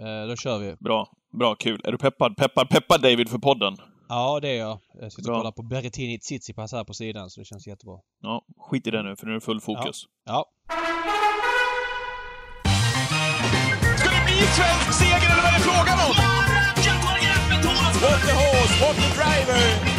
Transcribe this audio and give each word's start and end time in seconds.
Eh, 0.00 0.28
då 0.28 0.36
kör 0.36 0.58
vi. 0.58 0.76
Bra. 0.80 1.08
Bra, 1.38 1.54
kul. 1.54 1.80
Är 1.84 1.92
du 1.92 1.98
peppad? 1.98 2.36
Peppad, 2.36 2.68
peppad 2.68 3.02
David 3.02 3.28
för 3.28 3.38
podden? 3.38 3.76
Ja, 4.08 4.40
det 4.40 4.48
är 4.48 4.58
jag. 4.58 4.78
Jag 5.00 5.12
sitter 5.12 5.30
och 5.30 5.38
kollar 5.38 5.52
på 5.52 5.62
Berrettini 5.62 6.18
Tsitsipas 6.18 6.72
här 6.72 6.84
på 6.84 6.94
sidan, 6.94 7.30
så 7.30 7.40
det 7.40 7.44
känns 7.44 7.66
jättebra. 7.66 7.98
Ja, 8.22 8.44
skit 8.70 8.86
i 8.86 8.90
det 8.90 9.02
nu, 9.02 9.16
för 9.16 9.26
nu 9.26 9.32
är 9.32 9.34
det 9.34 9.40
full 9.40 9.60
fokus. 9.60 10.04
Ja. 10.24 10.44
Ska 13.98 14.10
det 14.10 14.24
bli 14.26 14.36
svensk 14.56 14.92
seger 14.98 15.30
eller 15.32 15.42
vad 15.42 15.50
är 15.52 15.58
det 15.58 15.64
frågan 15.70 15.98
om? 16.06 16.14
What 18.02 18.20
the 18.26 18.32
horse, 18.32 18.74
what 18.82 18.96
the 18.96 19.08
driver! 19.18 19.95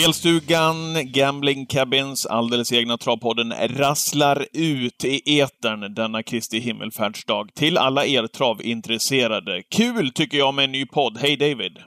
Spelstugan, 0.00 0.94
Gambling 1.12 1.66
Cabins, 1.66 2.26
alldeles 2.26 2.72
egna 2.72 2.98
travpodden 2.98 3.52
rasslar 3.52 4.46
ut 4.52 5.04
i 5.04 5.40
etern 5.40 5.94
denna 5.94 6.22
Kristi 6.22 6.58
himmelfärdsdag 6.58 7.54
till 7.54 7.78
alla 7.78 8.06
er 8.06 8.26
travintresserade. 8.26 9.62
Kul 9.62 10.12
tycker 10.12 10.38
jag 10.38 10.54
med 10.54 10.64
en 10.64 10.72
ny 10.72 10.86
podd. 10.86 11.18
Hej 11.18 11.36
David! 11.36 11.78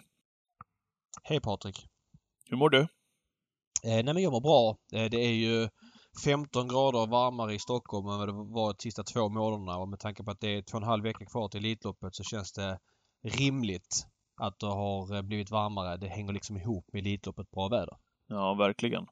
Hej 1.23 1.41
Patrik. 1.41 1.85
Hur 2.49 2.57
mår 2.57 2.69
du? 2.69 2.79
Eh, 2.79 2.87
nej 3.83 4.03
men 4.03 4.23
jag 4.23 4.31
mår 4.31 4.41
bra. 4.41 4.77
Eh, 4.93 5.09
det 5.09 5.25
är 5.25 5.33
ju 5.33 5.69
15 6.25 6.67
grader 6.67 7.07
varmare 7.07 7.53
i 7.53 7.59
Stockholm 7.59 8.07
än 8.07 8.17
vad 8.17 8.27
det 8.27 8.33
var 8.33 8.73
de 8.73 8.79
sista 8.79 9.03
två 9.03 9.29
månaderna 9.29 9.77
och 9.77 9.89
med 9.89 9.99
tanke 9.99 10.23
på 10.23 10.31
att 10.31 10.39
det 10.41 10.57
är 10.57 10.61
två 10.61 10.77
och 10.77 10.83
en 10.83 10.89
halv 10.89 11.03
vecka 11.03 11.25
kvar 11.25 11.49
till 11.49 11.59
Elitloppet 11.59 12.15
så 12.15 12.23
känns 12.23 12.51
det 12.51 12.79
rimligt 13.23 14.05
att 14.41 14.59
det 14.59 14.65
har 14.65 15.15
eh, 15.15 15.21
blivit 15.21 15.51
varmare. 15.51 15.97
Det 15.97 16.07
hänger 16.07 16.33
liksom 16.33 16.57
ihop 16.57 16.85
med 16.93 16.99
Elitloppet 16.99 17.51
bra 17.51 17.67
väder. 17.67 17.95
Ja, 18.27 18.53
verkligen. 18.53 19.05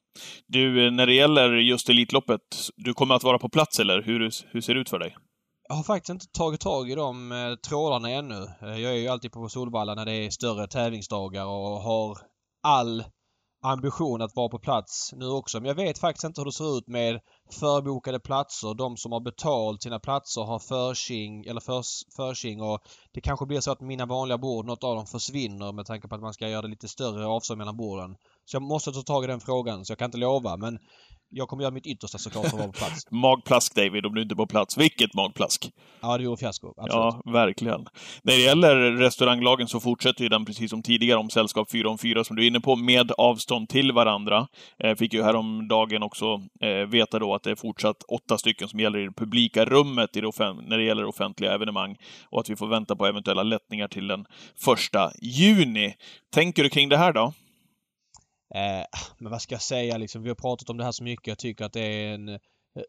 Du, 0.48 0.86
eh, 0.86 0.92
när 0.92 1.06
det 1.06 1.14
gäller 1.14 1.54
just 1.54 1.90
Elitloppet, 1.90 2.42
du 2.76 2.94
kommer 2.94 3.16
att 3.16 3.24
vara 3.24 3.40
på 3.40 3.50
plats 3.50 3.80
eller? 3.80 4.02
Hur, 4.02 4.32
hur 4.52 4.62
ser 4.62 4.74
det 4.76 4.82
ut 4.82 4.90
för 4.90 5.00
dig? 5.00 5.16
Jag 5.70 5.76
har 5.76 5.84
faktiskt 5.84 6.10
inte 6.10 6.26
tagit 6.28 6.62
tag 6.62 6.90
i 6.90 6.96
de 6.96 7.32
eh, 7.32 7.56
trådarna 7.70 8.10
ännu. 8.10 8.48
Jag 8.62 8.82
är 8.82 8.98
ju 8.98 9.08
alltid 9.08 9.32
på 9.32 9.50
Solvalla 9.50 9.96
när 9.96 10.06
det 10.06 10.14
är 10.14 10.30
större 10.30 10.68
tävlingsdagar 10.68 11.46
och 11.46 11.82
har 11.82 12.18
all 12.64 13.04
ambition 13.62 14.22
att 14.22 14.36
vara 14.36 14.50
på 14.50 14.60
plats 14.60 15.14
nu 15.16 15.28
också. 15.28 15.60
Men 15.60 15.68
jag 15.68 15.76
vet 15.76 16.00
faktiskt 16.00 16.24
inte 16.24 16.42
hur 16.42 16.46
det 16.46 16.52
ser 16.52 16.78
ut 16.78 16.88
med 16.88 17.20
förbokade 17.60 18.20
platser. 18.20 18.74
De 18.74 18.98
som 18.98 19.12
har 19.12 19.20
betalt 19.20 19.84
sina 19.84 20.00
platser 20.00 20.42
har 20.42 20.60
försing 20.60 21.46
eller 21.46 21.62
förs, 21.62 22.04
försing 22.16 22.62
och 22.62 22.80
det 23.12 23.22
kanske 23.22 23.46
blir 23.46 23.60
så 23.60 23.72
att 23.72 23.82
mina 23.82 24.06
vanliga 24.06 24.38
bord, 24.38 24.66
något 24.66 24.84
av 24.84 24.96
dem 24.96 25.06
försvinner 25.06 25.72
med 25.72 25.86
tanke 25.86 26.08
på 26.08 26.16
att 26.16 26.22
man 26.22 26.34
ska 26.34 26.50
göra 26.50 26.62
det 26.62 26.68
lite 26.68 26.88
större 26.88 27.26
avstånd 27.26 27.58
mellan 27.58 27.78
borden. 27.78 28.16
Så 28.46 28.56
jag 28.56 28.64
måste 28.64 28.92
ta 28.92 29.02
tag 29.02 29.24
i 29.24 29.28
den 29.28 29.40
frågan 29.40 29.86
så 29.86 29.92
jag 29.92 30.00
kan 30.00 30.06
inte 30.06 30.18
lova 30.18 30.58
men 30.58 30.80
jag 31.32 31.48
kommer 31.48 31.64
göra 31.64 31.74
mitt 31.74 31.86
yttersta 31.86 32.18
såklart 32.18 32.46
för 32.46 32.58
att 32.58 32.60
vara 32.60 32.68
på 32.68 32.74
plats. 32.74 33.08
Magplask 33.12 33.76
David, 33.76 34.06
om 34.06 34.16
du 34.16 34.22
inte 34.22 34.34
är 34.34 34.36
på 34.36 34.48
plats. 34.48 34.78
Vilket 34.78 35.14
magplask! 35.14 35.72
Ja, 36.02 36.18
det 36.18 36.28
vore 36.28 36.38
fiasko. 36.38 36.68
Absolut. 36.68 36.94
Ja, 36.94 37.22
verkligen. 37.32 37.88
När 38.24 38.34
det 38.34 38.42
gäller 38.42 38.76
restauranglagen 38.92 39.68
så 39.68 39.80
fortsätter 39.80 40.24
ju 40.24 40.30
den 40.30 40.46
precis 40.46 40.70
som 40.70 40.84
tidigare 40.84 41.20
om 41.20 41.30
sällskap 41.30 41.72
4 41.72 41.90
om 41.90 41.98
4 41.98 42.24
som 42.24 42.36
du 42.36 42.44
är 42.44 42.48
inne 42.48 42.60
på, 42.60 42.76
med 42.76 43.12
avstånd 43.18 43.70
till 43.70 43.92
varandra. 43.92 44.48
Eh, 44.84 44.96
fick 44.96 45.14
ju 45.14 45.24
häromdagen 45.24 46.04
också 46.04 46.42
eh, 46.62 46.90
veta 46.90 47.20
då 47.20 47.36
att 47.36 47.44
det 47.44 47.52
är 47.52 47.56
fortsatt 47.56 48.04
åtta 48.08 48.38
stycken 48.38 48.68
som 48.68 48.80
gäller 48.80 49.00
i 49.00 49.06
det 49.06 49.14
publika 49.14 49.66
rummet 49.66 50.18
i 50.18 50.22
det 50.22 50.32
när 50.40 50.78
det 50.78 50.84
gäller 50.84 51.06
offentliga 51.06 51.54
evenemang 51.54 51.98
och 52.30 52.40
att 52.40 52.50
vi 52.50 52.56
får 52.56 52.68
vänta 52.68 52.96
på 52.96 53.06
eventuella 53.06 53.44
lättningar 53.44 53.88
till 53.88 54.08
den 54.08 54.26
första 54.60 55.12
juni. 55.22 55.94
Tänker 56.34 56.64
du 56.64 56.70
kring 56.70 56.90
det 56.90 56.98
här 56.98 57.14
då? 57.14 57.34
Eh, 58.56 58.82
ah, 58.82 59.14
men 59.18 59.32
vad 59.32 59.42
ska 59.42 59.56
jag 59.56 59.62
säga 59.62 59.98
liksom? 59.98 60.24
Vi 60.24 60.30
har 60.30 60.36
pratat 60.36 60.70
om 60.70 60.78
det 60.78 60.84
här 60.84 60.92
så 60.92 61.04
mycket. 61.04 61.28
Jag 61.28 61.38
tycker 61.38 61.66
att 61.66 61.74
det 61.74 61.82
är 61.82 62.14
en 62.14 62.30
eh, 62.30 62.40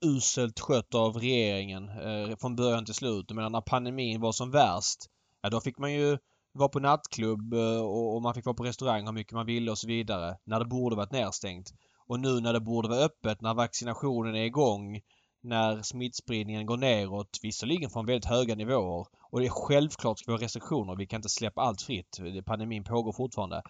uselt 0.03 0.61
skött 0.61 0.95
av 0.95 1.17
regeringen 1.17 1.89
eh, 1.89 2.37
från 2.41 2.57
början 2.57 2.85
till 2.85 2.95
slut. 2.95 3.25
Jag 3.29 3.37
menar 3.37 3.51
när 3.51 3.61
pandemin 3.61 4.21
var 4.21 4.33
som 4.33 4.51
värst, 4.51 4.99
ja 5.43 5.51
då 5.51 5.61
fick 5.61 5.79
man 5.79 5.93
ju 5.93 6.19
vara 6.53 6.69
på 6.69 6.81
nattklubb 6.81 7.55
eh, 7.55 7.81
och, 7.81 8.15
och 8.15 8.23
man 8.23 8.35
fick 8.35 8.45
vara 8.45 8.57
på 8.57 8.65
restaurang 8.65 9.07
hur 9.07 9.13
mycket 9.13 9.33
man 9.33 9.47
ville 9.47 9.71
och 9.71 9.79
så 9.79 9.87
vidare. 9.87 10.37
När 10.45 10.59
det 10.59 10.65
borde 10.67 10.97
varit 10.97 11.13
nedstängt. 11.13 11.73
Och 12.07 12.21
nu 12.21 12.41
när 12.41 12.53
det 12.53 12.61
borde 12.61 12.89
vara 12.89 13.05
öppet, 13.05 13.41
när 13.41 13.55
vaccinationen 13.55 14.35
är 14.35 14.45
igång, 14.45 15.01
när 15.43 15.83
smittspridningen 15.83 16.67
går 16.67 16.77
neråt, 16.77 17.39
visserligen 17.43 17.91
från 17.91 18.07
väldigt 18.07 18.31
höga 18.31 18.55
nivåer. 18.55 19.07
Och 19.31 19.41
det 19.41 19.47
är 19.47 19.51
självklart 19.51 20.19
ska 20.19 20.33
vi 20.33 20.37
ha 20.37 20.45
restriktioner. 20.45 20.97
Vi 20.97 21.07
kan 21.07 21.19
inte 21.19 21.29
släppa 21.29 21.61
allt 21.61 21.83
fritt. 21.83 22.19
Pandemin 22.47 22.85
pågår 22.85 23.13
fortfarande. 23.13 23.63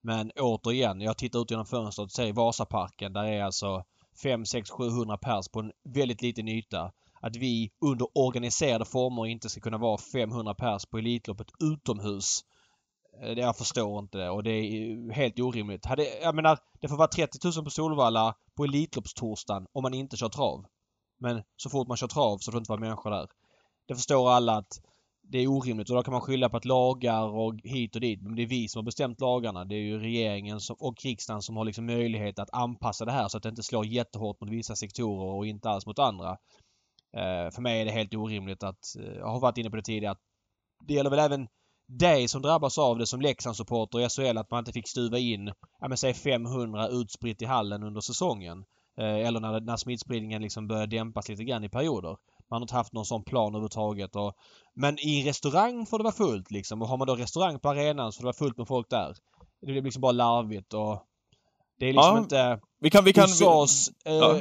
Men 0.00 0.30
återigen, 0.30 1.00
jag 1.00 1.18
tittar 1.18 1.40
ut 1.40 1.50
genom 1.50 1.66
fönstret 1.66 2.04
och 2.04 2.12
ser 2.12 2.32
Vasaparken. 2.32 3.12
Där 3.12 3.24
är 3.24 3.42
alltså 3.42 3.84
5, 4.22 4.46
6, 4.46 4.70
700 4.70 5.16
pers 5.16 5.48
på 5.48 5.60
en 5.60 5.72
väldigt 5.84 6.22
liten 6.22 6.48
yta. 6.48 6.92
Att 7.20 7.36
vi 7.36 7.70
under 7.84 8.06
organiserade 8.14 8.84
former 8.84 9.26
inte 9.26 9.48
ska 9.48 9.60
kunna 9.60 9.78
vara 9.78 9.98
500 9.98 10.54
pers 10.54 10.86
på 10.86 10.98
Elitloppet 10.98 11.48
utomhus. 11.60 12.40
Eh, 13.22 13.34
det 13.34 13.40
jag 13.40 13.56
förstår 13.56 13.98
inte 13.98 14.18
det 14.18 14.30
och 14.30 14.42
det 14.42 14.50
är 14.50 14.62
ju 14.62 15.12
helt 15.12 15.40
orimligt. 15.40 15.86
Hade, 15.86 16.18
jag 16.22 16.34
menar, 16.34 16.58
det 16.80 16.88
får 16.88 16.96
vara 16.96 17.08
30 17.08 17.38
000 17.56 17.64
på 17.64 17.70
Solvalla 17.70 18.34
på 18.56 18.64
Elitloppstorsdagen 18.64 19.66
om 19.72 19.82
man 19.82 19.94
inte 19.94 20.16
kör 20.16 20.28
trav. 20.28 20.64
Men 21.20 21.42
så 21.56 21.70
fort 21.70 21.88
man 21.88 21.96
kör 21.96 22.08
trav 22.08 22.38
så 22.38 22.52
får 22.52 22.58
det 22.58 22.62
inte 22.62 22.72
vara 22.72 22.80
människor 22.80 23.10
där. 23.10 23.28
Det 23.88 23.94
förstår 23.94 24.30
alla 24.30 24.56
att 24.56 24.80
det 25.30 25.38
är 25.38 25.46
orimligt 25.46 25.90
och 25.90 25.96
då 25.96 26.02
kan 26.02 26.12
man 26.12 26.20
skylla 26.20 26.48
på 26.48 26.56
att 26.56 26.64
lagar 26.64 27.22
och 27.22 27.54
hit 27.64 27.94
och 27.94 28.00
dit. 28.00 28.22
Men 28.22 28.36
det 28.36 28.42
är 28.42 28.46
vi 28.46 28.68
som 28.68 28.78
har 28.78 28.84
bestämt 28.84 29.20
lagarna. 29.20 29.64
Det 29.64 29.74
är 29.74 29.80
ju 29.80 29.98
regeringen 29.98 30.60
som, 30.60 30.76
och 30.80 31.04
riksdagen 31.04 31.42
som 31.42 31.56
har 31.56 31.64
liksom 31.64 31.86
möjlighet 31.86 32.38
att 32.38 32.48
anpassa 32.52 33.04
det 33.04 33.12
här 33.12 33.28
så 33.28 33.36
att 33.36 33.42
det 33.42 33.48
inte 33.48 33.62
slår 33.62 33.86
jättehårt 33.86 34.40
mot 34.40 34.50
vissa 34.50 34.76
sektorer 34.76 35.36
och 35.36 35.46
inte 35.46 35.70
alls 35.70 35.86
mot 35.86 35.98
andra. 35.98 36.30
Eh, 37.16 37.50
för 37.54 37.60
mig 37.60 37.80
är 37.80 37.84
det 37.84 37.90
helt 37.90 38.14
orimligt 38.14 38.62
att, 38.62 38.96
eh, 38.98 39.12
jag 39.12 39.26
har 39.26 39.40
varit 39.40 39.58
inne 39.58 39.70
på 39.70 39.76
det 39.76 39.82
tidigare, 39.82 40.12
att 40.12 40.22
det 40.86 40.94
gäller 40.94 41.10
väl 41.10 41.18
även 41.18 41.48
dig 41.88 42.28
som 42.28 42.42
drabbas 42.42 42.78
av 42.78 42.98
det 42.98 43.06
som 43.06 43.20
Leksandssupporter 43.20 44.00
i 44.00 44.08
SHL 44.08 44.38
att 44.38 44.50
man 44.50 44.58
inte 44.58 44.72
fick 44.72 44.88
stuva 44.88 45.18
in, 45.18 45.52
ja 45.80 45.88
men 45.88 45.96
säg 45.96 46.14
500 46.14 46.88
utspritt 46.88 47.42
i 47.42 47.44
hallen 47.44 47.82
under 47.82 48.00
säsongen. 48.00 48.64
Eh, 48.98 49.26
eller 49.26 49.40
när, 49.40 49.60
när 49.60 49.76
smittspridningen 49.76 50.42
liksom 50.42 50.68
börjar 50.68 50.86
dämpas 50.86 51.28
lite 51.28 51.44
grann 51.44 51.64
i 51.64 51.68
perioder. 51.68 52.16
Man 52.50 52.56
har 52.60 52.64
inte 52.64 52.74
haft 52.74 52.92
någon 52.92 53.04
sån 53.04 53.24
plan 53.24 53.48
överhuvudtaget. 53.48 54.16
Och, 54.16 54.34
men 54.74 54.98
i 54.98 55.20
en 55.20 55.26
restaurang 55.26 55.86
får 55.86 55.98
det 55.98 56.04
vara 56.04 56.14
fullt 56.14 56.50
liksom. 56.50 56.82
Och 56.82 56.88
har 56.88 56.96
man 56.96 57.06
då 57.06 57.14
restaurang 57.16 57.58
på 57.60 57.68
arenan 57.68 58.12
så 58.12 58.16
får 58.16 58.22
det 58.22 58.26
vara 58.26 58.48
fullt 58.48 58.58
med 58.58 58.68
folk 58.68 58.90
där. 58.90 59.14
Det 59.60 59.66
blir 59.66 59.82
liksom 59.82 60.00
bara 60.00 60.12
larvigt 60.12 60.74
och 60.74 61.04
det 61.78 61.86
är 61.86 61.92
liksom 61.92 62.16
Ja, 62.16 62.18
inte 62.18 62.60
Vi 62.80 62.90
kan... 62.90 63.04
Vi 63.04 63.12
kan 63.12 63.24
USAs... 63.24 63.88
Eh, 64.04 64.14
Ja. 64.14 64.32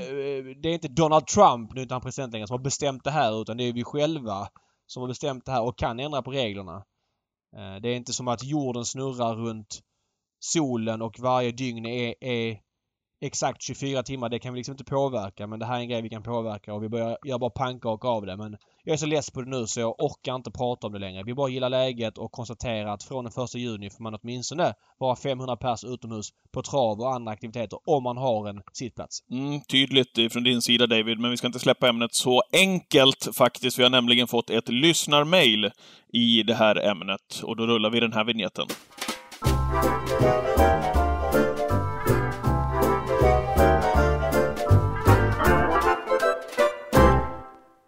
Det 0.62 0.70
är 0.70 0.74
inte 0.74 0.88
Donald 0.88 1.28
Trump, 1.28 1.74
nu 1.74 1.80
är 1.80 1.84
inte 1.84 1.94
han 1.94 2.02
president 2.02 2.34
längre, 2.34 2.48
som 2.48 2.54
har 2.54 2.64
bestämt 2.64 3.04
det 3.04 3.12
här 3.12 3.42
utan 3.42 3.58
det 3.58 3.64
är 3.64 3.74
vi 3.74 3.84
själva 3.84 4.48
som 4.88 5.02
har 5.02 5.08
bestämt 5.08 5.46
det 5.46 5.52
här 5.52 5.64
och 5.64 5.78
kan 5.78 6.00
ändra 6.00 6.22
på 6.22 6.32
reglerna. 6.32 6.76
Eh, 7.58 7.76
det 7.82 7.90
är 7.90 7.96
inte 7.96 8.14
som 8.14 8.28
att 8.28 8.44
jorden 8.44 8.86
snurrar 8.86 9.36
runt 9.36 9.80
solen 10.40 11.02
och 11.02 11.20
varje 11.20 11.52
dygn 11.52 11.86
är, 11.86 12.16
är 12.24 12.60
exakt 13.22 13.62
24 13.62 14.04
timmar. 14.04 14.30
Det 14.30 14.40
kan 14.40 14.54
vi 14.54 14.58
liksom 14.58 14.74
inte 14.74 14.84
påverka 14.84 15.48
men 15.48 15.60
det 15.60 15.66
här 15.66 15.78
är 15.78 15.80
en 15.80 15.90
grej 15.90 16.02
vi 16.02 16.10
kan 16.10 16.24
påverka 16.24 16.74
och 16.74 16.84
vi 16.84 16.90
börjar 16.90 17.18
göra 17.26 17.40
bara 17.40 17.50
pannkaka 17.50 18.08
av 18.08 18.26
det. 18.26 18.38
Men 18.38 18.58
jag 18.84 18.94
är 18.94 18.98
så 18.98 19.06
less 19.06 19.32
på 19.32 19.42
det 19.42 19.50
nu 19.50 19.68
så 19.68 19.80
jag 19.80 19.96
orkar 20.00 20.36
inte 20.36 20.52
prata 20.52 20.88
om 20.88 20.94
det 20.94 21.00
längre. 21.00 21.24
Vi 21.24 21.34
bara 21.34 21.50
gillar 21.50 21.70
läget 21.70 22.18
och 22.18 22.32
konstaterar 22.32 22.94
att 22.94 23.04
från 23.04 23.24
den 23.24 23.32
första 23.32 23.58
juni 23.58 23.90
får 23.90 24.04
man 24.04 24.18
åtminstone 24.22 24.74
vara 24.98 25.16
500 25.16 25.56
pers 25.56 25.84
utomhus 25.84 26.30
på 26.52 26.62
trav 26.62 27.00
och 27.00 27.14
andra 27.14 27.32
aktiviteter 27.32 27.80
om 27.86 28.04
man 28.04 28.18
har 28.18 28.50
en 28.50 28.62
sittplats. 28.74 29.20
Mm, 29.32 29.62
tydligt 29.62 30.34
från 30.34 30.44
din 30.44 30.62
sida 30.62 30.88
David, 30.88 31.20
men 31.20 31.32
vi 31.32 31.38
ska 31.38 31.48
inte 31.48 31.60
släppa 31.60 31.90
ämnet 31.90 32.14
så 32.14 32.44
enkelt 32.54 33.28
faktiskt. 33.38 33.80
Vi 33.80 33.84
har 33.84 33.90
nämligen 33.90 34.28
fått 34.28 34.50
ett 34.50 34.70
lyssnarmail 34.70 35.72
i 36.14 36.44
det 36.44 36.56
här 36.56 36.76
ämnet 36.76 37.42
och 37.44 37.56
då 37.56 37.68
rullar 37.68 37.90
vi 37.90 38.00
den 38.00 38.14
här 38.14 38.24
vignetten. 38.24 38.68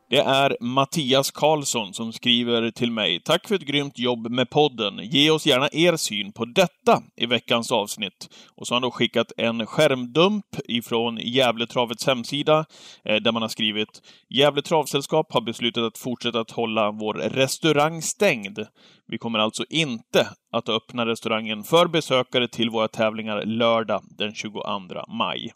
Det 0.09 0.20
är 0.20 0.58
Mattias 0.59 1.31
Karlsson 1.31 1.94
som 1.94 2.14
skriver 2.14 2.72
till 2.72 2.92
mig. 2.92 3.19
Tack 3.19 3.48
för 3.48 3.56
ett 3.56 3.62
grymt 3.62 4.00
jobb 4.00 4.31
med 4.31 4.50
podden. 4.50 5.00
Ge 5.04 5.31
oss 5.31 5.45
gärna 5.45 5.69
er 5.72 5.95
syn 5.95 6.31
på 6.31 6.45
detta 6.45 7.04
i 7.16 7.25
veckans 7.25 7.72
avsnitt. 7.72 8.30
Och 8.56 8.68
så 8.68 8.74
har 8.74 8.75
han 8.75 8.81
då 8.81 8.92
skickat 8.92 9.31
en 9.38 9.66
skärmdump 9.66 10.45
ifrån 10.66 11.18
Gävletravets 11.18 12.07
hemsida 12.07 12.66
eh, 13.06 13.16
där 13.16 13.31
man 13.31 13.42
har 13.42 13.50
skrivit 13.50 14.01
Gävle 14.30 14.62
Travsällskap 14.62 15.33
har 15.33 15.42
beslutat 15.42 15.83
att 15.83 15.98
fortsätta 15.98 16.39
att 16.39 16.51
hålla 16.51 16.92
vår 16.92 17.13
restaurang 17.13 18.01
stängd. 18.01 18.60
Vi 19.07 19.18
kommer 19.18 19.39
alltså 19.39 19.63
inte 19.69 20.28
att 20.51 20.69
öppna 20.69 21.06
restaurangen 21.06 21.63
för 21.63 21.88
besökare 21.88 22.48
till 22.48 22.69
våra 22.69 22.88
tävlingar 22.88 23.45
lördag 23.45 24.04
den 24.18 24.33
22 24.36 24.62
maj. 25.07 25.51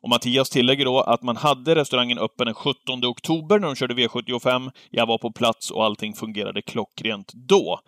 Och 0.00 0.08
Mattias 0.08 0.50
tillägger 0.50 0.84
då 0.84 1.00
att 1.00 1.22
man 1.22 1.36
hade 1.36 1.74
restaurangen 1.74 2.18
öppen 2.18 2.46
den 2.46 2.54
17 2.54 3.04
oktober 3.04 3.58
när 3.58 3.66
de 3.66 3.76
körde 3.76 3.94
V75. 3.94 4.70
Jag 4.90 5.06
var 5.06 5.18
på 5.18 5.32
plats 5.32 5.70
och 5.70 5.84
allting 5.84 6.14
fungerade 6.14 6.62
klockrent 6.62 7.32
då. 7.34 7.80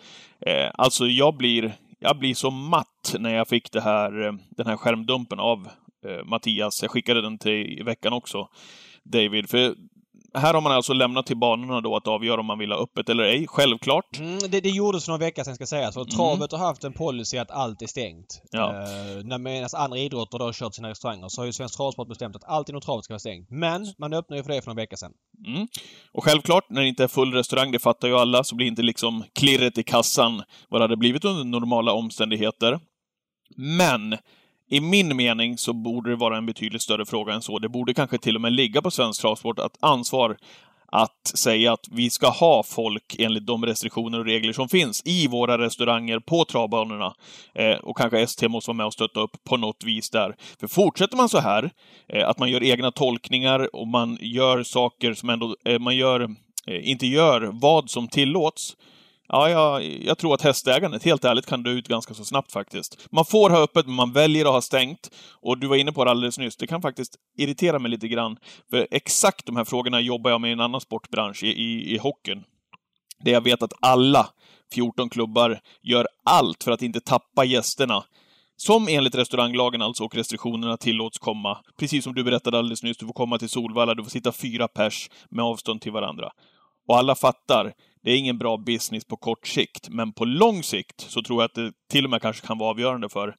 Eh, 0.46 0.70
alltså, 0.74 1.06
jag 1.06 1.36
blir, 1.36 1.72
jag 1.98 2.18
blir 2.18 2.34
så 2.34 2.50
matt 2.50 3.14
när 3.18 3.34
jag 3.34 3.48
fick 3.48 3.72
det 3.72 3.80
här, 3.80 4.26
eh, 4.26 4.32
den 4.50 4.66
här 4.66 4.76
skärmdumpen 4.76 5.40
av 5.40 5.68
eh, 6.06 6.24
Mattias. 6.24 6.82
Jag 6.82 6.90
skickade 6.90 7.22
den 7.22 7.38
till 7.38 7.78
i 7.78 7.82
veckan 7.82 8.12
också, 8.12 8.48
David. 9.04 9.50
För 9.50 9.74
här 10.34 10.54
har 10.54 10.60
man 10.60 10.72
alltså 10.72 10.92
lämnat 10.92 11.26
till 11.26 11.36
banorna 11.36 11.80
då 11.80 11.96
att 11.96 12.06
avgöra 12.06 12.40
om 12.40 12.46
man 12.46 12.58
vill 12.58 12.72
ha 12.72 12.82
öppet 12.82 13.08
eller 13.08 13.24
ej, 13.24 13.46
självklart. 13.48 14.18
Mm, 14.18 14.38
det, 14.38 14.60
det 14.60 14.68
gjordes 14.68 15.04
för 15.04 15.12
några 15.12 15.24
veckor 15.24 15.44
sedan 15.44 15.54
ska 15.54 15.66
sägas. 15.66 15.96
Och 15.96 16.10
travet 16.10 16.52
har 16.52 16.58
haft 16.58 16.84
en 16.84 16.92
policy 16.92 17.38
att 17.38 17.50
allt 17.50 17.82
är 17.82 17.86
stängt. 17.86 18.42
Ja. 18.50 18.70
Eh, 18.70 19.24
när 19.24 19.38
medan 19.38 19.68
andra 19.74 19.98
idrotter 19.98 20.38
då 20.38 20.44
har 20.44 20.52
kört 20.52 20.74
sina 20.74 20.88
restauranger 20.90 21.28
så 21.28 21.40
har 21.40 21.46
ju 21.46 21.52
Svensk 21.52 21.76
Travsport 21.76 22.08
bestämt 22.08 22.36
att 22.36 22.44
allt 22.44 22.68
inom 22.68 22.80
travet 22.80 23.04
ska 23.04 23.14
vara 23.14 23.18
stängt. 23.18 23.50
Men 23.50 23.94
man 23.98 24.12
öppnade 24.12 24.38
ju 24.38 24.44
för 24.44 24.52
det 24.52 24.62
för 24.62 24.70
några 24.70 24.82
veckor 24.82 24.96
sedan. 24.96 25.12
Mm. 25.46 25.68
Och 26.12 26.24
självklart, 26.24 26.64
när 26.70 26.82
det 26.82 26.88
inte 26.88 27.04
är 27.04 27.08
full 27.08 27.34
restaurang, 27.34 27.72
det 27.72 27.78
fattar 27.78 28.08
ju 28.08 28.16
alla, 28.16 28.44
så 28.44 28.54
blir 28.54 28.66
inte 28.66 28.82
liksom 28.82 29.24
klirret 29.34 29.78
i 29.78 29.82
kassan 29.82 30.42
vad 30.68 30.80
det 30.80 30.84
hade 30.84 30.96
blivit 30.96 31.24
under 31.24 31.44
normala 31.44 31.92
omständigheter. 31.92 32.80
Men 33.56 34.16
i 34.70 34.80
min 34.80 35.16
mening 35.16 35.58
så 35.58 35.72
borde 35.72 36.10
det 36.10 36.16
vara 36.16 36.36
en 36.36 36.46
betydligt 36.46 36.82
större 36.82 37.06
fråga 37.06 37.34
än 37.34 37.42
så. 37.42 37.58
Det 37.58 37.68
borde 37.68 37.94
kanske 37.94 38.18
till 38.18 38.36
och 38.36 38.40
med 38.40 38.52
ligga 38.52 38.82
på 38.82 38.90
Svensk 38.90 39.20
Travsport 39.20 39.58
att 39.58 39.76
ansvar 39.80 40.36
att 40.92 41.32
säga 41.34 41.72
att 41.72 41.88
vi 41.90 42.10
ska 42.10 42.28
ha 42.28 42.62
folk 42.62 43.16
enligt 43.18 43.46
de 43.46 43.66
restriktioner 43.66 44.18
och 44.18 44.24
regler 44.24 44.52
som 44.52 44.68
finns 44.68 45.02
i 45.04 45.28
våra 45.28 45.58
restauranger 45.58 46.18
på 46.18 46.44
travbanorna. 46.44 47.14
Eh, 47.54 47.76
och 47.76 47.96
kanske 47.96 48.20
ST 48.20 48.48
måste 48.48 48.68
vara 48.68 48.76
med 48.76 48.86
och 48.86 48.92
stötta 48.92 49.20
upp 49.20 49.44
på 49.44 49.56
något 49.56 49.84
vis 49.84 50.10
där. 50.10 50.36
För 50.60 50.66
fortsätter 50.66 51.16
man 51.16 51.28
så 51.28 51.38
här, 51.38 51.70
eh, 52.08 52.28
att 52.28 52.38
man 52.38 52.50
gör 52.50 52.62
egna 52.62 52.90
tolkningar 52.90 53.76
och 53.76 53.88
man 53.88 54.18
gör 54.20 54.62
saker 54.62 55.14
som 55.14 55.30
ändå, 55.30 55.56
eh, 55.64 55.78
man 55.78 55.96
gör, 55.96 56.20
eh, 56.66 56.90
inte 56.90 57.06
gör 57.06 57.50
vad 57.52 57.90
som 57.90 58.08
tillåts, 58.08 58.76
Ja, 59.32 59.50
jag, 59.50 59.84
jag 60.02 60.18
tror 60.18 60.34
att 60.34 60.42
hästägandet, 60.42 61.04
helt 61.04 61.24
ärligt, 61.24 61.46
kan 61.46 61.62
dö 61.62 61.70
ut 61.70 61.88
ganska 61.88 62.14
så 62.14 62.24
snabbt 62.24 62.52
faktiskt. 62.52 63.08
Man 63.10 63.24
får 63.24 63.50
ha 63.50 63.62
öppet, 63.62 63.86
men 63.86 63.94
man 63.94 64.12
väljer 64.12 64.44
att 64.44 64.52
ha 64.52 64.60
stängt. 64.60 65.10
Och 65.42 65.58
du 65.58 65.66
var 65.66 65.76
inne 65.76 65.92
på 65.92 66.04
det 66.04 66.10
alldeles 66.10 66.38
nyss, 66.38 66.56
det 66.56 66.66
kan 66.66 66.82
faktiskt 66.82 67.16
irritera 67.38 67.78
mig 67.78 67.90
lite 67.90 68.08
grann. 68.08 68.36
För 68.70 68.86
exakt 68.90 69.46
de 69.46 69.56
här 69.56 69.64
frågorna 69.64 70.00
jobbar 70.00 70.30
jag 70.30 70.40
med 70.40 70.48
i 70.48 70.52
en 70.52 70.60
annan 70.60 70.80
sportbransch, 70.80 71.42
i, 71.42 71.48
i, 71.48 71.94
i 71.94 71.98
hockeyn. 71.98 72.44
Där 73.24 73.32
jag 73.32 73.44
vet 73.44 73.62
att 73.62 73.72
alla 73.80 74.28
14 74.74 75.10
klubbar 75.10 75.60
gör 75.82 76.06
allt 76.24 76.64
för 76.64 76.72
att 76.72 76.82
inte 76.82 77.00
tappa 77.00 77.44
gästerna. 77.44 78.04
Som 78.56 78.88
enligt 78.88 79.14
restauranglagen 79.14 79.82
alltså 79.82 80.04
och 80.04 80.14
restriktionerna 80.14 80.76
tillåts 80.76 81.18
komma. 81.18 81.58
Precis 81.78 82.04
som 82.04 82.14
du 82.14 82.24
berättade 82.24 82.58
alldeles 82.58 82.82
nyss, 82.82 82.96
du 82.96 83.06
får 83.06 83.12
komma 83.12 83.38
till 83.38 83.48
Solvalla, 83.48 83.94
du 83.94 84.02
får 84.02 84.10
sitta 84.10 84.32
fyra 84.32 84.68
pers 84.68 85.10
med 85.30 85.44
avstånd 85.44 85.80
till 85.80 85.92
varandra. 85.92 86.30
Och 86.90 86.98
alla 86.98 87.14
fattar, 87.14 87.72
det 88.02 88.10
är 88.10 88.16
ingen 88.16 88.38
bra 88.38 88.56
business 88.56 89.04
på 89.04 89.16
kort 89.16 89.46
sikt, 89.46 89.88
men 89.88 90.12
på 90.12 90.24
lång 90.24 90.62
sikt 90.62 91.00
så 91.00 91.22
tror 91.22 91.42
jag 91.42 91.48
att 91.48 91.54
det 91.54 91.72
till 91.90 92.04
och 92.04 92.10
med 92.10 92.22
kanske 92.22 92.46
kan 92.46 92.58
vara 92.58 92.70
avgörande 92.70 93.08
för 93.08 93.36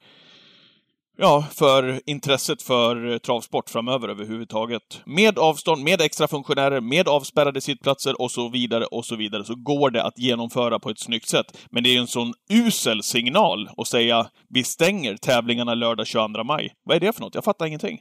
Ja, 1.17 1.45
för 1.51 2.01
intresset 2.05 2.61
för 2.61 3.11
eh, 3.11 3.17
travsport 3.17 3.69
framöver 3.69 4.09
överhuvudtaget. 4.09 5.01
Med 5.05 5.37
avstånd, 5.39 5.83
med 5.83 6.01
extra 6.01 6.27
funktionärer, 6.27 6.81
med 6.81 7.07
avspärrade 7.07 7.61
sittplatser 7.61 8.21
och 8.21 8.31
så 8.31 8.49
vidare 8.49 8.85
och 8.85 9.05
så 9.05 9.15
vidare 9.15 9.43
så 9.43 9.55
går 9.55 9.89
det 9.89 10.03
att 10.03 10.19
genomföra 10.19 10.79
på 10.79 10.89
ett 10.89 10.99
snyggt 10.99 11.29
sätt. 11.29 11.57
Men 11.71 11.83
det 11.83 11.89
är 11.89 11.93
ju 11.93 11.99
en 11.99 12.07
sån 12.07 12.33
usel 12.49 13.03
signal 13.03 13.69
att 13.77 13.87
säga 13.87 14.29
vi 14.49 14.63
stänger 14.63 15.17
tävlingarna 15.17 15.75
lördag 15.75 16.07
22 16.07 16.43
maj. 16.43 16.73
Vad 16.83 16.95
är 16.95 16.99
det 16.99 17.13
för 17.13 17.21
något? 17.21 17.35
Jag 17.35 17.43
fattar 17.43 17.65
ingenting. 17.65 17.99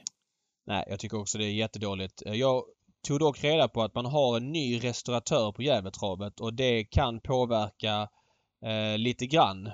Nej, 0.67 0.85
jag 0.89 0.99
tycker 0.99 1.19
också 1.19 1.37
det 1.37 1.45
är 1.45 1.51
jättedåligt. 1.51 2.23
Jag 2.25 2.63
tog 3.07 3.19
dock 3.19 3.43
reda 3.43 3.67
på 3.67 3.81
att 3.81 3.95
man 3.95 4.05
har 4.05 4.37
en 4.37 4.51
ny 4.51 4.79
restauratör 4.79 5.51
på 5.51 5.61
Gävletravet 5.61 6.39
och 6.39 6.53
det 6.53 6.83
kan 6.83 7.19
påverka 7.19 8.09
eh, 8.65 8.97
lite 8.97 9.27
grann 9.27 9.67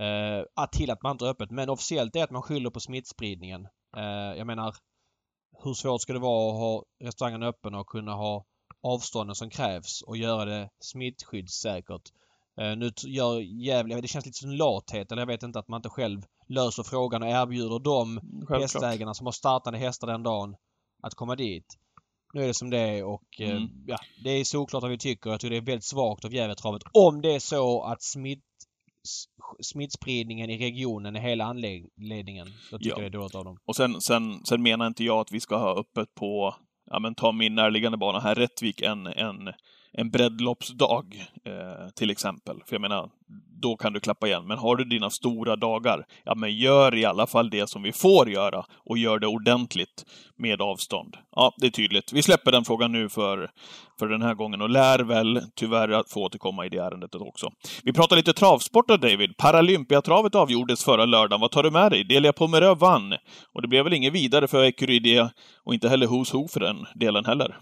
eh, 0.00 0.44
att 0.54 0.72
till 0.72 0.90
att 0.90 1.02
man 1.02 1.12
inte 1.12 1.24
är 1.24 1.30
öppet. 1.30 1.50
Men 1.50 1.70
officiellt 1.70 2.16
är 2.16 2.24
att 2.24 2.30
man 2.30 2.42
skyller 2.42 2.70
på 2.70 2.80
smittspridningen. 2.80 3.68
Eh, 3.96 4.38
jag 4.38 4.46
menar, 4.46 4.74
hur 5.64 5.74
svårt 5.74 6.02
ska 6.02 6.12
det 6.12 6.18
vara 6.18 6.52
att 6.52 6.58
ha 6.58 6.84
restaurangen 7.04 7.42
öppen 7.42 7.74
och 7.74 7.86
kunna 7.86 8.14
ha 8.14 8.44
avstånden 8.82 9.34
som 9.34 9.50
krävs 9.50 10.02
och 10.02 10.16
göra 10.16 10.44
det 10.44 10.70
smittskyddssäkert? 10.80 12.02
Eh, 12.60 12.76
nu 12.76 12.90
gör 13.06 13.40
Gävle, 13.40 14.00
det 14.00 14.08
känns 14.08 14.26
lite 14.26 14.38
som 14.38 14.50
lathet 14.50 15.12
eller 15.12 15.22
jag 15.22 15.26
vet 15.26 15.42
inte 15.42 15.58
att 15.58 15.68
man 15.68 15.78
inte 15.78 15.88
själv 15.88 16.22
löser 16.48 16.82
frågan 16.82 17.22
och 17.22 17.28
erbjuder 17.28 17.78
de 17.78 18.20
Självklart. 18.20 18.60
hästägarna 18.60 19.14
som 19.14 19.26
har 19.26 19.32
startande 19.32 19.78
hästar 19.78 20.06
den 20.06 20.22
dagen 20.22 20.56
att 21.02 21.14
komma 21.14 21.36
dit. 21.36 21.78
Nu 22.32 22.42
är 22.42 22.46
det 22.46 22.54
som 22.54 22.70
det 22.70 22.78
är 22.78 23.04
och 23.04 23.40
eh, 23.40 23.50
Mm. 23.50 23.68
ja, 23.86 23.96
det 24.24 24.30
är 24.30 24.44
såklart 24.44 24.82
vad 24.82 24.90
vi 24.90 24.98
tycker. 24.98 25.30
Jag 25.30 25.40
tror 25.40 25.50
det 25.50 25.56
är 25.56 25.60
väldigt 25.60 25.84
svagt 25.84 26.24
av 26.24 26.34
Gävletravet. 26.34 26.82
Om 26.92 27.20
det 27.22 27.34
är 27.34 27.38
så 27.38 27.82
att 27.82 28.02
smitt, 28.02 28.44
smittspridningen 29.62 30.50
i 30.50 30.58
regionen 30.58 31.16
är 31.16 31.20
hela 31.20 31.44
anledningen. 31.44 32.46
Då 32.70 32.78
tycker 32.78 32.90
Ja. 32.90 33.02
jag 33.02 33.12
det 33.12 33.16
är 33.16 33.20
dåligt 33.20 33.34
av 33.34 33.44
dem. 33.44 33.56
Och 33.64 33.76
sen, 33.76 34.00
sen, 34.00 34.44
sen 34.44 34.62
menar 34.62 34.86
inte 34.86 35.04
jag 35.04 35.20
att 35.20 35.32
vi 35.32 35.40
ska 35.40 35.56
ha 35.56 35.80
öppet 35.80 36.14
på, 36.14 36.54
ja 36.90 36.98
men 36.98 37.14
ta 37.14 37.32
min 37.32 37.54
närliggande 37.54 37.98
bana 37.98 38.20
här, 38.20 38.34
Rättvik, 38.34 38.80
en, 38.82 39.06
en, 39.06 39.38
en 39.92 40.10
breddloppsdag 40.10 41.26
eh, 41.44 41.88
till 41.94 42.10
exempel. 42.10 42.56
För 42.66 42.74
jag 42.74 42.80
menar, 42.80 43.10
då 43.62 43.76
kan 43.76 43.92
du 43.92 44.00
klappa 44.00 44.26
igen. 44.26 44.46
Men 44.46 44.58
har 44.58 44.76
du 44.76 44.84
dina 44.84 45.10
stora 45.10 45.56
dagar, 45.56 46.06
ja 46.24 46.34
men 46.34 46.56
gör 46.56 46.94
i 46.94 47.04
alla 47.04 47.26
fall 47.26 47.50
det 47.50 47.66
som 47.66 47.82
vi 47.82 47.92
får 47.92 48.30
göra 48.30 48.64
och 48.74 48.98
gör 48.98 49.18
det 49.18 49.26
ordentligt 49.26 50.04
med 50.36 50.62
avstånd. 50.62 51.16
Ja, 51.36 51.54
det 51.56 51.66
är 51.66 51.70
tydligt. 51.70 52.12
Vi 52.12 52.22
släpper 52.22 52.52
den 52.52 52.64
frågan 52.64 52.92
nu 52.92 53.08
för, 53.08 53.50
för 53.98 54.08
den 54.08 54.22
här 54.22 54.34
gången 54.34 54.60
och 54.60 54.70
lär 54.70 54.98
väl 54.98 55.42
tyvärr 55.54 55.88
att 55.88 56.10
få 56.10 56.22
återkomma 56.22 56.66
i 56.66 56.68
det 56.68 56.78
ärendet 56.78 57.14
också. 57.14 57.50
Vi 57.82 57.92
pratar 57.92 58.16
lite 58.16 58.32
travsport 58.32 58.88
då, 58.88 58.96
David. 58.96 59.36
Paralympiatravet 59.36 60.34
avgjordes 60.34 60.84
förra 60.84 61.04
lördagen. 61.04 61.40
Vad 61.40 61.50
tar 61.50 61.62
du 61.62 61.70
med 61.70 61.90
dig? 61.92 62.04
Delia 62.04 62.32
Pomerö 62.32 62.74
vann. 62.74 63.14
Och 63.54 63.62
det 63.62 63.68
blev 63.68 63.84
väl 63.84 63.92
inget 63.92 64.12
vidare 64.12 64.48
för 64.48 64.64
Ecuride 64.64 65.30
och 65.64 65.74
inte 65.74 65.88
heller 65.88 66.06
Who's 66.06 66.32
Who 66.32 66.48
för 66.48 66.60
den 66.60 66.86
delen 66.94 67.24
heller. 67.24 67.56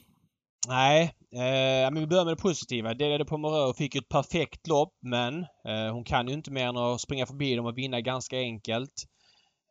Nej, 0.68 1.02
eh, 1.32 1.90
men 1.92 2.00
vi 2.00 2.06
börjar 2.06 2.24
med 2.24 2.32
det 2.36 2.42
positiva. 2.42 2.94
Delade 2.94 3.24
Pomerö 3.24 3.74
fick 3.74 3.94
ju 3.94 3.98
ett 3.98 4.08
perfekt 4.08 4.66
lopp 4.66 4.92
men 5.02 5.38
eh, 5.38 5.92
hon 5.92 6.04
kan 6.04 6.28
ju 6.28 6.34
inte 6.34 6.50
mer 6.50 6.66
än 6.66 6.76
att 6.76 7.00
springa 7.00 7.26
förbi 7.26 7.54
dem 7.54 7.66
och 7.66 7.78
vinna 7.78 8.00
ganska 8.00 8.38
enkelt. 8.38 8.92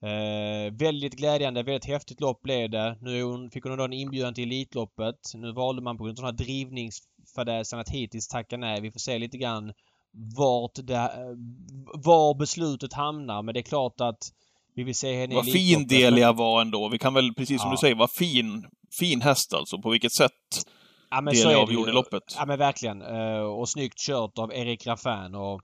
Eh, 0.04 0.74
väldigt 0.74 1.14
glädjande, 1.14 1.64
väldigt 1.64 1.86
häftigt 1.86 2.22
lopp 2.22 2.42
blev 2.42 2.70
det. 2.70 2.98
Nu 3.02 3.24
hon, 3.24 3.52
fick 3.52 3.64
hon 3.64 3.78
då 3.78 3.84
en 3.84 3.94
inbjudan 3.94 4.34
till 4.34 4.44
Elitloppet. 4.44 5.16
Nu 5.36 5.52
valde 5.54 5.82
man 5.82 5.98
på 5.98 6.04
grund 6.04 6.20
av 6.20 6.24
den 6.26 6.38
här 6.38 6.46
drivningsfadäsen 6.46 7.80
att 7.80 7.90
hittills 7.90 8.28
tacka 8.28 8.58
nej. 8.58 8.82
Vi 8.82 8.92
får 8.92 9.00
se 9.00 9.20
lite 9.20 9.38
grann 9.38 9.74
vart 10.38 10.72
det, 10.84 10.96
eh, 10.96 11.36
var 11.94 12.34
beslutet 12.40 12.94
hamnar 12.94 13.42
men 13.42 13.54
det 13.54 13.60
är 13.60 13.64
klart 13.64 14.02
att 14.02 14.18
vi 14.76 14.84
vill 14.84 14.96
se 14.96 15.20
henne 15.22 15.34
i 15.34 15.36
Vad 15.36 15.52
fin 15.52 15.80
men- 15.80 15.88
Delia 15.88 16.32
var 16.34 16.62
ändå. 16.62 16.90
Vi 16.90 16.98
kan 16.98 17.14
väl, 17.14 17.34
precis 17.34 17.62
som 17.62 17.68
Ja. 17.70 17.72
du 17.72 17.78
säger, 17.78 17.96
vad 17.96 18.12
fin, 18.12 18.66
fin 19.00 19.22
häst 19.22 19.54
alltså. 19.54 19.82
På 19.82 19.90
vilket 19.90 20.12
sätt 20.12 20.32
Ja, 21.10 21.22
men 21.22 21.34
Delia 21.34 21.52
så 21.52 21.62
avgjorde 21.62 21.92
loppet. 21.92 22.24
Ja 22.38 22.46
men 22.46 22.60
verkligen. 22.60 23.02
Eh, 23.02 23.42
Och 23.42 23.70
snyggt 23.70 23.98
kört 24.00 24.38
av 24.38 24.54
Erik 24.54 24.88
Raffin 24.88 25.36
och 25.36 25.62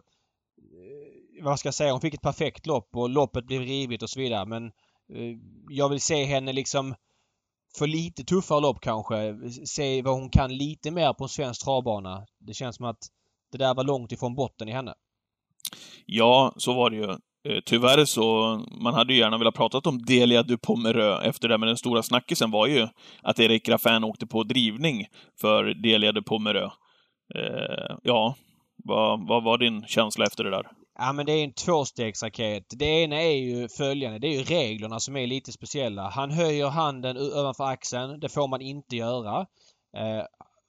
eh, 0.58 1.44
vad 1.44 1.60
ska 1.60 1.68
jag 1.68 1.74
säga, 1.74 1.92
hon 1.92 2.02
fick 2.02 2.14
ett 2.14 2.22
perfekt 2.22 2.66
lopp 2.66 2.90
och 2.96 3.10
loppet 3.10 3.46
blev 3.46 3.62
rivigt 3.62 4.04
och 4.04 4.10
så 4.10 4.20
vidare 4.20 4.46
men 4.46 4.66
eh, 5.14 5.38
jag 5.70 5.90
vill 5.90 6.02
se 6.02 6.24
henne 6.24 6.54
liksom 6.54 6.96
för 7.78 7.88
lite 7.88 8.24
tuffare 8.24 8.62
lopp 8.62 8.82
kanske. 8.82 9.36
Se 9.66 10.02
vad 10.02 10.14
hon 10.14 10.30
kan 10.30 10.58
lite 10.58 10.92
mer 10.92 11.14
på 11.14 11.24
en 11.24 11.30
svensk 11.30 11.64
travbana. 11.64 12.26
Det 12.40 12.54
känns 12.54 12.76
som 12.76 12.86
att 12.86 13.00
det 13.52 13.58
där 13.58 13.76
var 13.76 13.84
långt 13.84 14.12
ifrån 14.12 14.36
botten 14.36 14.70
i 14.70 14.72
henne. 14.72 14.94
Ja, 16.06 16.54
så 16.58 16.74
var 16.74 16.90
det 16.90 16.96
ju. 16.96 17.18
Eh, 17.46 17.60
tyvärr 17.66 18.06
så, 18.06 18.60
man 18.82 18.94
hade 18.94 19.14
ju 19.14 19.20
gärna 19.20 19.38
velat 19.38 19.56
prata 19.56 19.90
om 19.90 20.02
Delia 20.06 20.44
du 20.44 20.58
Pomerö 20.58 21.22
efter 21.22 21.48
det, 21.48 21.58
men 21.58 21.68
den 21.68 21.78
stora 21.78 22.04
snackisen 22.04 22.52
var 22.52 22.68
ju 22.68 22.88
att 23.22 23.40
Erik 23.40 23.70
Raffin 23.70 24.04
åkte 24.04 24.28
på 24.28 24.44
drivning 24.44 25.08
för 25.42 25.64
Delia 25.64 26.12
du 26.12 26.24
Pomerö. 26.24 26.70
Eh, 27.36 27.96
ja, 28.04 28.36
vad, 28.84 29.28
vad 29.28 29.44
var 29.44 29.58
din 29.58 29.86
känsla 29.88 30.26
efter 30.26 30.44
det 30.44 30.50
där? 30.50 30.68
Ja 31.00 31.14
men 31.14 31.26
det 31.26 31.32
är 31.32 31.44
en 31.44 31.54
tvåstegsraket. 31.54 32.64
Det 32.70 33.04
ena 33.04 33.22
är 33.22 33.38
ju 33.38 33.68
följande. 33.70 34.20
Det 34.20 34.28
är 34.28 34.38
ju 34.38 34.44
reglerna 34.44 35.00
som 35.00 35.18
är 35.18 35.28
lite 35.28 35.52
speciella. 35.52 36.10
Han 36.10 36.32
höjer 36.32 36.68
handen 36.68 37.18
ovanför 37.18 37.64
axeln. 37.64 38.20
Det 38.20 38.30
får 38.30 38.48
man 38.48 38.62
inte 38.62 38.96
göra. 38.96 39.40
Eh, 39.98 40.24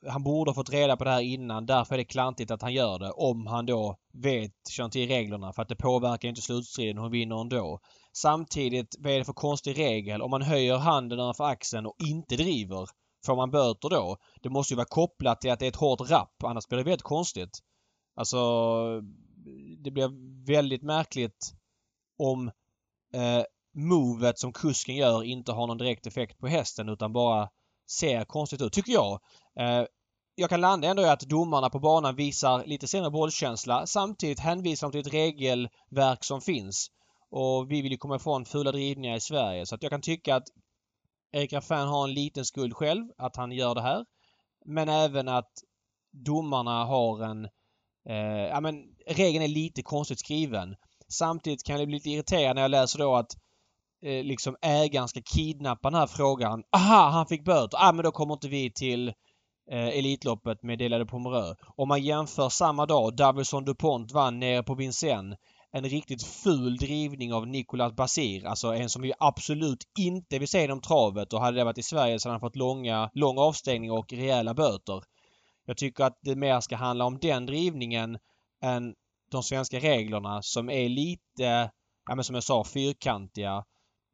han 0.08 0.22
borde 0.22 0.50
ha 0.50 0.54
fått 0.54 0.72
reda 0.72 0.96
på 0.96 1.04
det 1.04 1.10
här 1.10 1.20
innan. 1.20 1.66
Därför 1.66 1.94
är 1.94 1.98
det 1.98 2.04
klantigt 2.04 2.50
att 2.50 2.62
han 2.62 2.74
gör 2.74 2.98
det. 2.98 3.10
Om 3.10 3.46
han 3.46 3.66
då 3.66 3.96
vet, 4.12 4.52
känner 4.70 4.90
till 4.90 5.08
reglerna. 5.08 5.52
För 5.52 5.62
att 5.62 5.68
det 5.68 5.76
påverkar 5.76 6.28
inte 6.28 6.40
slutstriden. 6.40 6.98
Hon 6.98 7.10
vinner 7.10 7.40
ändå. 7.40 7.80
Samtidigt, 8.12 8.96
vad 8.98 9.12
är 9.12 9.18
det 9.18 9.24
för 9.24 9.32
konstig 9.32 9.78
regel? 9.78 10.22
Om 10.22 10.30
man 10.30 10.42
höjer 10.42 10.76
handen 10.76 11.20
över 11.20 11.44
axeln 11.44 11.86
och 11.86 11.96
inte 11.98 12.36
driver. 12.36 12.88
Får 13.26 13.36
man 13.36 13.50
böter 13.50 13.88
då? 13.88 14.16
Det 14.42 14.48
måste 14.48 14.74
ju 14.74 14.76
vara 14.76 14.86
kopplat 14.90 15.40
till 15.40 15.50
att 15.50 15.58
det 15.58 15.66
är 15.66 15.68
ett 15.68 15.76
hårt 15.76 16.10
rapp. 16.10 16.42
Annars 16.44 16.68
blir 16.68 16.78
det 16.78 16.84
väldigt 16.84 17.02
konstigt. 17.02 17.58
Alltså, 18.14 18.36
det 19.78 19.90
blir 19.90 20.10
väldigt 20.46 20.82
märkligt 20.82 21.52
om 22.18 22.48
eh, 23.14 23.44
movet 23.74 24.38
som 24.38 24.52
kusken 24.52 24.96
gör 24.96 25.24
inte 25.24 25.52
har 25.52 25.66
någon 25.66 25.78
direkt 25.78 26.06
effekt 26.06 26.38
på 26.38 26.46
hästen 26.46 26.88
utan 26.88 27.12
bara 27.12 27.48
ser 27.90 28.24
konstigt 28.24 28.62
ut, 28.62 28.72
tycker 28.72 28.92
jag. 28.92 29.20
Eh, 29.58 29.86
jag 30.38 30.50
kan 30.50 30.60
landa 30.60 30.88
ändå 30.88 31.02
i 31.02 31.08
att 31.08 31.20
domarna 31.20 31.70
på 31.70 31.78
banan 31.78 32.16
visar 32.16 32.64
lite 32.66 32.88
sämre 32.88 33.10
bollkänsla. 33.10 33.86
Samtidigt 33.86 34.40
hänvisar 34.40 34.86
de 34.86 34.92
till 34.92 35.00
ett 35.00 35.14
regelverk 35.14 36.24
som 36.24 36.40
finns. 36.40 36.90
Och 37.30 37.70
vi 37.70 37.82
vill 37.82 37.92
ju 37.92 37.98
komma 37.98 38.16
ifrån 38.16 38.44
fula 38.44 38.72
drivningar 38.72 39.16
i 39.16 39.20
Sverige. 39.20 39.66
Så 39.66 39.74
att 39.74 39.82
jag 39.82 39.92
kan 39.92 40.00
tycka 40.00 40.36
att 40.36 40.48
Erik 41.32 41.52
Raffin 41.52 41.76
har 41.76 42.04
en 42.04 42.14
liten 42.14 42.44
skuld 42.44 42.74
själv 42.74 43.04
att 43.18 43.36
han 43.36 43.52
gör 43.52 43.74
det 43.74 43.82
här. 43.82 44.04
men 44.64 44.88
även 44.88 45.28
att 45.28 45.52
domarna 46.24 46.84
har 46.84 47.24
en... 47.24 47.44
Eh, 48.08 48.46
ja 48.50 48.60
men 48.60 48.74
regeln 49.06 49.44
är 49.44 49.48
lite 49.48 49.82
konstigt 49.82 50.20
skriven. 50.20 50.76
Samtidigt 51.08 51.64
kan 51.64 51.78
jag 51.78 51.88
bli 51.88 51.96
lite 51.96 52.10
irriterad 52.10 52.54
när 52.54 52.62
jag 52.62 52.70
läser 52.70 52.98
då 52.98 53.16
att 53.16 53.30
eh, 54.02 54.24
liksom 54.24 54.56
ägaren 54.62 55.08
ska 55.08 55.20
kidnappa 55.34 55.90
den 55.90 56.00
här 56.00 56.06
frågan. 56.06 56.62
Aha, 56.76 57.08
han 57.10 57.26
fick 57.26 57.44
böter. 57.44 57.78
Ah, 57.80 57.92
men 57.92 58.04
då 58.04 58.12
kommer 58.12 58.34
inte 58.34 58.48
vi 58.48 58.72
till 58.72 59.12
eh, 59.70 59.88
Elitloppet 59.88 60.62
med 60.62 60.78
delade 60.78 61.06
Pomerö. 61.06 61.54
Om 61.76 61.88
man 61.88 62.02
jämför 62.02 62.48
samma 62.48 62.86
dag, 62.86 63.16
Davison 63.16 63.64
DuPont 63.64 64.12
vann 64.12 64.38
nere 64.38 64.62
på 64.62 64.74
Vincennes. 64.74 65.38
En 65.72 65.84
riktigt 65.84 66.22
ful 66.22 66.76
drivning 66.76 67.32
av 67.34 67.46
Nicolas 67.46 67.92
Basir. 67.92 68.46
Alltså 68.46 68.74
en 68.74 68.88
som 68.88 69.02
vi 69.02 69.12
absolut 69.18 69.84
inte 69.98 70.38
vill 70.38 70.48
se 70.48 70.64
inom 70.64 70.80
travet 70.80 71.32
och 71.32 71.40
hade 71.40 71.56
det 71.56 71.64
varit 71.64 71.78
i 71.78 71.82
Sverige 71.82 72.18
så 72.18 72.28
hade 72.28 72.34
han 72.34 72.40
fått 72.40 72.56
långa, 72.56 73.10
lång 73.14 73.38
avstängning 73.38 73.90
och 73.90 74.12
rejäla 74.12 74.54
böter. 74.54 75.02
Jag 75.66 75.76
tycker 75.76 76.04
att 76.04 76.18
det 76.22 76.36
mer 76.36 76.60
ska 76.60 76.76
handla 76.76 77.04
om 77.04 77.18
den 77.18 77.46
drivningen 77.46 78.18
än 78.62 78.94
de 79.30 79.42
svenska 79.42 79.78
reglerna 79.78 80.42
som 80.42 80.70
är 80.70 80.88
lite, 80.88 81.70
ja 82.08 82.14
men 82.14 82.24
som 82.24 82.34
jag 82.34 82.44
sa, 82.44 82.64
fyrkantiga. 82.64 83.64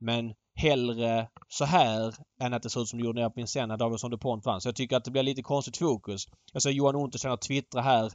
Men 0.00 0.34
hellre 0.54 1.28
så 1.48 1.64
här 1.64 2.14
än 2.40 2.54
att 2.54 2.62
det 2.62 2.70
ser 2.70 2.82
ut 2.82 2.88
som 2.88 2.98
det 2.98 3.04
gjorde 3.04 3.20
nere 3.20 3.30
på 3.30 3.36
Vincennes 3.36 3.68
när 3.68 3.76
Davidsson 3.76 4.10
DuPont 4.10 4.46
vann. 4.46 4.60
Så 4.60 4.68
jag 4.68 4.76
tycker 4.76 4.96
att 4.96 5.04
det 5.04 5.10
blir 5.10 5.22
lite 5.22 5.42
konstigt 5.42 5.76
fokus. 5.76 6.26
Jag 6.52 6.62
ser 6.62 6.70
Johan 6.70 6.96
Untersteiner 6.96 7.36
twittra 7.36 7.80
här. 7.80 8.10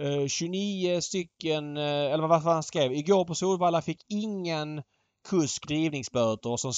Eh, 0.00 0.18
uh, 0.18 0.26
29 0.26 1.00
stycken, 1.00 1.76
uh, 1.76 1.82
eller 1.84 2.26
vad 2.26 2.42
var 2.42 2.52
han 2.52 2.62
skrev? 2.62 2.92
Igår 2.92 3.24
på 3.24 3.34
Solvalla 3.34 3.82
fick 3.82 4.04
ingen 4.08 4.82
kusk 5.28 5.68
drivningsböter 5.68 6.50
och 6.50 6.60
som 6.60 6.74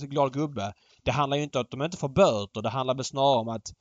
glad 0.00 0.32
gubbe. 0.32 0.72
Det 1.02 1.10
handlar 1.10 1.36
ju 1.36 1.42
inte 1.42 1.58
om 1.58 1.62
att 1.64 1.70
de 1.70 1.82
inte 1.82 1.96
får 1.96 2.08
böter. 2.08 2.62
Det 2.62 2.68
handlar 2.68 2.94
väl 2.94 3.04
snarare 3.04 3.40
om 3.40 3.48
att 3.48 3.72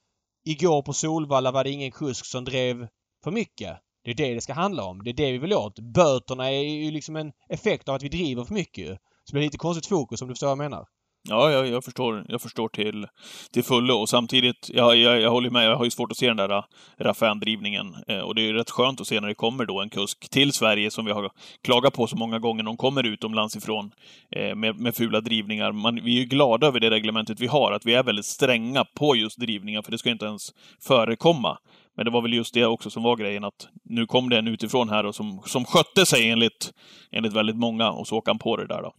igår 0.45 0.81
på 0.81 0.93
Solvalla 0.93 1.51
var 1.51 1.63
det 1.63 1.69
ingen 1.69 1.91
kusk 1.91 2.25
som 2.25 2.45
drev 2.45 2.87
för 3.23 3.31
mycket. 3.31 3.77
Det 4.03 4.11
är 4.11 4.15
det 4.15 4.33
det 4.33 4.41
ska 4.41 4.53
handla 4.53 4.83
om. 4.83 5.03
Det 5.03 5.09
är 5.09 5.13
det 5.13 5.31
vi 5.31 5.37
vill 5.37 5.53
åt. 5.53 5.79
Böterna 5.79 6.51
är 6.51 6.63
ju 6.63 6.91
liksom 6.91 7.15
en 7.15 7.31
effekt 7.49 7.89
av 7.89 7.95
att 7.95 8.03
vi 8.03 8.09
driver 8.09 8.43
för 8.43 8.53
mycket. 8.53 8.99
Så 9.23 9.31
det 9.31 9.39
blir 9.39 9.43
lite 9.43 9.57
konstigt 9.57 9.89
fokus 9.89 10.21
om 10.21 10.27
du 10.27 10.33
förstår 10.33 10.47
vad 10.47 10.51
jag 10.51 10.69
menar. 10.69 10.85
Ja, 11.29 11.51
jag, 11.51 11.67
jag, 11.67 11.83
förstår, 11.83 12.25
jag 12.27 12.41
förstår 12.41 12.67
till, 12.67 13.07
till 13.53 13.63
fullo. 13.63 13.93
Och 13.93 14.09
samtidigt, 14.09 14.69
jag, 14.69 14.95
jag, 14.95 15.21
jag 15.21 15.31
håller 15.31 15.49
med, 15.49 15.65
jag 15.65 15.75
har 15.75 15.85
ju 15.85 15.91
svårt 15.91 16.11
att 16.11 16.17
se 16.17 16.27
den 16.27 16.37
där 16.37 16.57
äh, 16.57 16.63
Raffin-drivningen. 16.97 17.95
Eh, 18.07 18.17
äh, 18.17 18.21
och 18.21 18.35
det 18.35 18.41
är 18.41 18.43
ju 18.43 18.53
rätt 18.53 18.69
skönt 18.69 19.01
att 19.01 19.07
se 19.07 19.19
när 19.19 19.27
det 19.27 19.35
kommer 19.35 19.65
då 19.65 19.81
en 19.81 19.89
kusk 19.89 20.29
till 20.29 20.53
Sverige 20.53 20.91
som 20.91 21.05
vi 21.05 21.11
har 21.11 21.29
klagat 21.63 21.93
på 21.93 22.07
så 22.07 22.17
många 22.17 22.39
gånger. 22.39 22.63
De 22.63 22.77
kommer 22.77 23.05
utomlands 23.05 23.55
ifrån 23.55 23.91
eh, 24.35 24.55
med, 24.55 24.79
med 24.79 24.95
fula 24.95 25.21
drivningar. 25.21 25.71
Man, 25.71 25.95
vi 25.95 26.15
är 26.15 26.19
ju 26.19 26.25
glada 26.25 26.67
över 26.67 26.79
det 26.79 26.89
reglementet 26.89 27.39
vi 27.39 27.47
har, 27.47 27.71
att 27.71 27.85
vi 27.85 27.93
är 27.93 28.03
väldigt 28.03 28.25
stränga 28.25 28.85
på 28.95 29.15
just 29.15 29.39
drivningar, 29.39 29.81
för 29.81 29.91
det 29.91 29.97
ska 29.97 30.09
inte 30.09 30.25
ens 30.25 30.49
förekomma. 30.87 31.57
Men 31.95 32.05
det 32.05 32.11
var 32.11 32.21
väl 32.21 32.33
just 32.33 32.53
det 32.53 32.65
också 32.65 32.89
som 32.89 33.03
var 33.03 33.15
grejen, 33.15 33.43
att 33.43 33.67
nu 33.83 34.05
kom 34.05 34.29
det 34.29 34.37
en 34.37 34.47
utifrån 34.47 34.89
här 34.89 35.05
och 35.05 35.15
som, 35.15 35.41
som 35.45 35.65
skötte 35.65 36.05
sig 36.05 36.29
enligt, 36.29 36.71
enligt 37.11 37.33
väldigt 37.33 37.57
många, 37.57 37.91
och 37.91 38.07
så 38.07 38.17
åker 38.17 38.31
han 38.31 38.39
på 38.39 38.57
det 38.57 38.67
där 38.67 38.81
då. 38.81 38.93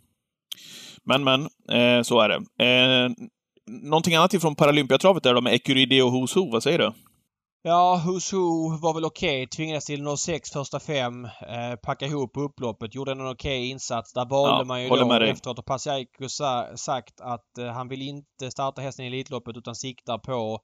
Men, 1.04 1.24
men, 1.24 1.42
eh, 1.68 2.02
så 2.02 2.20
är 2.20 2.28
det. 2.28 2.64
Eh, 2.64 3.10
någonting 3.66 4.14
annat 4.14 4.34
ifrån 4.34 4.54
Paralympiatravet 4.54 5.22
där 5.22 5.34
då 5.34 5.40
med 5.40 5.54
Ecuride 5.54 6.02
och 6.02 6.12
Who's 6.12 6.34
Who, 6.36 6.50
vad 6.50 6.62
säger 6.62 6.78
du? 6.78 6.92
Ja, 7.64 8.02
Who's 8.06 8.32
Who 8.34 8.76
var 8.76 8.94
väl 8.94 9.04
okej. 9.04 9.42
Okay. 9.42 9.46
Tvingades 9.46 9.84
till 9.84 10.16
06 10.16 10.50
första 10.50 10.80
fem. 10.80 11.24
Eh, 11.24 11.76
packa 11.82 12.06
ihop 12.06 12.36
upploppet. 12.36 12.94
Gjorde 12.94 13.12
en 13.12 13.20
okej 13.20 13.32
okay 13.32 13.70
insats. 13.70 14.12
Där 14.12 14.24
valde 14.24 14.58
ja, 14.60 14.64
man 14.64 14.82
ju 14.82 14.88
då 14.88 15.14
efteråt 15.14 15.58
och 15.58 15.64
Pasiaiko 15.64 16.28
sa, 16.28 16.76
sagt 16.76 17.20
att 17.20 17.58
eh, 17.58 17.66
han 17.66 17.88
vill 17.88 18.02
inte 18.02 18.50
starta 18.50 18.82
hästen 18.82 19.04
i 19.04 19.08
Elitloppet 19.08 19.56
utan 19.56 19.74
siktar 19.74 20.18
på 20.18 20.58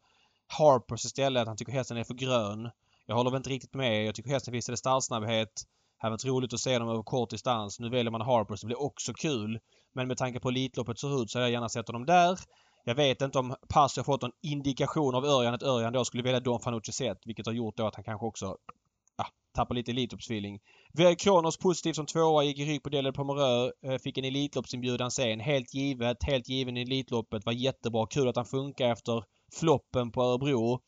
Harpers 0.58 1.04
istället. 1.04 1.46
Han 1.46 1.56
tycker 1.56 1.72
hästen 1.72 1.96
är 1.96 2.04
för 2.04 2.14
grön. 2.14 2.70
Jag 3.06 3.14
håller 3.14 3.30
väl 3.30 3.38
inte 3.38 3.50
riktigt 3.50 3.74
med. 3.74 4.04
Jag 4.04 4.14
tycker 4.14 4.30
hästen 4.30 4.52
visade 4.52 4.76
startsnabbhet. 4.76 5.52
Det 6.00 6.06
hade 6.06 6.12
varit 6.12 6.24
roligt 6.24 6.52
att 6.52 6.60
se 6.60 6.78
dem 6.78 6.88
över 6.88 7.02
kort 7.02 7.30
distans. 7.30 7.80
Nu 7.80 7.88
väljer 7.88 8.10
man 8.10 8.20
Harper 8.20 8.56
så 8.56 8.66
Det 8.66 8.66
blir 8.66 8.82
också 8.82 9.12
kul. 9.12 9.58
Men 9.94 10.08
med 10.08 10.16
tanke 10.16 10.40
på 10.40 10.48
Elitloppet 10.48 10.98
ser 10.98 11.22
ut 11.22 11.30
så 11.30 11.38
hade 11.38 11.46
jag 11.46 11.52
gärna 11.52 11.68
sett 11.68 11.88
honom 11.88 12.06
där. 12.06 12.38
Jag 12.84 12.94
vet 12.94 13.22
inte 13.22 13.38
om 13.38 13.54
Passi 13.68 14.00
har 14.00 14.04
fått 14.04 14.22
någon 14.22 14.32
indikation 14.42 15.14
av 15.14 15.24
Örjan 15.24 15.54
att 15.54 15.62
Örjan 15.62 15.92
då 15.92 16.04
skulle 16.04 16.22
välja 16.22 16.40
Don 16.40 16.60
Fanucci 16.60 16.92
sett 16.92 17.18
vilket 17.24 17.46
har 17.46 17.52
gjort 17.52 17.76
då 17.76 17.86
att 17.86 17.94
han 17.94 18.04
kanske 18.04 18.26
också 18.26 18.56
Ah, 19.16 19.26
tappar 19.54 19.74
lite 19.74 19.90
Elitloppsfeeling. 19.90 20.60
Kronos 21.18 21.56
positiv 21.56 21.92
som 21.92 22.06
tvåa, 22.06 22.44
gick 22.44 22.58
i 22.58 22.64
rygg 22.64 22.82
på 22.82 22.88
Delade 22.88 23.12
Pomerö. 23.12 23.70
Eh, 23.82 23.98
fick 23.98 24.18
en 24.18 24.24
Elitloppsinbjudan 24.24 25.10
sen. 25.10 25.40
Helt 25.40 25.74
givet, 25.74 26.22
helt 26.22 26.48
given 26.48 26.76
i 26.76 26.82
Elitloppet. 26.82 27.46
Var 27.46 27.52
jättebra. 27.52 28.06
Kul 28.06 28.28
att 28.28 28.36
han 28.36 28.44
funkar 28.44 28.88
efter 28.88 29.24
floppen 29.52 30.10
på 30.10 30.22
Örebro. 30.22 30.80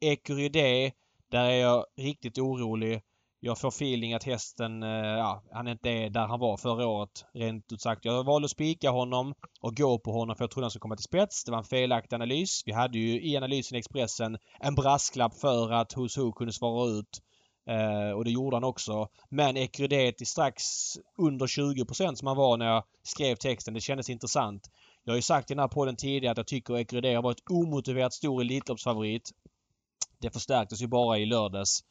Ecuride, 0.00 0.92
där 1.30 1.44
är 1.44 1.60
jag 1.60 1.84
riktigt 1.96 2.38
orolig. 2.38 3.02
Jag 3.40 3.58
får 3.58 3.68
feeling 3.68 4.14
att 4.14 4.24
hästen, 4.24 4.82
eh, 4.82 4.88
ja, 4.88 5.42
han 5.52 5.68
inte 5.68 5.90
är 5.90 6.10
där 6.10 6.26
han 6.26 6.40
var 6.40 6.56
förra 6.56 6.86
året. 6.86 7.24
Rent 7.34 7.72
ut 7.72 7.80
sagt. 7.80 8.04
Jag 8.04 8.24
valde 8.24 8.44
att 8.44 8.50
spika 8.50 8.90
honom 8.90 9.34
och 9.60 9.76
gå 9.76 9.98
på 9.98 10.12
honom 10.12 10.36
för 10.36 10.44
jag 10.44 10.50
trodde 10.50 10.64
han 10.64 10.70
skulle 10.70 10.80
komma 10.80 10.96
till 10.96 11.04
spets. 11.04 11.44
Det 11.44 11.50
var 11.50 11.58
en 11.58 11.64
felaktig 11.64 12.14
analys. 12.14 12.62
Vi 12.66 12.72
hade 12.72 12.98
ju 12.98 13.22
i 13.22 13.36
analysen 13.36 13.76
i 13.76 13.78
Expressen 13.78 14.38
en 14.60 14.74
brasklapp 14.74 15.34
för 15.34 15.72
att 15.72 15.94
Who's 15.94 16.20
Who 16.20 16.32
kunde 16.32 16.52
svara 16.52 16.90
ut. 16.90 17.22
Eh, 17.68 18.10
och 18.16 18.24
det 18.24 18.30
gjorde 18.30 18.56
han 18.56 18.64
också. 18.64 19.08
Men 19.28 19.56
Ecrydet 19.56 20.20
är 20.20 20.24
strax 20.24 20.64
under 21.18 21.46
20% 21.46 22.14
som 22.14 22.28
han 22.28 22.36
var 22.36 22.56
när 22.56 22.66
jag 22.66 22.84
skrev 23.02 23.36
texten. 23.36 23.74
Det 23.74 23.80
kändes 23.80 24.10
intressant. 24.10 24.70
Jag 25.04 25.12
har 25.12 25.16
ju 25.16 25.22
sagt 25.22 25.50
i 25.50 25.54
den 25.54 25.60
här 25.60 25.68
podden 25.68 25.96
tidigare 25.96 26.32
att 26.32 26.38
jag 26.38 26.46
tycker 26.46 26.78
Ecrydet 26.78 27.16
har 27.16 27.22
varit 27.22 27.50
omotiverat 27.50 28.12
stor 28.12 28.40
Elitloppsfavorit. 28.40 29.30
Det 30.20 30.30
förstärktes 30.30 30.82
ju 30.82 30.86
bara 30.86 31.18
i 31.18 31.26
lördags. 31.26 31.84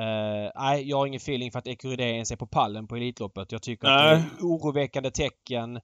Uh, 0.00 0.50
nej, 0.54 0.88
jag 0.88 0.96
har 0.96 1.06
ingen 1.06 1.18
feeling 1.18 1.52
för 1.52 1.58
att 1.58 1.66
Ecuride 1.66 2.04
ens 2.04 2.30
är 2.30 2.36
på 2.36 2.46
pallen 2.46 2.86
på 2.86 2.96
Elitloppet. 2.96 3.52
Jag 3.52 3.62
tycker 3.62 3.88
nej. 3.88 4.14
att 4.14 4.22
det 4.22 4.26
är 4.26 4.46
oroväckande 4.46 5.10
tecken. 5.10 5.76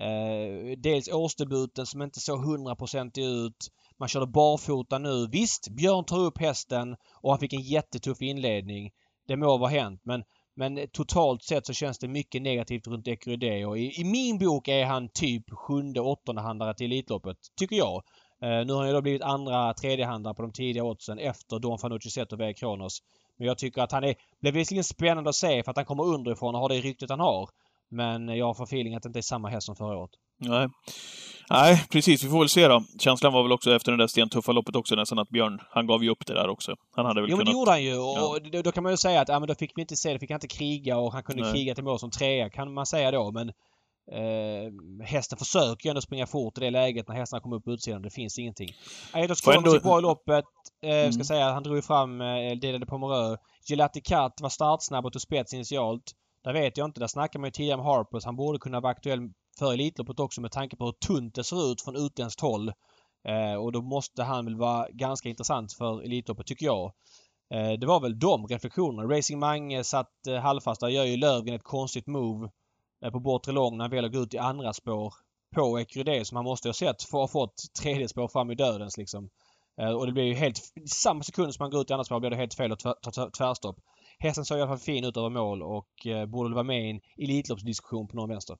Uh, 0.00 0.76
dels 0.78 1.08
årsdebuten 1.08 1.86
som 1.86 2.02
inte 2.02 2.20
såg 2.20 2.44
hundraprocentig 2.44 3.24
ut. 3.24 3.70
Man 3.98 4.08
körde 4.08 4.26
barfota 4.26 4.98
nu. 4.98 5.28
Visst, 5.32 5.68
Björn 5.68 6.04
tar 6.04 6.18
upp 6.18 6.38
hästen 6.38 6.96
och 7.22 7.30
han 7.30 7.38
fick 7.38 7.52
en 7.52 7.62
jättetuff 7.62 8.22
inledning. 8.22 8.90
Det 9.28 9.36
må 9.36 9.58
vara 9.58 9.70
hänt 9.70 10.00
men, 10.04 10.22
men 10.56 10.88
totalt 10.92 11.42
sett 11.42 11.66
så 11.66 11.72
känns 11.72 11.98
det 11.98 12.08
mycket 12.08 12.42
negativt 12.42 12.86
runt 12.86 13.08
Ecuride 13.08 13.66
och 13.66 13.78
i, 13.78 14.00
i, 14.00 14.04
min 14.04 14.38
bok 14.38 14.68
är 14.68 14.84
han 14.84 15.08
typ 15.08 15.50
sjunde, 15.50 16.00
åttonde 16.00 16.42
handlare 16.42 16.74
till 16.74 16.86
Elitloppet. 16.86 17.36
Tycker 17.58 17.76
jag. 17.76 18.02
Uh, 18.42 18.66
nu 18.66 18.72
har 18.72 18.78
han 18.78 18.88
ju 18.88 18.94
då 18.94 19.02
blivit 19.02 19.22
andra, 19.22 19.74
tredjehandlare 19.74 20.34
på 20.34 20.42
de 20.42 20.52
tidiga 20.52 20.84
oddsen 20.84 21.18
efter 21.18 21.58
Don 21.58 21.78
Fanucci 21.78 22.10
Zet 22.10 22.32
och 22.32 22.40
V 22.40 22.54
Kronos. 22.54 23.02
Men 23.38 23.48
jag 23.48 23.58
tycker 23.58 23.82
att 23.82 23.92
han 23.92 24.04
är... 24.04 24.14
Blir 24.40 24.52
visserligen 24.52 24.84
spännande 24.84 25.30
att 25.30 25.36
se 25.36 25.62
för 25.62 25.70
att 25.70 25.76
han 25.76 25.86
kommer 25.86 26.04
underifrån 26.04 26.54
och 26.54 26.60
har 26.60 26.68
det 26.68 26.80
ryktet 26.80 27.10
han 27.10 27.20
har. 27.20 27.48
Men 27.88 28.28
jag 28.28 28.56
får 28.56 28.64
feeling 28.64 28.94
att 28.94 29.02
det 29.02 29.08
inte 29.08 29.18
är 29.18 29.22
samma 29.22 29.48
häst 29.48 29.66
som 29.66 29.76
förra 29.76 29.96
året. 29.98 30.10
Nej. 30.38 30.68
Nej, 31.50 31.84
precis. 31.90 32.24
Vi 32.24 32.28
får 32.28 32.38
väl 32.38 32.48
se 32.48 32.68
då. 32.68 32.84
Känslan 32.98 33.32
var 33.32 33.42
väl 33.42 33.52
också 33.52 33.74
efter 33.74 33.92
det 33.92 33.98
där 33.98 34.06
stentuffa 34.06 34.52
loppet 34.52 34.76
också 34.76 34.94
nästan 34.94 35.18
att 35.18 35.28
Björn, 35.28 35.60
han 35.70 35.86
gav 35.86 36.04
ju 36.04 36.10
upp 36.10 36.26
det 36.26 36.34
där 36.34 36.48
också. 36.48 36.74
Han 36.96 37.06
hade 37.06 37.20
väl 37.20 37.30
jo, 37.30 37.36
kunnat... 37.36 37.46
men 37.46 37.54
det 37.54 37.58
gjorde 37.58 37.70
han 37.70 37.84
ju. 37.84 37.98
Och 37.98 38.38
ja. 38.44 38.50
då, 38.52 38.62
då, 38.62 38.72
kan 38.72 38.82
man 38.82 38.92
ju 38.92 38.96
säga 38.96 39.20
att 39.20 39.28
ja, 39.28 39.40
men 39.40 39.46
då 39.48 39.54
fick 39.54 39.72
vi 39.76 39.80
inte 39.80 39.96
se 39.96 40.12
det. 40.12 40.18
Fick 40.18 40.30
han 40.30 40.36
inte 40.36 40.48
kriga 40.48 40.96
och 40.96 41.12
han 41.12 41.22
kunde 41.22 41.42
Nej. 41.42 41.52
kriga 41.52 41.74
till 41.74 41.84
mål 41.84 41.98
som 41.98 42.10
trea, 42.10 42.50
kan 42.50 42.74
man 42.74 42.86
säga 42.86 43.10
då. 43.10 43.32
Men 43.32 43.52
Eh, 44.12 44.72
hästen 45.04 45.38
försöker 45.38 45.86
ju 45.86 45.90
ändå 45.90 46.00
springa 46.00 46.26
fort 46.26 46.58
i 46.58 46.60
det 46.60 46.70
läget 46.70 47.08
när 47.08 47.14
hästarna 47.14 47.40
kommer 47.40 47.56
upp 47.56 47.64
på 47.64 47.72
utsidan. 47.72 48.02
Det 48.02 48.10
finns 48.10 48.38
ingenting. 48.38 48.68
Eidos 49.14 49.40
Kronos 49.40 49.74
gick 49.74 49.82
bra 49.82 49.98
i 49.98 50.02
loppet. 50.02 50.44
Eh, 50.82 50.90
mm. 50.90 51.12
ska 51.12 51.24
säga, 51.24 51.52
han 51.52 51.62
drog 51.62 51.76
ju 51.76 51.82
fram 51.82 52.20
eh, 52.20 52.56
delade 52.60 52.86
Pomerö. 52.86 53.36
Gelati 53.68 54.00
Kat 54.00 54.40
var 54.40 54.48
startsnabb 54.48 55.06
och 55.06 55.12
tog 55.12 55.22
spets 55.22 55.54
initialt. 55.54 56.12
Där 56.44 56.52
vet 56.52 56.76
jag 56.76 56.84
inte. 56.84 57.00
Där 57.00 57.06
snackar 57.06 57.38
man 57.38 57.46
ju 57.46 57.50
tidigare 57.50 57.80
om 57.80 57.86
Harpers. 57.86 58.24
Han 58.24 58.36
borde 58.36 58.58
kunna 58.58 58.80
vara 58.80 58.92
aktuell 58.92 59.20
för 59.58 59.72
Elitloppet 59.72 60.20
också 60.20 60.40
med 60.40 60.52
tanke 60.52 60.76
på 60.76 60.84
hur 60.84 60.92
tunt 60.92 61.34
det 61.34 61.44
ser 61.44 61.72
ut 61.72 61.82
från 61.82 61.96
utländskt 61.96 62.40
håll. 62.40 62.72
Eh, 63.28 63.54
och 63.54 63.72
då 63.72 63.82
måste 63.82 64.22
han 64.22 64.44
väl 64.44 64.56
vara 64.56 64.88
ganska 64.90 65.28
intressant 65.28 65.72
för 65.72 66.02
Elitloppet 66.02 66.46
tycker 66.46 66.66
jag. 66.66 66.92
Eh, 67.54 67.72
det 67.72 67.86
var 67.86 68.00
väl 68.00 68.18
de 68.18 68.46
reflektionerna. 68.46 69.16
Racing 69.16 69.40
Mange 69.40 69.84
satt 69.84 70.26
eh, 70.28 70.36
halvfast. 70.36 70.80
Där 70.80 70.88
gör 70.88 71.04
ju 71.04 71.16
Lövgren 71.16 71.56
ett 71.56 71.62
konstigt 71.62 72.06
move 72.06 72.50
Eh, 73.04 73.10
på 73.10 73.20
bortre 73.20 73.52
lång 73.52 73.76
när 73.76 73.84
han 73.84 73.90
väljer 73.90 74.06
att 74.08 74.14
gå 74.14 74.22
ut 74.22 74.34
i 74.34 74.38
andra 74.38 74.72
spår 74.72 75.14
på 75.54 75.78
Ecuride 75.78 76.24
som 76.24 76.36
han 76.36 76.44
måste 76.44 76.68
ha 76.68 76.72
sett 76.72 77.02
för 77.02 77.24
att 77.24 77.32
ha 77.32 77.40
fått 77.40 77.54
tredje 77.82 78.08
spår 78.08 78.28
fram 78.28 78.50
i 78.50 78.54
dödens 78.54 78.96
liksom. 78.96 79.28
Eh, 79.80 79.90
och 79.90 80.06
det 80.06 80.12
blir 80.12 80.24
ju 80.24 80.34
helt... 80.34 80.60
Samma 80.86 81.22
sekund 81.22 81.54
som 81.54 81.62
han 81.62 81.70
går 81.70 81.80
ut 81.80 81.90
i 81.90 81.92
andra 81.92 82.04
spår 82.04 82.20
blir 82.20 82.30
det 82.30 82.36
helt 82.36 82.54
fel 82.54 82.72
att 82.72 82.80
ta 82.80 83.30
tvärstopp. 83.38 83.76
Hästen 84.18 84.44
såg 84.44 84.58
i 84.58 84.60
alla 84.60 84.70
fall 84.70 84.78
fin 84.78 85.04
ut 85.04 85.16
över 85.16 85.30
mål 85.30 85.62
och 85.62 86.06
eh, 86.06 86.26
borde 86.26 86.54
vara 86.54 86.64
med 86.64 86.86
i 86.86 86.90
en 86.90 87.00
Elitloppsdiskussion 87.24 88.08
på 88.08 88.16
någon 88.16 88.28
vänster. 88.28 88.56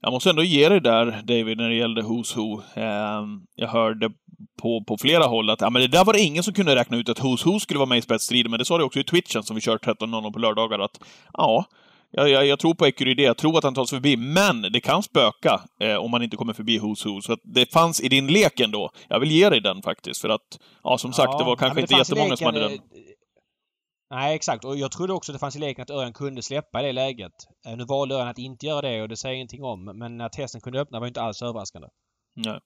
Jag 0.00 0.12
måste 0.12 0.30
ändå 0.30 0.42
ge 0.42 0.68
dig 0.68 0.80
där, 0.80 1.22
David, 1.22 1.56
när 1.56 1.68
det 1.68 1.74
gällde 1.74 2.02
Who's 2.02 2.36
Who. 2.36 2.62
Ehm, 2.74 3.46
jag 3.54 3.68
hörde 3.68 4.10
på, 4.62 4.84
på 4.84 4.98
flera 4.98 5.24
håll 5.24 5.50
att 5.50 5.60
ja, 5.60 5.70
men 5.70 5.82
det 5.82 5.88
där 5.88 6.04
var 6.04 6.12
det 6.12 6.20
ingen 6.20 6.42
som 6.42 6.54
kunde 6.54 6.76
räkna 6.76 6.96
ut 6.96 7.08
att 7.08 7.20
Who's 7.20 7.44
Who 7.44 7.60
skulle 7.60 7.78
vara 7.78 7.88
med 7.88 7.98
i 7.98 8.02
spetsstriden, 8.02 8.50
men 8.50 8.58
det 8.58 8.64
sa 8.64 8.78
det 8.78 8.84
också 8.84 9.00
i 9.00 9.04
Twitchen 9.04 9.42
som 9.42 9.54
vi 9.56 9.60
kör 9.60 9.78
13.00 9.78 10.32
på 10.32 10.38
lördagar 10.38 10.78
att 10.78 11.00
ja, 11.32 11.64
jag, 12.16 12.28
jag, 12.28 12.46
jag 12.46 12.58
tror 12.58 12.74
på 12.74 12.86
Ecurydé, 12.86 13.22
jag 13.22 13.36
tror 13.36 13.58
att 13.58 13.64
han 13.64 13.74
tar 13.74 13.84
sig 13.84 13.96
förbi, 13.96 14.16
men 14.16 14.62
det 14.62 14.80
kan 14.80 15.02
spöka 15.02 15.60
eh, 15.80 15.96
om 15.96 16.10
man 16.10 16.22
inte 16.22 16.36
kommer 16.36 16.52
förbi 16.52 16.78
Who's 16.78 17.04
Who. 17.08 17.20
Så 17.20 17.36
det 17.54 17.72
fanns 17.72 18.00
i 18.00 18.08
din 18.08 18.26
lek 18.26 18.60
ändå. 18.60 18.90
Jag 19.08 19.20
vill 19.20 19.30
ge 19.30 19.50
dig 19.50 19.60
den 19.60 19.82
faktiskt, 19.82 20.20
för 20.20 20.28
att, 20.28 20.58
ja 20.82 20.98
som 20.98 21.12
sagt, 21.12 21.38
det 21.38 21.44
var 21.44 21.56
kanske 21.56 21.80
det 21.80 21.80
inte 21.80 21.94
jättemånga 21.94 22.36
som 22.36 22.46
hade 22.46 22.60
den. 22.60 22.78
Nej, 24.10 24.34
exakt. 24.34 24.64
Och 24.64 24.76
jag 24.76 24.92
trodde 24.92 25.12
också 25.12 25.32
det 25.32 25.38
fanns 25.38 25.56
i 25.56 25.58
leken 25.58 25.82
att 25.82 25.90
Örjan 25.90 26.12
kunde 26.12 26.42
släppa 26.42 26.82
i 26.82 26.86
det 26.86 26.92
läget. 26.92 27.32
Eh, 27.66 27.76
Nu 27.76 27.84
valde 27.84 28.14
Örjan 28.14 28.28
att 28.28 28.38
inte 28.38 28.66
göra 28.66 28.80
det 28.90 29.02
och 29.02 29.08
det 29.08 29.16
säger 29.16 29.34
ingenting 29.34 29.64
om. 29.64 29.84
Men 29.84 30.20
att 30.20 30.36
hästen 30.36 30.60
kunde 30.60 30.80
öppna 30.80 31.00
var 31.00 31.06
inte 31.06 31.22
alls 31.22 31.42
överraskande. 31.42 31.88
Nej. 32.36 32.58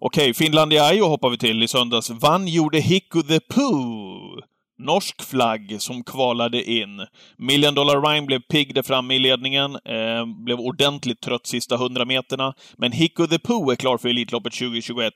Okej, 0.00 0.34
Finlandia 0.34 1.04
hoppar 1.04 1.30
vi 1.30 1.38
till 1.38 1.62
i 1.62 1.68
söndags. 1.68 2.10
Vann 2.10 2.48
gjorde 2.48 2.78
Hicko 2.78 3.22
the 3.22 3.40
Pooh. 3.40 4.40
Norsk 4.78 5.22
flagg 5.22 5.76
som 5.78 6.04
kvalade 6.04 6.62
in. 6.70 7.06
Million 7.38 7.74
Dollar 7.74 8.00
Rhyme 8.02 8.26
blev 8.26 8.40
pigg 8.40 8.74
där 8.74 8.82
framme 8.82 9.14
i 9.14 9.18
ledningen, 9.18 9.74
eh, 9.74 10.24
blev 10.44 10.58
ordentligt 10.60 11.20
trött 11.20 11.46
sista 11.46 11.74
100 11.74 12.04
meterna. 12.04 12.54
Men 12.76 12.92
Hicko 12.92 13.26
the 13.26 13.38
Pooh 13.38 13.72
är 13.72 13.76
klar 13.76 13.98
för 13.98 14.08
Elitloppet 14.08 14.52
2021. 14.52 15.12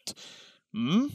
Mm. 0.75 1.11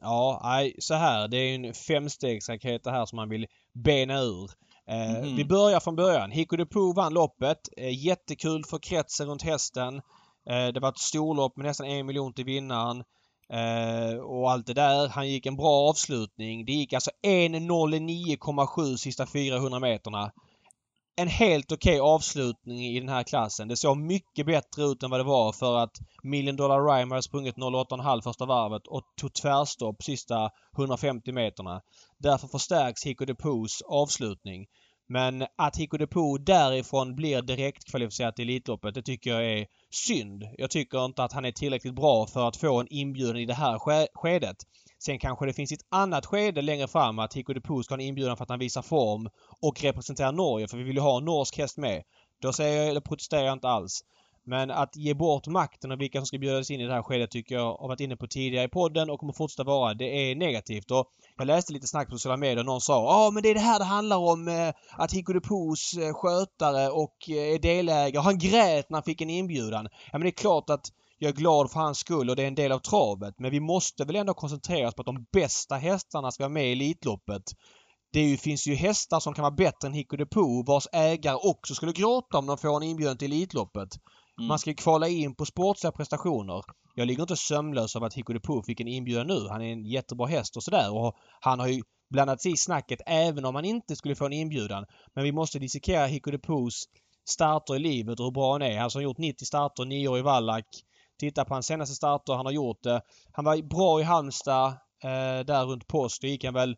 Ja, 0.00 0.40
nej, 0.44 0.74
så 0.78 0.94
här. 0.94 1.28
Det 1.28 1.36
är 1.36 1.54
en 1.54 1.74
femstegsraket 1.74 2.84
det 2.84 2.90
här 2.90 3.06
som 3.06 3.16
man 3.16 3.28
vill 3.28 3.46
bena 3.84 4.20
ur. 4.20 4.50
Eh, 4.90 5.22
Mhm. 5.24 5.36
Vi 5.36 5.44
börjar 5.44 5.80
från 5.80 5.96
början. 5.96 6.30
Hicko 6.30 6.56
de 6.56 6.66
Poo 6.66 6.92
vann 6.92 7.14
loppet. 7.14 7.58
Eh, 7.76 8.04
jättekul 8.06 8.64
för 8.64 8.78
kretsen 8.78 9.26
runt 9.28 9.42
hästen. 9.42 9.94
Eh, 10.50 10.66
det 10.74 10.80
var 10.80 10.88
ett 10.88 10.98
storlopp 10.98 11.56
med 11.56 11.66
nästan 11.66 11.86
en 11.86 12.06
miljon 12.06 12.32
till 12.34 12.44
vinnaren. 12.44 13.04
Uh, 13.54 14.18
och 14.20 14.50
allt 14.50 14.66
det 14.66 14.74
där. 14.74 15.08
Han 15.08 15.28
gick 15.28 15.46
en 15.46 15.56
bra 15.56 15.88
avslutning. 15.88 16.64
Det 16.64 16.72
gick 16.72 16.92
alltså 16.92 17.10
1.09,7 17.26 18.96
sista 18.96 19.26
400 19.26 19.78
meterna. 19.78 20.32
En 21.16 21.28
helt 21.28 21.72
okej 21.72 22.00
avslutning 22.00 22.84
i 22.84 23.00
den 23.00 23.08
här 23.08 23.22
klassen. 23.22 23.68
Det 23.68 23.76
såg 23.76 23.96
mycket 23.96 24.46
bättre 24.46 24.82
ut 24.84 25.02
än 25.02 25.10
vad 25.10 25.20
det 25.20 25.24
var 25.24 25.52
för 25.52 25.78
att 25.78 25.92
Million 26.22 26.56
Dollar 26.56 26.94
Rhyme 26.94 27.14
hade 27.14 27.22
sprungit 27.22 27.56
08,5 27.56 28.20
första 28.22 28.46
varvet 28.46 28.86
och 28.86 29.02
tog 29.20 29.34
tvärstopp 29.34 30.02
sista 30.02 30.50
150 30.78 31.32
meterna. 31.32 31.80
Därför 32.18 32.48
förstärks 32.48 33.06
Hicko 33.06 33.24
de 33.24 33.34
Poos 33.34 33.82
avslutning. 33.86 34.66
Men 35.08 35.46
att 35.56 35.76
Hiko 35.76 35.96
de 35.96 36.38
därifrån 36.44 37.14
blir 37.16 37.42
direkt 37.42 37.90
kvalificerad 37.90 38.36
till 38.36 38.48
Elitloppet, 38.48 38.94
det 38.94 39.02
tycker 39.02 39.30
jag 39.30 39.44
är 39.44 39.66
synd. 39.90 40.44
Jag 40.58 40.70
tycker 40.70 41.04
inte 41.04 41.24
att 41.24 41.32
han 41.32 41.44
är 41.44 41.52
tillräckligt 41.52 41.94
bra 41.94 42.26
för 42.26 42.48
att 42.48 42.56
få 42.56 42.80
en 42.80 42.86
inbjudan 42.90 43.36
i 43.36 43.46
det 43.46 43.54
här 43.54 43.78
ske- 43.78 44.08
skedet. 44.14 44.56
Sen 44.98 45.18
kanske 45.18 45.46
det 45.46 45.52
finns 45.52 45.72
ett 45.72 45.86
annat 45.90 46.26
skede 46.26 46.62
längre 46.62 46.88
fram 46.88 47.18
att 47.18 47.34
Hiko 47.34 47.52
de 47.52 47.82
ska 47.82 47.94
ha 47.94 48.00
en 48.00 48.06
inbjudan 48.06 48.36
för 48.36 48.44
att 48.44 48.50
han 48.50 48.58
visar 48.58 48.82
form 48.82 49.28
och 49.60 49.82
representerar 49.82 50.32
Norge, 50.32 50.68
för 50.68 50.76
vi 50.76 50.82
vill 50.82 50.96
ju 50.96 51.02
ha 51.02 51.18
en 51.18 51.24
norsk 51.24 51.58
häst 51.58 51.76
med. 51.76 52.02
Då 52.42 52.52
säger 52.52 52.78
jag, 52.78 52.88
eller 52.88 53.00
protesterar 53.00 53.42
jag 53.44 53.52
inte 53.52 53.68
alls. 53.68 54.00
Men 54.48 54.70
att 54.70 54.96
ge 54.96 55.14
bort 55.14 55.46
makten 55.46 55.92
och 55.92 56.00
vilka 56.00 56.18
som 56.18 56.26
ska 56.26 56.38
bjudas 56.38 56.70
in 56.70 56.80
i 56.80 56.86
det 56.86 56.92
här 56.92 57.02
skedet 57.02 57.30
tycker 57.30 57.54
jag 57.54 57.76
har 57.76 57.88
varit 57.88 58.00
inne 58.00 58.16
på 58.16 58.26
tidigare 58.26 58.64
i 58.64 58.68
podden 58.68 59.10
och 59.10 59.20
kommer 59.20 59.32
fortsätta 59.32 59.64
vara. 59.64 59.94
Det 59.94 60.04
är 60.04 60.36
negativt. 60.36 60.90
Och 60.90 61.06
jag 61.36 61.46
läste 61.46 61.72
lite 61.72 61.86
snack 61.86 62.08
på 62.08 62.12
sociala 62.12 62.36
medier 62.36 62.58
och 62.58 62.66
någon 62.66 62.80
sa 62.80 63.04
ja 63.04 63.30
men 63.30 63.42
det 63.42 63.48
är 63.48 63.54
det 63.54 63.60
här 63.60 63.78
det 63.78 63.84
handlar 63.84 64.16
om. 64.16 64.48
Eh, 64.48 64.72
att 64.92 65.12
Hicko 65.12 65.32
de 65.32 65.40
Poos 65.40 65.94
eh, 65.94 66.12
skötare 66.12 66.88
och 66.88 67.16
eh, 67.28 67.54
är 67.54 67.58
delägare. 67.58 68.22
Han 68.22 68.38
grät 68.38 68.90
när 68.90 68.96
han 68.96 69.02
fick 69.02 69.20
en 69.20 69.30
inbjudan. 69.30 69.88
Ja 70.12 70.18
men 70.18 70.20
det 70.20 70.28
är 70.28 70.30
klart 70.30 70.70
att 70.70 70.92
jag 71.18 71.28
är 71.28 71.32
glad 71.32 71.70
för 71.70 71.80
hans 71.80 71.98
skull 71.98 72.30
och 72.30 72.36
det 72.36 72.42
är 72.42 72.48
en 72.48 72.54
del 72.54 72.72
av 72.72 72.78
travet. 72.78 73.34
Men 73.38 73.50
vi 73.50 73.60
måste 73.60 74.04
väl 74.04 74.16
ändå 74.16 74.34
koncentrera 74.34 74.88
oss 74.88 74.94
på 74.94 75.02
att 75.02 75.06
de 75.06 75.26
bästa 75.32 75.74
hästarna 75.74 76.30
ska 76.30 76.44
vara 76.44 76.52
med 76.52 76.68
i 76.68 76.72
Elitloppet. 76.72 77.42
Det 78.12 78.20
ju, 78.20 78.36
finns 78.36 78.66
ju 78.66 78.74
hästar 78.74 79.20
som 79.20 79.34
kan 79.34 79.42
vara 79.42 79.54
bättre 79.54 79.88
än 79.88 79.94
Hicko 79.94 80.16
de 80.16 80.26
Poo 80.26 80.64
vars 80.66 80.86
ägare 80.92 81.36
också 81.42 81.74
skulle 81.74 81.92
gråta 81.92 82.38
om 82.38 82.46
de 82.46 82.58
får 82.58 82.76
en 82.76 82.82
inbjudan 82.82 83.18
till 83.18 83.32
Elitloppet. 83.32 83.88
Mm. 84.38 84.48
Man 84.48 84.58
ska 84.58 84.70
ju 84.70 84.74
kvala 84.74 85.08
in 85.08 85.34
på 85.34 85.46
sportsliga 85.46 85.92
prestationer. 85.92 86.62
Jag 86.94 87.06
ligger 87.06 87.22
inte 87.22 87.36
sömnlös 87.36 87.96
av 87.96 88.04
att 88.04 88.14
Hicko 88.14 88.32
de 88.32 88.40
Puff 88.40 88.66
fick 88.66 88.80
en 88.80 88.88
inbjudan 88.88 89.26
nu. 89.26 89.48
Han 89.50 89.62
är 89.62 89.72
en 89.72 89.84
jättebra 89.84 90.26
häst 90.26 90.56
och 90.56 90.62
sådär. 90.62 90.94
Och 90.94 91.16
han 91.40 91.60
har 91.60 91.68
ju 91.68 91.82
blandat 92.10 92.42
sig 92.42 92.52
i 92.52 92.56
snacket 92.56 93.00
även 93.06 93.44
om 93.44 93.54
han 93.54 93.64
inte 93.64 93.96
skulle 93.96 94.14
få 94.14 94.26
en 94.26 94.32
inbjudan. 94.32 94.84
Men 95.14 95.24
vi 95.24 95.32
måste 95.32 95.58
dissekera 95.58 96.06
Hicko 96.06 96.30
de 96.30 96.38
Puffs 96.38 96.84
starter 97.28 97.76
i 97.76 97.78
livet 97.78 98.20
och 98.20 98.26
hur 98.26 98.32
bra 98.32 98.52
han 98.52 98.62
är. 98.62 98.66
Alltså, 98.66 98.80
han 98.80 98.90
som 98.90 98.98
har 98.98 99.02
gjort 99.02 99.18
90 99.18 99.44
starter, 99.44 99.84
9 99.84 100.08
år 100.08 100.18
i 100.18 100.22
Wallach. 100.22 100.64
Titta 101.18 101.44
på 101.44 101.54
hans 101.54 101.66
senaste 101.66 101.94
starter, 101.94 102.32
han 102.32 102.46
har 102.46 102.52
gjort 102.52 102.82
det. 102.82 103.00
Han 103.32 103.44
var 103.44 103.62
bra 103.62 104.00
i 104.00 104.02
Halmstad, 104.02 104.66
eh, 105.02 105.44
där 105.46 105.64
runt 105.64 105.86
påsk. 105.86 106.20
Då 106.22 106.26
gick 106.26 106.44
han 106.44 106.54
väl 106.54 106.76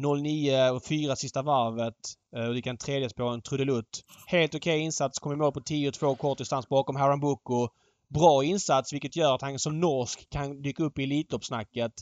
09 0.00 0.70
och 0.70 0.84
4 0.84 1.16
sista 1.16 1.42
varvet. 1.42 1.94
Eh, 2.36 2.44
och 2.44 2.54
gick 2.54 2.64
kan 2.64 2.76
tredje 2.76 3.08
på 3.08 3.24
en 3.24 3.42
trudelutt. 3.42 4.04
Helt 4.26 4.54
okej 4.54 4.78
insats. 4.80 5.18
Kom 5.18 5.32
i 5.32 5.36
mål 5.36 5.52
på 5.52 5.60
10-2 5.60 6.16
kort 6.16 6.38
distans 6.38 6.68
bakom 6.68 6.96
Haram 6.96 7.20
Boko. 7.20 7.68
Bra 8.08 8.44
insats 8.44 8.92
vilket 8.92 9.16
gör 9.16 9.34
att 9.34 9.42
han 9.42 9.58
som 9.58 9.80
norsk 9.80 10.30
kan 10.30 10.62
dyka 10.62 10.82
upp 10.82 10.98
i 10.98 11.02
Elitloppssnacket. 11.02 11.92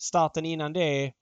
Starten 0.00 0.44
innan 0.44 0.72
det 0.72 1.12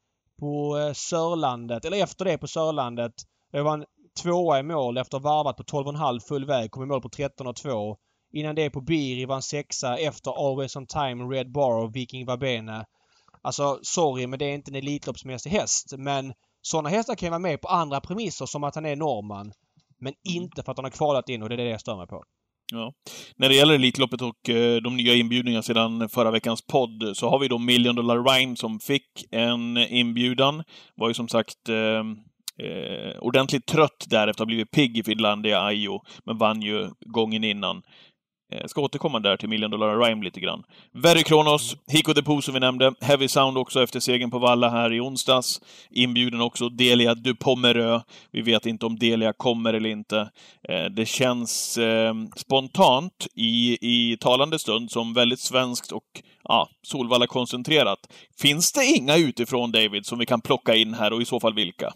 på 0.41 0.79
eh, 0.79 0.93
Sörlandet, 0.93 1.85
eller 1.85 2.03
efter 2.03 2.25
det 2.25 2.39
på 2.39 2.47
Sörlandet. 2.47 3.15
Eh, 3.53 3.59
det 3.59 3.63
var 3.63 3.75
en 3.75 3.85
tvåa 4.23 4.59
i 4.59 4.63
mål 4.63 4.99
efter 4.99 5.19
varvat 5.19 5.57
på 5.57 5.63
12,5 5.63 6.21
full 6.21 6.45
väg. 6.45 6.71
Kom 6.71 6.83
i 6.83 6.87
mål 6.87 7.03
på 7.03 7.09
13,2. 7.09 7.97
Innan 8.33 8.55
det 8.55 8.71
på 8.71 8.81
Biri 8.81 9.25
var 9.25 9.37
en 9.37 9.43
sexa 9.43 9.99
efter 9.99 10.49
Always 10.49 10.77
On 10.77 10.87
Time, 10.87 11.25
Red 11.25 11.53
Bar 11.53 11.85
och 11.85 11.97
Viking 11.97 12.27
Vabene. 12.27 12.85
Alltså 13.47 13.79
sorry 13.83 14.27
men 14.27 14.39
det 14.39 14.45
är 14.45 14.55
inte 14.55 14.71
en 14.71 14.75
Elitloppsmässig 14.75 15.51
häst. 15.51 15.95
Men 15.99 16.33
sådana 16.63 16.89
hästar 16.89 17.15
kan 17.15 17.27
ju 17.27 17.31
vara 17.31 17.39
med 17.39 17.61
på 17.61 17.69
andra 17.69 18.01
premisser 18.01 18.47
som 18.47 18.65
att 18.65 18.75
han 18.75 18.87
är 18.87 18.97
norrman. 18.97 19.53
Men 20.01 20.13
inte 20.29 20.63
för 20.63 20.73
att 20.73 20.79
han 20.79 20.85
har 20.85 20.91
kvalat 20.91 21.29
in 21.29 21.43
och 21.43 21.49
det 21.49 21.55
är 21.55 21.57
det 21.57 21.71
jag 21.71 21.81
stör 21.81 21.97
mig 21.97 22.07
på. 22.07 22.25
Ja. 22.73 22.93
När 23.37 23.49
det 23.49 23.55
gäller 23.55 23.75
Elitloppet 23.75 24.23
och 24.23 24.49
eh, 24.49 24.77
de 24.77 24.97
nya 24.97 25.15
inbjudningarna 25.15 25.63
sedan 25.63 26.09
förra 26.09 26.31
veckans 26.31 26.67
podd 26.67 27.13
så 27.15 27.29
har 27.29 27.39
vi 27.39 27.49
då 27.49 27.59
Million 27.59 27.95
Dollar 27.95 28.25
Rhyme 28.25 28.57
som 28.57 28.81
fick 28.81 29.25
en 29.31 29.77
inbjudan. 29.77 30.63
Var 30.97 31.09
ju 31.09 31.15
som 31.15 31.29
sagt 31.29 31.69
eh, 31.69 32.03
eh, 32.67 33.19
ordentligt 33.21 33.67
trött 33.67 34.07
där 34.07 34.29
efter 34.29 34.31
att 34.31 34.39
ha 34.39 34.47
blivit 34.47 34.71
pigg 34.71 34.99
i 34.99 35.05
Finlandia 35.05 35.63
Ajo, 35.63 36.01
men 36.25 36.39
vann 36.39 36.63
ju 36.63 36.91
gången 37.01 37.45
innan. 37.45 37.83
Jag 38.49 38.71
ska 38.71 38.81
återkomma 38.81 39.21
där 39.21 39.37
till 39.37 39.49
Million 39.49 39.71
Dollar 39.71 39.99
Rhyme 39.99 40.25
lite 40.25 40.41
grann. 40.41 40.63
Very 40.93 41.23
Kronos, 41.23 41.77
Hiko 41.93 42.15
The 42.15 42.23
Poo 42.23 42.43
som 42.43 42.55
vi 42.55 42.61
nämnde, 42.61 42.95
Heavy 43.01 43.29
Sound 43.29 43.59
också 43.59 43.83
efter 43.83 44.01
segern 44.01 44.31
på 44.31 44.39
Valla 44.39 44.71
här 44.71 44.93
i 44.93 45.01
onsdags. 45.01 45.61
Inbjuden 45.91 46.41
också 46.41 46.69
Delia 46.69 47.15
du 47.15 47.35
Pomerö. 47.35 48.01
Vi 48.33 48.43
vet 48.43 48.67
inte 48.67 48.87
om 48.87 48.99
Delia 48.99 49.33
kommer 49.33 49.75
eller 49.75 49.89
inte. 49.89 50.31
Eh, 50.69 50.85
det 50.85 51.07
känns 51.07 51.79
eh, 51.79 52.15
spontant 52.37 53.27
i, 53.35 53.79
i 53.81 54.17
talande 54.17 54.59
stund 54.59 54.91
som 54.91 55.15
väldigt 55.15 55.41
svenskt 55.41 55.93
och 55.93 56.23
ja, 56.45 56.69
Solvalla 56.83 57.27
koncentrerat. 57.27 57.99
Finns 58.41 58.73
det 58.73 58.85
inga 58.85 59.17
utifrån, 59.17 59.73
David, 59.73 60.07
som 60.07 60.19
vi 60.19 60.27
kan 60.27 60.41
plocka 60.41 60.75
in 60.75 60.95
här 60.95 61.13
och 61.13 61.23
i 61.23 61.25
så 61.25 61.41
fall 61.41 61.55
vilka? 61.55 61.93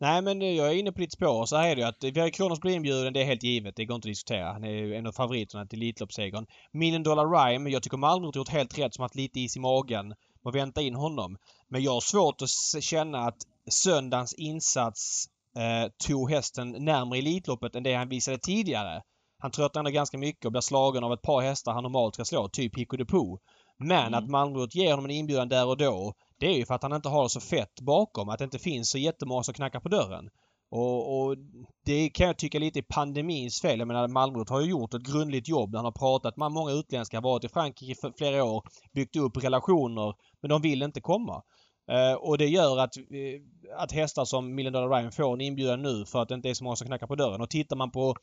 Nej 0.00 0.22
men 0.22 0.56
jag 0.56 0.68
är 0.68 0.74
inne 0.74 0.92
på 0.92 1.00
ditt 1.00 1.12
spår. 1.12 1.46
Så 1.46 1.56
här 1.56 1.68
är 1.68 1.76
det 1.76 1.82
ju 1.82 1.88
att 1.88 2.04
Verry 2.04 2.30
Kronos 2.30 2.60
blir 2.60 2.74
inbjuden, 2.74 3.12
det 3.12 3.20
är 3.20 3.24
helt 3.24 3.42
givet. 3.42 3.76
Det 3.76 3.84
går 3.84 3.94
inte 3.94 4.06
att 4.06 4.10
diskutera. 4.10 4.52
Han 4.52 4.64
är 4.64 4.70
ju 4.70 4.94
en 4.94 5.06
av 5.06 5.12
favoriterna 5.12 5.66
till 5.66 5.82
Elitloppssegern. 5.82 6.46
Million 6.72 7.02
Dollar 7.02 7.26
Rhyme, 7.26 7.70
jag 7.70 7.82
tycker 7.82 7.96
Malmö 7.96 8.26
har 8.26 8.32
gjort 8.36 8.48
helt 8.48 8.78
rätt 8.78 8.94
som 8.94 9.02
haft 9.02 9.14
lite 9.14 9.40
is 9.40 9.56
i 9.56 9.60
magen 9.60 10.14
och 10.44 10.54
vänta 10.54 10.82
in 10.82 10.94
honom. 10.94 11.36
Men 11.68 11.82
jag 11.82 11.92
har 11.92 12.00
svårt 12.00 12.42
att 12.42 12.82
känna 12.82 13.18
att 13.18 13.36
söndagens 13.70 14.34
insats 14.34 15.26
eh, 15.56 15.90
tog 16.06 16.30
hästen 16.30 16.70
närmare 16.84 17.18
Elitloppet 17.18 17.74
än 17.74 17.82
det 17.82 17.94
han 17.94 18.08
visade 18.08 18.38
tidigare. 18.38 19.02
Han 19.38 19.50
tröttnar 19.50 19.80
ändå 19.80 19.90
ganska 19.90 20.18
mycket 20.18 20.44
och 20.44 20.52
blir 20.52 20.60
slagen 20.60 21.04
av 21.04 21.12
ett 21.12 21.22
par 21.22 21.40
hästar 21.40 21.72
han 21.72 21.82
normalt 21.82 22.14
ska 22.14 22.24
slå, 22.24 22.48
typ 22.48 22.78
Hicko 22.78 22.96
de 22.96 23.04
Poo. 23.04 23.38
Men 23.78 24.06
Mm. 24.06 24.14
att 24.14 24.30
Malmö 24.30 24.66
ger 24.70 24.90
honom 24.90 25.04
en 25.04 25.10
inbjudan 25.10 25.48
där 25.48 25.66
och 25.66 25.76
då 25.76 26.14
det 26.38 26.46
är 26.46 26.56
ju 26.56 26.66
för 26.66 26.74
att 26.74 26.82
han 26.82 26.92
inte 26.92 27.08
har 27.08 27.22
det 27.22 27.28
så 27.28 27.40
fett 27.40 27.80
bakom. 27.80 28.28
Att 28.28 28.38
det 28.38 28.44
inte 28.44 28.58
finns 28.58 28.90
så 28.90 28.98
jättemånga 28.98 29.42
som 29.42 29.54
knackar 29.54 29.80
på 29.80 29.88
dörren. 29.88 30.30
Och, 30.70 31.18
och 31.18 31.36
det 31.84 32.10
kan 32.10 32.26
jag 32.26 32.38
tycka 32.38 32.58
lite 32.58 32.78
är 32.78 32.82
pandemins 32.82 33.60
fel. 33.60 33.78
Jag 33.78 33.88
menar 33.88 34.08
Malmö 34.08 34.44
har 34.48 34.60
ju 34.60 34.70
gjort 34.70 34.94
ett 34.94 35.02
grundligt 35.02 35.48
jobb. 35.48 35.74
Han 35.74 35.84
har 35.84 35.92
pratat 35.92 36.36
med 36.36 36.52
många 36.52 36.72
utländska, 36.72 37.16
har 37.16 37.22
varit 37.22 37.44
i 37.44 37.48
Frankrike 37.48 38.00
för 38.00 38.12
flera 38.18 38.44
år, 38.44 38.62
byggt 38.94 39.16
upp 39.16 39.44
relationer. 39.44 40.14
Men 40.40 40.48
de 40.48 40.62
vill 40.62 40.82
inte 40.82 41.00
komma. 41.00 41.42
Eh, 41.90 42.14
och 42.14 42.38
det 42.38 42.46
gör 42.46 42.78
att, 42.78 42.96
eh, 42.96 43.82
att 43.82 43.92
hästar 43.92 44.24
som 44.24 44.54
Million 44.54 44.72
Dollar 44.72 44.88
Ryan 44.88 45.12
får 45.12 45.32
en 45.32 45.40
inbjudan 45.40 45.82
nu 45.82 46.04
för 46.06 46.22
att 46.22 46.28
det 46.28 46.34
inte 46.34 46.50
är 46.50 46.54
så 46.54 46.64
många 46.64 46.76
som 46.76 46.86
knackar 46.86 47.06
på 47.06 47.14
dörren. 47.14 47.40
Och 47.40 47.50
tittar 47.50 47.76
man 47.76 47.90
på 47.90 48.16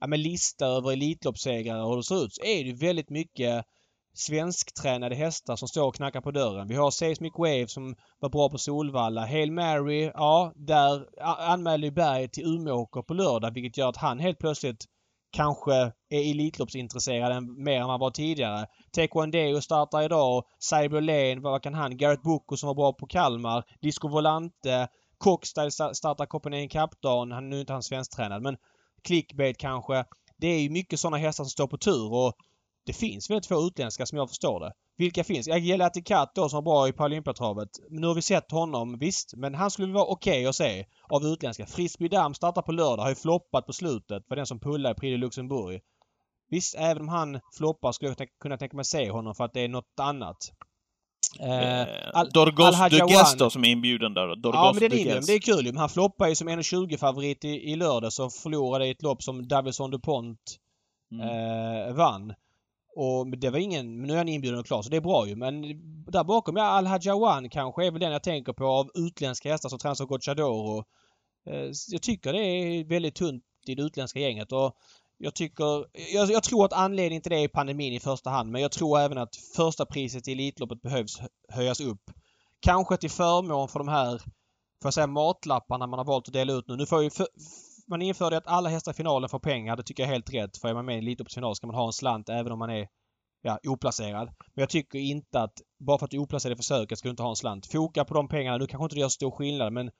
ja, 0.00 0.06
men 0.06 0.22
lista 0.22 0.66
över 0.66 0.92
Elitloppssegrare 0.92 1.82
och 1.82 1.88
hur 1.88 1.96
det 1.96 2.02
ser 2.02 2.24
ut 2.24 2.34
så 2.34 2.42
är 2.44 2.64
det 2.64 2.70
ju 2.70 2.76
väldigt 2.76 3.10
mycket 3.10 3.64
svensktränade 4.18 5.14
hästar 5.14 5.56
som 5.56 5.68
står 5.68 5.86
och 5.86 5.94
knackar 5.94 6.20
på 6.20 6.30
dörren. 6.30 6.68
Vi 6.68 6.74
har 6.74 6.90
Seismic 6.90 7.32
Wave 7.38 7.68
som 7.68 7.94
var 8.20 8.28
bra 8.28 8.48
på 8.48 8.58
Solvalla. 8.58 9.26
Hail 9.26 9.52
Mary, 9.52 10.10
ja, 10.14 10.52
där 10.56 11.06
anmälde 11.22 11.86
ju 11.86 11.90
Berg 11.90 12.28
till 12.28 12.44
Umeåker 12.44 13.02
på 13.02 13.14
lördag 13.14 13.50
vilket 13.50 13.76
gör 13.76 13.88
att 13.88 13.96
han 13.96 14.18
helt 14.18 14.38
plötsligt 14.38 14.84
kanske 15.30 15.74
är 16.08 16.30
Elitloppsintresserad 16.30 17.44
mer 17.44 17.80
än 17.80 17.88
han 17.88 18.00
var 18.00 18.10
tidigare. 18.10 18.66
Taekwondo 18.92 19.60
startar 19.60 20.02
idag. 20.02 20.44
Cyber 20.70 21.00
Lane, 21.00 21.40
vad 21.40 21.62
kan 21.62 21.74
han? 21.74 21.96
Garrett 21.96 22.22
Boko 22.22 22.56
som 22.56 22.66
var 22.66 22.74
bra 22.74 22.92
på 22.92 23.06
Kalmar. 23.06 23.64
Disco 23.80 24.08
Volante. 24.08 24.88
Cockstyle 25.18 25.70
startar 25.70 26.26
Copenhagen 26.26 26.68
Cup-dagen. 26.68 27.32
Han, 27.32 27.48
nu 27.48 27.56
är 27.56 27.60
inte 27.60 27.72
han 27.72 27.82
svensktränad 27.82 28.42
men 28.42 28.56
clickbait 29.02 29.58
kanske. 29.58 30.04
Det 30.36 30.46
är 30.46 30.60
ju 30.60 30.70
mycket 30.70 31.00
sådana 31.00 31.16
hästar 31.16 31.44
som 31.44 31.50
står 31.50 31.66
på 31.66 31.78
tur 31.78 32.12
och 32.12 32.32
det 32.88 32.92
finns 32.92 33.30
väldigt 33.30 33.46
få 33.46 33.66
utländska 33.66 34.06
som 34.06 34.18
jag 34.18 34.28
förstår 34.28 34.60
det. 34.60 34.72
Vilka 34.96 35.24
finns? 35.24 35.48
Agile 35.48 35.86
Atikat 35.86 36.32
då 36.34 36.48
som 36.48 36.56
var 36.56 36.62
bra 36.62 36.88
i 36.88 36.92
Paralympiatravet. 36.92 37.68
Nu 37.90 38.06
har 38.06 38.14
vi 38.14 38.22
sett 38.22 38.50
honom, 38.50 38.98
visst. 38.98 39.34
Men 39.36 39.54
han 39.54 39.70
skulle 39.70 39.92
vara 39.92 40.04
okej 40.04 40.32
okay 40.32 40.46
att 40.46 40.56
se 40.56 40.84
av 41.10 41.24
utländska. 41.24 41.66
Frisby 41.66 42.08
Dam 42.08 42.34
startar 42.34 42.62
på 42.62 42.72
lördag. 42.72 43.02
Har 43.02 43.08
ju 43.08 43.14
floppat 43.14 43.66
på 43.66 43.72
slutet. 43.72 44.22
Var 44.28 44.36
den 44.36 44.46
som 44.46 44.60
pullade 44.60 44.92
i 44.92 44.94
Prix 44.94 45.14
de 45.14 45.16
Luxemburg. 45.16 45.80
Visst, 46.50 46.74
även 46.78 47.02
om 47.02 47.08
han 47.08 47.40
floppar 47.56 47.92
skulle 47.92 48.14
jag 48.18 48.28
kunna 48.40 48.56
tänka 48.56 48.76
mig 48.76 48.84
se 48.84 49.10
honom 49.10 49.34
för 49.34 49.44
att 49.44 49.54
det 49.54 49.60
är 49.60 49.68
något 49.68 50.00
annat. 50.00 50.36
Eh, 51.40 51.86
Al 52.12 52.28
Dorgos 52.30 52.90
Dugues 52.90 53.34
då 53.34 53.50
som 53.50 53.64
är 53.64 53.68
inbjuden 53.68 54.14
där 54.14 54.36
Dorgos 54.36 54.54
Ja 54.54 54.72
men 54.72 54.80
det 54.80 54.96
är 54.96 54.98
inbjuden. 54.98 55.22
Det 55.26 55.32
är 55.32 55.38
kul 55.38 55.66
ju. 55.66 55.72
Men 55.72 55.80
han 55.80 55.88
floppar 55.88 56.28
ju 56.28 56.34
som 56.34 56.48
1,20 56.48 56.96
favorit 56.96 57.44
i, 57.44 57.48
i 57.48 57.76
lördag 57.76 58.12
så 58.12 58.30
förlorade 58.30 58.86
i 58.86 58.90
ett 58.90 59.02
lopp 59.02 59.22
som 59.22 59.48
Davison 59.48 59.90
DuPont 59.90 60.58
mm. 61.12 61.28
eh, 61.28 61.94
vann. 61.94 62.34
Och 62.96 63.38
det 63.38 63.50
var 63.50 63.58
ingen... 63.58 63.98
men 63.98 64.06
Nu 64.06 64.12
är 64.12 64.18
han 64.18 64.28
inbjuden 64.28 64.60
och 64.60 64.66
klar 64.66 64.82
så 64.82 64.90
det 64.90 64.96
är 64.96 65.00
bra 65.00 65.28
ju. 65.28 65.36
Men 65.36 65.62
där 66.10 66.24
bakom, 66.24 66.56
ja 66.56 66.64
Al 66.64 66.86
Hajawan 66.86 67.50
kanske 67.50 67.86
är 67.86 67.90
väl 67.90 68.00
den 68.00 68.12
jag 68.12 68.22
tänker 68.22 68.52
på 68.52 68.66
av 68.66 68.90
utländska 68.94 69.50
hästar 69.50 69.68
som 69.68 69.78
tränas 69.78 70.00
av 70.00 70.06
Gocciador. 70.06 70.84
Eh, 71.50 71.70
jag 71.88 72.02
tycker 72.02 72.32
det 72.32 72.38
är 72.38 72.84
väldigt 72.84 73.14
tunt 73.14 73.44
i 73.66 73.74
det 73.74 73.82
utländska 73.82 74.18
gänget. 74.18 74.52
Och 74.52 74.76
jag 75.18 75.34
tycker... 75.34 75.86
Jag, 76.14 76.30
jag, 76.30 76.42
tror 76.42 76.64
att 76.64 76.72
anledningen 76.72 77.22
till 77.22 77.32
det 77.32 77.38
är 77.38 77.48
pandemin 77.48 77.92
i 77.92 78.00
första 78.00 78.30
hand. 78.30 78.50
Men 78.50 78.62
jag 78.62 78.72
tror 78.72 78.98
även 78.98 79.18
att 79.18 79.36
första 79.36 79.86
priset 79.86 80.28
i 80.28 80.32
Elitloppet 80.32 80.82
behövs 80.82 81.20
höjas 81.48 81.80
upp. 81.80 82.02
Kanske 82.60 82.96
till 82.96 83.10
förmån 83.10 83.68
för 83.68 83.78
de 83.78 83.88
här, 83.88 84.18
får 84.18 84.26
jag 84.82 84.94
säga, 84.94 85.06
matlapparna 85.06 85.86
man 85.86 85.98
har 85.98 86.06
valt 86.06 86.28
att 86.28 86.34
dela 86.34 86.52
ut 86.52 86.68
nu. 86.68 86.76
Nu 86.76 86.86
får 86.86 87.02
ju 87.02 87.10
för, 87.10 87.26
man 87.88 88.02
införde 88.02 88.36
att 88.36 88.46
alla 88.46 88.68
hästar 88.68 88.92
i 88.92 88.94
finalen 88.94 89.28
får 89.28 89.38
pengar. 89.38 89.76
Det 89.76 89.82
tycker 89.82 90.02
jag 90.02 90.08
är 90.08 90.12
helt 90.12 90.34
rätt. 90.34 90.56
För 90.56 90.68
är 90.68 90.74
man 90.74 90.84
med 90.84 90.94
i 90.94 90.98
Elitloppsfinal 90.98 91.56
ska 91.56 91.66
man 91.66 91.76
ha 91.76 91.86
en 91.86 91.92
slant 91.92 92.28
även 92.28 92.52
om 92.52 92.58
man 92.58 92.70
är 92.70 92.88
ja, 93.42 93.58
oplacerad. 93.68 94.28
Men 94.54 94.62
jag 94.62 94.70
tycker 94.70 94.98
inte 94.98 95.40
att 95.40 95.52
bara 95.78 95.98
för 95.98 96.04
att 96.04 96.10
du 96.10 96.16
är 96.16 96.20
oplacerad 96.20 96.52
i 96.52 96.56
försöket 96.56 96.98
ska 96.98 97.08
du 97.08 97.10
inte 97.10 97.22
ha 97.22 97.30
en 97.30 97.36
slant. 97.36 97.66
Foka 97.66 98.04
på 98.04 98.14
de 98.14 98.28
pengarna. 98.28 98.58
Nu 98.58 98.66
kanske 98.66 98.84
inte 98.84 98.98
gör 98.98 99.08
stor 99.08 99.30
skillnad 99.30 99.72
men 99.72 99.90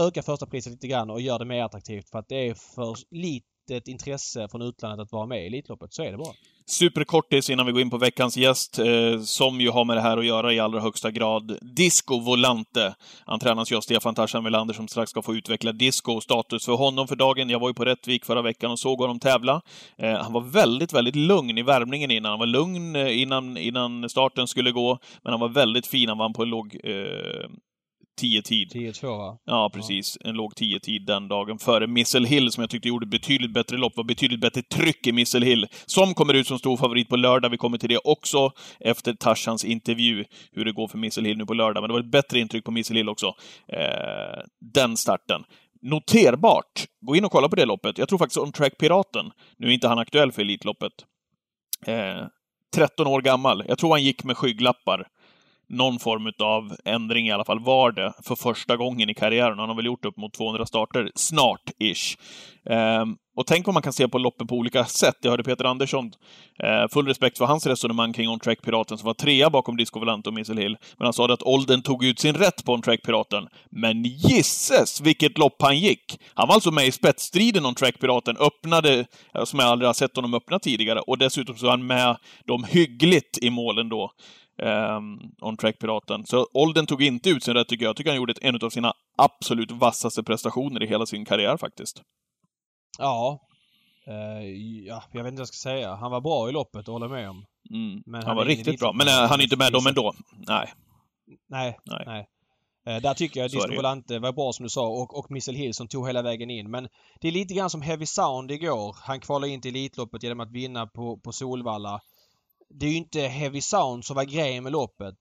öka 0.00 0.22
första 0.22 0.46
priset 0.46 0.72
lite 0.72 0.86
grann 0.86 1.10
och 1.10 1.20
gör 1.20 1.38
det 1.38 1.44
mer 1.44 1.62
attraktivt 1.62 2.10
för 2.10 2.18
att 2.18 2.28
det 2.28 2.48
är 2.48 2.54
för 2.54 2.96
litet 3.10 3.88
intresse 3.88 4.48
från 4.48 4.62
utlandet 4.62 5.04
att 5.04 5.12
vara 5.12 5.26
med 5.26 5.42
i 5.42 5.46
Elitloppet. 5.46 5.94
Så 5.94 6.02
är 6.02 6.12
det 6.12 6.18
bara. 6.18 6.34
Superkortis 6.66 7.50
innan 7.50 7.66
vi 7.66 7.72
går 7.72 7.80
in 7.80 7.90
på 7.90 7.98
veckans 7.98 8.36
gäst, 8.36 8.78
eh, 8.78 9.20
som 9.20 9.60
ju 9.60 9.70
har 9.70 9.84
med 9.84 9.96
det 9.96 10.00
här 10.00 10.16
att 10.16 10.26
göra 10.26 10.52
i 10.52 10.60
allra 10.60 10.80
högsta 10.80 11.10
grad. 11.10 11.58
Disco 11.62 12.20
Volante. 12.20 12.94
Han 13.26 13.40
tränas 13.40 13.72
ju 13.72 13.76
av 13.76 13.80
Stefan 13.80 14.14
Tarzan 14.14 14.42
Melander 14.42 14.74
som 14.74 14.88
strax 14.88 15.10
ska 15.10 15.22
få 15.22 15.34
utveckla 15.34 15.72
disco 15.72 16.12
och 16.12 16.22
status 16.22 16.64
för 16.64 16.72
honom 16.72 17.08
för 17.08 17.16
dagen. 17.16 17.50
Jag 17.50 17.60
var 17.60 17.68
ju 17.68 17.74
på 17.74 17.84
Rättvik 17.84 18.24
förra 18.24 18.42
veckan 18.42 18.70
och 18.70 18.78
såg 18.78 18.98
honom 18.98 19.20
tävla. 19.20 19.60
Eh, 19.98 20.12
han 20.12 20.32
var 20.32 20.40
väldigt, 20.40 20.92
väldigt 20.92 21.16
lugn 21.16 21.58
i 21.58 21.62
värmningen 21.62 22.10
innan. 22.10 22.30
Han 22.30 22.38
var 22.38 22.46
lugn 22.46 22.96
eh, 22.96 23.20
innan, 23.20 23.56
innan 23.56 24.08
starten 24.08 24.46
skulle 24.46 24.70
gå, 24.70 24.98
men 25.22 25.32
han 25.32 25.40
var 25.40 25.48
väldigt 25.48 25.86
fin. 25.86 26.08
Han 26.08 26.18
vann 26.18 26.32
på 26.32 26.42
en 26.42 26.48
låg 26.50 26.80
eh, 26.84 27.48
10-tid. 28.22 28.72
10-2 28.72 29.18
va? 29.18 29.38
Ja, 29.44 29.70
precis. 29.74 30.18
En 30.24 30.34
låg 30.34 30.52
10-tid 30.52 31.06
den 31.06 31.28
dagen 31.28 31.58
före 31.58 31.86
Missile 31.86 32.28
Hill 32.28 32.52
som 32.52 32.60
jag 32.60 32.70
tyckte 32.70 32.88
gjorde 32.88 33.06
betydligt 33.06 33.54
bättre 33.54 33.76
lopp. 33.76 33.96
var 33.96 34.04
betydligt 34.04 34.40
bättre 34.40 34.62
tryck 34.62 35.06
i 35.06 35.12
Missile 35.12 35.46
Hill. 35.46 35.66
Som 35.86 36.14
kommer 36.14 36.34
ut 36.34 36.46
som 36.46 36.58
stor 36.58 36.76
favorit 36.76 37.08
på 37.08 37.16
lördag. 37.16 37.50
Vi 37.50 37.56
kommer 37.56 37.78
till 37.78 37.88
det 37.88 37.98
också 38.04 38.50
efter 38.80 39.12
Tarzans 39.12 39.64
intervju, 39.64 40.24
hur 40.52 40.64
det 40.64 40.72
går 40.72 40.88
för 40.88 40.98
Missile 40.98 41.28
Hill 41.28 41.38
nu 41.38 41.46
på 41.46 41.54
lördag. 41.54 41.82
Men 41.82 41.88
det 41.88 41.92
var 41.92 42.00
ett 42.00 42.12
bättre 42.12 42.38
intryck 42.38 42.64
på 42.64 42.70
Missile 42.70 43.00
Hill 43.00 43.08
också. 43.08 43.26
Eh, 43.68 44.42
den 44.74 44.96
starten. 44.96 45.44
Noterbart. 45.82 46.86
Gå 47.00 47.16
in 47.16 47.24
och 47.24 47.32
kolla 47.32 47.48
på 47.48 47.56
det 47.56 47.64
loppet. 47.64 47.98
Jag 47.98 48.08
tror 48.08 48.18
faktiskt 48.18 48.38
On 48.38 48.52
Track 48.52 48.78
Piraten, 48.78 49.30
nu 49.58 49.66
är 49.66 49.70
inte 49.70 49.88
han 49.88 49.98
aktuell 49.98 50.32
för 50.32 50.42
Elitloppet, 50.42 50.92
eh, 51.86 52.26
13 52.74 53.06
år 53.06 53.20
gammal. 53.20 53.64
Jag 53.68 53.78
tror 53.78 53.90
han 53.90 54.02
gick 54.02 54.24
med 54.24 54.36
skygglappar 54.36 55.08
någon 55.68 55.98
form 55.98 56.32
av 56.42 56.76
ändring 56.84 57.26
i 57.26 57.32
alla 57.32 57.44
fall 57.44 57.60
var 57.60 57.92
det 57.92 58.12
för 58.22 58.36
första 58.36 58.76
gången 58.76 59.10
i 59.10 59.14
karriären. 59.14 59.58
Han 59.58 59.68
har 59.68 59.76
väl 59.76 59.86
gjort 59.86 60.04
upp 60.04 60.16
mot 60.16 60.34
200 60.34 60.66
starter 60.66 61.10
snart-ish. 61.14 62.16
Ehm, 62.70 63.16
och 63.36 63.46
tänk 63.46 63.66
vad 63.66 63.74
man 63.74 63.82
kan 63.82 63.92
se 63.92 64.08
på 64.08 64.18
loppen 64.18 64.46
på 64.46 64.56
olika 64.56 64.84
sätt. 64.84 65.14
Jag 65.20 65.30
hörde 65.30 65.42
Peter 65.42 65.64
Andersson, 65.64 66.12
eh, 66.62 66.88
full 66.92 67.06
respekt 67.06 67.38
för 67.38 67.44
hans 67.44 67.66
resonemang 67.66 68.12
kring 68.12 68.28
On 68.28 68.40
Track 68.40 68.62
Piraten, 68.62 68.98
som 68.98 69.06
var 69.06 69.14
trea 69.14 69.50
bakom 69.50 69.76
Disco 69.76 69.98
Volante 69.98 70.28
och 70.28 70.34
Missile 70.34 70.62
Hill. 70.62 70.76
Men 70.98 71.04
han 71.04 71.12
sa 71.12 71.32
att 71.32 71.42
åldern 71.42 71.82
tog 71.82 72.04
ut 72.04 72.18
sin 72.18 72.34
rätt 72.34 72.64
på 72.64 72.72
On 72.72 72.82
Track 72.82 73.02
Piraten. 73.02 73.48
Men 73.70 74.02
gisses 74.02 75.00
vilket 75.00 75.38
lopp 75.38 75.62
han 75.62 75.78
gick! 75.78 76.18
Han 76.34 76.48
var 76.48 76.54
alltså 76.54 76.70
med 76.70 76.86
i 76.86 76.92
spetsstriden 76.92 77.66
On 77.66 77.74
Track 77.74 78.00
Piraten, 78.00 78.36
öppnade, 78.36 79.06
eh, 79.34 79.44
som 79.44 79.58
jag 79.58 79.68
aldrig 79.68 79.88
har 79.88 79.94
sett 79.94 80.16
honom 80.16 80.34
öppna 80.34 80.58
tidigare, 80.58 81.00
och 81.00 81.18
dessutom 81.18 81.56
så 81.56 81.66
är 81.66 81.70
han 81.70 81.86
med 81.86 82.16
dem 82.46 82.64
hyggligt 82.64 83.38
i 83.42 83.50
målen 83.50 83.88
då 83.88 84.10
um, 84.62 85.20
On 85.40 85.56
Track-piraten. 85.56 86.26
Så 86.26 86.46
åldern 86.54 86.86
tog 86.86 87.02
inte 87.02 87.30
ut 87.30 87.42
sin 87.42 87.54
rätt, 87.54 87.68
tycker 87.68 87.84
jag. 87.84 87.88
Jag 87.88 87.96
tycker 87.96 88.10
han 88.10 88.16
gjorde 88.16 88.34
en 88.40 88.58
av 88.62 88.70
sina 88.70 88.92
absolut 89.16 89.70
vassaste 89.70 90.22
prestationer 90.22 90.82
i 90.82 90.86
hela 90.86 91.06
sin 91.06 91.24
karriär, 91.24 91.56
faktiskt. 91.56 92.02
Ja. 92.98 93.40
Uh, 94.08 94.48
ja, 94.86 95.02
jag 95.12 95.22
vet 95.22 95.30
inte 95.30 95.40
vad 95.40 95.40
jag 95.40 95.48
ska 95.48 95.70
säga. 95.70 95.94
Han 95.94 96.10
var 96.10 96.20
bra 96.20 96.48
i 96.48 96.52
loppet, 96.52 96.86
håller 96.86 97.08
med 97.08 97.30
om. 97.30 97.44
Mm. 97.70 98.02
Men 98.06 98.14
han, 98.14 98.24
han 98.26 98.36
var 98.36 98.44
riktigt 98.44 98.80
bra. 98.80 98.92
Men 98.92 99.06
uh, 99.06 99.28
han 99.28 99.40
är 99.40 99.44
inte 99.44 99.56
med 99.56 99.72
dem 99.72 99.86
ändå. 99.86 100.14
Nej. 100.46 100.72
Nej, 101.48 101.78
nej. 101.84 102.04
nej. 102.06 102.26
Uh, 102.88 103.02
där 103.02 103.14
tycker 103.14 103.40
jag 103.40 103.46
att 103.46 103.52
Disco 103.52 103.74
Volante 103.74 104.18
var 104.18 104.32
bra 104.32 104.52
som 104.52 104.62
du 104.62 104.68
sa 104.68 104.86
och, 104.86 105.18
och 105.18 105.30
Missile 105.30 105.58
Hill 105.58 105.74
som 105.74 105.88
tog 105.88 106.06
hela 106.06 106.22
vägen 106.22 106.50
in. 106.50 106.70
Men 106.70 106.88
det 107.20 107.28
är 107.28 107.32
lite 107.32 107.54
grann 107.54 107.70
som 107.70 107.82
Heavy 107.82 108.06
Sound 108.06 108.50
igår. 108.50 108.96
Han 109.00 109.20
kvalade 109.20 109.52
in 109.52 109.60
till 109.60 109.76
Elitloppet 109.76 110.22
genom 110.22 110.40
att 110.40 110.50
vinna 110.50 110.86
på, 110.86 111.20
på 111.24 111.32
Solvalla 111.32 112.00
det 112.68 112.86
är 112.86 112.90
ju 112.90 112.96
inte 112.96 113.20
Heavy 113.20 113.60
Sound 113.60 114.04
som 114.04 114.16
var 114.16 114.24
grejen 114.24 114.62
med 114.62 114.72
loppet. 114.72 115.18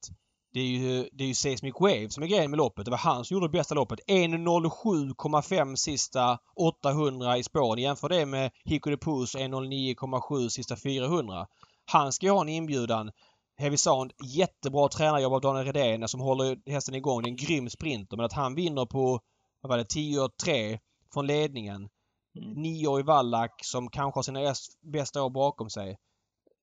Det 0.53 0.59
är 0.59 0.65
ju, 0.65 1.09
det 1.11 1.23
är 1.23 1.27
ju 1.27 1.33
Seismic 1.33 1.73
Wave 1.79 2.09
som 2.09 2.23
är 2.23 2.27
grejen 2.27 2.51
med 2.51 2.57
loppet. 2.57 2.85
Det 2.85 2.91
var 2.91 2.97
han 2.97 3.25
som 3.25 3.35
gjorde 3.35 3.47
det 3.47 3.57
bästa 3.57 3.75
loppet. 3.75 3.99
1.07,5 4.07 5.75
sista 5.75 6.37
800 6.55 7.37
i 7.37 7.43
spåren. 7.43 7.83
Jämför 7.83 8.09
det 8.09 8.25
med 8.25 8.51
Hiko 8.65 8.89
de 8.89 8.97
Pus 8.97 9.35
1.09,7 9.35 10.49
sista 10.49 10.75
400. 10.75 11.47
Han 11.85 12.11
ska 12.13 12.25
ju 12.25 12.31
ha 12.31 12.41
en 12.41 12.49
inbjudan. 12.49 13.11
Heavy 13.57 13.77
Sound, 13.77 14.11
jättebra 14.23 14.89
tränarjobb 14.89 15.33
av 15.33 15.41
Daniel 15.41 15.65
Redén 15.65 16.07
som 16.07 16.19
håller 16.19 16.71
hästen 16.71 16.95
igång. 16.95 17.21
Det 17.21 17.27
är 17.27 17.31
en 17.31 17.35
grym 17.35 17.69
sprinter. 17.69 18.17
Men 18.17 18.25
att 18.25 18.33
han 18.33 18.55
vinner 18.55 18.85
på, 18.85 19.19
vad 19.61 19.69
var 19.69 19.77
det, 19.77 19.83
10.3 19.83 20.79
från 21.13 21.27
ledningen. 21.27 21.89
Mm. 22.37 22.53
Nioårig 22.61 23.05
Wallach 23.05 23.51
som 23.61 23.89
kanske 23.89 24.17
har 24.17 24.23
sina 24.23 24.53
bästa 24.81 25.23
år 25.23 25.29
bakom 25.29 25.69
sig. 25.69 25.97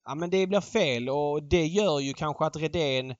Ja 0.04 0.14
men 0.14 0.30
det 0.30 0.46
blir 0.46 0.60
fel 0.60 1.08
och 1.08 1.42
det 1.42 1.66
gör 1.66 2.00
ju 2.00 2.12
kanske 2.12 2.44
att 2.44 2.56
Redén 2.56 3.14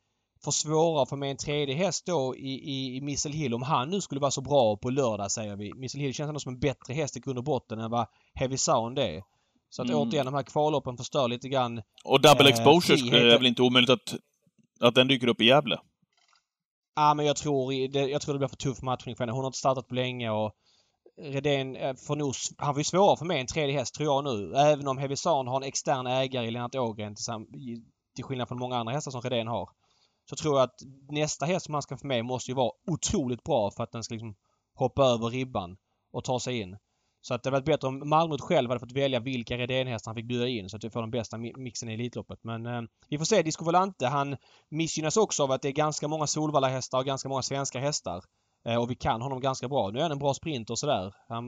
får 0.45 0.53
svårare 0.53 1.07
få 1.07 1.17
med 1.17 1.31
en 1.31 1.37
tredje 1.37 1.75
häst 1.75 2.07
då 2.07 2.37
i, 2.37 2.51
i, 2.51 2.97
i 2.97 3.01
Missile 3.01 3.37
Hill. 3.37 3.55
Om 3.55 3.63
han 3.63 3.91
nu 3.91 4.01
skulle 4.01 4.21
vara 4.21 4.31
så 4.31 4.41
bra 4.41 4.77
på 4.77 4.91
lördag 4.91 5.31
säger 5.31 5.57
vi. 5.57 5.75
Missile 5.75 6.05
Hill 6.05 6.15
känns 6.15 6.29
ändå 6.29 6.41
som 6.41 6.53
en 6.53 6.59
bättre 6.59 6.95
häst 6.95 7.17
i 7.17 7.21
grund 7.21 7.39
och 7.39 7.45
botten 7.45 7.79
än 7.79 7.91
vad 7.91 8.07
Heavy 8.35 8.57
Sound 8.57 8.99
är. 8.99 9.23
Så 9.71 9.83
att 9.83 9.89
mm. 9.89 10.01
återigen, 10.01 10.27
de 10.27 10.35
här 10.35 10.43
kvalloppen 10.43 10.97
förstör 10.97 11.29
lite 11.29 11.49
grann... 11.49 11.83
Och 12.05 12.21
double 12.21 12.45
eh, 12.45 12.51
exposure 12.51 12.99
friheten. 12.99 13.29
är 13.29 13.39
väl 13.39 13.47
inte 13.47 13.63
omöjligt 13.63 13.91
att, 13.91 14.15
att 14.81 14.95
den 14.95 15.09
dyker 15.09 15.29
upp 15.29 15.41
i 15.41 15.45
Gävle? 15.45 15.79
Ja 16.97 17.15
men 17.15 17.27
jag 17.27 17.37
tror, 17.37 17.75
jag 17.75 18.21
tror 18.23 18.35
det 18.35 18.39
blir 18.39 18.49
för 18.49 18.57
tuff 18.57 18.83
matchning 18.83 19.17
för 19.17 19.25
henne. 19.25 19.33
Hon 19.33 19.41
har 19.41 19.49
inte 19.49 19.59
startat 19.59 19.89
på 19.89 19.95
länge 19.95 20.31
och 20.31 20.53
Redén 21.23 21.77
eh, 21.77 21.95
får 21.95 22.17
nog, 22.17 22.35
han 22.59 22.75
får 22.75 22.81
ju 22.81 22.85
svårare 22.85 23.17
för 23.17 23.25
mig 23.25 23.41
en 23.41 23.47
tredje 23.47 23.79
häst 23.79 23.95
tror 23.95 24.07
jag 24.07 24.25
nu. 24.25 24.57
Även 24.57 24.89
om 24.89 24.99
Hevisan 24.99 25.47
har 25.47 25.57
en 25.57 25.63
extern 25.63 26.07
ägare 26.07 26.47
i 26.47 26.51
Lennart 26.51 26.75
Ågren 26.75 27.15
till 28.15 28.25
skillnad 28.25 28.49
från 28.49 28.59
många 28.59 28.77
andra 28.77 28.93
hästar 28.93 29.11
som 29.11 29.21
Redén 29.21 29.47
har. 29.47 29.69
Så 30.31 30.37
tror 30.37 30.57
jag 30.57 30.65
att 30.65 30.81
nästa 31.09 31.47
häst 31.47 31.67
som 31.67 31.75
han 31.75 31.83
ska 31.83 31.97
få 31.97 32.07
med 32.07 32.25
måste 32.25 32.51
ju 32.51 32.55
vara 32.55 32.73
otroligt 32.87 33.43
bra 33.43 33.71
för 33.71 33.85
att 33.85 33.93
den 33.93 34.05
ska 34.05 34.15
liksom 34.15 34.35
hoppa 34.75 35.05
över 35.05 35.31
ribban 35.31 35.77
och 36.13 36.25
ta 36.25 36.41
sig 36.41 36.61
in. 36.61 36.77
Så 37.23 37.35
att 37.35 37.43
det 37.43 37.47
hade 37.51 37.57
varit 37.57 37.67
bättre 37.67 37.89
om 37.89 38.09
Malmö 38.09 38.37
själv 38.39 38.71
hade 38.71 38.81
fått 38.81 38.93
välja 38.93 39.21
vilka 39.21 39.57
Redén-hästar 39.57 40.09
han 40.09 40.17
fick 40.17 40.29
bjuda 40.29 40.49
in 40.49 40.69
så 40.69 40.77
att 40.77 40.85
vi 40.85 40.91
får 40.91 41.01
den 41.01 41.11
bästa 41.11 41.39
mixen 41.39 41.89
i 41.89 41.95
Elitloppet. 41.95 42.39
Men 42.43 42.67
eh, 42.67 42.83
vi 43.09 43.19
får 43.19 43.25
se. 43.25 43.43
Disco 43.43 43.65
Volante 43.65 44.07
han 44.07 44.37
missgynnas 44.69 45.17
också 45.17 45.43
av 45.43 45.53
att 45.53 45.63
det 45.63 45.69
är 45.69 45.73
ganska 45.73 46.09
många 46.09 46.27
Solvalla-hästar 46.27 46.99
och 46.99 47.05
ganska 47.05 47.29
många 47.29 47.43
svenska 47.43 47.81
hästar. 47.81 48.25
Eh, 48.69 48.77
och 48.77 48.91
vi 48.91 48.95
kan 48.95 49.23
honom 49.23 49.41
ganska 49.41 49.69
bra. 49.69 49.91
Nu 49.91 49.99
är 49.99 50.03
han 50.03 50.13
en 50.13 50.19
bra 50.19 50.35
sprinter 50.35 50.75
och 50.75 50.79
sådär. 50.79 51.15
Han, 51.29 51.45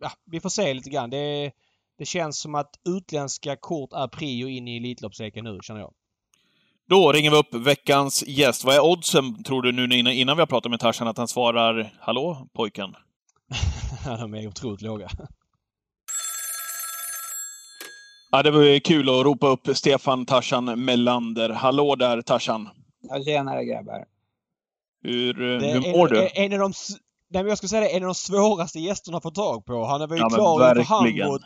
ja, 0.00 0.10
vi 0.30 0.40
får 0.40 0.48
se 0.48 0.74
lite 0.74 0.90
grann. 0.90 1.10
Det, 1.10 1.52
det 1.98 2.04
känns 2.04 2.40
som 2.40 2.54
att 2.54 2.70
utländska 2.88 3.56
kort 3.56 3.92
är 3.92 4.08
prio 4.08 4.48
in 4.48 4.68
i 4.68 4.76
Elitloppsleken 4.76 5.44
nu, 5.44 5.58
känner 5.62 5.80
jag. 5.80 5.92
Då 6.88 7.12
ringer 7.12 7.30
vi 7.30 7.36
upp 7.36 7.54
veckans 7.54 8.24
gäst. 8.26 8.64
Vad 8.64 8.74
är 8.74 8.84
oddsen, 8.84 9.42
tror 9.42 9.62
du, 9.62 9.72
nu 9.72 9.94
innan 9.94 10.36
vi 10.36 10.40
har 10.40 10.46
pratat 10.46 10.70
med 10.70 10.80
Tarzan, 10.80 11.08
att 11.08 11.18
han 11.18 11.28
svarar 11.28 11.92
”Hallå, 12.00 12.48
pojken”? 12.52 12.94
De 14.04 14.34
är 14.34 14.46
otroligt 14.46 14.82
låga. 14.82 15.08
Ja, 18.30 18.42
det 18.42 18.50
var 18.50 18.80
kul 18.80 19.08
att 19.08 19.24
ropa 19.24 19.46
upp 19.46 19.76
Stefan 19.76 20.26
Tarzan 20.26 20.84
Melander. 20.84 21.50
Hallå 21.50 21.94
där, 21.94 22.22
Tarzan! 22.22 22.68
Ja, 23.00 23.22
tjenare 23.24 23.64
grabbar! 23.64 24.04
Hur, 25.04 25.34
hur 25.34 25.96
mår 25.96 26.08
du? 26.08 26.28
En 26.34 26.52
av, 26.52 26.58
de, 26.58 26.72
Nej 27.30 27.46
jag 27.46 27.58
skulle 27.58 27.68
säga 27.68 27.80
det, 27.80 27.96
en 27.96 28.02
av 28.02 28.08
de 28.08 28.14
svåraste 28.14 28.80
gästerna 28.80 29.16
att 29.16 29.22
få 29.22 29.30
tag 29.30 29.64
på. 29.64 29.84
Han 29.84 30.00
var 30.00 30.16
ju 30.16 30.22
Ja, 30.22 30.28
klar 30.28 30.78
inför. 30.78 30.94
Hamburg. 30.94 31.42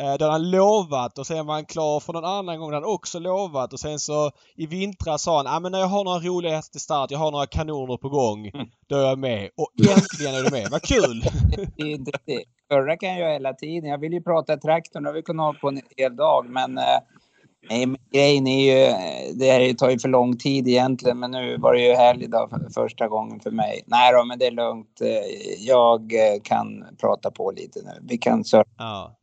Eh, 0.00 0.14
där 0.18 0.30
han 0.30 0.50
lovat 0.50 1.18
och 1.18 1.26
sen 1.26 1.46
var 1.46 1.54
han 1.54 1.64
klar 1.64 2.00
för 2.00 2.12
någon 2.12 2.24
annan 2.24 2.58
gång 2.58 2.70
där 2.70 2.80
han 2.80 2.94
också 2.94 3.18
lovat 3.18 3.72
och 3.72 3.80
sen 3.80 3.98
så 3.98 4.30
i 4.56 4.66
vintras 4.66 5.22
sa 5.22 5.36
han 5.36 5.46
ah, 5.46 5.60
men 5.60 5.72
när 5.72 5.78
jag 5.78 5.86
har 5.86 6.04
några 6.04 6.18
roliga 6.18 6.56
hästar 6.56 6.72
till 6.72 6.80
start, 6.80 7.10
jag 7.10 7.18
har 7.18 7.30
några 7.30 7.46
kanoner 7.46 7.96
på 7.96 8.08
gång. 8.08 8.46
Mm. 8.46 8.66
Då 8.88 8.96
är 8.96 9.08
jag 9.08 9.18
med. 9.18 9.50
Och 9.56 9.70
äntligen 9.96 10.34
är 10.34 10.42
du 10.42 10.50
med. 10.50 10.68
Vad 10.70 10.82
kul! 10.82 11.22
Det 11.76 11.82
är 11.82 11.86
inte 11.86 12.10
det. 12.24 12.44
Förra 12.68 12.96
kan 12.96 13.08
jag 13.08 13.18
göra 13.18 13.32
hela 13.32 13.54
tiden. 13.54 13.90
Jag 13.90 13.98
vill 13.98 14.12
ju 14.12 14.22
prata 14.22 14.56
traktorn, 14.56 15.02
det 15.02 15.08
har 15.08 15.14
vi 15.14 15.22
kunnat 15.22 15.46
ha 15.46 15.60
på 15.60 15.68
en 15.68 15.80
hel 15.96 16.16
dag. 16.16 16.46
Men, 16.48 16.78
eh, 16.78 16.98
nej, 17.70 17.86
men 17.86 17.96
grejen 18.12 18.46
är 18.46 18.64
ju, 18.64 18.82
eh, 18.82 19.34
det 19.34 19.50
här 19.50 19.74
tar 19.74 19.90
ju 19.90 19.98
för 19.98 20.08
lång 20.08 20.36
tid 20.36 20.68
egentligen. 20.68 21.18
Men 21.18 21.30
nu 21.30 21.56
var 21.56 21.74
det 21.74 21.80
ju 21.80 21.94
helgdag 21.94 22.50
för 22.50 22.70
första 22.70 23.08
gången 23.08 23.40
för 23.40 23.50
mig. 23.50 23.82
Nej 23.86 24.12
då, 24.12 24.24
men 24.24 24.38
det 24.38 24.46
är 24.46 24.50
lugnt. 24.50 25.00
Eh, 25.00 25.64
Jag 25.66 26.12
eh, 26.12 26.40
kan 26.42 26.84
prata 27.00 27.30
på 27.30 27.50
lite 27.50 27.80
nu. 27.84 27.92
Vi 28.02 28.18
kan 28.18 28.44
surfa. 28.44 28.70
Ja. 28.78 29.16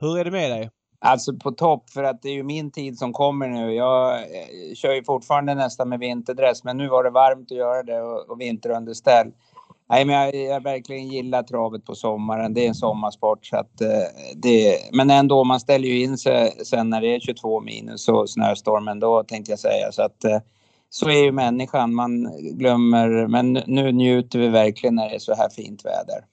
Hur 0.00 0.18
är 0.18 0.24
det 0.24 0.30
med 0.30 0.50
dig? 0.50 0.70
Alltså 1.00 1.36
på 1.36 1.52
topp, 1.52 1.90
för 1.90 2.04
att 2.04 2.22
det 2.22 2.28
är 2.28 2.32
ju 2.32 2.42
min 2.42 2.70
tid 2.70 2.98
som 2.98 3.12
kommer 3.12 3.48
nu. 3.48 3.74
Jag 3.74 4.20
kör 4.74 4.92
ju 4.92 5.04
fortfarande 5.04 5.54
nästan 5.54 5.88
med 5.88 5.98
vinterdress, 5.98 6.64
men 6.64 6.76
nu 6.76 6.88
var 6.88 7.04
det 7.04 7.10
varmt 7.10 7.52
att 7.52 7.58
göra 7.58 7.82
det 7.82 8.02
och, 8.02 8.30
och 8.30 8.40
vinterunderställ. 8.40 9.32
Nej, 9.90 10.04
men 10.04 10.14
jag, 10.14 10.34
jag 10.34 10.62
verkligen 10.62 11.08
gillar 11.08 11.42
travet 11.42 11.84
på 11.84 11.94
sommaren. 11.94 12.54
Det 12.54 12.64
är 12.64 12.68
en 12.68 12.74
sommarsport. 12.74 13.46
Så 13.46 13.56
att, 13.56 13.80
eh, 13.80 13.88
det, 14.36 14.78
men 14.92 15.10
ändå, 15.10 15.44
man 15.44 15.60
ställer 15.60 15.88
ju 15.88 16.02
in 16.02 16.18
sig 16.18 16.50
sen 16.64 16.90
när 16.90 17.00
det 17.00 17.14
är 17.14 17.20
22 17.20 17.60
minus 17.60 18.08
och 18.08 18.30
snöstormen 18.30 19.00
då 19.00 19.22
tänkte 19.22 19.52
jag 19.52 19.58
säga. 19.58 19.92
Så 19.92 20.02
att 20.02 20.24
eh, 20.24 20.38
så 20.90 21.08
är 21.08 21.24
ju 21.24 21.32
människan. 21.32 21.94
Man 21.94 22.28
glömmer, 22.52 23.26
men 23.26 23.52
nu 23.52 23.92
njuter 23.92 24.38
vi 24.38 24.48
verkligen 24.48 24.94
när 24.94 25.08
det 25.08 25.14
är 25.14 25.18
så 25.18 25.34
här 25.34 25.48
fint 25.56 25.84
väder. 25.84 26.24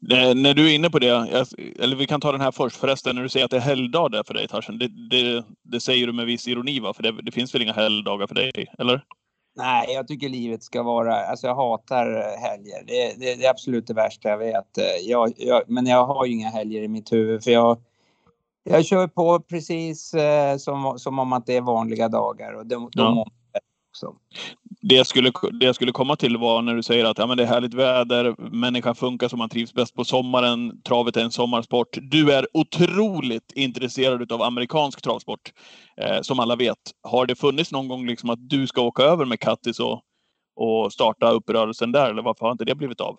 Det, 0.00 0.34
när 0.34 0.54
du 0.54 0.70
är 0.70 0.74
inne 0.74 0.90
på 0.90 0.98
det, 0.98 1.06
jag, 1.06 1.46
eller 1.78 1.96
vi 1.96 2.06
kan 2.06 2.20
ta 2.20 2.32
den 2.32 2.40
här 2.40 2.50
först 2.50 2.76
förresten, 2.76 3.16
när 3.16 3.22
du 3.22 3.28
säger 3.28 3.44
att 3.44 3.50
det 3.50 3.56
är 3.56 3.60
helgdag 3.60 4.10
där 4.12 4.22
för 4.26 4.34
dig 4.34 4.48
Tarzan. 4.48 4.78
Det, 4.78 4.88
det, 5.10 5.44
det 5.62 5.80
säger 5.80 6.06
du 6.06 6.12
med 6.12 6.26
viss 6.26 6.48
ironi 6.48 6.80
va? 6.80 6.94
För 6.94 7.02
det, 7.02 7.22
det 7.22 7.32
finns 7.32 7.54
väl 7.54 7.62
inga 7.62 7.72
helgdagar 7.72 8.26
för 8.26 8.34
dig, 8.34 8.52
eller? 8.78 9.02
Nej, 9.56 9.94
jag 9.94 10.08
tycker 10.08 10.28
livet 10.28 10.62
ska 10.62 10.82
vara... 10.82 11.16
Alltså 11.16 11.46
jag 11.46 11.54
hatar 11.54 12.06
helger. 12.38 12.84
Det, 12.86 13.14
det, 13.20 13.34
det 13.34 13.46
är 13.46 13.50
absolut 13.50 13.86
det 13.86 13.94
värsta 13.94 14.28
jag 14.28 14.38
vet. 14.38 14.78
Eh, 14.78 14.84
Jag, 15.08 15.32
jag, 15.36 15.62
men 15.66 15.86
jag 15.86 16.06
har 16.06 16.26
ju 16.26 16.32
inga 16.32 16.48
helger 16.48 16.82
i 16.82 16.88
mitt 16.88 17.12
huvud 17.12 17.44
för 17.44 17.50
jag, 17.50 17.78
jag 18.64 18.84
kör 18.84 19.06
på 19.08 19.40
precis 19.40 20.14
eh, 20.14 20.56
som, 20.56 20.98
som 20.98 21.18
om 21.18 21.32
att 21.32 21.46
det 21.46 21.56
är 21.56 21.60
vanliga 21.60 22.08
dagar 22.08 22.52
och 22.52 22.66
de, 22.66 22.90
de 22.92 23.16
Ja. 23.16 23.26
också. 23.90 24.14
Det 24.82 24.94
jag, 24.94 25.06
skulle, 25.06 25.32
det 25.60 25.66
jag 25.66 25.74
skulle 25.74 25.92
komma 25.92 26.16
till 26.16 26.36
var 26.36 26.62
när 26.62 26.74
du 26.74 26.82
säger 26.82 27.04
att 27.04 27.18
ja, 27.18 27.26
men 27.26 27.36
det 27.36 27.42
är 27.42 27.46
härligt 27.46 27.74
väder, 27.74 28.34
människan 28.50 28.94
funkar 28.94 29.28
som 29.28 29.38
man 29.38 29.48
trivs 29.48 29.74
bäst 29.74 29.94
på 29.94 30.04
sommaren, 30.04 30.82
travet 30.82 31.16
är 31.16 31.20
en 31.20 31.30
sommarsport. 31.30 31.98
Du 32.10 32.32
är 32.32 32.46
otroligt 32.54 33.52
intresserad 33.54 34.32
av 34.32 34.42
amerikansk 34.42 35.02
travsport, 35.02 35.52
eh, 35.96 36.20
som 36.22 36.40
alla 36.40 36.56
vet. 36.56 36.78
Har 37.02 37.26
det 37.26 37.34
funnits 37.34 37.72
någon 37.72 37.88
gång 37.88 38.06
liksom 38.06 38.30
att 38.30 38.48
du 38.48 38.66
ska 38.66 38.82
åka 38.82 39.02
över 39.02 39.24
med 39.24 39.40
Kattis 39.40 39.80
och, 39.80 40.00
och 40.56 40.92
starta 40.92 41.30
upprörelsen 41.30 41.92
där, 41.92 42.10
eller 42.10 42.22
varför 42.22 42.44
har 42.44 42.52
inte 42.52 42.64
det 42.64 42.74
blivit 42.74 43.00
av? 43.00 43.16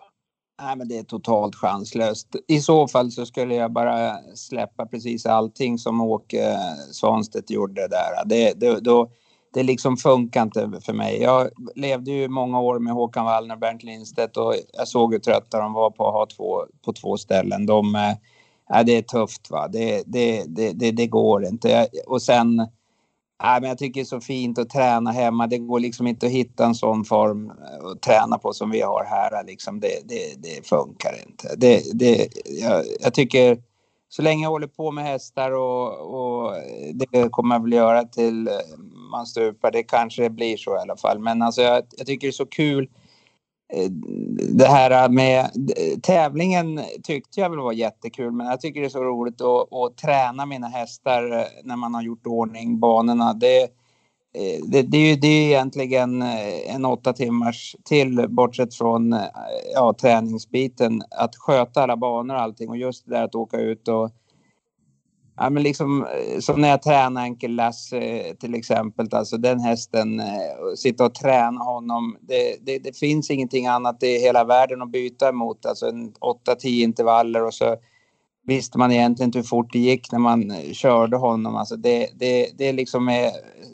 Nej, 0.62 0.76
men 0.76 0.88
det 0.88 0.98
är 0.98 1.02
totalt 1.02 1.54
chanslöst. 1.54 2.28
I 2.48 2.60
så 2.60 2.88
fall 2.88 3.10
så 3.10 3.26
skulle 3.26 3.54
jag 3.54 3.72
bara 3.72 4.16
släppa 4.34 4.86
precis 4.86 5.26
allting 5.26 5.78
som 5.78 6.00
Åke 6.00 6.56
Svanstedt 6.92 7.50
gjorde 7.50 7.88
där. 7.88 8.24
Det, 8.26 8.60
det, 8.60 8.80
då, 8.80 9.10
det 9.52 9.62
liksom 9.62 9.96
funkar 9.96 10.42
inte 10.42 10.80
för 10.80 10.92
mig. 10.92 11.22
Jag 11.22 11.48
levde 11.74 12.10
ju 12.10 12.28
många 12.28 12.60
år 12.60 12.78
med 12.78 12.92
Håkan 12.92 13.24
Wallner 13.24 13.54
och 13.54 13.60
Bernt 13.60 13.82
Lindstedt 13.82 14.36
och 14.36 14.54
jag 14.72 14.88
såg 14.88 15.12
hur 15.12 15.20
trötta 15.20 15.58
de 15.58 15.72
var 15.72 15.90
på 15.90 16.08
att 16.08 16.14
ha 16.14 16.26
två, 16.26 16.62
på 16.84 16.92
två 16.92 17.16
ställen. 17.16 17.66
De, 17.66 17.94
eh, 17.94 18.78
äh, 18.78 18.84
det 18.86 18.96
är 18.96 19.02
tufft 19.02 19.50
va. 19.50 19.68
Det, 19.68 20.02
det, 20.06 20.44
det, 20.46 20.72
det, 20.72 20.90
det 20.90 21.06
går 21.06 21.44
inte. 21.44 21.88
Och 22.06 22.22
sen 22.22 22.60
äh, 22.60 23.60
men 23.60 23.64
jag 23.64 23.78
tycker 23.78 24.00
det 24.00 24.04
är 24.04 24.04
så 24.04 24.20
fint 24.20 24.58
att 24.58 24.70
träna 24.70 25.10
hemma. 25.10 25.46
Det 25.46 25.58
går 25.58 25.80
liksom 25.80 26.06
inte 26.06 26.26
att 26.26 26.32
hitta 26.32 26.66
en 26.66 26.74
sån 26.74 27.04
form 27.04 27.50
eh, 27.50 27.86
att 27.86 28.02
träna 28.02 28.38
på 28.38 28.52
som 28.52 28.70
vi 28.70 28.80
har 28.80 29.04
här. 29.04 29.44
Liksom 29.44 29.80
det, 29.80 30.08
det, 30.08 30.42
det 30.42 30.66
funkar 30.66 31.14
inte. 31.28 31.54
Det, 31.56 31.82
det, 31.94 32.28
jag, 32.60 32.84
jag 33.00 33.14
tycker 33.14 33.58
så 34.14 34.22
länge 34.22 34.42
jag 34.42 34.50
håller 34.50 34.66
på 34.66 34.90
med 34.90 35.04
hästar 35.04 35.50
och, 35.50 36.14
och 36.14 36.54
det 36.94 37.28
kommer 37.30 37.54
jag 37.54 37.62
väl 37.62 37.72
göra 37.72 38.04
till 38.04 38.48
eh, 38.48 38.54
man 39.10 39.26
stupar. 39.26 39.70
Det 39.70 39.82
kanske 39.82 40.30
blir 40.30 40.56
så 40.56 40.76
i 40.76 40.78
alla 40.78 40.96
fall. 40.96 41.18
Men 41.18 41.42
alltså 41.42 41.62
jag, 41.62 41.82
jag 41.96 42.06
tycker 42.06 42.26
det 42.26 42.30
är 42.30 42.32
så 42.32 42.46
kul 42.46 42.88
eh, 43.74 43.90
det 44.52 44.66
här 44.66 45.08
med 45.08 45.50
tävlingen 46.02 46.80
tyckte 47.02 47.40
jag 47.40 47.50
väl 47.50 47.58
var 47.58 47.72
jättekul 47.72 48.32
men 48.32 48.46
jag 48.46 48.60
tycker 48.60 48.80
det 48.80 48.86
är 48.86 48.90
så 48.90 49.04
roligt 49.04 49.40
att, 49.40 49.72
att 49.72 49.96
träna 49.96 50.46
mina 50.46 50.68
hästar 50.68 51.38
eh, 51.38 51.44
när 51.64 51.76
man 51.76 51.94
har 51.94 52.02
gjort 52.02 52.26
ordning 52.26 52.80
banorna. 52.80 53.32
Det, 53.32 53.68
Eh, 54.34 54.64
det, 54.66 54.82
det, 54.82 54.96
är 54.96 55.08
ju 55.08 55.16
det 55.16 55.26
är 55.26 55.42
ju 55.42 55.46
egentligen 55.46 56.22
eh, 56.22 56.74
en 56.74 56.84
åtta 56.84 57.12
timmars 57.12 57.76
till 57.84 58.26
bortsett 58.28 58.74
från 58.74 59.12
eh, 59.12 59.20
ja, 59.74 59.94
träningsbiten 60.00 61.02
att 61.10 61.36
sköta 61.36 61.82
alla 61.82 61.96
banor 61.96 62.34
och 62.34 62.40
allting 62.40 62.68
och 62.68 62.76
just 62.76 63.06
det 63.06 63.14
där 63.14 63.24
att 63.24 63.34
åka 63.34 63.56
ut 63.56 63.88
och 63.88 64.10
Ja, 65.36 65.50
men 65.50 65.62
liksom, 65.62 66.06
som 66.40 66.60
när 66.60 66.68
jag 66.68 66.82
tränar 66.82 67.22
Enkel 67.22 67.54
Lasse 67.54 68.34
till 68.40 68.54
exempel, 68.54 69.08
alltså 69.12 69.36
den 69.36 69.60
hästen, 69.60 70.22
sitta 70.76 71.04
och 71.04 71.14
träna 71.14 71.60
honom. 71.60 72.16
Det, 72.20 72.56
det, 72.66 72.78
det 72.78 72.98
finns 72.98 73.30
ingenting 73.30 73.66
annat 73.66 74.02
i 74.02 74.18
hela 74.18 74.44
världen 74.44 74.82
att 74.82 74.92
byta 74.92 75.28
emot, 75.28 75.66
alltså 75.66 75.86
8-10 75.86 76.66
intervaller 76.66 77.44
och 77.44 77.54
så 77.54 77.76
visste 78.46 78.78
man 78.78 78.92
egentligen 78.92 79.28
inte 79.28 79.38
hur 79.38 79.44
fort 79.44 79.72
det 79.72 79.78
gick 79.78 80.12
när 80.12 80.18
man 80.18 80.50
eh, 80.50 80.72
körde 80.72 81.16
honom. 81.16 81.56
Alltså 81.56 81.76
det, 81.76 82.08
det, 82.14 82.58
det 82.58 82.68
är 82.68 82.72
liksom 82.72 83.08
är 83.08 83.30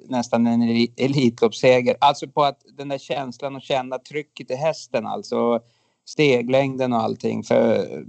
nästan 0.09 0.46
en 0.46 0.62
Elitloppsseger. 0.96 1.96
Alltså 2.00 2.28
på 2.28 2.44
att 2.44 2.59
den 2.76 2.88
där 2.88 2.98
känslan 2.98 3.57
att 3.57 3.62
känna 3.62 3.98
trycket 3.98 4.50
i 4.50 4.54
hästen, 4.54 5.07
alltså 5.07 5.61
steglängden 6.04 6.92
och 6.92 7.02
allting. 7.02 7.44
För 7.44 7.76
eh, 7.76 8.00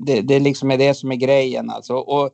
det, 0.00 0.20
det 0.20 0.38
liksom 0.38 0.70
är 0.70 0.78
det 0.78 0.94
som 0.94 1.12
är 1.12 1.16
grejen 1.16 1.70
alltså. 1.70 1.94
Och 1.94 2.30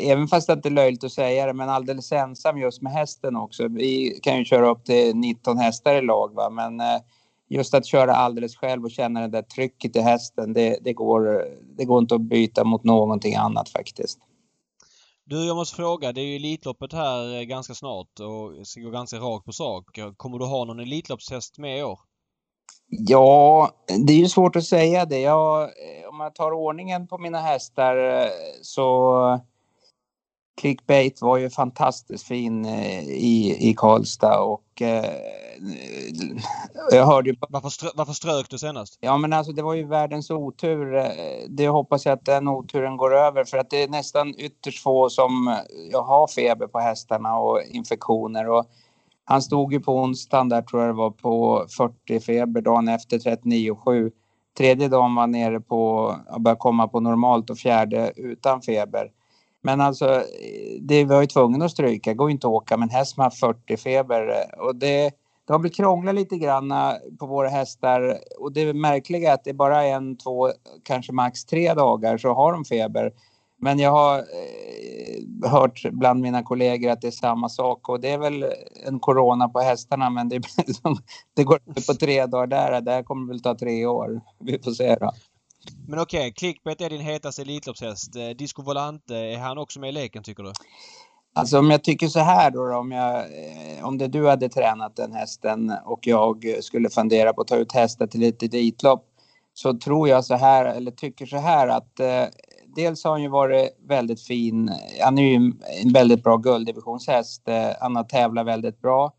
även 0.00 0.28
fast 0.28 0.46
det 0.46 0.52
inte 0.52 0.68
är 0.68 0.70
löjligt 0.70 1.04
att 1.04 1.12
säga 1.12 1.46
det, 1.46 1.52
men 1.52 1.68
alldeles 1.68 2.12
ensam 2.12 2.58
just 2.58 2.82
med 2.82 2.92
hästen 2.92 3.36
också. 3.36 3.68
Vi 3.68 4.20
kan 4.22 4.38
ju 4.38 4.44
köra 4.44 4.70
upp 4.70 4.84
till 4.84 5.16
19 5.16 5.58
hästar 5.58 5.94
i 5.94 6.02
lag, 6.02 6.34
va? 6.34 6.50
men 6.50 6.80
eh, 6.80 7.00
just 7.48 7.74
att 7.74 7.86
köra 7.86 8.14
alldeles 8.14 8.56
själv 8.56 8.84
och 8.84 8.90
känna 8.90 9.20
det 9.20 9.28
där 9.28 9.42
trycket 9.42 9.96
i 9.96 10.00
hästen, 10.00 10.52
det, 10.52 10.78
det, 10.84 10.92
går, 10.92 11.44
det 11.76 11.84
går 11.84 11.98
inte 11.98 12.14
att 12.14 12.20
byta 12.20 12.64
mot 12.64 12.84
någonting 12.84 13.34
annat 13.34 13.68
faktiskt. 13.68 14.18
Du, 15.24 15.46
jag 15.46 15.56
måste 15.56 15.76
fråga. 15.76 16.12
Det 16.12 16.20
är 16.20 16.24
ju 16.24 16.36
Elitloppet 16.36 16.92
här 16.92 17.36
eh, 17.36 17.42
ganska 17.42 17.74
snart 17.74 18.20
och 18.20 18.66
ska 18.66 18.80
gå 18.80 18.90
ganska 18.90 19.16
rakt 19.16 19.44
på 19.44 19.52
sak. 19.52 19.98
Kommer 20.16 20.38
du 20.38 20.44
ha 20.44 20.64
någon 20.64 20.80
Elitloppshäst 20.80 21.58
med 21.58 21.78
i 21.78 21.82
år? 21.82 21.98
Ja, 22.86 23.70
det 24.06 24.12
är 24.12 24.18
ju 24.18 24.28
svårt 24.28 24.56
att 24.56 24.64
säga 24.64 25.04
det. 25.04 25.20
Jag, 25.20 25.62
eh, 25.62 26.08
om 26.08 26.20
jag 26.20 26.34
tar 26.34 26.52
ordningen 26.52 27.08
på 27.08 27.18
mina 27.18 27.40
hästar 27.40 27.96
eh, 27.96 28.28
så 28.62 29.40
Clickbait 30.58 31.22
var 31.22 31.36
ju 31.36 31.50
fantastiskt 31.50 32.26
fin 32.26 32.64
eh, 32.64 33.00
i, 33.08 33.56
i 33.70 33.74
Karlstad 33.74 34.40
och 34.40 34.82
eh, 34.82 35.04
jag 36.92 37.06
hörde 37.06 37.30
ju 37.30 37.36
Varför, 37.48 37.68
strö, 37.68 37.88
varför 37.94 38.12
strök 38.12 38.50
du 38.50 38.58
senast? 38.58 38.98
Ja, 39.00 39.18
men 39.18 39.32
alltså 39.32 39.52
det 39.52 39.62
var 39.62 39.74
ju 39.74 39.86
världens 39.86 40.30
otur. 40.30 40.96
Eh, 40.96 41.04
Det 41.48 41.68
hoppas 41.68 42.06
jag 42.06 42.12
att 42.12 42.24
den 42.24 42.48
oturen 42.48 42.96
går 42.96 43.14
över 43.14 43.44
för 43.44 43.58
att 43.58 43.70
det 43.70 43.82
är 43.82 43.88
nästan 43.88 44.34
ytterst 44.38 44.82
få 44.82 45.08
som 45.10 45.48
eh, 45.48 45.54
jag 45.92 46.02
har 46.02 46.26
feber 46.26 46.66
på 46.66 46.78
hästarna 46.78 47.38
och 47.38 47.62
infektioner. 47.70 48.48
Och 48.48 48.64
han 49.24 49.42
stod 49.42 49.72
ju 49.72 49.80
på 49.80 49.96
onsdagen 49.96 50.48
där 50.48 50.62
tror 50.62 50.82
jag 50.82 50.90
det 50.90 50.98
var 50.98 51.10
på 51.10 51.66
40 51.76 52.20
feber 52.20 52.60
dagen 52.60 52.88
efter 52.88 53.18
39,7. 53.18 54.10
Tredje 54.58 54.88
dagen 54.88 55.14
var 55.14 55.26
nere 55.26 55.60
på 55.60 56.08
att 56.26 56.42
börja 56.42 56.56
komma 56.56 56.88
på 56.88 57.00
normalt 57.00 57.50
och 57.50 57.58
fjärde 57.58 58.12
utan 58.16 58.62
feber. 58.62 59.10
Men 59.62 59.80
alltså, 59.80 60.08
eh, 60.14 60.80
det 60.80 61.04
var 61.04 61.20
ju 61.20 61.26
tvungen 61.26 61.62
att 61.62 61.70
stryka. 61.70 62.10
Det 62.10 62.14
går 62.14 62.28
ju 62.28 62.32
inte 62.32 62.46
att 62.46 62.52
åka 62.52 62.76
med 62.76 62.86
en 62.86 62.90
häst 62.90 63.14
som 63.14 63.22
har 63.22 63.30
40 63.30 63.76
feber. 63.76 64.44
Och 64.58 64.76
det, 64.76 65.10
det 65.46 65.52
har 65.52 65.58
väl 65.58 65.70
krånglat 65.70 66.14
lite 66.14 66.36
grann 66.36 66.70
eh, 66.70 66.92
på 67.18 67.26
våra 67.26 67.48
hästar 67.48 68.18
och 68.38 68.52
det 68.52 68.74
märkliga 68.74 69.30
är 69.30 69.34
att 69.34 69.44
det 69.44 69.50
är 69.50 69.54
bara 69.54 69.84
en, 69.84 70.16
två, 70.16 70.50
kanske 70.82 71.12
max 71.12 71.44
tre 71.44 71.74
dagar 71.74 72.18
så 72.18 72.34
har 72.34 72.52
de 72.52 72.64
feber. 72.64 73.12
Men 73.60 73.78
jag 73.78 73.90
har 73.90 74.18
eh, 74.18 75.50
hört 75.50 75.82
bland 75.92 76.20
mina 76.20 76.42
kollegor 76.42 76.90
att 76.90 77.00
det 77.00 77.06
är 77.06 77.10
samma 77.10 77.48
sak 77.48 77.88
och 77.88 78.00
det 78.00 78.10
är 78.10 78.18
väl 78.18 78.46
en 78.86 79.00
corona 79.00 79.48
på 79.48 79.60
hästarna 79.60 80.10
men 80.10 80.28
det, 80.28 80.40
det 81.34 81.44
går 81.44 81.58
inte 81.68 81.82
på 81.86 81.94
tre 81.94 82.26
dagar 82.26 82.46
där. 82.46 82.80
Det 82.80 82.90
här 82.90 83.02
kommer 83.02 83.28
väl 83.28 83.42
ta 83.42 83.54
tre 83.54 83.86
år. 83.86 84.20
Vi 84.38 84.58
får 84.64 84.70
se 84.70 84.96
då. 85.00 85.12
Men 85.88 85.98
okej, 85.98 86.32
Clickbait 86.32 86.80
är 86.80 86.90
din 86.90 87.00
hetaste 87.00 87.42
Elitloppshäst. 87.42 88.16
Eh, 88.16 88.28
Disco 88.28 88.62
Volante, 88.62 89.16
är 89.16 89.38
han 89.38 89.58
också 89.58 89.80
med 89.80 89.88
i 89.88 89.92
leken 89.92 90.22
tycker 90.22 90.42
du? 90.42 90.52
Alltså 91.34 91.58
om 91.58 91.70
jag 91.70 91.84
tycker 91.84 92.08
så 92.08 92.20
här 92.20 92.50
då, 92.50 92.76
om, 92.76 92.92
jag, 92.92 93.16
eh, 93.18 93.84
om 93.84 93.98
det 93.98 94.08
du 94.08 94.28
hade 94.28 94.48
tränat 94.48 94.96
den 94.96 95.12
hästen 95.12 95.72
och 95.84 96.06
jag 96.06 96.44
skulle 96.60 96.90
fundera 96.90 97.32
på 97.32 97.40
att 97.40 97.48
ta 97.48 97.56
ut 97.56 97.72
hästar 97.72 98.06
till 98.06 98.22
ett 98.22 98.42
elitlopp. 98.42 99.04
så 99.54 99.78
tror 99.78 100.08
jag 100.08 100.24
så 100.24 100.34
här, 100.34 100.64
eller 100.64 100.90
tycker 100.90 101.26
så 101.26 101.36
här 101.36 101.68
att 101.68 102.00
eh, 102.00 102.24
dels 102.76 103.04
har 103.04 103.10
han 103.10 103.22
ju 103.22 103.28
varit 103.28 103.78
väldigt 103.88 104.22
fin. 104.22 104.70
Han 105.00 105.18
är 105.18 105.22
ju 105.22 105.52
en 105.84 105.92
väldigt 105.92 106.22
bra 106.22 106.36
gulddivisionshäst. 106.36 107.48
Eh, 107.48 107.70
han 107.80 107.96
har 107.96 108.04
tävlat 108.04 108.46
väldigt 108.46 108.80
bra. 108.80 109.12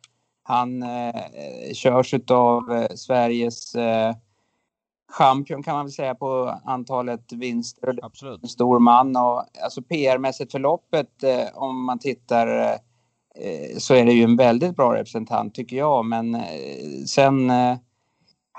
Han 0.43 0.83
eh, 0.83 1.07
eh 1.09 1.73
körs 1.73 2.13
av 2.29 2.71
eh, 2.71 2.95
Sveriges 2.95 3.75
eh, 3.75 4.15
champion 5.09 5.63
kan 5.63 5.75
man 5.75 5.85
väl 5.85 5.91
säga 5.91 6.15
på 6.15 6.59
antalet 6.65 7.33
vinster. 7.33 7.99
Absolut. 8.01 8.43
En 8.43 8.49
stor 8.49 8.79
man 8.79 9.15
och 9.15 9.43
alltså 9.63 9.81
PR-mässigt 9.81 10.51
förloppet 10.51 11.23
eh, 11.23 11.45
om 11.53 11.85
man 11.85 11.99
tittar 11.99 12.47
eh, 13.35 13.77
så 13.77 13.93
är 13.93 14.05
det 14.05 14.13
ju 14.13 14.23
en 14.23 14.37
väldigt 14.37 14.75
bra 14.75 14.95
representant 14.95 15.55
tycker 15.55 15.77
jag. 15.77 16.05
Men 16.05 16.35
eh, 16.35 16.41
sen 17.07 17.49
eh, 17.49 17.77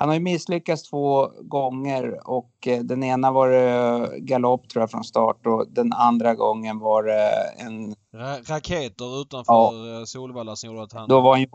han 0.00 0.08
har 0.08 0.16
ju 0.16 0.20
misslyckats 0.20 0.82
två 0.90 1.28
gånger 1.42 2.28
och 2.30 2.50
eh, 2.66 2.80
den 2.80 3.04
ena 3.04 3.32
var 3.32 3.48
det 3.50 4.18
galopp 4.18 4.68
tror 4.68 4.82
jag 4.82 4.90
från 4.90 5.04
start 5.04 5.46
och 5.46 5.66
den 5.68 5.92
andra 5.92 6.34
gången 6.34 6.78
var 6.78 7.02
det 7.02 7.30
en... 7.58 7.94
Ra 8.14 8.36
raketer 8.54 9.20
utanför 9.20 9.52
ja. 9.52 9.98
Eh, 9.98 10.04
Solvalla 10.04 10.56
som 10.56 10.70
gjorde 10.70 10.82
att 10.82 10.92
han 10.92 11.08
Då 11.08 11.20
var 11.20 11.32
han 11.32 11.40
ju 11.40 11.46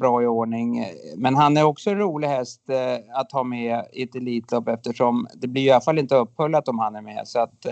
bra 0.00 0.22
i 0.22 0.26
ordning. 0.26 0.86
Men 1.16 1.34
han 1.34 1.56
är 1.56 1.62
också 1.62 1.90
en 1.90 1.98
rolig 1.98 2.28
häst 2.28 2.70
eh, 2.70 3.18
att 3.20 3.32
ha 3.32 3.44
med 3.44 3.84
i 3.92 4.02
ett 4.02 4.14
Elitlopp 4.14 4.68
eftersom 4.68 5.26
det 5.34 5.48
blir 5.48 5.62
i 5.62 5.70
alla 5.70 5.80
fall 5.80 5.98
inte 5.98 6.16
upphullat 6.16 6.68
om 6.68 6.78
han 6.78 6.96
är 6.96 7.02
med. 7.02 7.28
Så 7.28 7.40
att 7.40 7.66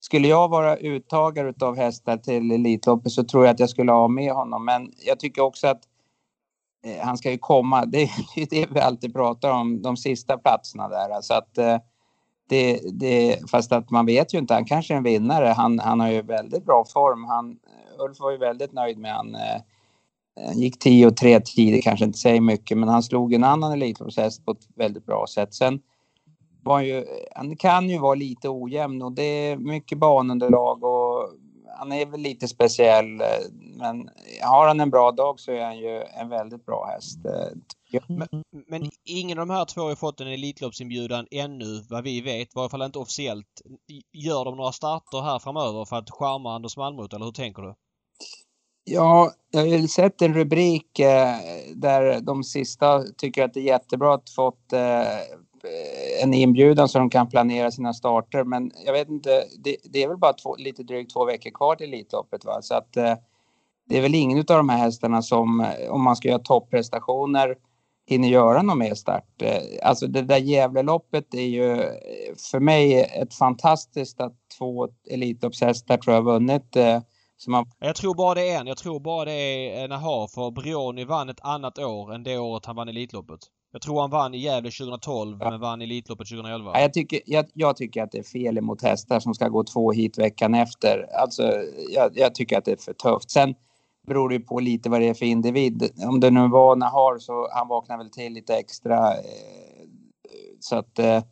skulle 0.00 0.28
jag 0.28 0.48
vara 0.48 0.76
uttagare 0.76 1.54
av 1.60 1.76
hästar 1.76 2.16
till 2.16 2.50
Elitloppet 2.50 3.12
så 3.12 3.24
tror 3.24 3.44
jag 3.44 3.52
att 3.52 3.60
jag 3.60 3.70
skulle 3.70 3.92
ha 3.92 4.08
med 4.08 4.32
honom. 4.32 4.64
Men 4.64 4.92
jag 5.06 5.20
tycker 5.20 5.42
också 5.42 5.66
att 5.66 5.82
Eh, 6.86 7.04
han 7.06 7.18
ska 7.18 7.30
ju 7.30 7.38
komma. 7.38 7.86
Det 7.86 8.02
är 8.02 8.38
ju 8.38 8.44
det 8.44 8.66
vi 8.70 8.80
alltid 8.80 9.12
pratar 9.12 9.50
om, 9.50 9.82
de 9.82 9.96
sista 9.96 10.38
platserna 10.38 10.88
där. 10.88 11.10
Alltså 11.10 11.34
att, 11.34 11.58
eh, 11.58 11.76
det, 12.48 12.80
det, 12.92 13.50
fast 13.50 13.72
att 13.72 13.90
man 13.90 14.06
vet 14.06 14.34
ju 14.34 14.38
inte, 14.38 14.54
han 14.54 14.64
kanske 14.64 14.94
är 14.94 14.98
en 14.98 15.02
vinnare. 15.02 15.46
Han, 15.46 15.78
han 15.78 16.00
har 16.00 16.10
ju 16.10 16.22
väldigt 16.22 16.64
bra 16.64 16.84
form. 16.92 17.24
Han, 17.24 17.58
Ulf 17.98 18.20
var 18.20 18.30
ju 18.30 18.38
väldigt 18.38 18.72
nöjd 18.72 18.98
med 18.98 19.14
han. 19.14 19.36
Han 20.46 20.58
gick 20.58 20.78
10 20.78 21.06
och 21.06 21.16
3 21.16 21.40
tider, 21.40 21.80
kanske 21.80 22.04
inte 22.04 22.18
säger 22.18 22.40
mycket, 22.40 22.78
men 22.78 22.88
han 22.88 23.02
slog 23.02 23.34
en 23.34 23.44
annan 23.44 23.72
elitloppshäst 23.72 24.44
på 24.44 24.50
ett 24.50 24.68
väldigt 24.74 25.06
bra 25.06 25.26
sätt. 25.34 25.54
Sen 25.54 25.80
var 26.62 26.74
han 26.74 26.86
ju, 26.86 27.04
han 27.34 27.56
kan 27.56 27.90
ju 27.90 27.98
vara 27.98 28.14
lite 28.14 28.48
ojämn 28.48 29.02
och 29.02 29.12
det 29.12 29.22
är 29.22 29.56
mycket 29.56 29.98
banunderlag 29.98 30.84
och 30.84 31.30
han 31.78 31.92
är 31.92 32.06
väl 32.06 32.20
lite 32.20 32.48
speciell, 32.48 33.20
eh, 33.20 33.26
men 33.52 34.10
har 34.42 34.68
han 34.68 34.80
en 34.80 34.90
bra 34.90 35.12
dag 35.12 35.40
så 35.40 35.52
är 35.52 35.64
han 35.64 35.78
ju 35.78 36.02
en 36.02 36.28
väldigt 36.28 36.66
bra 36.66 36.86
häst. 36.86 37.18
Eh, 37.26 38.00
men, 38.08 38.28
men, 38.66 38.90
ingen 39.04 39.38
av 39.38 39.46
de 39.46 39.54
här 39.54 39.64
två 39.64 39.80
har 39.80 39.94
fått 39.94 40.20
en 40.20 40.28
Elitloppsinbjudan 40.28 41.26
ännu 41.30 41.84
vad 41.90 42.04
vi 42.04 42.20
vet, 42.20 42.48
i 42.48 42.52
varje 42.54 42.68
fall 42.68 42.82
inte 42.82 42.98
officiellt. 42.98 43.62
Gör 44.12 44.44
de 44.44 44.56
några 44.56 44.72
starter 44.72 45.22
här 45.22 45.38
framöver 45.38 45.84
för 45.84 45.96
att 45.96 46.10
charma 46.10 46.54
Anders 46.54 46.76
Malmrot 46.76 47.12
eller 47.12 47.24
hur 47.24 47.32
tänker 47.32 47.62
du? 47.62 47.74
Ja, 48.84 49.32
jag 49.50 49.60
har 49.60 49.86
sett 49.86 50.22
en 50.22 50.34
rubrik 50.34 50.98
eh, 50.98 51.36
där 51.74 52.20
de 52.20 52.44
sista 52.44 53.02
tycker 53.02 53.44
att 53.44 53.54
det 53.54 53.60
är 53.60 53.64
jättebra 53.64 54.14
att 54.14 54.30
fått 54.30 54.72
Eh, 54.72 55.38
Eh, 55.66 56.22
en 56.22 56.34
inbjudan 56.34 56.88
så 56.88 56.98
de 56.98 57.10
kan 57.10 57.28
planera 57.28 57.70
sina 57.70 57.94
starter. 57.94 58.44
Men 58.44 58.72
jag 58.84 58.92
vet 58.92 59.08
inte, 59.08 59.44
det, 59.58 59.76
det 59.84 60.02
är 60.02 60.08
väl 60.08 60.16
bara 60.16 60.32
två, 60.32 60.56
lite 60.56 60.82
drygt 60.82 61.12
två 61.12 61.24
veckor 61.24 61.50
kvar 61.50 61.76
till 61.76 61.94
Elitloppet. 61.94 62.44
Va? 62.44 62.62
Så 62.62 62.74
att, 62.74 62.96
eh, 62.96 63.14
det 63.88 63.98
är 63.98 64.02
väl 64.02 64.14
ingen 64.14 64.38
av 64.38 64.44
de 64.44 64.68
här 64.68 64.78
hästarna 64.78 65.22
som, 65.22 65.60
eh, 65.60 65.90
om 65.90 66.02
man 66.02 66.16
ska 66.16 66.28
göra 66.28 66.38
topprestationer, 66.38 67.56
hinner 68.06 68.28
göra 68.28 68.62
någon 68.62 68.78
mer 68.78 68.94
start. 68.94 69.42
Eh, 69.42 69.62
alltså 69.82 70.06
det 70.06 70.22
där 70.22 70.38
Gävleloppet 70.38 71.34
är 71.34 71.46
ju 71.46 71.72
eh, 71.72 72.34
för 72.50 72.60
mig 72.60 73.02
ett 73.02 73.34
fantastiskt 73.34 74.20
att 74.20 74.34
två 74.58 74.88
Elitloppshästar 75.10 75.96
tror 75.96 76.14
jag 76.14 76.22
vunnit. 76.22 76.76
Eh, 76.76 77.00
man... 77.48 77.70
Jag 77.78 77.96
tror 77.96 78.14
bara 78.14 78.34
det 78.34 78.50
är 78.50 78.60
en. 78.60 78.66
Jag 78.66 78.76
tror 78.76 79.00
bara 79.00 79.24
det 79.24 79.32
är 79.32 79.84
en 79.84 79.92
aha, 79.92 80.28
för 80.34 80.50
Brioni 80.50 81.04
vann 81.04 81.28
ett 81.28 81.40
annat 81.40 81.78
år 81.78 82.14
än 82.14 82.22
det 82.22 82.38
året 82.38 82.66
han 82.66 82.76
vann 82.76 82.88
Elitloppet. 82.88 83.40
Jag 83.72 83.82
tror 83.82 84.00
han 84.00 84.10
vann 84.10 84.34
i 84.34 84.38
Gävle 84.38 84.70
2012 84.70 85.36
ja. 85.40 85.50
men 85.50 85.60
vann 85.60 85.82
Elitloppet 85.82 86.28
2011. 86.28 86.70
Ja, 86.74 86.80
jag, 86.80 86.92
tycker, 86.92 87.20
jag, 87.26 87.46
jag, 87.54 87.76
tycker 87.76 88.02
att 88.02 88.12
det 88.12 88.18
är 88.18 88.22
fel 88.22 88.58
emot 88.58 88.82
hästar 88.82 89.20
som 89.20 89.34
ska 89.34 89.48
gå 89.48 89.64
två 89.64 89.92
hit 89.92 90.18
veckan 90.18 90.54
efter. 90.54 91.06
Alltså, 91.20 91.42
jag, 91.94 92.10
jag 92.14 92.34
tycker 92.34 92.58
att 92.58 92.64
det 92.64 92.72
är 92.72 92.76
för 92.76 92.92
tufft. 92.92 93.30
Sen 93.30 93.54
beror 94.06 94.28
det 94.28 94.34
ju 94.34 94.40
på 94.40 94.60
lite 94.60 94.90
vad 94.90 95.00
det 95.00 95.08
är 95.08 95.14
för 95.14 95.26
individ. 95.26 95.90
Om 96.08 96.20
det 96.20 96.30
nu 96.30 96.48
var 96.48 96.76
Nahar 96.76 97.18
så 97.18 97.48
han 97.52 97.68
vaknar 97.68 97.98
väl 97.98 98.10
till 98.10 98.32
lite 98.32 98.56
extra. 98.56 99.12
Eh, 99.12 99.86
så 100.60 100.76
att, 100.76 100.98
eh, 100.98 101.22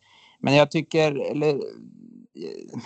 men 0.41 0.55
jag 0.55 0.71
tycker, 0.71 1.31
eller, 1.31 1.61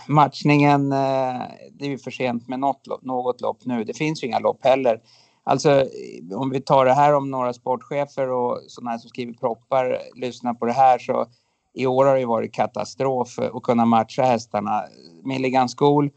matchningen, 0.07 0.93
eh, 0.93 1.43
det 1.73 1.85
är 1.85 1.89
ju 1.89 1.99
för 1.99 2.11
sent 2.11 2.49
med 2.49 2.61
något, 2.61 3.03
något 3.03 3.41
lopp 3.41 3.65
nu. 3.65 3.85
Det 3.85 3.95
finns 3.95 4.23
ju 4.23 4.27
inga 4.27 4.39
lopp 4.39 4.65
heller. 4.65 5.01
Alltså 5.49 5.71
eh, 5.71 6.39
om 6.39 6.51
vi 6.51 6.61
tar 6.61 6.85
det 6.85 6.93
här 6.93 7.15
om 7.15 7.31
några 7.31 7.53
sportchefer 7.53 8.31
och 8.31 8.61
sådana 8.67 8.91
här 8.91 8.99
som 8.99 9.09
skriver 9.09 9.33
proppar 9.33 9.99
lyssnar 10.15 10.55
på 10.55 10.67
det 10.67 10.73
här 10.73 10.99
så 10.99 11.27
i 11.75 11.87
år 11.87 12.05
har 12.05 12.17
det 12.17 12.27
varit 12.27 12.55
katastrof 12.55 13.39
att 13.39 13.63
kunna 13.63 13.85
matcha 13.85 14.23
hästarna. 14.23 14.83
Milligan 15.25 15.69
School 15.69 16.11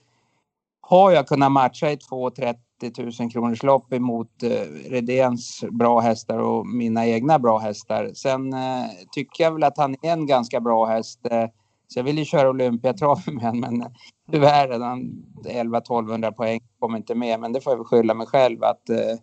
har 0.82 1.12
jag 1.12 1.28
kunnat 1.28 1.52
matcha 1.52 1.92
i 1.92 1.96
2-30 1.96 3.22
000 3.22 3.32
kronors 3.32 3.64
lopp 3.64 3.94
emot 3.94 4.44
eh, 4.44 4.90
Redéns 4.90 5.64
bra 5.72 6.00
hästar 6.00 6.38
och 6.38 6.68
mina 6.68 7.08
egna 7.08 7.40
bra 7.40 7.58
hästar. 7.58 8.12
Sen 8.14 8.54
eh, 8.54 8.86
tycker 9.12 9.44
jag 9.44 9.52
väl 9.52 9.64
att 9.64 9.78
han 9.78 9.96
är 10.02 10.14
en 10.14 10.26
ganska 10.26 10.60
bra 10.60 10.86
häst. 10.86 11.20
Eh, 11.32 11.46
så 11.94 12.00
jag 12.00 12.04
ville 12.04 12.22
ju 12.22 12.26
köra 12.26 12.50
Olympiatraven 12.50 13.36
med 13.42 13.56
men 13.56 13.86
tyvärr, 14.32 14.68
redan 14.68 15.24
11-1200 15.44 16.32
poäng 16.32 16.60
kom 16.80 16.96
inte 16.96 17.16
med. 17.16 17.40
Men 17.40 17.54
det 17.54 17.62
får 17.62 17.74
jag 17.74 17.78
väl 17.78 17.86
skylla 17.86 18.14
mig 18.14 18.28
själv 18.28 18.64
att 18.64 18.90
eh, 18.90 19.20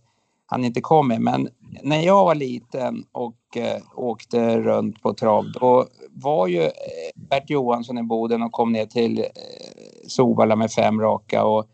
han 0.46 0.64
inte 0.64 0.80
kom 0.80 1.08
med. 1.08 1.20
Men 1.20 1.48
när 1.82 2.00
jag 2.00 2.24
var 2.24 2.34
liten 2.34 3.04
och 3.12 3.56
eh, 3.56 3.82
åkte 3.94 4.60
runt 4.60 5.02
på 5.02 5.14
trav, 5.14 5.44
då 5.52 5.86
var 6.10 6.46
ju 6.46 6.62
eh, 6.62 6.70
Bert 7.14 7.50
Johansson 7.50 7.98
i 7.98 8.02
Boden 8.02 8.42
och 8.42 8.52
kom 8.52 8.72
ner 8.72 8.86
till 8.86 9.18
eh, 9.18 9.24
Sovalla 10.06 10.56
med 10.56 10.70
fem 10.70 11.00
raka. 11.00 11.44
Och 11.44 11.66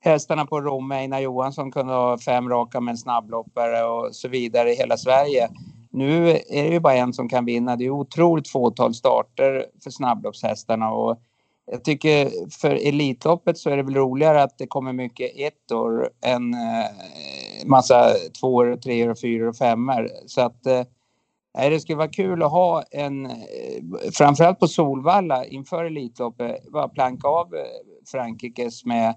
hästarna 0.00 0.46
på 0.46 0.60
Rom, 0.60 0.92
Einar 0.92 1.20
Johansson 1.20 1.72
kunde 1.72 1.92
ha 1.92 2.18
fem 2.18 2.48
raka 2.48 2.80
med 2.80 2.92
en 2.92 2.98
snabbloppare 2.98 3.84
och 3.84 4.14
så 4.14 4.28
vidare 4.28 4.72
i 4.72 4.76
hela 4.76 4.96
Sverige. 4.96 5.48
Nu 5.92 6.30
är 6.30 6.62
det 6.62 6.68
ju 6.68 6.80
bara 6.80 6.94
en 6.94 7.12
som 7.12 7.28
kan 7.28 7.44
vinna. 7.44 7.76
Det 7.76 7.84
är 7.84 7.90
otroligt 7.90 8.48
fåtal 8.48 8.94
starter 8.94 9.66
för 9.84 9.90
snabbloppshästarna 9.90 10.90
och 10.92 11.20
jag 11.66 11.84
tycker 11.84 12.30
för 12.50 12.88
Elitloppet 12.88 13.58
så 13.58 13.70
är 13.70 13.76
det 13.76 13.82
väl 13.82 13.94
roligare 13.94 14.42
att 14.42 14.58
det 14.58 14.66
kommer 14.66 14.92
mycket 14.92 15.30
ettor 15.36 16.10
än 16.24 16.54
eh, 16.54 17.66
massa 17.66 18.10
tvåor, 18.40 18.76
treor, 18.76 19.10
och 19.10 19.18
fyror 19.18 19.48
och 19.48 19.56
femmor. 19.56 20.08
Så 20.26 20.40
att 20.40 20.66
eh, 20.66 20.82
det 21.54 21.80
skulle 21.80 21.96
vara 21.96 22.08
kul 22.08 22.42
att 22.42 22.50
ha 22.50 22.82
en, 22.90 23.26
eh, 23.26 23.32
framförallt 24.12 24.60
på 24.60 24.68
Solvalla 24.68 25.46
inför 25.46 25.84
Elitloppet, 25.84 26.68
bara 26.72 26.88
planka 26.88 27.28
av 27.28 27.54
eh, 27.54 27.60
Frankrikes 28.06 28.84
med 28.84 29.14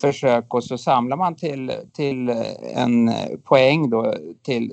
försök 0.00 0.54
och 0.54 0.64
så 0.64 0.78
samlar 0.78 1.16
man 1.16 1.36
till, 1.36 1.72
till 1.92 2.28
eh, 2.28 2.82
en 2.82 3.08
eh, 3.08 3.38
poäng 3.44 3.90
då 3.90 4.14
till 4.42 4.72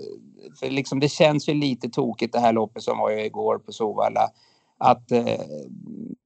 för 0.59 0.69
liksom 0.69 0.99
det 0.99 1.09
känns 1.09 1.49
ju 1.49 1.53
lite 1.53 1.89
tokigt 1.89 2.33
det 2.33 2.39
här 2.39 2.53
loppet 2.53 2.83
som 2.83 2.97
var 2.97 3.11
igår 3.11 3.57
på 3.57 3.71
Sovalla. 3.71 4.29
Att 4.77 5.11
eh, 5.11 5.41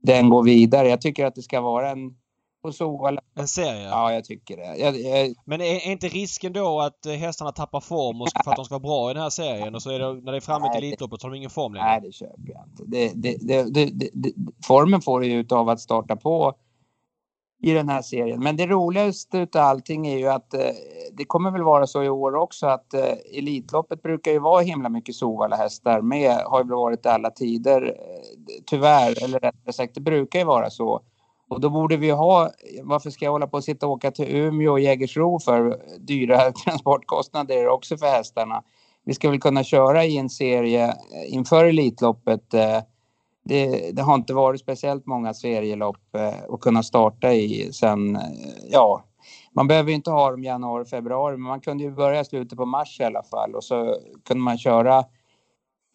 den 0.01 0.29
går 0.29 0.43
vidare. 0.43 0.89
Jag 0.89 1.01
tycker 1.01 1.25
att 1.25 1.35
det 1.35 1.41
ska 1.41 1.61
vara 1.61 1.89
en 1.89 2.15
på 2.61 2.71
Sovalla. 2.71 3.21
En 3.35 3.47
serie? 3.47 3.87
Ja, 3.89 4.13
jag 4.13 4.23
tycker 4.23 4.57
det. 4.57 4.77
Jag, 4.77 4.99
jag... 4.99 5.35
Men 5.45 5.61
är, 5.61 5.65
är, 5.65 5.91
inte 5.91 6.07
risken 6.07 6.53
då 6.53 6.81
att 6.81 7.05
eh, 7.05 7.13
hästarna 7.13 7.51
tappar 7.51 7.79
form 7.79 8.21
och 8.21 8.27
för 8.43 8.51
att 8.51 8.55
de 8.55 8.65
ska 8.65 8.73
vara 8.73 8.79
bra 8.79 9.11
i 9.11 9.13
den 9.13 9.23
här 9.23 9.29
serien 9.29 9.75
och 9.75 9.81
så 9.81 9.89
är 9.91 9.99
det 9.99 10.13
när 10.13 10.31
det 10.31 10.37
är 10.37 10.41
framme 10.41 10.73
till 10.73 10.83
Elitloppet 10.83 11.21
så 11.21 11.27
har 11.27 11.31
de 11.31 11.37
ingen 11.37 11.49
form 11.49 11.73
längre? 11.73 11.87
Nej, 11.87 12.01
det 12.01 12.11
köper 12.11 12.51
jag 12.53 12.63
inte. 12.67 12.83
Det, 12.87 13.11
det, 13.15 13.91
det, 14.13 14.33
formen 14.67 15.01
får 15.01 15.19
du 15.19 15.27
ju 15.27 15.45
av 15.49 15.69
att 15.69 15.79
starta 15.79 16.15
på 16.15 16.53
i 17.61 17.73
den 17.73 17.89
här 17.89 18.01
serien. 18.01 18.43
Men 18.43 18.57
det 18.57 18.67
roligaste 18.67 19.37
utav 19.37 19.61
allting 19.61 20.07
är 20.07 20.17
ju 20.17 20.27
att 20.27 20.53
eh, 20.53 20.59
det 21.13 21.25
kommer 21.25 21.51
väl 21.51 21.63
vara 21.63 21.87
så 21.87 22.03
i 22.03 22.09
år 22.09 22.35
också 22.35 22.67
att 22.67 22.93
eh, 22.93 23.37
Elitloppet 23.37 24.01
brukar 24.01 24.31
ju 24.31 24.39
vara 24.39 24.61
himla 24.61 24.89
mycket 24.89 25.15
Sovalla 25.15 25.55
hästar 25.55 26.01
med, 26.01 26.37
har 26.45 26.63
ju 26.63 26.69
varit 26.69 27.05
i 27.05 27.09
alla 27.09 27.29
tider. 27.29 27.81
Eh, 27.81 28.63
tyvärr, 28.65 29.23
eller 29.23 29.39
rättare 29.39 29.73
sagt 29.73 29.95
det 29.95 30.01
brukar 30.01 30.39
ju 30.39 30.45
vara 30.45 30.69
så. 30.69 31.01
Och 31.49 31.61
då 31.61 31.69
borde 31.69 31.97
vi 31.97 32.09
ha, 32.09 32.51
varför 32.83 33.09
ska 33.09 33.25
jag 33.25 33.31
hålla 33.31 33.47
på 33.47 33.57
och 33.57 33.63
sitta 33.63 33.87
och 33.87 33.91
åka 33.91 34.11
till 34.11 34.35
Umeå 34.35 34.71
och 34.71 34.79
Jägersro 34.79 35.39
för 35.39 35.81
dyra 35.99 36.51
transportkostnader 36.65 37.67
också 37.67 37.97
för 37.97 38.05
hästarna. 38.05 38.63
Vi 39.05 39.13
ska 39.13 39.29
väl 39.29 39.39
kunna 39.41 39.63
köra 39.63 40.05
i 40.05 40.17
en 40.17 40.29
serie 40.29 40.87
eh, 40.87 41.33
inför 41.33 41.65
Elitloppet 41.65 42.53
eh, 42.53 42.79
det, 43.49 43.91
det, 43.91 44.01
har 44.01 44.15
inte 44.15 44.33
varit 44.33 44.61
speciellt 44.61 45.05
många 45.05 45.33
serielopp 45.33 46.15
eh, 46.15 46.53
att 46.53 46.59
kunna 46.59 46.83
starta 46.83 47.33
i 47.33 47.73
sen, 47.73 48.15
eh, 48.15 48.21
ja, 48.71 49.03
man 49.55 49.67
behöver 49.67 49.89
ju 49.89 49.95
inte 49.95 50.11
ha 50.11 50.31
dem 50.31 50.43
januari, 50.43 50.85
februari, 50.85 51.37
men 51.37 51.47
man 51.47 51.61
kunde 51.61 51.83
ju 51.83 51.91
börja 51.91 52.23
slutet 52.23 52.57
på 52.57 52.65
mars 52.65 52.99
i 52.99 53.03
alla 53.03 53.23
fall 53.23 53.55
och 53.55 53.63
så 53.63 53.97
kunde 54.27 54.43
man 54.43 54.57
köra, 54.57 55.03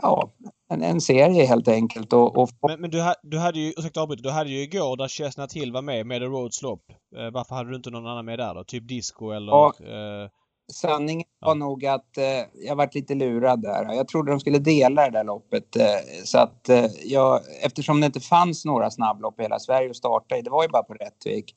ja, 0.02 0.30
en, 0.68 0.82
en 0.82 1.00
serie 1.00 1.44
helt 1.44 1.68
enkelt. 1.68 2.12
Och, 2.12 2.38
och 2.38 2.50
Men, 2.62 2.80
men 2.80 2.90
du, 2.90 3.02
ha, 3.02 3.14
du 3.22 3.38
hade 3.38 3.60
ju, 3.60 3.72
ursäkta 3.76 4.00
avbryta, 4.00 4.22
du 4.22 4.30
hade 4.30 4.50
ju 4.50 4.62
igår 4.62 4.96
där 4.96 5.08
Chestnut 5.08 5.52
Hill 5.52 5.72
var 5.72 5.82
med, 5.82 6.06
med 6.06 6.20
The 6.20 6.26
Roads 6.26 6.62
lopp. 6.62 6.84
Eh, 7.16 7.30
varför 7.30 7.54
hade 7.54 7.70
du 7.70 7.76
inte 7.76 7.90
någon 7.90 8.06
annan 8.06 8.24
med 8.24 8.38
där 8.38 8.54
då? 8.54 8.64
Typ 8.64 8.88
Disco 8.88 9.30
eller? 9.30 9.52
Ja. 9.52 9.72
Eh, 9.80 10.30
sanningen 10.72 11.26
var 11.40 11.54
nog 11.54 11.86
att 11.86 12.18
eh, 12.18 12.64
jag 12.66 12.76
varit 12.76 12.94
lite 12.94 13.14
lurad 13.14 13.62
där. 13.62 13.92
Jag 13.92 14.08
trodde 14.08 14.30
de 14.30 14.40
skulle 14.40 14.58
dela 14.58 15.04
det 15.04 15.10
där 15.10 15.24
loppet. 15.24 15.76
Eh, 15.76 15.84
så 16.24 16.38
att 16.38 16.68
eh, 16.68 16.86
jag, 17.04 17.40
eftersom 17.62 18.00
det 18.00 18.06
inte 18.06 18.20
fanns 18.20 18.64
några 18.64 18.90
snabblopp 18.90 19.40
i 19.40 19.42
hela 19.42 19.58
Sverige 19.58 19.90
att 19.90 19.96
starta 19.96 20.36
i, 20.36 20.42
det 20.42 20.50
var 20.50 20.62
ju 20.62 20.68
bara 20.68 20.82
på 20.82 20.94
Rättvik. 20.94 21.56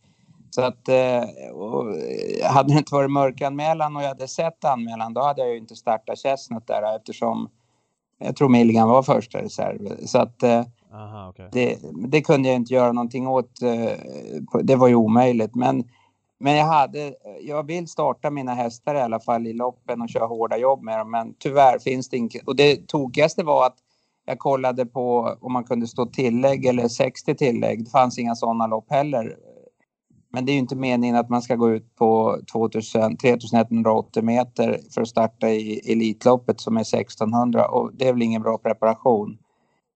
Så 0.49 0.61
att 0.61 0.89
eh, 0.89 1.23
och, 1.53 1.89
eh, 1.89 2.51
hade 2.51 2.73
det 2.73 2.77
inte 2.77 2.93
varit 2.93 3.11
mörkanmälan 3.11 3.95
och 3.95 4.03
jag 4.03 4.07
hade 4.07 4.27
sett 4.27 4.65
anmälan 4.65 5.13
då 5.13 5.21
hade 5.21 5.41
jag 5.41 5.51
ju 5.51 5.57
inte 5.57 5.75
startat 5.75 6.19
Chestnut 6.19 6.67
där 6.67 6.95
eftersom 6.95 7.49
jag 8.19 8.35
tror 8.35 8.49
Milligan 8.49 8.89
var 8.89 9.03
första 9.03 9.41
reserv. 9.41 10.05
Så 10.05 10.19
att 10.19 10.43
eh, 10.43 10.63
aha, 10.93 11.29
okej. 11.29 11.49
det, 11.51 11.77
det 12.07 12.21
kunde 12.21 12.49
jag 12.49 12.55
inte 12.55 12.73
göra 12.73 12.91
någonting 12.91 13.27
åt. 13.27 13.59
Det 14.63 14.75
var 14.75 14.87
ju 14.87 14.95
omöjligt. 14.95 15.55
Men, 15.55 15.83
men 16.39 16.55
jag, 16.55 16.65
hade, 16.65 17.15
jag 17.41 17.67
vill 17.67 17.87
starta 17.87 18.29
mina 18.29 18.53
hästar 18.53 18.95
i 18.95 19.01
alla 19.01 19.19
fall 19.19 19.47
i 19.47 19.53
loppen 19.53 20.01
och 20.01 20.09
köra 20.09 20.25
hårda 20.25 20.57
jobb 20.57 20.83
med 20.83 20.99
dem. 20.99 21.11
Men 21.11 21.33
tyvärr 21.39 21.79
finns 21.79 22.09
det 22.09 22.17
inte. 22.17 22.39
Och 22.45 22.55
det 22.55 22.87
tokigaste 22.87 23.43
var 23.43 23.65
att 23.65 23.77
jag 24.25 24.39
kollade 24.39 24.85
på 24.85 25.37
om 25.41 25.53
man 25.53 25.63
kunde 25.63 25.87
stå 25.87 26.05
tillägg 26.05 26.65
eller 26.65 26.87
60 26.87 27.35
tillägg. 27.35 27.83
Det 27.83 27.91
fanns 27.91 28.17
inga 28.17 28.35
sådana 28.35 28.67
lopp 28.67 28.91
heller. 28.91 29.37
Men 30.29 30.45
det 30.45 30.51
är 30.51 30.53
ju 30.53 30.59
inte 30.59 30.75
meningen 30.75 31.15
att 31.15 31.29
man 31.29 31.41
ska 31.41 31.55
gå 31.55 31.71
ut 31.71 31.95
på 31.95 32.39
2000, 32.51 33.17
3180 33.17 34.23
meter 34.23 34.79
för 34.93 35.01
att 35.01 35.07
starta 35.07 35.49
i 35.49 35.91
Elitloppet 35.91 36.61
som 36.61 36.77
är 36.77 36.81
1600 36.81 37.67
och 37.67 37.93
det 37.93 38.07
är 38.07 38.13
väl 38.13 38.21
ingen 38.21 38.41
bra 38.41 38.57
preparation. 38.57 39.37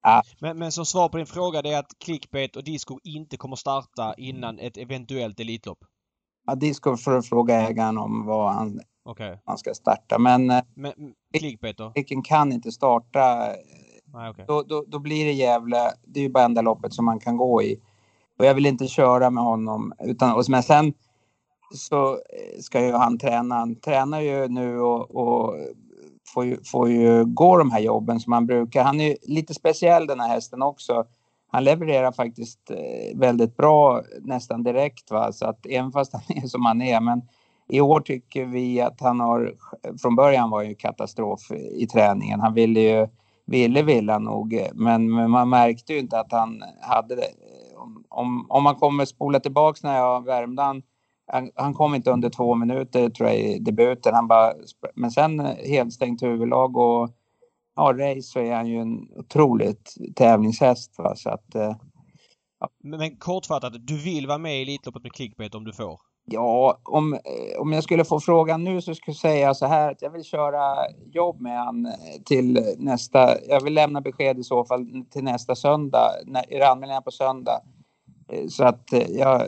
Ah. 0.01 0.21
Men, 0.39 0.57
men 0.57 0.71
som 0.71 0.85
svar 0.85 1.09
på 1.09 1.17
din 1.17 1.25
fråga 1.25 1.61
det 1.61 1.73
är 1.73 1.79
att 1.79 1.99
Clickbait 1.99 2.55
och 2.55 2.63
Disco 2.63 2.99
inte 3.03 3.37
kommer 3.37 3.55
starta 3.55 4.13
innan 4.17 4.59
ett 4.59 4.77
eventuellt 4.77 5.39
Elitlopp. 5.39 5.79
Ja, 6.45 6.55
Disco 6.55 6.97
får 6.97 7.11
du 7.11 7.21
fråga 7.21 7.61
ägaren 7.61 7.97
om 7.97 8.25
vad 8.25 8.53
han, 8.53 8.79
Okej. 9.05 9.41
han 9.45 9.57
ska 9.57 9.73
starta. 9.73 10.19
Men 10.19 10.49
eh, 10.49 10.61
Men 10.75 10.93
Clickbait 11.37 11.77
då? 11.77 11.91
Vilken 11.95 12.21
kan 12.21 12.51
inte 12.51 12.71
starta. 12.71 13.47
Nej, 14.13 14.29
okej. 14.29 14.45
Då, 14.47 14.63
då, 14.63 14.83
då 14.87 14.99
blir 14.99 15.25
det 15.25 15.31
Gävle. 15.31 15.91
Det 16.03 16.19
är 16.19 16.23
ju 16.23 16.29
bara 16.29 16.43
enda 16.43 16.61
loppet 16.61 16.93
som 16.93 17.05
man 17.05 17.19
kan 17.19 17.37
gå 17.37 17.63
i. 17.63 17.79
Och 18.39 18.45
jag 18.45 18.53
vill 18.53 18.65
inte 18.65 18.87
köra 18.87 19.29
med 19.29 19.43
honom. 19.43 19.93
Utan, 19.99 20.35
och, 20.35 20.43
men 20.49 20.63
sen 20.63 20.93
så 21.75 22.13
eh, 22.13 22.59
ska 22.59 22.85
ju 22.85 22.91
han 22.91 23.17
träna. 23.17 23.55
Han 23.55 23.75
tränar 23.75 24.21
ju 24.21 24.47
nu 24.47 24.79
och, 24.79 25.15
och 25.15 25.55
får, 26.33 26.45
ju, 26.45 26.63
får 26.63 26.89
ju 26.89 27.25
gå 27.25 27.57
de 27.57 27.71
här 27.71 27.79
jobben 27.79 28.19
som 28.19 28.33
han 28.33 28.45
brukar. 28.45 28.83
Han 28.83 29.01
är 29.01 29.07
ju 29.09 29.15
lite 29.21 29.53
speciell 29.53 30.07
den 30.07 30.19
här 30.19 30.27
hästen 30.27 30.61
också. 30.61 31.05
Han 31.51 31.63
levererar 31.63 32.11
faktiskt 32.11 32.71
eh, 32.71 33.19
väldigt 33.19 33.57
bra 33.57 34.01
nästan 34.21 34.63
direkt. 34.63 35.11
Va? 35.11 35.31
Så 35.31 35.45
att 35.45 35.65
även 35.65 35.91
fast 35.91 36.13
han 36.13 36.37
är 36.37 36.47
som 36.47 36.65
han 36.65 36.81
är. 36.81 37.01
Men 37.01 37.21
i 37.67 37.81
år 37.81 37.99
tycker 37.99 38.45
vi 38.45 38.81
att 38.81 39.01
han 39.01 39.19
har... 39.19 39.53
Från 40.01 40.15
början 40.15 40.49
var 40.49 40.61
ju 40.61 40.75
katastrof 40.75 41.51
i 41.51 41.87
träningen. 41.87 42.39
Han 42.39 42.53
ville 42.53 42.79
ju... 42.79 43.07
Ville 43.45 43.83
ville 43.83 44.11
han 44.11 44.23
nog. 44.23 44.53
Eh, 44.53 44.67
men, 44.73 45.15
men 45.15 45.31
man 45.31 45.49
märkte 45.49 45.93
ju 45.93 45.99
inte 45.99 46.19
att 46.19 46.31
han 46.31 46.63
hade 46.81 47.15
det. 47.15 47.27
Om, 47.75 48.05
om, 48.09 48.45
om 48.49 48.63
man 48.63 48.75
kommer 48.75 49.05
spola 49.05 49.39
tillbaks 49.39 49.83
när 49.83 49.97
jag 49.97 50.25
värmde 50.25 50.61
han. 50.61 50.81
Han, 51.27 51.51
han 51.55 51.73
kom 51.73 51.95
inte 51.95 52.11
under 52.11 52.29
två 52.29 52.55
minuter 52.55 53.09
tror 53.09 53.29
jag 53.29 53.39
i 53.39 53.59
debuten. 53.59 54.13
Han 54.13 54.27
bara, 54.27 54.53
men 54.95 55.11
sen 55.11 55.39
eh, 55.39 55.55
helt 55.69 55.93
stängt 55.93 56.23
huvudlag 56.23 56.77
och 56.77 57.09
ja, 57.75 57.93
race 57.97 58.21
så 58.21 58.39
är 58.39 58.55
han 58.55 58.67
ju 58.67 58.79
en 58.79 59.07
otroligt 59.15 59.95
tävlingshäst. 60.15 60.97
Va? 60.97 61.15
Så 61.15 61.29
att, 61.29 61.55
eh, 61.55 61.75
Men, 62.83 62.99
men 62.99 63.17
kortfattat, 63.17 63.73
du 63.87 63.97
vill 63.97 64.27
vara 64.27 64.37
med 64.37 64.59
i 64.59 64.61
Elitloppet 64.61 65.03
med 65.03 65.13
Clickbait 65.13 65.55
om 65.55 65.63
du 65.63 65.73
får? 65.73 65.99
Ja, 66.25 66.79
om, 66.83 67.13
eh, 67.13 67.61
om 67.61 67.73
jag 67.73 67.83
skulle 67.83 68.05
få 68.05 68.19
frågan 68.19 68.63
nu 68.63 68.81
så 68.81 68.95
skulle 68.95 69.13
jag 69.13 69.21
säga 69.21 69.53
så 69.53 69.65
här 69.65 69.91
att 69.91 70.01
jag 70.01 70.09
vill 70.09 70.23
köra 70.23 70.75
jobb 71.11 71.41
med 71.41 71.59
han 71.59 71.85
eh, 71.85 71.91
till 72.25 72.75
nästa. 72.77 73.45
Jag 73.47 73.63
vill 73.63 73.73
lämna 73.73 74.01
besked 74.01 74.39
i 74.39 74.43
så 74.43 74.65
fall 74.65 75.05
till 75.09 75.23
nästa 75.23 75.55
söndag. 75.55 76.11
När, 76.25 76.53
är 76.53 76.71
anmälningar 76.71 77.01
på 77.01 77.11
söndag? 77.11 77.61
Så 78.49 78.63
att 78.63 78.89
jag, 79.09 79.43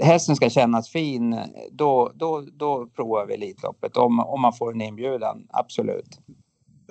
hästen 0.00 0.36
ska 0.36 0.50
kännas 0.50 0.88
fin. 0.88 1.40
Då, 1.72 2.12
då, 2.14 2.40
då 2.52 2.86
provar 2.86 3.26
vi 3.26 3.34
Elitloppet 3.34 3.96
om, 3.96 4.20
om 4.20 4.40
man 4.40 4.52
får 4.52 4.72
en 4.72 4.80
inbjudan. 4.80 5.46
Absolut. 5.50 6.20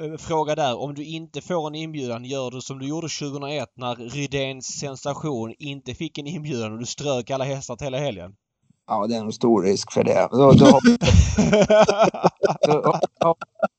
Eh, 0.01 0.17
fråga 0.17 0.55
där, 0.55 0.79
om 0.79 0.93
du 0.93 1.03
inte 1.03 1.41
får 1.41 1.67
en 1.67 1.75
inbjudan, 1.75 2.25
gör 2.25 2.51
du 2.51 2.61
som 2.61 2.79
du 2.79 2.87
gjorde 2.87 3.07
2001 3.07 3.69
när 3.75 3.95
Rydéns 3.95 4.65
sensation 4.79 5.53
inte 5.59 5.93
fick 5.93 6.17
en 6.17 6.27
inbjudan 6.27 6.73
och 6.73 6.79
du 6.79 6.85
strök 6.85 7.29
alla 7.31 7.43
hästar 7.43 7.75
till 7.75 7.85
hela 7.85 7.97
helgen? 7.97 8.35
Ja, 8.87 9.07
det 9.07 9.15
är 9.15 9.23
nog 9.23 9.33
stor 9.33 9.63
risk 9.63 9.91
för 9.91 10.03
det. 10.03 10.27
Då, 10.31 10.51
då, 10.51 10.79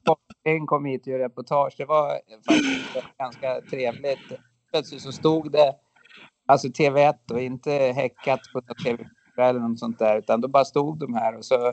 Så, 0.07 0.17
en 0.45 0.67
kom 0.67 0.85
hit 0.85 1.03
och 1.03 1.09
gjorde 1.09 1.25
reportage. 1.25 1.75
Det 1.77 1.85
var 1.85 2.21
faktiskt 2.47 3.19
ganska 3.19 3.61
trevligt. 3.71 4.41
Plötsligt 4.73 5.03
så 5.03 5.13
stod 5.13 5.53
det 5.53 5.75
alltså 6.47 6.69
TV1 6.69 7.33
och 7.33 7.41
inte 7.41 7.73
häckat 7.73 8.41
på 8.53 8.61
TV4 8.61 9.09
eller 9.39 9.61
något 9.61 9.79
sånt 9.79 9.99
där. 9.99 10.19
Utan 10.19 10.41
då 10.41 10.49
bara 10.49 10.65
stod 10.65 10.99
de 10.99 11.15
här 11.15 11.37
och 11.37 11.45
så 11.45 11.73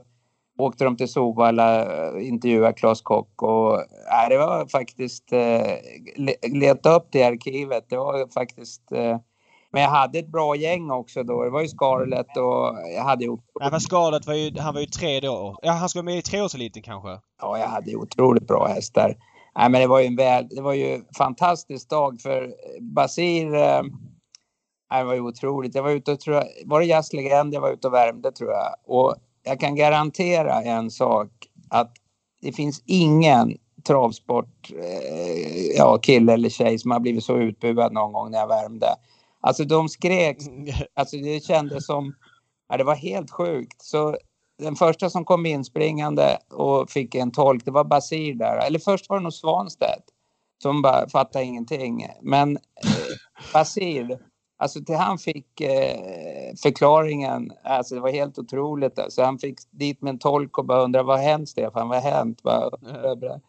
åkte 0.57 0.83
de 0.83 0.97
till 0.97 1.07
Sovalla 1.07 1.85
och 2.11 2.21
intervjuade 2.21 2.73
Klas 2.73 3.01
Kock. 3.01 3.41
Och, 3.41 3.79
nej, 4.11 4.29
det 4.29 4.37
var 4.37 4.67
faktiskt... 4.67 5.33
Eh, 5.33 5.71
le- 6.15 6.47
leta 6.59 6.95
upp 6.95 7.07
det 7.11 7.23
arkivet. 7.23 7.85
Det 7.89 7.97
var 7.97 8.33
faktiskt... 8.33 8.91
Eh, 8.91 9.17
men 9.71 9.81
jag 9.81 9.89
hade 9.89 10.19
ett 10.19 10.31
bra 10.31 10.55
gäng 10.55 10.91
också 10.91 11.23
då. 11.23 11.43
Det 11.43 11.49
var 11.49 11.61
ju 11.61 11.67
Scarlett 11.67 12.37
och 12.37 12.77
jag 12.95 13.03
hade 13.03 13.25
gjort... 13.25 13.45
Nej, 13.59 13.69
för 13.69 13.79
skalet 13.79 14.27
var 14.27 14.33
ju, 14.33 14.59
han 14.59 14.73
var 14.73 14.81
ju 14.81 14.87
tre 14.87 15.19
då. 15.19 15.59
Ja, 15.61 15.71
han 15.71 15.89
ska 15.89 15.99
vara 15.99 16.05
med 16.05 16.17
i 16.17 16.21
treårseliten 16.21 16.81
kanske? 16.81 17.09
Ja, 17.41 17.57
jag 17.57 17.67
hade 17.67 17.89
ju 17.89 17.97
otroligt 17.97 18.47
bra 18.47 18.67
hästar. 18.67 19.15
Nej, 19.57 19.69
men 19.69 19.81
det 19.81 19.87
var 19.87 19.99
ju 19.99 20.05
en 20.05 20.15
väl, 20.15 20.47
det 20.49 20.61
var 20.61 20.73
ju 20.73 20.93
en 20.95 21.05
fantastisk 21.17 21.89
dag 21.89 22.21
för 22.21 22.53
Basir. 22.81 23.55
Eh, 23.55 23.81
det 24.89 25.03
var 25.03 25.13
ju 25.13 25.21
otroligt. 25.21 25.75
Jag 25.75 25.83
var 25.83 25.91
ute 25.91 26.11
och 26.11 26.19
tror 26.19 26.35
jag, 26.35 26.45
var 26.65 26.79
det 26.79 26.85
jazzlegend 26.85 27.53
jag 27.53 27.61
var 27.61 27.71
ute 27.71 27.87
och 27.87 27.93
värmde 27.93 28.31
tror 28.31 28.51
jag. 28.51 28.75
Och 28.85 29.15
jag 29.45 29.59
kan 29.59 29.75
garantera 29.75 30.61
en 30.61 30.91
sak 30.91 31.29
att 31.69 31.93
det 32.41 32.51
finns 32.51 32.83
ingen 32.85 33.57
travsport, 33.87 34.71
eh, 34.71 35.75
ja 35.77 35.97
kille 35.97 36.33
eller 36.33 36.49
tjej 36.49 36.79
som 36.79 36.91
har 36.91 36.99
blivit 36.99 37.23
så 37.23 37.37
utbuad 37.37 37.93
någon 37.93 38.13
gång 38.13 38.31
när 38.31 38.37
jag 38.37 38.47
värmde. 38.47 38.87
Alltså 39.41 39.63
de 39.63 39.89
skrek, 39.89 40.37
alltså 40.93 41.17
det 41.17 41.45
kändes 41.45 41.85
som, 41.85 42.15
ja, 42.69 42.77
det 42.77 42.83
var 42.83 42.95
helt 42.95 43.31
sjukt. 43.31 43.81
Så 43.81 44.17
den 44.59 44.75
första 44.75 45.09
som 45.09 45.25
kom 45.25 45.45
inspringande 45.45 46.37
och 46.49 46.89
fick 46.89 47.15
en 47.15 47.31
tolk, 47.31 47.65
det 47.65 47.71
var 47.71 47.83
Basir 47.83 48.33
där. 48.33 48.67
Eller 48.67 48.79
först 48.79 49.09
var 49.09 49.17
det 49.17 49.23
nog 49.23 49.33
Svanstedt 49.33 50.03
som 50.61 50.81
bara 50.81 51.09
fattade 51.09 51.45
ingenting. 51.45 52.07
Men 52.21 52.57
eh, 52.57 52.93
Basir, 53.53 54.19
alltså 54.57 54.83
till 54.83 54.95
han 54.95 55.17
fick 55.17 55.61
eh, 55.61 55.99
förklaringen, 56.63 57.51
alltså 57.63 57.95
det 57.95 58.01
var 58.01 58.09
helt 58.11 58.39
otroligt. 58.39 58.99
Alltså 58.99 59.23
han 59.23 59.39
fick 59.39 59.59
dit 59.71 60.01
med 60.01 60.09
en 60.11 60.19
tolk 60.19 60.57
och 60.57 60.65
bara 60.65 60.81
undrade 60.83 61.07
vad 61.07 61.17
har 61.19 61.23
hänt 61.25 61.49
Stefan, 61.49 61.89
vad 61.89 62.03
har 62.03 62.11
hänt? 62.11 62.41
Det 63.19 63.41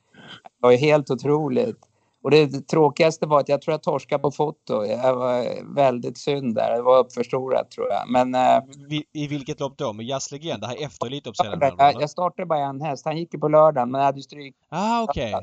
var 0.60 0.70
ju 0.70 0.76
helt 0.76 1.10
otroligt. 1.10 1.78
Och 2.22 2.30
det, 2.30 2.68
tråkigaste 2.68 3.26
var 3.26 3.40
att 3.40 3.48
jag 3.48 3.62
tror 3.62 3.72
jag 3.72 3.82
torskade 3.82 4.22
på 4.22 4.30
foto. 4.30 4.84
Jag 4.84 5.16
var 5.16 5.46
väldigt 5.74 6.18
synd 6.18 6.54
där. 6.54 6.76
Det 6.76 6.82
var 6.82 6.98
uppförstorat 6.98 7.70
tror 7.70 7.86
jag. 7.90 8.10
Men 8.10 8.34
eh, 8.34 8.62
Vi- 8.88 9.04
I 9.12 9.28
vilket 9.28 9.60
lopp 9.60 9.78
då? 9.78 9.92
Med 9.92 10.06
jazzlegend? 10.06 10.60
Det 10.60 10.66
här 10.66 10.84
efter 10.84 11.06
Elitloppshelgen? 11.06 11.60
jag, 11.78 12.02
jag 12.02 12.10
startade 12.10 12.46
bara 12.46 12.58
en 12.58 12.80
häst. 12.80 13.04
Han 13.04 13.16
gick 13.16 13.34
ju 13.34 13.40
på 13.40 13.48
lördagen 13.48 13.90
men 13.90 13.98
jag 13.98 14.06
hade 14.06 14.22
stryk. 14.22 14.56
Ah, 14.68 15.02
okej. 15.02 15.34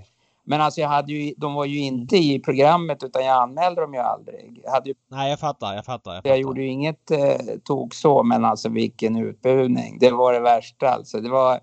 Men 0.45 0.61
alltså 0.61 0.81
jag 0.81 0.89
hade 0.89 1.13
ju, 1.13 1.33
de 1.37 1.53
var 1.53 1.65
ju 1.65 1.79
inte 1.79 2.17
i 2.17 2.39
programmet 2.39 3.03
utan 3.03 3.25
jag 3.25 3.41
anmälde 3.41 3.81
dem 3.81 3.93
ju 3.93 3.99
aldrig. 3.99 4.61
Jag, 4.63 4.71
hade 4.71 4.89
ju, 4.89 4.95
Nej, 5.11 5.29
jag 5.29 5.39
fattar. 5.39 5.75
Jag 5.75 5.85
fattar. 5.85 6.11
Jag, 6.11 6.17
jag 6.17 6.23
fattar. 6.23 6.35
gjorde 6.35 6.61
ju 6.61 6.67
inget 6.67 7.11
eh, 7.11 7.55
tok 7.63 7.93
så 7.93 8.23
men 8.23 8.45
alltså 8.45 8.69
vilken 8.69 9.17
utbuning. 9.17 9.97
Det 9.99 10.11
var 10.11 10.33
det 10.33 10.39
värsta 10.39 10.89
alltså. 10.89 11.19
Det 11.19 11.29
var, 11.29 11.59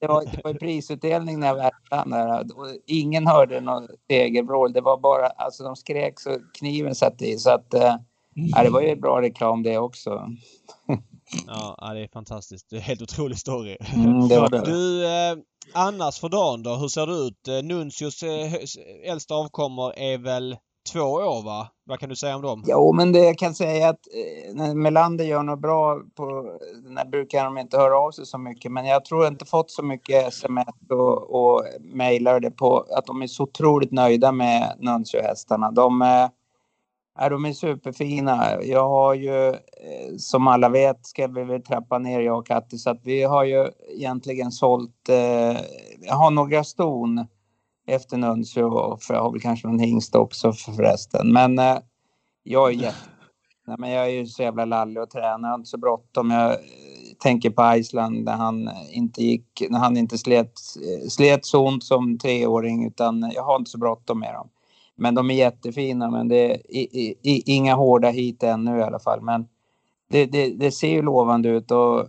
det 0.00 0.06
var, 0.06 0.24
det 0.24 0.40
var 0.44 0.54
prisutdelning 0.60 1.40
när 1.40 1.46
jag 1.46 1.54
värmde 1.54 2.16
där. 2.16 2.46
Ingen 2.86 3.26
hörde 3.26 3.60
någon 3.60 3.88
segervrål. 4.10 4.72
Det 4.72 4.80
var 4.80 4.98
bara, 4.98 5.26
alltså 5.26 5.64
de 5.64 5.76
skrek 5.76 6.20
så 6.20 6.38
kniven 6.58 6.94
satt 6.94 7.22
i. 7.22 7.38
Så 7.38 7.50
att, 7.50 7.74
eh, 7.74 7.96
ja, 8.34 8.62
det 8.62 8.70
var 8.70 8.80
ju 8.80 8.96
bra 8.96 9.22
reklam 9.22 9.62
det 9.62 9.78
också. 9.78 10.28
Ja, 11.46 11.90
det 11.94 12.00
är 12.00 12.08
fantastiskt. 12.08 12.70
Det 12.70 12.76
är 12.76 12.80
en 12.80 12.84
helt 12.84 13.02
otrolig 13.02 13.38
story. 13.38 13.76
Mm, 13.94 14.28
det 14.28 14.40
var 14.40 14.48
det. 14.48 14.64
Du, 14.64 15.06
eh, 15.06 15.36
annars 15.74 16.20
för 16.20 16.28
dagen 16.28 16.62
då? 16.62 16.74
Hur 16.74 16.88
ser 16.88 17.06
det 17.06 17.12
ut? 17.12 17.48
Eh, 17.48 17.62
Nuncius 17.62 18.22
eh, 18.22 18.54
äldsta 19.10 19.34
avkommor 19.34 19.92
är 19.96 20.18
väl 20.18 20.56
två 20.92 21.00
år 21.00 21.44
va? 21.44 21.68
Vad 21.84 21.98
kan 21.98 22.08
du 22.08 22.16
säga 22.16 22.36
om 22.36 22.42
dem? 22.42 22.64
Jo, 22.66 22.92
men 22.92 23.12
det 23.12 23.18
jag 23.18 23.38
kan 23.38 23.54
säga 23.54 23.88
att 23.88 24.00
eh, 24.14 24.54
när 24.54 24.74
Melander 24.74 25.24
gör 25.24 25.42
något 25.42 25.60
bra 25.60 26.00
på... 26.16 26.24
När 26.82 27.04
brukar 27.04 27.44
de 27.44 27.58
inte 27.58 27.76
höra 27.76 27.98
av 27.98 28.10
sig 28.10 28.26
så 28.26 28.38
mycket. 28.38 28.72
Men 28.72 28.86
jag 28.86 29.04
tror 29.04 29.26
inte 29.26 29.44
fått 29.44 29.70
så 29.70 29.82
mycket 29.82 30.28
sms 30.28 30.68
och, 30.90 31.34
och 31.34 31.64
mejlar 31.80 32.40
det 32.40 32.50
på 32.50 32.86
att 32.96 33.06
de 33.06 33.22
är 33.22 33.26
så 33.26 33.42
otroligt 33.42 33.92
nöjda 33.92 34.32
med 34.32 34.76
Nuncio-hästarna. 34.78 35.70
De, 35.70 36.02
eh, 36.02 36.28
Ja, 37.22 37.28
de 37.28 37.44
är 37.44 37.52
superfina. 37.52 38.62
Jag 38.62 38.88
har 38.88 39.14
ju, 39.14 39.48
eh, 39.48 40.16
som 40.18 40.48
alla 40.48 40.68
vet, 40.68 41.06
ska 41.06 41.26
vi 41.26 41.44
väl 41.44 41.62
trappa 41.62 41.98
ner 41.98 42.20
jag 42.20 42.38
och 42.38 42.46
Katti, 42.46 42.78
så 42.78 42.90
att 42.90 43.00
vi 43.04 43.22
har 43.22 43.44
ju 43.44 43.70
egentligen 43.94 44.52
sålt... 44.52 45.08
Eh, 45.08 45.60
jag 46.00 46.14
har 46.14 46.30
några 46.30 46.64
ston 46.64 47.26
efter 47.86 48.16
Nuncio, 48.16 48.96
för 49.00 49.14
jag 49.14 49.22
har 49.22 49.32
väl 49.32 49.40
kanske 49.40 49.66
någon 49.66 49.78
hingst 49.78 50.14
också 50.14 50.52
förresten. 50.52 51.32
Men 51.32 51.58
eh, 51.58 51.78
jag 52.42 52.68
är 52.68 52.74
jätte... 52.74 52.96
Nej, 53.66 53.76
men 53.78 53.90
jag 53.90 54.06
är 54.06 54.10
ju 54.10 54.26
så 54.26 54.42
jävla 54.42 54.64
lallig 54.64 55.02
och 55.02 55.10
tränar, 55.10 55.48
jag 55.48 55.52
har 55.52 55.58
inte 55.58 55.70
så 55.70 55.78
bråttom. 55.78 56.30
Jag 56.30 56.50
eh, 56.50 56.58
tänker 57.22 57.50
på 57.50 57.76
Island 57.76 58.24
när 58.24 58.36
han 58.36 58.70
inte 58.92 59.22
gick, 59.22 59.62
när 59.70 59.78
han 59.78 59.96
inte 59.96 60.18
slet, 60.18 60.52
eh, 61.02 61.08
slet 61.08 61.46
så 61.46 61.66
ont 61.68 61.84
som 61.84 62.18
treåring 62.18 62.86
utan 62.86 63.30
jag 63.34 63.42
har 63.42 63.56
inte 63.56 63.70
så 63.70 63.78
bråttom 63.78 64.20
med 64.20 64.34
dem. 64.34 64.48
Men 65.00 65.14
de 65.14 65.30
är 65.30 65.34
jättefina, 65.34 66.10
men 66.10 66.28
det 66.28 66.50
är 66.50 66.56
i, 66.70 67.16
i, 67.22 67.42
inga 67.46 67.74
hårda 67.74 68.08
hit 68.08 68.42
ännu 68.42 68.78
i 68.78 68.82
alla 68.82 68.98
fall. 68.98 69.20
Men 69.20 69.48
det, 70.10 70.26
det, 70.26 70.50
det 70.50 70.70
ser 70.70 70.88
ju 70.88 71.02
lovande 71.02 71.48
ut 71.48 71.70
och 71.70 72.06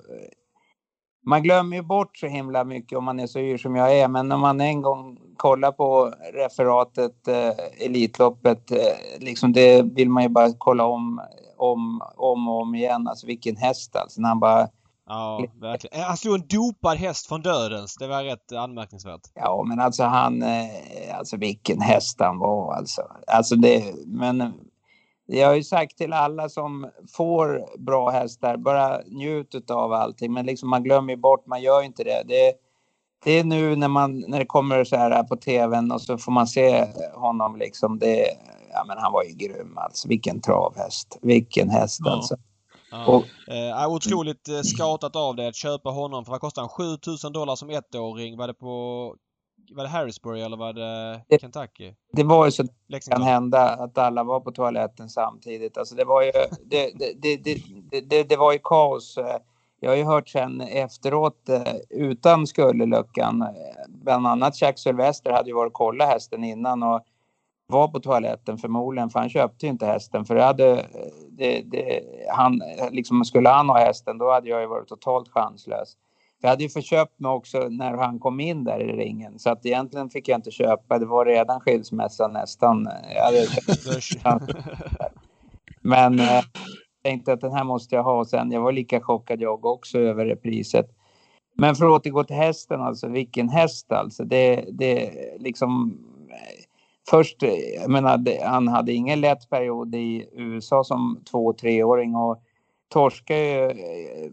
man 1.25 1.43
glömmer 1.43 1.77
ju 1.77 1.83
bort 1.83 2.17
så 2.17 2.27
himla 2.27 2.63
mycket 2.63 2.97
om 2.97 3.03
man 3.03 3.19
är 3.19 3.27
så 3.27 3.39
yr 3.39 3.57
som 3.57 3.75
jag 3.75 3.97
är. 3.97 4.07
Men 4.07 4.27
när 4.27 4.37
man 4.37 4.61
en 4.61 4.81
gång 4.81 5.17
kollar 5.37 5.71
på 5.71 6.13
referatet, 6.33 7.27
eh, 7.27 7.85
Elitloppet, 7.85 8.71
eh, 8.71 8.77
liksom 9.19 9.53
det 9.53 9.81
vill 9.81 10.09
man 10.09 10.23
ju 10.23 10.29
bara 10.29 10.49
kolla 10.57 10.85
om, 10.85 11.21
om, 11.57 12.01
om 12.17 12.47
och 12.47 12.61
om 12.61 12.75
igen. 12.75 13.07
Alltså 13.07 13.27
vilken 13.27 13.57
häst 13.57 13.95
alltså. 13.95 14.21
När 14.21 14.29
han 14.29 14.39
bara... 14.39 14.67
Ja, 15.11 15.45
verkligen. 15.61 16.03
Han 16.03 16.17
slog 16.17 16.35
en 16.35 16.47
dopad 16.47 16.97
häst 16.97 17.27
från 17.27 17.41
dödens. 17.41 17.95
Det 17.99 18.07
var 18.07 18.23
rätt 18.23 18.51
anmärkningsvärt. 18.51 19.21
Ja, 19.33 19.63
men 19.67 19.79
alltså 19.79 20.03
han... 20.03 20.41
Eh, 20.41 21.17
alltså 21.17 21.37
vilken 21.37 21.81
häst 21.81 22.19
han 22.19 22.39
var 22.39 22.73
alltså. 22.73 23.01
Alltså 23.27 23.55
det... 23.55 23.93
Men 24.05 24.53
jag 25.25 25.47
har 25.47 25.55
ju 25.55 25.63
sagt 25.63 25.97
till 25.97 26.13
alla 26.13 26.49
som 26.49 26.89
får 27.15 27.65
bra 27.79 28.09
hästar, 28.09 28.57
bara 28.57 29.01
njut 29.05 29.71
av 29.71 29.93
allting. 29.93 30.33
Men 30.33 30.45
liksom 30.45 30.69
man 30.69 30.83
glömmer 30.83 31.15
bort, 31.15 31.47
man 31.47 31.61
gör 31.61 31.81
inte 31.81 32.03
det. 32.03 32.23
det. 32.27 32.53
Det 33.23 33.31
är 33.31 33.43
nu 33.43 33.75
när, 33.75 33.87
man, 33.87 34.19
när 34.27 34.39
det 34.39 34.45
kommer 34.45 34.83
så 34.83 34.95
här 34.95 35.23
på 35.23 35.35
tvn 35.35 35.91
och 35.91 36.01
så 36.01 36.17
får 36.17 36.31
man 36.31 36.47
se 36.47 36.87
honom 37.13 37.55
liksom. 37.55 37.99
Det, 37.99 38.25
ja 38.73 38.83
men 38.87 38.97
han 38.97 39.11
var 39.11 39.23
ju 39.23 39.33
grym 39.33 39.77
alltså. 39.77 40.07
Vilken 40.07 40.41
travhäst. 40.41 41.19
Vilken 41.21 41.69
häst 41.69 41.99
Ja. 42.03 42.11
alltså. 42.11 42.35
Ja. 42.91 43.05
Och, 43.05 43.23
Eh, 43.53 43.87
otroligt 43.89 44.47
eh, 44.49 44.61
skatat 44.61 45.15
av 45.15 45.35
det 45.35 45.47
att 45.47 45.55
köpa 45.55 45.89
honom 45.89 46.25
för 46.25 46.31
vad 46.31 46.41
kostade 46.41 46.63
han? 46.63 46.69
7000 46.69 47.33
dollar 47.33 47.55
som 47.55 47.69
ettåring. 47.69 48.37
Var 48.37 48.47
det 48.47 48.53
på... 48.53 49.15
Var 49.71 49.83
det 49.83 49.89
Harrisburg 49.89 50.41
eller 50.41 50.57
var 50.57 50.73
det 50.73 51.21
Det- 51.29 51.41
Kentucky? 51.41 51.93
det 52.13 52.23
var 52.23 52.45
ju 52.45 52.51
så 52.51 52.63
kan 52.63 52.69
Lexington? 52.87 53.21
hända 53.23 53.69
att 53.69 53.97
alla 53.97 54.23
var 54.23 54.39
på 54.39 54.51
toaletten 54.51 55.09
samtidigt. 55.09 55.77
Alltså 55.77 55.95
det 55.95 56.05
var 56.05 56.21
ju, 56.21 56.31
det, 56.65 56.91
det, 56.99 57.13
det, 57.21 57.37
det, 57.91 58.01
det, 58.01 58.23
det 58.23 58.35
var 58.37 58.53
ju 58.53 58.59
kaos. 58.63 59.17
Jag 59.79 59.89
har 59.91 59.95
ju 59.97 60.03
hört 60.03 60.29
sen 60.29 60.61
efteråt 60.61 61.49
eh, 61.49 61.61
utan 61.89 62.47
Skulleluckan, 62.47 63.41
eh, 63.41 63.47
bland 63.87 64.27
annat 64.27 64.61
Jack 64.61 64.79
Sylvester 64.79 65.31
hade 65.31 65.49
ju 65.49 65.55
varit 65.55 65.67
och 65.69 65.73
kollat 65.73 66.07
hästen 66.09 66.43
innan 66.43 66.83
och 66.83 67.01
var 67.71 67.87
på 67.87 67.99
toaletten 67.99 68.57
förmodligen 68.57 69.09
för 69.09 69.19
han 69.19 69.29
köpte 69.29 69.67
inte 69.67 69.85
hästen 69.85 70.25
för 70.25 70.35
hade, 70.35 70.71
eh, 70.71 70.85
det, 71.29 71.61
det, 71.61 72.01
han, 72.29 72.61
liksom 72.91 73.25
skulle 73.25 73.49
han 73.49 73.69
ha 73.69 73.77
hästen 73.77 74.17
då 74.17 74.31
hade 74.31 74.49
jag 74.49 74.61
ju 74.61 74.67
varit 74.67 74.87
totalt 74.87 75.29
chanslös. 75.29 75.97
Jag 76.41 76.49
hade 76.49 76.63
ju 76.63 76.69
förköpt 76.69 77.19
mig 77.19 77.31
också 77.31 77.67
när 77.69 77.97
han 77.97 78.19
kom 78.19 78.39
in 78.39 78.63
där 78.63 78.79
i 78.79 78.91
ringen 78.91 79.39
så 79.39 79.49
att 79.49 79.65
egentligen 79.65 80.09
fick 80.09 80.27
jag 80.27 80.37
inte 80.37 80.51
köpa. 80.51 80.99
Det 80.99 81.05
var 81.05 81.25
redan 81.25 81.59
skilsmässa 81.59 82.27
nästan. 82.27 82.87
Men 85.81 86.19
eh, 86.19 86.25
jag 87.03 87.11
tänkte 87.11 87.33
att 87.33 87.41
den 87.41 87.53
här 87.53 87.63
måste 87.63 87.95
jag 87.95 88.03
ha 88.03 88.25
sen. 88.25 88.51
Jag 88.51 88.61
var 88.61 88.71
lika 88.71 89.01
chockad 89.01 89.41
jag 89.41 89.65
också 89.65 89.99
över 89.99 90.25
det 90.25 90.35
priset. 90.35 90.89
Men 91.53 91.75
för 91.75 91.85
att 91.85 91.91
återgå 91.91 92.23
till 92.23 92.35
hästen 92.35 92.81
alltså, 92.81 93.07
vilken 93.07 93.49
häst 93.49 93.91
alltså. 93.91 94.23
Det, 94.23 94.65
det 94.71 95.11
liksom 95.39 95.97
först, 97.09 97.37
jag 97.81 97.89
menar, 97.89 98.43
han 98.45 98.67
hade 98.67 98.93
ingen 98.93 99.21
lätt 99.21 99.49
period 99.49 99.95
i 99.95 100.29
USA 100.33 100.83
som 100.83 101.23
två 101.31 101.45
och 101.45 101.57
treåring 101.57 102.15
och 102.15 102.43
torskade 102.89 103.39
ju 103.39 103.65
eh, 103.69 104.31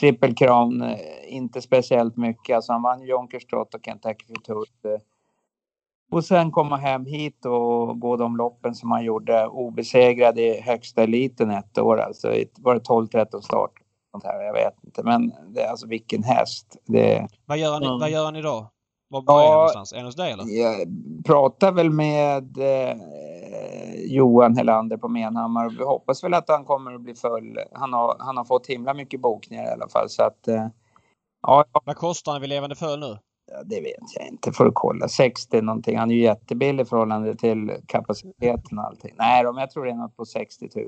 Triple 0.00 0.34
Crown 0.34 0.82
eh, 0.82 0.96
inte 1.28 1.60
speciellt 1.62 2.16
mycket. 2.16 2.56
Alltså 2.56 2.72
han 2.72 2.82
vann 2.82 3.02
Yonkers 3.02 3.46
Trot 3.46 3.74
och 3.74 3.80
Kentucky 3.84 4.24
Futurity. 4.26 4.88
eh. 4.88 5.00
Och 6.10 6.24
sen 6.24 6.50
komma 6.50 6.76
hem 6.76 7.06
hit 7.06 7.44
och 7.46 8.00
gå 8.00 8.16
de 8.16 8.36
loppen 8.36 8.74
som 8.74 8.90
han 8.90 9.04
gjorde 9.04 9.46
obesegrad 9.46 10.38
i 10.38 10.60
högsta 10.60 11.02
eliten 11.02 11.50
ett 11.50 11.78
år. 11.78 11.98
Alltså 12.00 12.28
var 12.58 12.74
det 12.74 12.80
12-13 12.80 13.40
start? 13.40 13.72
Sånt 14.10 14.24
här, 14.24 14.42
jag 14.42 14.52
vet 14.52 14.74
inte. 14.84 15.02
Men 15.02 15.32
det, 15.54 15.62
är 15.62 15.70
alltså 15.70 15.86
vilken 15.86 16.22
häst. 16.22 16.76
Det, 16.86 17.28
vad, 17.46 17.58
gör 17.58 17.72
han, 17.72 17.82
Ja. 17.82 17.98
vad 18.00 18.10
gör 18.10 18.24
han 18.24 18.36
idag? 18.36 18.66
Var, 19.08 19.22
var 19.22 19.40
är 19.40 19.44
Ja. 19.44 19.48
han 19.50 19.54
någonstans? 19.56 19.92
Är 19.92 19.96
han 19.96 20.04
hos 20.06 20.16
dig 20.16 20.32
eller? 20.32 20.44
jag 20.62 20.88
pratar 21.26 21.72
väl 21.72 21.90
med 21.90 22.58
eh, 22.58 22.96
Johan 24.06 24.56
Helander 24.56 24.96
på 24.96 25.08
Menhammar. 25.08 25.70
Vi 25.70 25.84
hoppas 25.84 26.24
väl 26.24 26.34
att 26.34 26.48
han 26.48 26.64
kommer 26.64 26.94
att 26.94 27.00
bli 27.00 27.14
full. 27.14 27.58
Han 27.72 27.92
har, 27.92 28.16
han 28.18 28.36
har 28.36 28.44
fått 28.44 28.66
himla 28.66 28.94
mycket 28.94 29.20
bokningar 29.20 29.64
i 29.64 29.68
alla 29.72 29.88
fall. 29.88 30.08
Så 30.08 30.22
att, 30.22 30.48
eh, 30.48 30.66
ja, 31.42 31.64
Vad 31.84 31.96
kostar 31.96 32.32
han 32.32 32.40
vid 32.40 32.50
levande 32.50 32.76
föl 32.76 33.00
nu? 33.00 33.18
ja, 33.52 33.62
det 33.64 33.80
vet 33.80 34.14
jag 34.18 34.28
inte. 34.28 34.52
Får 34.52 34.64
du 34.64 34.70
kolla. 34.74 35.08
60 35.08 35.60
någonting. 35.62 35.98
Han 35.98 36.10
är 36.10 36.14
ju 36.14 36.22
jättebillig 36.22 36.82
i 36.82 36.86
förhållande 36.86 37.34
till 37.36 37.72
kapaciteten 37.86 38.78
och 38.78 38.84
allting. 38.84 39.14
Nej, 39.18 39.44
men 39.44 39.56
jag 39.56 39.70
tror 39.70 39.84
det 39.84 39.90
är 39.90 39.94
något 39.94 40.16
på 40.16 40.24
60 40.24 40.68
000. 40.74 40.84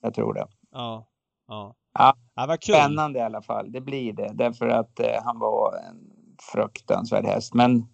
Jag 0.00 0.14
tror 0.14 0.34
det. 0.34 0.46
Ja. 0.72 1.06
Ja. 1.48 1.74
Ja. 1.98 2.14
ja 2.34 2.46
vad 2.46 2.60
kul. 2.60 2.74
Spännande 2.74 3.18
i 3.18 3.22
alla 3.22 3.42
fall. 3.42 3.72
Det 3.72 3.80
blir 3.80 4.12
det. 4.12 4.30
Därför 4.34 4.68
att 4.68 5.00
eh, 5.00 5.22
han 5.24 5.38
var 5.38 5.74
en 5.88 6.10
fruktansvärd 6.42 7.24
häst. 7.24 7.54
Men, 7.54 7.86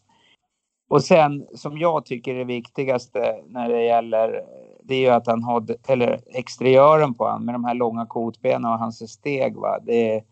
och 0.89 1.05
sen 1.05 1.47
som 1.55 1.79
jag 1.79 2.05
tycker 2.05 2.35
är 2.35 2.39
det 2.39 2.45
viktigaste 2.45 3.37
när 3.49 3.69
det 3.69 3.83
gäller 3.83 4.43
det 4.89 4.95
är 4.95 5.01
ju 5.01 5.09
att 5.09 5.27
han 5.27 5.43
har, 5.43 5.67
eller 5.89 6.21
exteriören 6.27 7.15
på 7.15 7.27
han 7.27 7.45
med 7.45 7.55
de 7.55 7.65
här 7.65 7.75
långa 7.75 8.07
kotbenen 8.07 8.73
och 8.73 8.79
hans 8.79 9.13
steg. 9.13 9.57
Va? 9.57 9.79
Det 9.83 10.15
är 10.15 10.23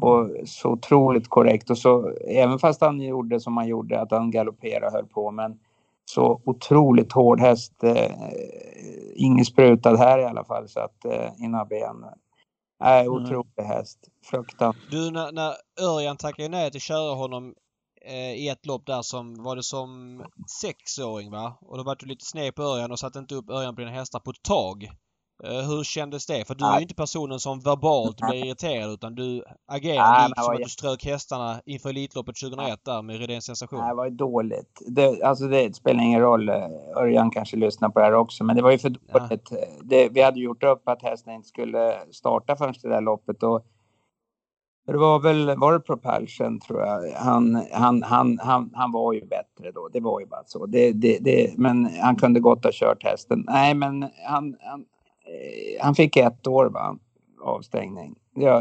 och 0.00 0.30
så 0.44 0.70
otroligt 0.70 1.28
korrekt. 1.28 1.70
Och 1.70 1.78
så, 1.78 2.12
även 2.28 2.58
fast 2.58 2.80
han 2.80 3.00
gjorde 3.00 3.40
som 3.40 3.56
han 3.56 3.68
gjorde, 3.68 4.00
att 4.00 4.10
han 4.10 4.30
galopperade 4.30 4.86
och 4.86 4.92
höll 4.92 5.06
på. 5.06 5.30
Men 5.30 5.58
så 6.04 6.40
otroligt 6.44 7.12
hård 7.12 7.40
häst. 7.40 7.84
Eh, 7.84 8.12
ingen 9.14 9.44
sprutad 9.44 9.96
här 9.96 10.18
i 10.18 10.24
alla 10.24 10.44
fall. 10.44 10.68
Så 10.68 10.80
att 10.80 11.04
eh, 11.04 11.44
innan 11.44 11.68
ben. 11.68 12.04
Nej, 12.82 13.08
otrolig 13.08 13.62
häst. 13.62 13.98
Fruktansvärt. 14.24 14.90
Du, 14.90 15.10
när, 15.10 15.32
när 15.32 15.54
Örjan 15.80 16.16
tackade 16.16 16.48
nej 16.48 16.70
till 16.70 16.78
att 16.78 16.82
köra 16.82 17.14
honom 17.14 17.54
eh, 18.04 18.32
i 18.32 18.48
ett 18.48 18.66
lopp 18.66 18.86
där 18.86 19.02
som 19.02 19.42
var 19.42 19.56
det 19.56 19.62
som 19.62 20.22
sexåring 20.60 21.30
va? 21.30 21.58
Och 21.60 21.76
då 21.76 21.82
var 21.82 21.96
du 21.96 22.06
lite 22.06 22.24
sned 22.24 22.54
på 22.54 22.62
Örjan 22.62 22.92
och 22.92 22.98
satte 22.98 23.18
inte 23.18 23.34
upp 23.34 23.50
Örjan 23.50 23.74
på 23.74 23.80
dina 23.80 23.92
hästar 23.92 24.20
på 24.20 24.30
ett 24.30 24.42
tag. 24.42 24.90
Eh, 25.44 25.68
hur 25.68 25.84
kändes 25.84 26.26
det? 26.26 26.44
För 26.46 26.54
du 26.54 26.64
är 26.64 26.76
ju 26.76 26.82
inte 26.82 26.94
personen 26.94 27.40
som 27.40 27.60
verbalt 27.60 28.20
blir 28.20 28.44
irriterad 28.44 28.90
utan 28.90 29.14
du 29.14 29.44
agerar 29.66 30.28
likt 30.28 30.42
som 30.42 30.54
att 30.54 30.62
du 30.62 30.68
strök 30.68 31.04
hästarna 31.04 31.60
inför 31.64 31.90
Elitloppet 31.90 32.36
2001 32.36 32.84
där 32.84 33.02
med 33.02 33.18
Rydéns 33.18 33.44
sensation. 33.44 33.78
Nej, 33.78 33.88
det 33.88 33.94
var 33.94 34.04
ju 34.04 34.10
dåligt. 34.10 34.82
Det, 34.86 35.22
alltså 35.22 35.48
det 35.48 35.76
spelar 35.76 36.04
ingen 36.04 36.20
roll. 36.20 36.48
Örjan 36.96 37.30
kanske 37.30 37.56
lyssnar 37.56 37.88
på 37.88 37.98
det 37.98 38.04
här 38.04 38.14
också, 38.14 38.44
men 38.44 38.56
det 38.56 38.62
var 38.62 38.70
ju 38.70 38.78
för 38.78 38.92
Ja. 39.12 39.18
dåligt. 39.18 39.52
Det, 39.82 40.08
vi 40.08 40.22
hade 40.22 40.40
gjort 40.40 40.62
upp 40.62 40.88
att 40.88 41.02
hästen 41.02 41.32
inte 41.34 41.48
skulle 41.48 41.94
starta 42.10 42.56
förrän 42.56 42.74
det 42.82 42.88
där 42.88 43.00
loppet 43.00 43.42
och 43.42 43.66
det 44.86 44.96
var 44.96 45.20
väl, 45.20 45.58
var 45.58 45.72
det 45.72 45.80
Propulsion 45.80 46.60
tror 46.60 46.80
jag. 46.80 47.12
Han, 47.12 47.62
han, 47.72 48.02
han, 48.02 48.38
han, 48.42 48.70
han 48.74 48.92
var 48.92 49.12
ju 49.12 49.26
bättre 49.26 49.70
då. 49.74 49.88
Det 49.92 50.00
var 50.00 50.20
ju 50.20 50.26
bara 50.26 50.44
så. 50.46 50.66
Det, 50.66 50.92
det, 50.92 51.18
det, 51.20 51.58
men 51.58 51.90
han 52.00 52.16
kunde 52.16 52.40
gott 52.40 52.64
ha 52.64 52.70
kört 52.74 53.04
hästen. 53.04 53.44
Nej, 53.46 53.74
men 53.74 54.02
han, 54.26 54.56
han, 54.60 54.84
han 55.80 55.94
fick 55.94 56.16
ett 56.16 56.46
år 56.46 56.66
va? 56.66 56.96
Avstängning. 57.42 58.14
Ja, 58.34 58.60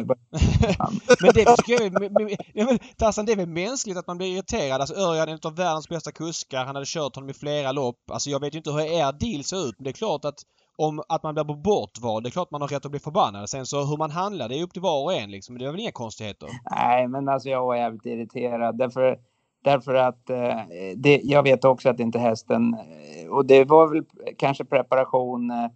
Men 1.22 1.34
det 1.34 1.42
är, 1.42 2.96
Tarzan, 2.96 3.26
det 3.26 3.32
är 3.32 3.36
väl 3.36 3.48
mänskligt 3.48 3.98
att 3.98 4.08
man 4.08 4.18
blir 4.18 4.28
irriterad. 4.28 4.82
Alltså 4.82 4.96
Örjan 4.96 5.30
är 5.30 5.34
en 5.34 5.40
av 5.44 5.56
världens 5.56 5.90
bästa 5.90 6.12
kuskar. 6.12 6.66
Han 6.66 6.76
hade 6.76 6.86
kört 6.88 7.16
honom 7.16 7.30
i 7.30 7.34
flera 7.34 7.72
lopp. 7.72 8.12
Alltså 8.12 8.30
jag 8.30 8.40
vet 8.40 8.54
ju 8.54 8.58
inte 8.58 8.72
hur 8.72 8.82
er 8.82 9.12
deal 9.12 9.44
ser 9.44 9.68
ut 9.70 9.76
men 9.78 9.84
det 9.84 9.90
är 9.90 9.94
klart 9.94 10.26
att 10.26 10.40
om 10.76 11.04
att 11.10 11.24
man 11.24 11.34
blir 11.34 11.44
på 11.44 11.56
bortval, 11.56 12.24
det 12.24 12.30
är 12.30 12.32
klart 12.32 12.52
man 12.52 12.62
har 12.62 12.68
rätt 12.68 12.86
att 12.86 12.92
bli 12.92 13.00
förbannad. 13.00 13.50
Sen 13.50 13.66
så 13.66 13.86
hur 13.86 13.98
man 13.98 14.12
handlar, 14.12 14.50
det 14.50 14.60
är 14.60 14.64
upp 14.64 14.74
till 14.74 14.82
var 14.82 15.04
och 15.04 15.14
en 15.14 15.32
liksom. 15.32 15.58
Det 15.58 15.66
är 15.66 15.72
väl 15.72 15.80
inga 15.80 15.92
konstigheter. 15.92 16.50
Nej, 16.72 17.08
men 17.08 17.30
alltså 17.30 17.50
jag 17.50 17.66
var 17.66 17.76
jävligt 17.76 18.06
irriterad. 18.06 18.78
Därför 18.78 19.18
Därför 19.64 19.94
att 19.94 20.30
eh, 20.30 20.60
det, 20.96 21.22
jag 21.24 21.44
vet 21.44 21.66
också 21.66 21.90
att 21.90 22.00
inte 22.00 22.20
hästen, 22.20 22.74
eh, 22.74 23.30
och 23.30 23.46
det 23.46 23.64
var 23.64 23.88
väl 23.88 24.04
kanske 24.38 24.66
preparation, 24.66 25.52
eh, 25.52 25.68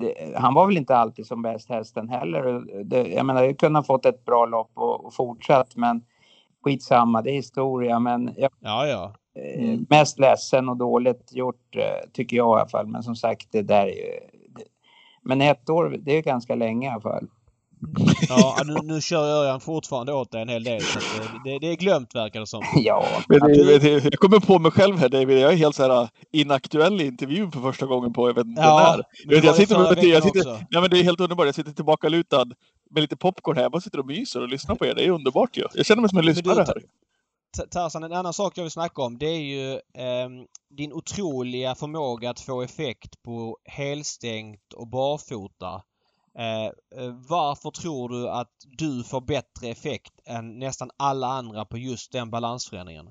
det, 0.00 0.34
han 0.36 0.54
var 0.54 0.66
väl 0.66 0.76
inte 0.76 0.96
alltid 0.96 1.26
som 1.26 1.42
bäst 1.42 1.68
hästen 1.68 2.08
heller. 2.08 2.64
Det, 2.84 3.08
jag 3.08 3.26
menar, 3.26 3.42
jag 3.42 3.58
kunde 3.58 3.78
ha 3.78 3.84
fått 3.84 4.06
ett 4.06 4.24
bra 4.24 4.46
lopp 4.46 4.70
och, 4.74 5.04
och 5.04 5.14
fortsatt, 5.14 5.76
men 5.76 6.04
skitsamma, 6.64 7.22
det 7.22 7.30
är 7.30 7.34
historia. 7.34 7.98
Men 7.98 8.30
jag, 8.36 8.50
Ja, 8.60 8.86
ja. 8.86 9.12
eh, 9.42 9.64
Mm. 9.64 9.86
mest 9.90 10.18
ledsen 10.18 10.68
och 10.68 10.76
dåligt 10.76 11.32
gjort, 11.32 11.76
eh, 11.76 12.10
tycker 12.12 12.36
jag 12.36 12.58
i 12.58 12.60
alla 12.60 12.68
fall. 12.68 12.86
Men 12.86 13.02
som 13.02 13.16
sagt, 13.16 13.48
det 13.52 13.62
där 13.62 13.86
är 13.86 13.86
ju... 13.86 14.20
Det, 14.48 14.64
men 15.22 15.40
ett 15.40 15.70
år, 15.70 15.96
det 16.00 16.12
är 16.16 16.22
ganska 16.22 16.54
länge 16.54 16.88
i 16.88 16.90
alla 16.90 17.00
fall. 17.00 17.26
Ja 18.28 18.62
nu, 18.66 18.74
nu 18.82 19.00
kör 19.00 19.24
Örjan 19.24 19.60
fortfarande 19.60 20.12
åt 20.12 20.30
dig 20.32 20.42
en 20.42 20.48
hel 20.48 20.64
del. 20.64 20.80
Så 20.80 20.98
att 20.98 21.04
det, 21.44 21.50
det, 21.50 21.58
det 21.58 21.66
är 21.66 21.76
glömt 21.76 22.14
verkar 22.14 22.40
det 22.40 22.46
som. 22.46 22.62
Ja, 22.76 23.04
Men 23.28 23.40
det, 23.40 23.78
du- 23.78 23.78
det, 23.78 24.04
jag 24.04 24.12
kommer 24.12 24.40
på 24.40 24.58
mig 24.58 24.70
själv 24.70 24.98
här 24.98 25.08
David, 25.08 25.38
jag 25.38 25.52
är 25.52 25.56
helt 25.56 25.74
så 25.76 25.82
här 25.82 26.02
uh, 26.02 26.08
inaktuell 26.32 27.00
i 27.00 27.06
intervjun 27.06 27.52
för 27.52 27.60
första 27.60 27.86
gången 27.86 28.12
på, 28.12 28.28
jag 28.28 28.34
vet 28.34 28.46
inte 28.46 28.62
Ja, 28.62 28.96
när. 28.96 29.34
Jag, 29.34 29.44
jag 29.44 29.56
sitter 29.56 29.74
jag 29.74 29.94
veckan 29.94 30.22
sitter, 30.22 30.66
ja, 30.70 30.80
men 30.80 30.90
det 30.90 30.98
är 30.98 31.02
helt 31.02 31.20
underbart, 31.20 31.46
jag 31.46 31.54
sitter 31.54 31.72
tillbaka 31.72 32.08
lutad 32.08 32.44
med 32.90 33.00
lite 33.00 33.16
popcorn 33.16 33.56
här, 33.56 33.62
jag 33.62 33.72
bara 33.72 33.80
sitter 33.80 33.98
och 33.98 34.06
myser 34.06 34.40
och 34.40 34.48
lyssnar 34.48 34.74
på 34.74 34.86
er, 34.86 34.94
det 34.94 35.04
är 35.04 35.10
underbart 35.10 35.56
ju. 35.56 35.64
Jag 35.74 35.86
känner 35.86 36.00
mig 36.00 36.08
som 36.10 36.18
en 36.18 36.24
lyssnare 36.26 36.64
här. 36.66 36.82
Tarzan, 37.70 38.04
en 38.04 38.12
annan 38.12 38.32
sak 38.32 38.58
jag 38.58 38.62
vill 38.64 38.70
snacka 38.70 39.02
om 39.02 39.18
det 39.18 39.26
är 39.26 39.40
ju 39.40 39.72
ehm, 39.74 40.46
din 40.78 40.92
otroliga 40.92 41.74
förmåga 41.74 42.30
att 42.30 42.40
få 42.40 42.62
effekt 42.62 43.22
på 43.22 43.56
helstängt 43.64 44.72
och 44.76 44.88
barfota. 44.88 45.82
Eh, 46.38 46.66
eh, 46.66 47.14
varför 47.28 47.70
tror 47.70 48.08
du 48.08 48.28
att 48.28 48.52
du 48.78 49.04
får 49.04 49.20
bättre 49.20 49.68
effekt 49.68 50.12
än 50.24 50.58
nästan 50.58 50.90
alla 50.96 51.26
andra 51.26 51.64
på 51.64 51.78
just 51.78 52.12
den 52.12 52.30
balansförändringen? 52.30 53.08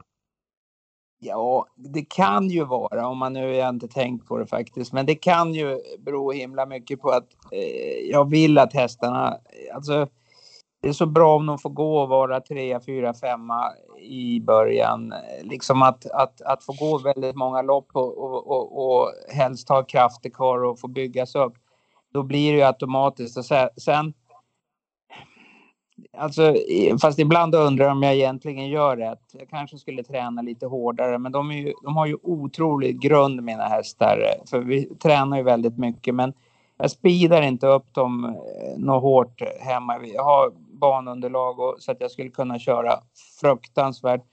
Ja, 1.22 1.66
det 1.76 2.10
kan 2.10 2.50
ju 2.50 2.66
vara, 2.66 3.08
om 3.08 3.18
man 3.18 3.34
nu 3.34 3.56
jag 3.56 3.70
inte 3.70 3.88
tänkt 3.88 4.28
på 4.28 4.38
det 4.38 4.46
faktiskt, 4.46 4.94
men 4.94 5.06
det 5.06 5.16
kan 5.16 5.54
ju 5.54 5.80
bero 6.00 6.32
himla 6.32 6.66
mycket 6.66 7.02
på 7.02 7.10
att 7.10 7.28
eh, 7.52 8.10
jag 8.12 8.30
vill 8.30 8.58
att 8.58 8.74
hästarna, 8.74 9.38
alltså 9.74 10.08
det 10.82 10.90
är 10.90 10.94
så 10.94 11.06
bra 11.06 11.36
om 11.36 11.46
de 11.46 11.58
får 11.58 11.70
gå 11.70 12.00
och 12.00 12.10
vara 12.10 12.42
trea, 12.42 12.80
fyra, 12.80 13.14
femma 13.14 13.72
i 14.02 14.42
början. 14.42 15.12
Eh, 15.12 15.44
liksom 15.44 15.82
att, 15.82 16.06
att, 16.12 16.42
att 16.42 16.64
få 16.64 16.74
gå 16.74 16.98
väldigt 16.98 17.36
många 17.36 17.62
lopp 17.62 17.88
och, 17.94 18.18
och, 18.18 18.48
och, 18.48 18.86
och 18.86 19.12
helst 19.30 19.70
ha 19.70 19.84
krafter 19.84 20.30
kvar 20.30 20.64
och 20.64 20.80
få 20.80 20.88
byggas 20.88 21.36
upp. 21.36 21.54
Då 22.14 22.24
blir 22.24 22.52
det 22.52 22.58
ju 22.58 22.64
automatiskt. 22.64 23.38
Och 23.38 23.46
sen, 23.82 24.14
Alltså, 26.18 26.56
fast 27.02 27.20
ibland 27.20 27.56
undrar 27.56 27.86
jag 27.86 27.92
om 27.92 28.04
jag 28.04 28.16
egentligen 28.16 28.68
gör 28.68 28.98
rätt. 28.98 29.20
Jag 29.32 29.50
kanske 29.50 29.78
skulle 29.78 30.04
träna 30.04 30.42
lite 30.42 30.66
hårdare, 30.66 31.18
men 31.18 31.32
de, 31.32 31.52
är 31.52 31.56
ju, 31.56 31.74
de 31.84 31.98
har 31.98 32.06
ju 32.06 32.18
otrolig 32.24 33.00
grund 33.02 33.44
mina 33.44 33.64
hästar. 33.64 34.20
För 34.50 34.60
vi 34.60 34.86
tränar 34.86 35.38
ju 35.38 35.44
väldigt 35.44 35.78
mycket, 35.78 36.16
men 36.16 36.34
jag 36.78 36.92
speedar 36.92 37.42
inte 37.42 37.68
upp 37.68 37.94
dem 37.94 38.26
eh, 38.26 38.80
något 38.80 39.02
hårt 39.02 39.42
hemma. 39.60 40.00
Jag 40.14 40.24
har 40.24 40.52
banunderlag 40.80 41.60
och, 41.60 41.76
så 41.80 41.92
att 41.92 42.02
jag 42.02 42.12
skulle 42.12 42.30
kunna 42.30 42.60
köra 42.60 43.00
fruktansvärt 43.42 44.24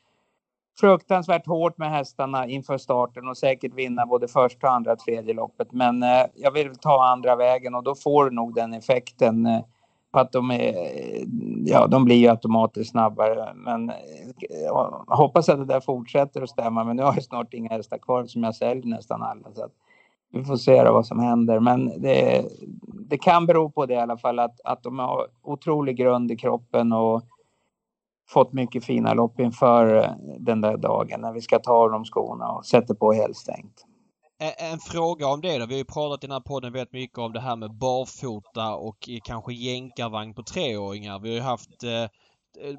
fruktansvärt 0.81 1.47
hårt 1.47 1.79
med 1.79 1.91
hästarna 1.91 2.47
inför 2.47 2.79
starten 2.79 3.29
och 3.29 3.37
säkert 3.37 3.75
vinna 3.75 4.07
både 4.07 4.29
första, 4.29 4.69
andra, 4.69 4.97
tredje 4.97 5.35
loppet. 5.35 5.73
Men 5.73 6.03
eh, 6.03 6.25
jag 6.35 6.51
vill 6.51 6.77
ta 6.77 7.07
andra 7.07 7.37
vägen 7.37 7.75
och 7.75 7.83
då 7.83 7.95
får 7.95 8.25
du 8.25 8.31
nog 8.31 8.55
den 8.55 8.75
effekten 8.75 9.47
eh, 9.47 9.61
på 10.13 10.21
att 10.21 10.33
de 10.33 10.51
är, 10.51 10.75
ja, 11.65 11.87
de 11.87 12.05
blir 12.05 12.17
ju 12.17 12.29
automatiskt 12.29 12.91
snabbare. 12.91 13.55
Men 13.55 13.91
eh, 13.91 13.97
jag 14.65 15.05
hoppas 15.07 15.49
att 15.49 15.59
det 15.59 15.65
där 15.65 15.81
fortsätter 15.81 16.43
att 16.43 16.51
stämma. 16.51 16.85
Men 16.85 16.97
nu 16.97 17.03
har 17.03 17.15
jag 17.15 17.25
snart 17.25 17.55
inga 17.55 17.71
hästar 17.71 17.99
kvar 17.99 18.25
som 18.25 18.43
jag 18.43 18.55
säljer 18.55 18.87
nästan 18.87 19.23
alla. 19.23 19.49
Så 19.55 19.65
att 19.65 19.73
vi 20.33 20.45
får 20.45 20.57
se 20.57 20.83
då 20.83 20.93
vad 20.93 21.07
som 21.07 21.21
händer. 21.21 21.61
Men 21.61 22.03
det, 22.03 22.45
det 23.09 23.19
kan 23.19 23.47
bero 23.47 23.71
på 23.71 23.87
det 23.87 23.95
i 23.95 23.99
alla 23.99 24.17
fall 24.19 24.39
att, 24.39 24.61
att 24.65 24.83
de 24.83 24.99
har 24.99 25.27
otrolig 25.43 25.97
grund 25.97 26.31
i 26.33 26.37
kroppen 26.37 26.93
och 26.93 27.23
fått 28.29 28.53
mycket 28.53 28.85
fina 28.85 29.15
lopp 29.15 29.41
inför 29.41 29.97
eh, 29.97 30.11
den 30.39 30.61
där 30.61 30.77
dagen 30.77 31.21
när 31.21 31.33
vi 31.33 31.41
ska 31.41 31.59
ta 31.59 31.73
av 31.73 31.91
dem 31.91 32.05
skorna 32.05 32.49
och 32.49 32.67
sätter 32.67 32.95
på 32.95 33.13
helstängt. 33.13 33.85
En 34.59 34.79
fråga 34.79 35.27
om 35.27 35.41
det 35.41 35.59
då. 35.59 35.67
Vi 35.67 35.75
har 35.75 35.79
ju 35.79 35.85
pratat 35.85 36.25
i 36.25 36.27
den 36.27 36.33
här 36.33 36.41
podden 36.41 36.73
väldigt 36.73 36.93
mycket 36.93 37.19
om 37.19 37.33
det 37.33 37.41
här 37.41 37.57
med 37.57 37.75
barfota 37.75 38.75
och 38.75 39.09
eh, 39.09 39.19
kanske 39.25 39.53
jänkarvagn 39.55 40.35
på 40.35 40.43
treåringar. 40.43 41.19
Vi 41.19 41.29
har 41.29 41.37
ju 41.37 41.43
haft 41.43 41.83
eh, 41.83 42.07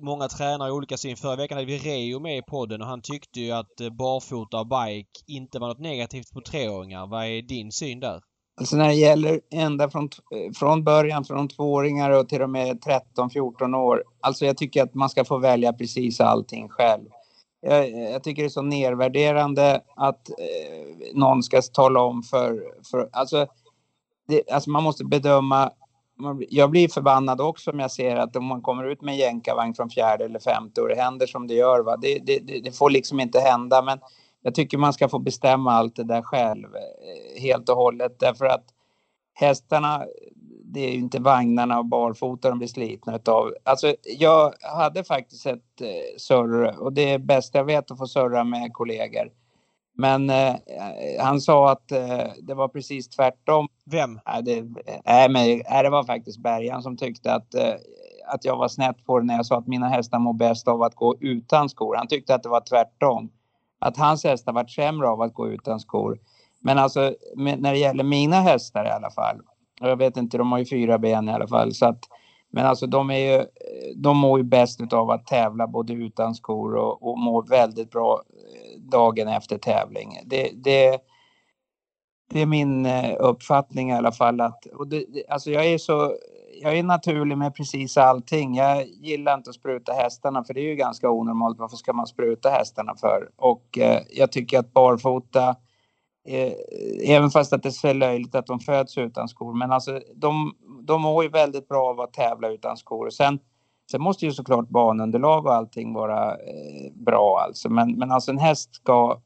många 0.02 0.28
tränare 0.28 0.70
i 0.70 0.72
olika 0.72 0.98
syn. 0.98 1.18
Förra 1.18 1.36
veckan 1.36 1.58
hade 1.58 1.68
vi 1.68 1.78
Reo 1.78 2.20
med 2.20 2.38
i 2.38 2.42
podden 2.42 2.82
och 2.82 2.88
han 2.88 3.02
tyckte 3.02 3.40
ju 3.40 3.52
att 3.52 3.82
eh, 3.82 3.90
barfota 3.90 4.60
och 4.60 4.68
bike 4.68 5.20
inte 5.28 5.60
var 5.60 5.68
något 5.68 5.80
negativt 5.80 6.34
på 6.34 6.42
treåringar. 6.42 7.08
Vad 7.08 7.26
är 7.26 7.42
din 7.42 7.72
syn 7.72 8.00
där? 8.00 8.22
Alltså 8.60 8.76
när 8.76 8.88
det 8.88 8.94
gäller 8.94 9.42
ända 9.52 9.90
från, 9.90 10.10
från 10.56 10.84
början, 10.84 11.26
från 11.26 11.48
tvååringar 11.48 12.12
och 12.12 12.30
till 12.30 12.42
och 12.42 12.50
med 12.50 12.80
13-14 13.18 13.76
år. 13.76 14.04
Alltså 14.22 14.46
jag 14.46 14.58
tycker 14.58 14.84
att 14.84 14.94
man 14.94 15.10
ska 15.10 15.26
få 15.26 15.38
välja 15.38 15.74
precis 15.74 16.22
allting 16.22 16.70
själv. 16.70 17.06
Jag, 17.62 17.90
jag 17.92 18.24
tycker 18.24 18.42
det 18.42 18.48
är 18.48 18.50
så 18.50 18.62
nedvärderande 18.62 19.82
att 19.96 20.30
eh, 20.30 21.14
någon 21.14 21.44
ska 21.44 21.62
tala 21.62 22.00
om 22.02 22.24
för... 22.24 22.64
för 22.92 23.10
alltså, 23.12 23.48
det, 24.28 24.52
alltså 24.52 24.70
man 24.70 24.84
måste 24.84 25.06
bedöma... 25.06 25.72
man- 26.20 26.44
Jag 26.50 26.70
blir 26.72 26.88
förbannad 26.88 27.42
också 27.42 27.72
om 27.72 27.80
jag 27.80 27.92
ser 27.92 28.16
att 28.16 28.36
om 28.36 28.46
man 28.46 28.62
kommer 28.62 28.84
ut 28.84 29.02
med 29.02 29.12
en 29.14 29.20
jänkarvagn 29.20 29.74
från 29.74 29.90
fjärde 29.90 30.26
eller 30.26 30.40
femte 30.40 30.82
och 30.82 30.88
det 30.88 30.96
händer 30.96 31.28
som 31.28 31.48
det 31.48 31.54
gör. 31.54 31.80
Va? 31.84 31.98
Det, 31.98 32.20
det, 32.26 32.40
det, 32.40 32.60
det 32.60 32.72
får 32.72 32.90
liksom 32.90 33.20
inte 33.20 33.40
hända. 33.40 33.82
Men 33.82 34.00
jag 34.42 34.56
tycker 34.56 34.78
man 34.78 34.94
ska 34.94 35.10
få 35.10 35.20
bestämma 35.20 35.74
allt 35.74 35.96
det 35.96 36.04
där 36.04 36.22
själv 36.22 36.76
eh, 36.76 37.42
helt 37.42 37.70
och 37.70 37.76
hållet. 37.76 38.20
Därför 38.20 38.46
att 38.46 38.66
hästarna, 39.34 40.06
det 40.64 40.80
är 40.80 40.92
ju 40.92 41.00
inte 41.00 41.22
vagnarna 41.22 41.80
och 41.80 41.86
barfota 41.86 42.50
de 42.50 42.58
blir 42.58 42.68
slitna 42.68 43.16
utav. 43.16 43.54
Alltså 43.64 43.96
jag 44.04 44.54
hade 44.62 45.04
faktiskt 45.04 45.46
ett 45.46 45.82
eh, 45.82 46.18
surr 46.18 46.80
och 46.80 46.94
det 46.94 47.14
är 47.14 47.20
bäst 47.20 47.56
jag 47.56 47.66
vet 47.66 47.92
att 47.92 47.98
få 47.98 48.08
surra 48.08 48.44
med 48.44 48.74
kollegor. 48.74 49.32
Men 49.98 50.30
eh, 50.30 50.56
han 51.20 51.42
sa 51.42 51.72
att 51.72 51.92
eh, 51.92 52.28
det 52.42 52.54
var 52.54 52.68
precis 52.68 53.10
tvärtom. 53.10 53.68
Vem? 53.86 54.20
Nej, 54.26 54.44
det, 54.44 54.62
nej, 55.06 55.30
men, 55.30 55.62
nej, 55.70 55.84
det 55.84 55.90
var 55.90 56.04
faktiskt 56.04 56.40
Bergan 56.40 56.84
som 56.84 56.98
tyckte 56.98 57.34
att, 57.34 57.54
eh, 57.54 57.74
att 58.28 58.46
jag 58.46 58.58
var 58.58 58.68
snett 58.68 59.06
på 59.06 59.20
det 59.20 59.26
när 59.26 59.36
jag 59.36 59.46
sa 59.46 59.58
att 59.58 59.68
mina 59.68 59.90
hästar 59.90 60.20
mår 60.20 60.34
bäst 60.34 60.68
av 60.68 60.84
att 60.84 60.96
gå 60.96 61.16
utan 61.20 61.70
skor. 61.70 61.96
Han 61.96 62.08
tyckte 62.08 62.36
att 62.36 62.44
det 62.44 62.50
var 62.50 62.62
tvärtom. 62.70 63.30
Att 63.80 63.98
hans 63.98 64.24
hästar 64.24 64.54
varit 64.54 64.72
sämre 64.72 65.08
av 65.08 65.22
att 65.22 65.34
gå 65.34 65.48
utan 65.50 65.80
skor. 65.80 66.20
Men 66.60 66.78
alltså 66.78 67.14
när 67.36 67.72
det 67.72 67.78
gäller 67.80 68.04
mina 68.04 68.36
hästar 68.42 68.86
i 68.86 68.90
alla 68.90 69.10
fall. 69.12 69.38
Och 69.82 69.90
jag 69.90 69.98
vet 69.98 70.18
inte, 70.18 70.38
de 70.38 70.52
har 70.52 70.60
ju 70.60 70.66
fyra 70.66 70.98
ben 70.98 71.30
i 71.30 71.32
alla 71.34 71.48
fall. 71.48 71.74
Så 71.74 71.86
att, 71.86 72.00
men 72.52 72.66
alltså 72.66 72.88
de 72.88 73.12
är 73.12 73.18
ju, 73.18 73.46
de 73.96 74.18
mår 74.18 74.40
ju 74.40 74.44
bäst 74.44 74.94
av 74.94 75.10
att 75.12 75.26
tävla 75.28 75.68
både 75.68 75.94
utan 75.94 76.36
skor 76.36 76.76
och, 76.76 77.10
och 77.10 77.20
mår 77.20 77.44
väldigt 77.50 77.92
bra 77.92 78.22
eh, 78.30 78.80
dagen 78.82 79.28
efter 79.28 79.58
tävling. 79.58 80.20
Det, 80.26 80.52
det, 80.54 81.00
det 82.30 82.42
är 82.42 82.46
min 82.46 82.86
eh, 82.86 83.16
uppfattning 83.20 83.90
i 83.90 83.94
alla 83.94 84.12
fall. 84.12 84.42
Att, 84.42 84.66
och 84.66 84.88
det- 84.88 85.06
alltså 85.30 85.52
jag 85.52 85.66
är 85.66 85.78
så 85.78 86.14
jag 86.62 86.78
är 86.78 86.84
naturlig 86.84 87.38
med 87.38 87.56
precis 87.56 87.98
allting. 87.98 88.56
Jag 88.56 88.88
gillar 88.88 89.34
inte 89.34 89.50
att 89.50 89.56
spruta 89.56 89.94
hästarna 89.94 90.44
för 90.44 90.54
det 90.54 90.60
är 90.60 90.70
ju 90.70 90.76
ganska 90.76 91.10
onormalt. 91.10 91.60
Varför 91.60 91.78
ska 91.78 91.94
man 91.94 92.08
spruta 92.08 92.50
hästarna 92.50 92.96
för? 92.96 93.30
Och 93.36 93.78
eh, 93.78 94.02
jag 94.10 94.32
tycker 94.32 94.60
att 94.60 94.74
barfota, 94.74 95.56
eh, 96.28 96.54
även 97.16 97.30
fast 97.30 97.54
att 97.54 97.64
det 97.64 97.84
är 97.84 97.94
löjligt 97.94 98.36
att 98.36 98.48
de 98.48 98.60
föds 98.60 98.98
utan 98.98 99.28
skor, 99.28 99.54
men 99.54 99.72
alltså 99.72 100.02
de, 100.16 100.56
de 100.84 101.02
mår 101.02 101.24
ju 101.24 101.30
väldigt 101.30 101.68
bra 101.68 101.90
av 101.90 102.02
att 102.02 102.14
tävla 102.14 102.50
utan 102.50 102.78
skor. 102.78 103.10
Sen, 103.10 103.40
sen 103.92 104.02
måste 104.02 104.26
ju 104.26 104.32
såklart 104.32 104.70
banunderlag 104.70 105.46
och 105.46 105.54
allting 105.54 105.94
vara 105.94 106.32
eh, 106.32 106.94
bra 106.94 107.40
alltså. 107.40 107.70
Men, 107.70 107.92
men 107.92 108.12
alltså 108.12 108.32
en 108.32 108.40
häst 108.40 108.76
ska 108.76 109.22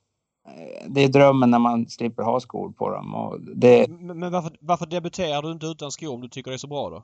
eh, 0.47 0.87
det 0.89 1.03
är 1.03 1.09
drömmen 1.09 1.51
när 1.51 1.59
man 1.59 1.87
slipper 1.87 2.23
ha 2.23 2.39
skor 2.39 2.69
på 2.71 2.89
dem. 2.89 3.15
Och 3.15 3.41
det, 3.41 3.89
Men 3.89 4.19
men 4.19 4.31
varför, 4.31 4.57
varför 4.59 4.85
debuterar 4.85 5.41
du 5.41 5.51
inte 5.51 5.65
utan 5.65 5.91
skor 5.91 6.13
om 6.13 6.21
du 6.21 6.29
tycker 6.29 6.51
det 6.51 6.55
är 6.55 6.57
så 6.57 6.67
bra 6.67 6.89
då? 6.89 7.03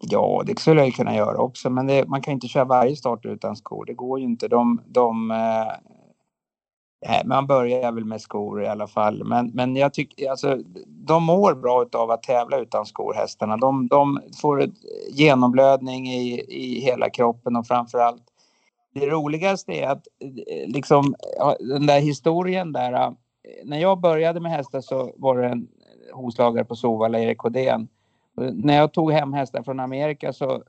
Ja, 0.00 0.42
det 0.46 0.58
skulle 0.58 0.84
jag 0.84 0.94
kunna 0.94 1.14
göra 1.14 1.38
också, 1.38 1.70
men 1.70 1.86
det, 1.86 2.08
man 2.08 2.22
kan 2.22 2.34
inte 2.34 2.48
köra 2.48 2.64
varje 2.64 2.96
start 2.96 3.26
utan 3.26 3.56
skor. 3.56 3.84
Det 3.84 3.94
går 3.94 4.18
ju 4.18 4.24
inte. 4.24 4.48
De, 4.48 4.82
de, 4.86 5.30
eh, 5.30 7.24
man 7.24 7.46
börjar 7.46 7.92
väl 7.92 8.04
med 8.04 8.20
skor 8.20 8.62
i 8.62 8.66
alla 8.66 8.86
fall. 8.86 9.24
Men, 9.24 9.50
men 9.54 9.76
jag 9.76 9.94
tycker, 9.94 10.30
alltså, 10.30 10.58
de 10.86 11.22
mår 11.22 11.54
bra 11.54 11.86
av 11.92 12.10
att 12.10 12.22
tävla 12.22 12.58
utan 12.58 12.86
skor, 12.86 13.14
hästarna. 13.14 13.56
De, 13.56 13.86
de 13.86 14.20
får 14.40 14.64
genomblödning 15.10 16.08
i, 16.08 16.44
i 16.48 16.80
hela 16.80 17.10
kroppen 17.10 17.56
och 17.56 17.66
framför 17.66 17.98
allt 17.98 18.22
det 18.94 19.06
roligaste 19.06 19.72
är 19.72 19.88
att 19.88 20.06
eh, 20.20 20.68
liksom 20.68 21.14
den 21.60 21.86
där 21.86 22.00
historien 22.00 22.72
där. 22.72 22.92
Eh, 22.92 23.10
när 23.64 23.78
jag 23.78 24.00
började 24.00 24.40
med 24.40 24.52
hästar 24.52 24.80
så 24.80 25.12
var 25.16 25.38
det 25.38 25.46
en 25.46 25.68
eh, 26.10 26.16
hovslagare 26.16 26.64
på 26.64 26.76
Sovalla, 26.76 27.20
Erik 27.20 27.44
Odén. 27.44 27.88
När 28.38 28.76
jag 28.76 28.92
tog 28.92 29.12
hem 29.12 29.32
hästar 29.32 29.62
från 29.62 29.80
Amerika 29.80 30.32
så 30.32 30.54
eh, 30.54 30.60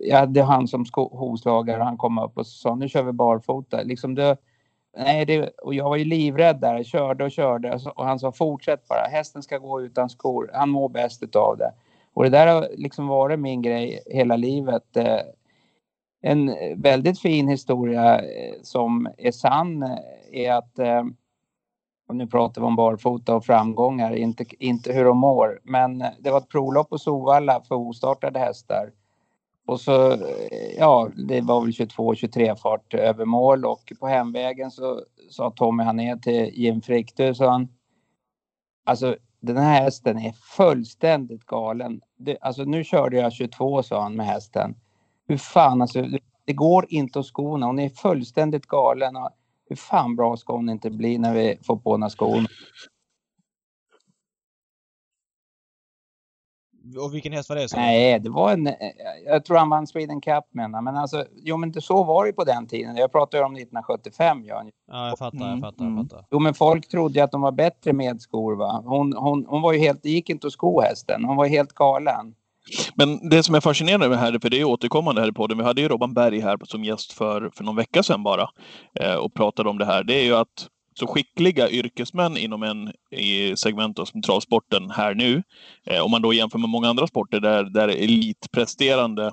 jag 0.00 0.16
hade 0.16 0.42
han 0.42 0.68
som 0.68 0.84
hovslagare 0.94 1.78
och 1.78 1.84
han 1.84 1.96
kom 1.96 2.18
upp 2.18 2.38
och 2.38 2.46
sa 2.46 2.74
nu 2.74 2.88
kör 2.88 3.02
vi 3.02 3.12
barfota. 3.12 3.82
Liksom 3.82 4.14
det, 4.14 4.36
nej, 4.96 5.26
det, 5.26 5.48
och 5.62 5.74
jag 5.74 5.88
var 5.88 5.96
ju 5.96 6.04
livrädd 6.04 6.60
där, 6.60 6.74
jag 6.74 6.86
körde 6.86 7.24
och 7.24 7.30
körde 7.30 7.78
och 7.94 8.04
han 8.04 8.18
sa 8.18 8.32
fortsätt 8.32 8.88
bara, 8.88 9.08
hästen 9.10 9.42
ska 9.42 9.58
gå 9.58 9.82
utan 9.82 10.08
skor, 10.08 10.50
han 10.54 10.70
mår 10.70 10.88
bäst 10.88 11.22
utav 11.22 11.56
det. 11.58 11.72
Och 12.14 12.24
det 12.24 12.30
där 12.30 12.46
har 12.46 12.68
liksom 12.76 13.06
varit 13.06 13.38
min 13.38 13.62
grej 13.62 14.02
hela 14.06 14.36
livet. 14.36 14.96
Eh, 14.96 15.20
en 16.22 16.54
väldigt 16.76 17.20
fin 17.20 17.48
historia 17.48 18.18
eh, 18.18 18.54
som 18.62 19.08
är 19.18 19.32
sann 19.32 19.98
är 20.32 20.52
att 20.52 20.78
och 22.12 22.16
nu 22.16 22.26
pratar 22.26 22.60
vi 22.60 22.66
om 22.66 22.76
barfota 22.76 23.34
och 23.34 23.44
framgångar, 23.44 24.16
inte, 24.16 24.44
inte 24.58 24.92
hur 24.92 25.04
de 25.04 25.18
mår. 25.18 25.60
Men 25.62 26.02
eh, 26.02 26.08
det 26.20 26.30
var 26.30 26.38
ett 26.38 26.48
provlopp 26.48 26.88
på 26.88 26.98
Sovalla 26.98 27.62
för 27.68 27.74
ostartade 27.74 28.38
hästar. 28.38 28.90
Och 29.66 29.80
så, 29.80 30.12
eh, 30.12 30.18
ja, 30.78 31.08
det 31.28 31.40
var 31.40 31.60
väl 31.60 31.70
22-23 31.70 32.56
fart 32.56 32.94
över 32.94 33.24
mål 33.24 33.64
och 33.64 33.92
på 34.00 34.06
hemvägen 34.06 34.70
så 34.70 35.00
sa 35.30 35.50
Tommy 35.50 35.82
Hané 35.82 36.18
till 36.18 36.50
Jim 36.52 36.82
Friktu, 36.82 37.34
sa 37.34 37.50
han. 37.50 37.68
Alltså 38.84 39.16
den 39.40 39.56
här 39.56 39.82
hästen 39.82 40.18
är 40.18 40.32
fullständigt 40.32 41.46
galen. 41.46 42.00
Det, 42.16 42.38
alltså 42.40 42.64
nu 42.64 42.84
körde 42.84 43.16
jag 43.16 43.32
22 43.32 43.82
sa 43.82 44.02
han 44.02 44.16
med 44.16 44.26
hästen. 44.26 44.74
Hur 45.28 45.36
fan 45.36 45.82
alltså, 45.82 46.06
det 46.44 46.52
går 46.52 46.86
inte 46.88 47.18
att 47.18 47.26
skona. 47.26 47.66
Hon 47.66 47.78
är 47.78 47.88
fullständigt 47.88 48.66
galen. 48.66 49.16
Och 49.16 49.30
hur 49.68 49.76
fan 49.76 50.16
bra 50.16 50.36
ska 50.36 50.52
hon 50.52 50.68
inte 50.68 50.90
bli 50.90 51.18
när 51.18 51.34
vi 51.34 51.58
får 51.62 51.76
på 51.76 51.96
några 51.96 52.10
skor? 52.10 52.46
Och 57.04 57.14
vilken 57.14 57.32
häst 57.32 57.48
var 57.48 57.56
det? 57.56 57.68
Så? 57.68 57.76
Nej, 57.76 58.20
det 58.20 58.30
var 58.30 58.52
en... 58.52 58.74
Jag 59.26 59.44
tror 59.44 59.56
han 59.56 59.70
vann 59.70 59.86
Sweden 59.86 60.20
Cup 60.20 60.44
menar 60.50 60.82
Men 60.82 60.96
alltså, 60.96 61.24
jo 61.34 61.56
men 61.56 61.82
så 61.82 62.04
var 62.04 62.26
det 62.26 62.32
på 62.32 62.44
den 62.44 62.66
tiden. 62.66 62.96
Jag 62.96 63.12
pratar 63.12 63.38
ju 63.38 63.44
om 63.44 63.52
1975 63.52 64.44
Jan. 64.44 64.70
Ja, 64.86 65.08
jag 65.08 65.18
fattar, 65.18 65.50
jag 65.50 65.60
fattar, 65.60 65.84
jag 65.84 65.92
mm. 65.92 66.08
fattar. 66.08 66.26
Jo 66.30 66.38
men 66.38 66.54
folk 66.54 66.88
trodde 66.88 67.24
att 67.24 67.32
de 67.32 67.40
var 67.40 67.52
bättre 67.52 67.92
med 67.92 68.20
skor 68.20 68.56
va. 68.56 68.82
Hon, 68.86 69.12
hon, 69.12 69.46
hon 69.48 69.62
var 69.62 69.72
ju 69.72 69.78
helt, 69.78 70.02
det 70.02 70.10
gick 70.10 70.30
inte 70.30 70.46
att 70.46 70.52
sko 70.52 70.80
hästen. 70.80 71.24
Hon 71.24 71.36
var 71.36 71.46
helt 71.46 71.72
galen. 71.72 72.34
Men 72.94 73.28
det 73.28 73.42
som 73.42 73.54
är 73.54 73.60
fascinerande 73.60 74.08
med 74.08 74.18
här, 74.18 74.38
för 74.42 74.50
det 74.50 74.60
är 74.60 74.64
återkommande 74.64 75.20
här 75.20 75.28
i 75.28 75.32
podden, 75.32 75.58
vi 75.58 75.64
hade 75.64 75.80
ju 75.80 75.88
Robban 75.88 76.14
Berg 76.14 76.40
här 76.40 76.58
som 76.64 76.84
gäst 76.84 77.12
för, 77.12 77.50
för 77.56 77.64
någon 77.64 77.76
vecka 77.76 78.02
sedan 78.02 78.22
bara 78.22 78.48
eh, 79.00 79.14
och 79.14 79.34
pratade 79.34 79.68
om 79.70 79.78
det 79.78 79.84
här, 79.84 80.04
det 80.04 80.14
är 80.14 80.24
ju 80.24 80.34
att 80.34 80.68
så 80.94 81.06
skickliga 81.06 81.70
yrkesmän 81.70 82.36
inom 82.36 82.62
en 82.62 82.92
i 83.10 83.56
segment 83.56 84.08
som 84.08 84.22
travsporten 84.22 84.90
här 84.90 85.14
nu, 85.14 85.42
eh, 85.86 86.00
om 86.00 86.10
man 86.10 86.22
då 86.22 86.32
jämför 86.32 86.58
med 86.58 86.68
många 86.68 86.88
andra 86.88 87.06
sporter 87.06 87.40
där, 87.40 87.64
där 87.64 87.88
elitpresterande 87.88 89.32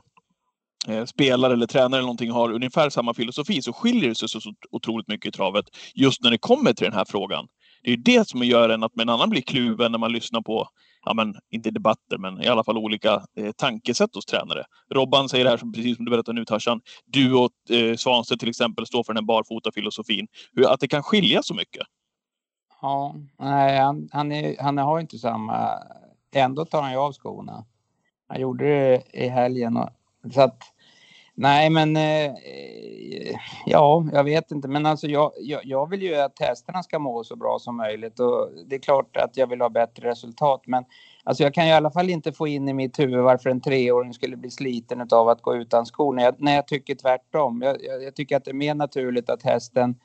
eh, 0.88 1.06
spelare 1.06 1.54
eller 1.54 1.68
tränare 1.68 2.00
eller 2.00 2.02
någonting 2.02 2.32
har 2.32 2.52
ungefär 2.52 2.90
samma 2.90 3.14
filosofi, 3.14 3.62
så 3.62 3.74
skiljer 3.74 4.10
det 4.10 4.16
sig 4.16 4.30
så, 4.30 4.42
så 4.42 4.54
otroligt 4.72 5.08
mycket 5.08 5.30
i 5.30 5.32
travet 5.32 5.66
just 5.96 6.24
när 6.24 6.32
det 6.32 6.38
kommer 6.38 6.74
till 6.74 6.86
den 6.86 6.94
här 6.94 7.06
frågan. 7.06 7.48
Det 7.84 7.92
är 7.92 7.98
det 7.98 8.28
som 8.28 8.44
gör 8.44 8.70
en 8.70 8.84
att 8.84 8.96
med 8.96 9.04
en 9.04 9.10
annan 9.10 9.30
blir 9.30 9.42
kluven 9.42 9.92
när 9.92 10.00
man 10.00 10.12
lyssnar 10.12 10.42
på 10.42 10.68
ja, 11.06 11.14
men, 11.14 11.36
inte 11.50 11.72
debatter, 11.72 12.18
men 12.18 12.42
i 12.42 12.48
alla 12.48 12.64
fall 12.64 12.78
olika 12.78 13.24
eh, 13.36 13.52
tankesätt 13.52 14.16
hos 14.16 14.26
tränare. 14.26 14.64
Robban 14.90 15.30
säger 15.30 15.44
det 15.44 15.50
här, 15.50 15.58
som, 15.58 15.74
precis 15.74 15.96
som 15.96 16.06
du 16.06 16.12
berättar 16.12 16.34
nu 16.34 16.46
Tarzan, 16.46 16.82
du 17.06 17.34
och 17.34 17.52
eh, 17.70 17.96
Svanstedt 17.96 18.40
till 18.40 18.50
exempel 18.50 18.86
står 18.86 19.04
för 19.04 19.14
den 19.14 19.26
barfota 19.26 19.72
filosofin. 19.72 20.28
Hur, 20.54 20.74
att 20.74 20.80
det 20.80 20.88
kan 20.88 21.04
skilja 21.04 21.44
så 21.44 21.54
mycket. 21.54 21.88
Ja, 22.82 23.16
nej, 23.40 23.80
han, 23.80 24.10
han, 24.12 24.32
är, 24.32 24.56
han 24.60 24.78
har 24.78 25.00
inte 25.00 25.18
samma... 25.18 25.70
Ändå 26.32 26.66
tar 26.66 26.82
han 26.82 26.92
ju 26.92 26.98
av 26.98 27.14
skorna. 27.14 27.66
Han 28.28 28.42
gjorde 28.42 28.66
det 28.66 29.04
i 29.14 29.28
helgen. 29.28 29.78
Och, 29.78 29.90
så 30.34 30.42
att, 30.42 30.64
nej, 31.40 31.70
men 31.70 31.96
eh, 31.96 32.26
eh, 32.26 33.36
ja, 33.66 34.06
jag 34.14 34.24
vet 34.24 34.52
inte. 34.52 34.68
Men 34.68 34.86
alltså 34.86 35.08
jag, 35.08 35.32
jag, 35.40 35.62
jag, 35.66 35.90
vill 35.90 36.02
ju 36.02 36.16
att 36.16 36.40
hästarna 36.40 36.84
ska 36.84 37.00
må 37.00 37.24
så 37.24 37.36
bra 37.36 37.60
som 37.60 37.78
möjligt 37.78 38.20
och 38.20 38.50
det 38.68 38.76
är 38.76 38.80
klart 38.80 39.18
att 39.18 39.38
jag 39.38 39.48
vill 39.48 39.62
ha 39.62 39.70
bättre 39.70 40.10
resultat. 40.10 40.62
Men 40.66 40.84
alltså 41.24 41.44
jag 41.44 41.54
kan 41.54 41.66
ju 41.66 41.72
i 41.72 41.74
alla 41.74 41.92
fall 41.92 42.10
inte 42.10 42.32
få 42.32 42.48
in 42.48 42.70
i 42.70 42.74
mitt 42.74 43.00
huvud 43.00 43.24
varför 43.24 43.50
en 43.50 43.62
treåring 43.62 44.14
skulle 44.14 44.38
bli 44.38 44.52
sliten 44.52 45.08
av 45.12 45.30
att 45.30 45.42
gå 45.42 45.56
utan 45.56 45.86
skor 45.86 46.14
när 46.14 46.24
jag, 46.24 46.36
när 46.38 46.56
jag 46.56 46.68
tycker 46.68 46.96
tvärtom. 46.96 47.62
Jag, 47.62 48.04
jag, 48.04 48.16
tycker 48.16 48.38
att 48.38 48.46
det 48.46 48.52
är 48.52 48.56
mer 48.56 48.76
naturligt 48.76 49.30
att 49.30 49.44
hästen 49.44 49.96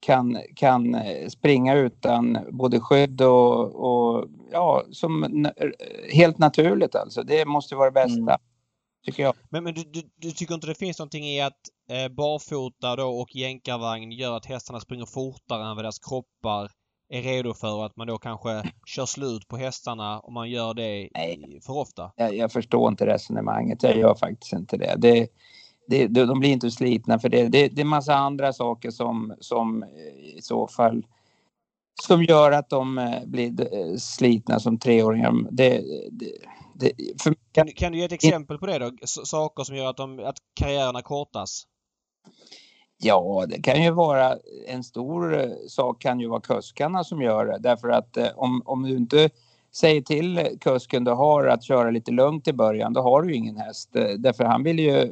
kan, 0.00 0.38
kan 0.56 0.94
eh, 0.94 1.28
springa 1.28 1.74
utan 1.74 2.38
både 2.50 2.80
skydd 2.80 3.20
och, 3.20 3.74
och 3.74 4.24
ja, 4.52 4.82
som 4.90 5.46
helt 6.12 6.38
naturligt 6.38 6.94
alltså. 6.94 7.22
Det 7.22 7.44
måste 7.44 7.74
vara 7.74 7.90
det 7.90 7.94
bästa. 7.94 8.20
Mm. 8.20 8.53
Tycker 9.04 9.22
jag. 9.22 9.34
Men, 9.48 9.64
men 9.64 9.74
du, 9.74 9.82
du, 9.82 10.02
du, 10.16 10.30
tycker 10.30 10.54
inte 10.54 10.66
det 10.66 10.78
finns 10.78 10.98
någonting 10.98 11.24
i 11.24 11.40
att 11.40 11.60
eh, 11.90 12.08
barfota 12.08 12.96
då 12.96 13.08
och 13.08 13.36
jänkarvagn 13.36 14.12
gör 14.12 14.36
att 14.36 14.46
hästarna 14.46 14.80
springer 14.80 15.06
fortare 15.06 15.62
än 15.62 15.76
vad 15.76 15.84
deras 15.84 15.98
kroppar 15.98 16.70
är 17.08 17.22
redo 17.22 17.54
för 17.54 17.86
att 17.86 17.96
man 17.96 18.06
då 18.06 18.18
kanske 18.18 18.62
kör 18.86 19.06
slut 19.06 19.48
på 19.48 19.56
hästarna 19.56 20.20
om 20.20 20.34
man 20.34 20.50
gör 20.50 20.74
det 20.74 21.08
Nej. 21.14 21.60
för 21.66 21.72
ofta? 21.72 22.12
Jag, 22.16 22.36
jag 22.36 22.52
förstår 22.52 22.88
inte 22.88 23.06
resonemanget. 23.06 23.82
Jag 23.82 23.96
gör 23.96 24.14
faktiskt 24.14 24.52
inte 24.52 24.76
det. 24.76 24.96
det, 24.98 25.28
det 26.06 26.24
de 26.24 26.40
blir 26.40 26.50
inte 26.50 26.70
slitna 26.70 27.18
för 27.18 27.28
det. 27.28 27.48
Det, 27.48 27.68
det 27.68 27.80
är 27.80 27.84
massa 27.84 28.14
andra 28.14 28.52
saker 28.52 28.90
som, 28.90 29.34
som 29.40 29.82
eh, 29.82 30.36
i 30.36 30.40
så 30.42 30.66
fall 30.66 31.06
som 32.02 32.24
gör 32.24 32.52
att 32.52 32.70
de 32.70 32.98
eh, 32.98 33.26
blir 33.26 33.74
eh, 33.74 33.96
slitna 33.96 34.60
som 34.60 34.78
treåringar. 34.78 35.34
Det, 35.50 35.82
det, 36.10 36.32
det, 36.74 36.92
för... 37.22 37.34
kan, 37.52 37.68
kan, 37.68 37.92
du 37.92 37.98
ge 37.98 38.04
ett 38.04 38.12
exempel 38.12 38.58
på 38.58 38.66
det 38.66 38.78
då? 38.78 38.90
S 39.02 39.18
saker 39.24 39.64
som 39.64 39.76
gör 39.76 39.90
att, 39.90 39.96
de, 39.96 40.18
att 40.18 40.36
karriärerna 40.54 41.02
kortas? 41.02 41.66
Ja, 42.98 43.44
det 43.48 43.62
kan 43.62 43.82
ju 43.82 43.90
vara 43.90 44.38
en 44.66 44.84
stor 44.84 45.40
eh, 45.40 45.48
sak 45.68 46.02
kan 46.02 46.20
ju 46.20 46.28
vara 46.28 46.40
kuskarna 46.40 47.04
som 47.04 47.22
gör 47.22 47.46
det. 47.46 47.58
Därför 47.58 47.88
att 47.88 48.16
eh, 48.16 48.28
om, 48.36 48.62
om 48.64 48.82
du 48.82 48.96
inte 48.96 49.30
säger 49.72 50.00
till 50.00 50.58
kusken 50.60 51.04
du 51.04 51.10
har 51.10 51.46
att 51.46 51.64
köra 51.64 51.90
lite 51.90 52.12
lugnt 52.12 52.48
i 52.48 52.52
början, 52.52 52.92
då 52.92 53.00
har 53.00 53.22
du 53.22 53.34
ingen 53.34 53.56
häst. 53.56 53.96
Eh, 53.96 54.08
därför 54.18 54.44
han 54.44 54.62
vill 54.62 54.78
ju, 54.78 55.10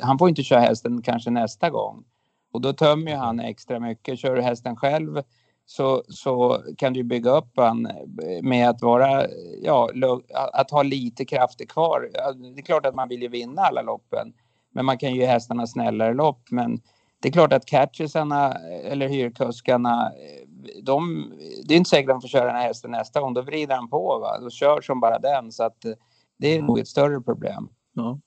han 0.00 0.18
får 0.18 0.28
inte 0.28 0.42
köra 0.42 0.60
hästen 0.60 1.02
kanske 1.02 1.30
nästa 1.30 1.70
gång. 1.70 2.04
Och 2.52 2.60
då 2.60 2.72
tömmer 2.72 3.10
ju 3.10 3.16
han 3.16 3.40
extra 3.40 3.80
mycket. 3.80 4.18
Kör 4.18 4.36
du 4.36 4.42
hästen 4.42 4.76
själv 4.76 5.22
så, 5.70 6.02
så 6.08 6.62
kan 6.78 6.92
du 6.92 7.02
bygga 7.02 7.30
upp 7.30 7.50
han 7.56 7.88
med 8.42 8.68
att 8.68 8.82
vara, 8.82 9.26
ja, 9.62 9.90
att 10.52 10.70
ha 10.70 10.82
lite 10.82 11.24
krafter 11.24 11.64
kvar. 11.64 12.08
Det 12.54 12.60
är 12.60 12.64
klart 12.64 12.86
att 12.86 12.94
man 12.94 13.08
vill 13.08 13.22
ju 13.22 13.28
vinna 13.28 13.62
alla 13.62 13.82
loppen, 13.82 14.32
men 14.74 14.84
man 14.84 14.98
kan 14.98 15.14
ju 15.14 15.20
ge 15.20 15.26
hästarna 15.26 15.66
snällare 15.66 16.14
lopp. 16.14 16.42
Men 16.50 16.80
det 17.22 17.28
är 17.28 17.32
klart 17.32 17.52
att 17.52 17.66
catchersarna 17.66 18.54
eller 18.84 19.08
hyrkuskarna, 19.08 20.12
de, 20.82 21.32
det 21.64 21.74
är 21.74 21.78
inte 21.78 21.90
säkert 21.90 22.10
att 22.10 22.14
de 22.14 22.20
får 22.20 22.28
köra 22.28 22.46
den 22.46 22.56
här 22.56 22.66
hästen 22.66 22.90
nästa 22.90 23.20
gång. 23.20 23.34
Då 23.34 23.42
vrider 23.42 23.74
han 23.74 23.90
på 23.90 24.18
va? 24.18 24.38
Då 24.40 24.50
kör 24.50 24.80
som 24.80 25.00
bara 25.00 25.18
den. 25.18 25.52
Så 25.52 25.64
att 25.64 25.78
det 26.38 26.48
är 26.48 26.62
nog 26.62 26.78
ett 26.78 26.88
större 26.88 27.20
problem. 27.20 27.68
Ja. 27.94 28.20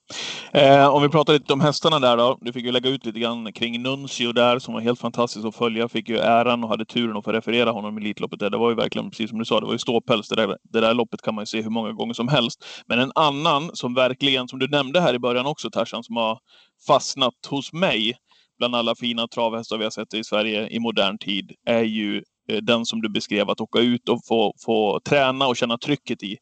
Eh, 0.53 0.87
om 0.87 1.01
vi 1.01 1.09
pratar 1.09 1.33
lite 1.33 1.53
om 1.53 1.61
hästarna 1.61 1.99
där 1.99 2.17
då. 2.17 2.37
Du 2.41 2.53
fick 2.53 2.65
ju 2.65 2.71
lägga 2.71 2.89
ut 2.89 3.05
lite 3.05 3.19
grann 3.19 3.53
kring 3.53 3.81
Nuncio 3.81 4.31
där 4.31 4.59
som 4.59 4.73
var 4.73 4.81
helt 4.81 4.99
fantastiskt 4.99 5.45
att 5.45 5.55
följa. 5.55 5.89
Fick 5.89 6.09
ju 6.09 6.17
äran 6.17 6.63
och 6.63 6.69
hade 6.69 6.85
turen 6.85 7.17
att 7.17 7.23
få 7.23 7.31
referera 7.31 7.71
honom 7.71 7.97
i 7.97 8.01
Elitloppet 8.01 8.39
där. 8.39 8.49
Det 8.49 8.57
var 8.57 8.69
ju 8.69 8.75
verkligen 8.75 9.09
precis 9.09 9.29
som 9.29 9.39
du 9.39 9.45
sa, 9.45 9.59
det 9.59 9.65
var 9.65 9.73
ju 9.73 9.79
ståpäls. 9.79 10.29
Det 10.29 10.35
där, 10.35 10.57
det 10.63 10.79
där 10.79 10.93
loppet 10.93 11.21
kan 11.21 11.35
man 11.35 11.41
ju 11.41 11.45
se 11.45 11.61
hur 11.61 11.69
många 11.69 11.91
gånger 11.91 12.13
som 12.13 12.27
helst. 12.27 12.65
Men 12.87 12.99
en 12.99 13.11
annan 13.15 13.69
som 13.73 13.93
verkligen, 13.93 14.47
som 14.47 14.59
du 14.59 14.67
nämnde 14.67 15.01
här 15.01 15.13
i 15.13 15.19
början 15.19 15.45
också 15.45 15.69
Tarzan, 15.69 16.03
som 16.03 16.15
har 16.15 16.39
fastnat 16.87 17.33
hos 17.49 17.73
mig 17.73 18.13
bland 18.57 18.75
alla 18.75 18.95
fina 18.95 19.27
travhästar 19.27 19.77
vi 19.77 19.83
har 19.83 19.91
sett 19.91 20.13
i 20.13 20.23
Sverige 20.23 20.67
i 20.67 20.79
modern 20.79 21.17
tid 21.17 21.51
är 21.65 21.83
ju 21.83 22.23
eh, 22.49 22.57
den 22.57 22.85
som 22.85 23.01
du 23.01 23.09
beskrev, 23.09 23.49
att 23.49 23.61
åka 23.61 23.79
ut 23.79 24.09
och 24.09 24.19
få, 24.27 24.53
få 24.65 24.99
träna 24.99 25.47
och 25.47 25.57
känna 25.57 25.77
trycket 25.77 26.23
i. 26.23 26.37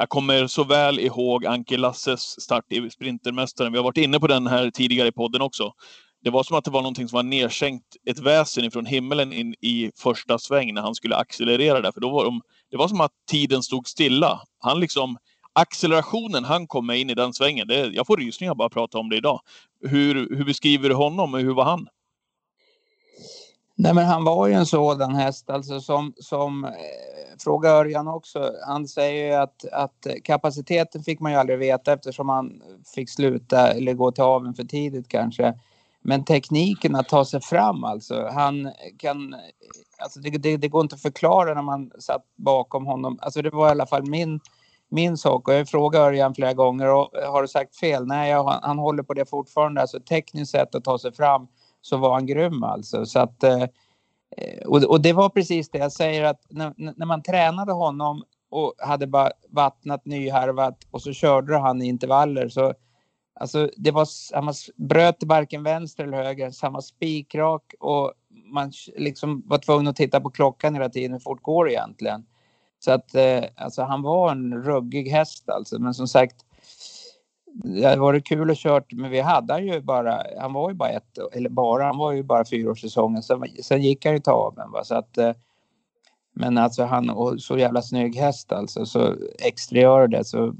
Jag 0.00 0.08
kommer 0.08 0.46
så 0.46 0.64
väl 0.64 0.98
ihåg 0.98 1.46
Anke 1.46 1.76
Lasses 1.76 2.40
start 2.40 2.64
i 2.72 2.90
Sprintermästaren. 2.90 3.72
Vi 3.72 3.78
har 3.78 3.84
varit 3.84 3.96
inne 3.96 4.20
på 4.20 4.26
den 4.26 4.46
här 4.46 4.70
tidigare 4.70 5.08
i 5.08 5.12
podden 5.12 5.42
också. 5.42 5.72
Det 6.24 6.30
var 6.30 6.42
som 6.42 6.56
att 6.56 6.64
det 6.64 6.70
var 6.70 6.82
någonting 6.82 7.08
som 7.08 7.16
var 7.16 7.22
nedsänkt, 7.22 7.84
ett 8.06 8.18
väsen 8.18 8.64
ifrån 8.64 8.86
himmelen 8.86 9.32
in 9.32 9.54
i 9.60 9.90
första 9.98 10.38
sväng 10.38 10.74
när 10.74 10.82
han 10.82 10.94
skulle 10.94 11.16
accelerera 11.16 11.80
där. 11.80 11.92
För 11.92 12.00
då 12.00 12.10
var 12.10 12.24
de, 12.24 12.40
det 12.70 12.76
var 12.76 12.88
som 12.88 13.00
att 13.00 13.10
tiden 13.30 13.62
stod 13.62 13.88
stilla. 13.88 14.40
Han 14.58 14.80
liksom, 14.80 15.16
accelerationen 15.52 16.44
han 16.44 16.66
kom 16.66 16.86
med 16.86 16.98
in 16.98 17.10
i 17.10 17.14
den 17.14 17.32
svängen, 17.32 17.68
det, 17.68 17.86
jag 17.86 18.06
får 18.06 18.16
rysningar 18.16 18.54
bara 18.54 18.66
att 18.66 18.72
prata 18.72 18.98
om 18.98 19.08
det 19.08 19.16
idag. 19.16 19.40
Hur, 19.80 20.36
hur 20.36 20.44
beskriver 20.44 20.88
du 20.88 20.94
honom 20.94 21.34
och 21.34 21.40
hur 21.40 21.54
var 21.54 21.64
han? 21.64 21.88
Nej 23.76 23.94
men 23.94 24.06
han 24.06 24.24
var 24.24 24.46
ju 24.46 24.54
en 24.54 24.66
sådan 24.66 25.14
häst 25.14 25.50
alltså 25.50 25.80
som, 25.80 26.12
som 26.16 26.64
eh, 26.64 26.70
fråga 27.42 27.70
Örjan 27.70 28.08
också. 28.08 28.52
Han 28.66 28.88
säger 28.88 29.26
ju 29.26 29.34
att, 29.34 29.64
att 29.72 30.06
kapaciteten 30.24 31.02
fick 31.02 31.20
man 31.20 31.32
ju 31.32 31.38
aldrig 31.38 31.58
veta 31.58 31.92
eftersom 31.92 32.28
han 32.28 32.62
fick 32.94 33.10
sluta 33.10 33.72
eller 33.72 33.94
gå 33.94 34.12
till 34.12 34.24
aven 34.24 34.54
för 34.54 34.64
tidigt 34.64 35.08
kanske. 35.08 35.54
Men 36.02 36.24
tekniken 36.24 36.96
att 36.96 37.08
ta 37.08 37.24
sig 37.24 37.40
fram 37.40 37.84
alltså. 37.84 38.28
Han 38.32 38.72
kan, 38.98 39.36
alltså 39.98 40.20
det, 40.20 40.30
det, 40.30 40.56
det, 40.56 40.68
går 40.68 40.82
inte 40.82 40.94
att 40.94 41.02
förklara 41.02 41.54
när 41.54 41.62
man 41.62 41.90
satt 41.98 42.24
bakom 42.36 42.86
honom. 42.86 43.18
Alltså 43.22 43.42
det 43.42 43.50
var 43.50 43.68
i 43.68 43.70
alla 43.70 43.86
fall 43.86 44.06
min 44.06 44.40
min 44.90 45.16
sak. 45.16 45.48
Och 45.48 45.54
jag 45.54 45.68
frågade 45.68 46.04
Örjan 46.04 46.34
flera 46.34 46.52
gånger 46.52 46.86
och 46.86 47.10
har 47.26 47.42
du 47.42 47.48
sagt 47.48 47.76
fel? 47.76 48.06
Nej, 48.06 48.30
jag, 48.30 48.44
han 48.44 48.78
håller 48.78 49.02
på 49.02 49.14
det 49.14 49.30
fortfarande. 49.30 49.80
Alltså 49.80 50.00
tekniskt 50.00 50.52
sett 50.52 50.74
att 50.74 50.84
ta 50.84 50.98
sig 50.98 51.12
fram 51.12 51.48
så 51.80 51.96
var 51.96 52.12
han 52.14 52.26
grym 52.26 52.62
alltså. 52.62 53.06
Så 53.06 53.18
att, 53.18 53.42
eh, 53.42 53.64
Eh, 54.36 54.66
och, 54.66 54.84
och 54.84 55.00
det 55.00 55.12
var 55.12 55.28
precis 55.28 55.70
det. 55.70 55.78
Jag 55.78 55.92
säger 55.92 56.24
att 56.24 56.40
när, 56.48 56.74
när 56.76 57.06
man 57.06 57.22
tränade 57.22 57.72
honom 57.72 58.24
och 58.50 58.74
hade 58.78 59.06
bara 59.06 59.30
vattnat 59.48 60.04
nyharvat 60.04 60.86
och 60.90 61.02
så 61.02 61.12
körde 61.12 61.58
han 61.58 61.82
i 61.82 61.86
intervaller 61.86 62.48
så 62.48 62.74
Alltså 63.40 63.70
det 63.76 63.90
var, 63.90 64.08
han 64.34 64.54
bröt 64.76 65.22
varken 65.22 65.62
vänster 65.62 66.04
eller 66.04 66.24
höger, 66.24 66.50
samma 66.50 66.80
spikrak 66.80 67.74
och 67.80 68.12
man 68.52 68.72
liksom 68.96 69.42
var 69.46 69.58
tvungen 69.58 69.86
att 69.86 69.96
titta 69.96 70.20
på 70.20 70.30
klockan 70.30 70.74
hela 70.74 70.88
tiden, 70.88 71.12
hur 71.12 71.18
fort 71.18 71.42
går 71.42 71.64
det 71.64 71.72
egentligen? 71.72 72.26
Så 72.78 72.92
att 72.92 73.14
eh, 73.14 73.44
alltså 73.56 73.82
han 73.82 74.02
var 74.02 74.30
en 74.30 74.62
ruggig 74.62 75.08
häst 75.08 75.48
alltså, 75.48 75.78
men 75.78 75.94
som 75.94 76.08
sagt 76.08 76.36
det 77.54 77.96
var 77.96 78.20
kul 78.20 78.50
att 78.50 78.58
kört, 78.58 78.92
men 78.92 79.10
vi 79.10 79.20
hade 79.20 79.52
han 79.52 79.66
ju 79.66 79.80
bara, 79.80 80.22
han 80.40 80.52
var 80.52 80.70
ju 80.70 80.74
bara 80.74 80.88
ett, 80.88 81.18
eller 81.32 81.50
bara, 81.50 81.84
han 81.84 81.98
var 81.98 82.12
ju 82.12 82.22
bara 82.22 82.44
fyraårssäsongen, 82.44 83.22
sen, 83.22 83.44
sen 83.62 83.82
gick 83.82 84.04
han 84.04 84.14
ju 84.14 84.20
till 84.20 84.32
aveln 84.32 84.70
va, 84.72 84.84
så 84.84 84.94
att 84.94 85.18
eh, 85.18 85.32
men 86.34 86.58
alltså 86.58 86.84
han, 86.84 87.10
och 87.10 87.42
så 87.42 87.58
jävla 87.58 87.82
snygg 87.82 88.16
häst 88.16 88.52
alltså, 88.52 88.86
så 88.86 89.14
exteriör 89.38 90.08
det 90.08 90.24
så 90.24 90.54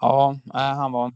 Ja, 0.00 0.36
han 0.52 0.92
var... 0.92 1.12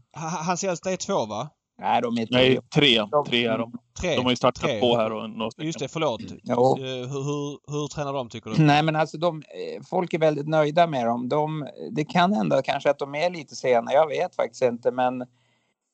Hans 0.47 0.63
äldsta 0.63 0.91
är 0.91 0.97
två 0.97 1.25
va? 1.25 1.49
Nej, 1.79 2.01
de 2.01 2.17
är 2.17 2.25
tre. 2.25 2.37
Nej, 2.37 2.59
tre. 2.75 3.07
Tre 3.27 3.45
är 3.45 3.57
de. 3.57 3.77
Tre. 3.99 4.15
De 4.15 4.23
har 4.23 4.31
ju 4.31 4.35
startat 4.35 4.63
tre. 4.63 4.79
på 4.79 4.97
här 4.97 5.11
och 5.11 5.29
några 5.29 5.51
Just 5.57 5.79
det, 5.79 5.87
förlåt. 5.87 6.21
Jo. 6.43 6.77
Eh, 6.77 6.83
hur, 6.83 7.23
hur, 7.23 7.71
hur 7.71 7.87
tränar 7.87 8.13
de 8.13 8.29
tycker 8.29 8.49
du? 8.49 8.63
Nej, 8.63 8.83
men 8.83 8.95
alltså 8.95 9.17
de, 9.17 9.37
eh, 9.37 9.83
folk 9.89 10.13
är 10.13 10.19
väldigt 10.19 10.47
nöjda 10.47 10.87
med 10.87 11.05
dem. 11.05 11.29
De, 11.29 11.67
det 11.91 12.05
kan 12.05 12.33
hända 12.33 12.61
kanske 12.61 12.89
att 12.89 12.99
de 12.99 13.15
är 13.15 13.29
lite 13.29 13.55
sena. 13.55 13.93
Jag 13.93 14.07
vet 14.07 14.35
faktiskt 14.35 14.63
inte, 14.63 14.91
men 14.91 15.25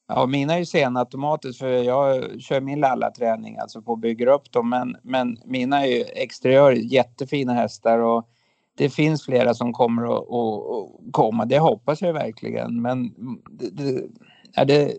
Ja, 0.07 0.25
mina 0.25 0.53
är 0.53 0.57
ju 0.57 0.65
sena 0.65 0.99
automatiskt 0.99 1.59
för 1.59 1.67
jag 1.67 2.41
kör 2.41 2.61
min 2.61 2.79
lalla-träning 2.79 3.57
alltså 3.57 3.81
på 3.81 3.93
att 3.93 3.99
bygga 3.99 4.33
upp 4.33 4.51
dem. 4.51 4.69
Men, 4.69 4.97
men 5.01 5.37
mina 5.45 5.81
är 5.81 5.85
ju 5.85 6.03
exteriör, 6.03 6.71
jättefina 6.71 7.53
hästar 7.53 7.99
och 7.99 8.29
det 8.77 8.89
finns 8.89 9.25
flera 9.25 9.53
som 9.53 9.73
kommer 9.73 10.03
att, 10.03 10.31
att, 10.31 11.11
komma. 11.11 11.45
Det 11.45 11.59
hoppas 11.59 12.01
jag 12.01 12.13
verkligen. 12.13 12.81
Men 12.81 13.13
det, 13.49 13.69
det, 13.69 14.65
det, 14.65 14.93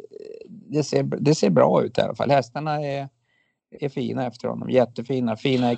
det, 0.71 0.85
ser, 0.85 1.03
det 1.03 1.35
ser 1.35 1.51
bra 1.51 1.85
ut 1.85 1.99
i 1.99 2.01
alla 2.01 2.15
fall. 2.15 2.31
Hästarna 2.31 2.83
är, 2.83 3.09
är 3.81 3.89
fina 3.89 4.27
efter 4.27 4.49
honom. 4.49 4.71
Jättefina. 4.71 5.37
Fina. 5.37 5.77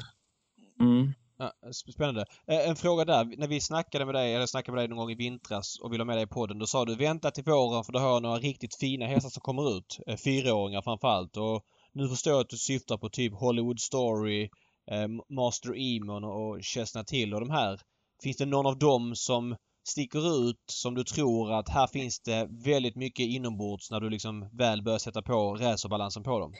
Mm. 0.80 1.12
Ja, 1.38 1.52
spännande. 1.94 2.24
Eh, 2.46 2.68
en 2.68 2.76
fråga 2.76 3.04
där. 3.04 3.24
När 3.38 3.48
vi 3.48 3.60
snackade 3.60 4.04
med 4.04 4.14
dig, 4.14 4.34
eller 4.34 4.46
snackade 4.46 4.74
med 4.74 4.82
dig 4.82 4.88
någon 4.88 4.98
gång 4.98 5.10
i 5.10 5.14
vintras 5.14 5.78
och 5.82 5.92
ville 5.92 6.00
ha 6.00 6.06
med 6.06 6.16
dig 6.16 6.24
i 6.24 6.26
podden. 6.26 6.58
Då 6.58 6.66
sa 6.66 6.84
du 6.84 6.96
vänta 6.96 7.30
till 7.30 7.44
våren 7.44 7.84
för 7.84 7.92
då 7.92 7.98
har 7.98 8.08
jag 8.08 8.22
några 8.22 8.38
riktigt 8.38 8.74
fina 8.74 9.06
hästar 9.06 9.30
som 9.30 9.40
kommer 9.40 9.76
ut. 9.76 9.98
Eh, 10.06 10.16
fyraåringar 10.16 10.82
framförallt. 10.82 11.36
Och 11.36 11.64
nu 11.92 12.08
förstår 12.08 12.32
jag 12.32 12.40
att 12.40 12.48
du 12.48 12.56
syftar 12.56 12.96
på 12.96 13.08
typ 13.08 13.34
Hollywood 13.34 13.80
Story, 13.80 14.50
eh, 14.90 15.08
Master 15.28 15.74
Emon 15.76 16.24
och 16.24 16.62
Chestnut 16.62 17.06
Till 17.06 17.34
och 17.34 17.40
de 17.40 17.50
här. 17.50 17.80
Finns 18.22 18.36
det 18.36 18.46
någon 18.46 18.66
av 18.66 18.78
dem 18.78 19.14
som 19.14 19.56
sticker 19.88 20.48
ut 20.48 20.64
som 20.66 20.94
du 20.94 21.04
tror 21.04 21.52
att 21.52 21.68
här 21.68 21.86
finns 21.86 22.20
det 22.20 22.48
väldigt 22.50 22.96
mycket 22.96 23.26
inombords 23.26 23.90
när 23.90 24.00
du 24.00 24.10
liksom 24.10 24.48
väl 24.52 24.82
börjar 24.82 24.98
sätta 24.98 25.22
på 25.22 25.54
racerbalansen 25.54 26.22
på 26.22 26.38
dem? 26.38 26.54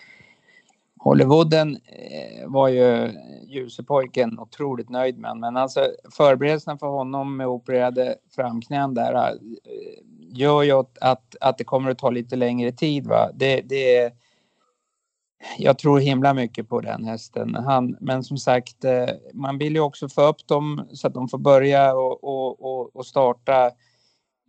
Hollywooden 0.99 1.77
eh, 1.77 2.49
var 2.49 2.69
ju 2.69 3.13
Ljusepojken 3.47 4.39
otroligt 4.39 4.89
nöjd 4.89 5.19
med. 5.19 5.37
Men 5.37 5.57
alltså 5.57 5.87
förberedelserna 6.17 6.79
för 6.79 6.87
honom 6.87 7.37
med 7.37 7.47
opererade 7.47 8.17
framknän 8.37 8.95
där 8.95 9.15
eh, 9.15 9.33
gör 10.33 10.63
ju 10.63 10.73
att, 11.01 11.37
att 11.41 11.59
det 11.59 11.65
kommer 11.65 11.91
att 11.91 11.99
ta 11.99 12.11
lite 12.11 12.37
längre 12.37 12.73
tid. 12.73 13.07
Va? 13.07 13.31
Det, 13.35 13.61
det, 13.61 14.13
jag 15.59 15.79
tror 15.79 16.01
himla 16.01 16.35
mycket 16.35 16.69
på 16.69 16.81
den 16.81 17.05
hästen. 17.05 17.55
Han, 17.55 17.97
men 18.01 18.25
som 18.25 18.39
sagt, 18.39 18.85
eh, 18.85 19.07
man 19.35 19.59
vill 19.59 19.75
ju 19.75 19.81
också 19.81 20.09
få 20.09 20.23
upp 20.23 20.47
dem 20.47 20.89
så 20.93 21.07
att 21.07 21.15
de 21.15 21.29
får 21.29 21.39
börja 21.39 21.95
och, 21.95 22.25
och, 22.25 22.97
och, 22.97 23.07
starta. 23.07 23.67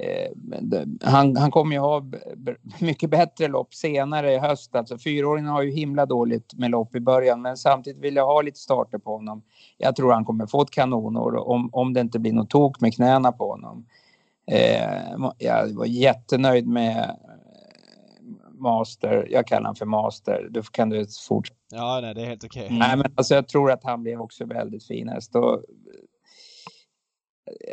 Eh, 0.03 0.31
han, 1.01 1.37
han 1.37 1.51
kommer 1.51 1.75
ju 1.75 1.79
ha 1.79 2.03
mycket 2.79 3.09
bättre 3.09 3.47
lopp 3.47 3.73
senare 3.73 4.33
i 4.33 4.37
höst. 4.37 4.75
Alltså 4.75 4.97
fyraåringen 4.97 5.51
har 5.51 5.61
ju 5.61 5.71
himla 5.71 6.05
dåligt 6.05 6.53
med 6.53 6.71
lopp 6.71 6.95
i 6.95 6.99
början, 6.99 7.41
men 7.41 7.57
samtidigt 7.57 8.03
vill 8.03 8.15
jag 8.15 8.25
ha 8.25 8.41
lite 8.41 8.59
starter 8.59 8.97
på 8.97 9.15
honom. 9.15 9.41
Jag 9.77 9.95
tror 9.95 10.11
han 10.11 10.25
kommer 10.25 10.45
få 10.45 10.61
ett 10.61 10.71
kanonår 10.71 11.35
om, 11.49 11.69
om 11.73 11.93
det 11.93 12.01
inte 12.01 12.19
blir 12.19 12.33
något 12.33 12.49
tok 12.49 12.81
med 12.81 12.93
knäna 12.93 13.31
på 13.31 13.49
honom. 13.49 13.85
Eh, 14.51 15.31
jag 15.37 15.73
var 15.73 15.85
jättenöjd 15.85 16.67
med 16.67 17.17
master. 18.59 19.27
Jag 19.29 19.47
kallar 19.47 19.61
honom 19.61 19.75
för 19.75 19.85
master. 19.85 20.47
Då 20.51 20.61
kan 20.61 20.89
du 20.89 21.05
fortsätta. 21.27 21.59
Ja, 21.71 21.99
nej, 22.01 22.15
det 22.15 22.21
är 22.21 22.25
helt 22.25 22.43
okej. 22.43 22.65
Okay. 22.65 22.77
Nej, 22.77 22.97
men 22.97 23.13
alltså 23.15 23.35
jag 23.35 23.47
tror 23.47 23.71
att 23.71 23.83
han 23.83 24.03
blir 24.03 24.21
också 24.21 24.45
väldigt 24.45 24.87
fin 24.87 25.09
häst. 25.09 25.35
Och, 25.35 25.53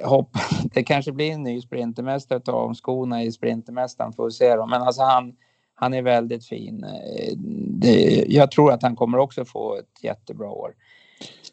eh, 0.00 0.08
hopp, 0.08 0.30
det 0.74 0.82
kanske 0.82 1.12
blir 1.12 1.32
en 1.32 1.42
ny 1.42 1.60
sprintermästare 1.60 2.36
att 2.36 2.44
ta 2.44 2.52
om 2.52 2.74
skorna 2.74 3.22
i 3.22 3.32
sprintermästaren 3.32 4.12
får 4.12 4.24
vi 4.24 4.30
se 4.30 4.56
då. 4.56 4.66
Men 4.66 4.82
alltså 4.82 5.02
han, 5.02 5.36
han 5.74 5.94
är 5.94 6.02
väldigt 6.02 6.46
fin. 6.46 6.84
Eh, 6.84 7.36
det, 7.68 8.24
jag 8.28 8.50
tror 8.50 8.72
att 8.72 8.82
han 8.82 8.96
kommer 8.96 9.18
också 9.18 9.44
få 9.44 9.76
ett 9.76 10.04
jättebra 10.04 10.50
år. 10.50 10.74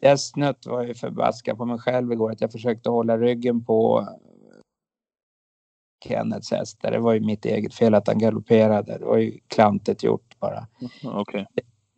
Jag 0.00 0.20
snutt 0.20 0.66
var 0.66 0.82
ju 0.82 0.94
förbaskad 0.94 1.56
på 1.56 1.64
mig 1.64 1.78
själv 1.78 2.12
igår 2.12 2.32
att 2.32 2.40
jag 2.40 2.52
försökte 2.52 2.90
hålla 2.90 3.18
ryggen 3.18 3.64
på 3.64 4.08
Kennets 6.08 6.50
hästar. 6.50 6.90
Det 6.90 6.98
var 6.98 7.12
ju 7.12 7.20
mitt 7.20 7.44
eget 7.44 7.74
fel 7.74 7.94
att 7.94 8.06
han 8.06 8.18
galopperade. 8.18 8.98
Det 8.98 9.04
var 9.04 9.16
ju 9.16 9.38
klantigt 9.48 10.02
gjort 10.02 10.38
bara. 10.40 10.66
Okay. 11.20 11.44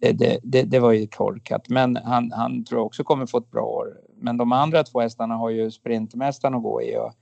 Det, 0.01 0.13
det, 0.13 0.39
det, 0.43 0.63
det, 0.63 0.79
var 0.79 0.93
ju 0.93 1.07
korkat. 1.07 1.69
Men 1.69 1.97
han, 1.97 2.33
han 2.33 2.65
tror 2.65 2.81
också 2.81 3.05
kommer 3.05 3.27
få 3.27 3.39
ett 3.39 3.51
bra 3.51 3.63
år. 3.63 3.97
Men 4.17 4.37
de 4.37 4.53
andra 4.53 4.85
två 4.85 5.01
hästarna 5.01 5.35
har 5.35 5.51
ju 5.51 5.71
sprintmästaren 5.71 6.55
att 6.55 6.63
gå 6.63 6.83
i. 6.83 6.97
Och 6.97 7.13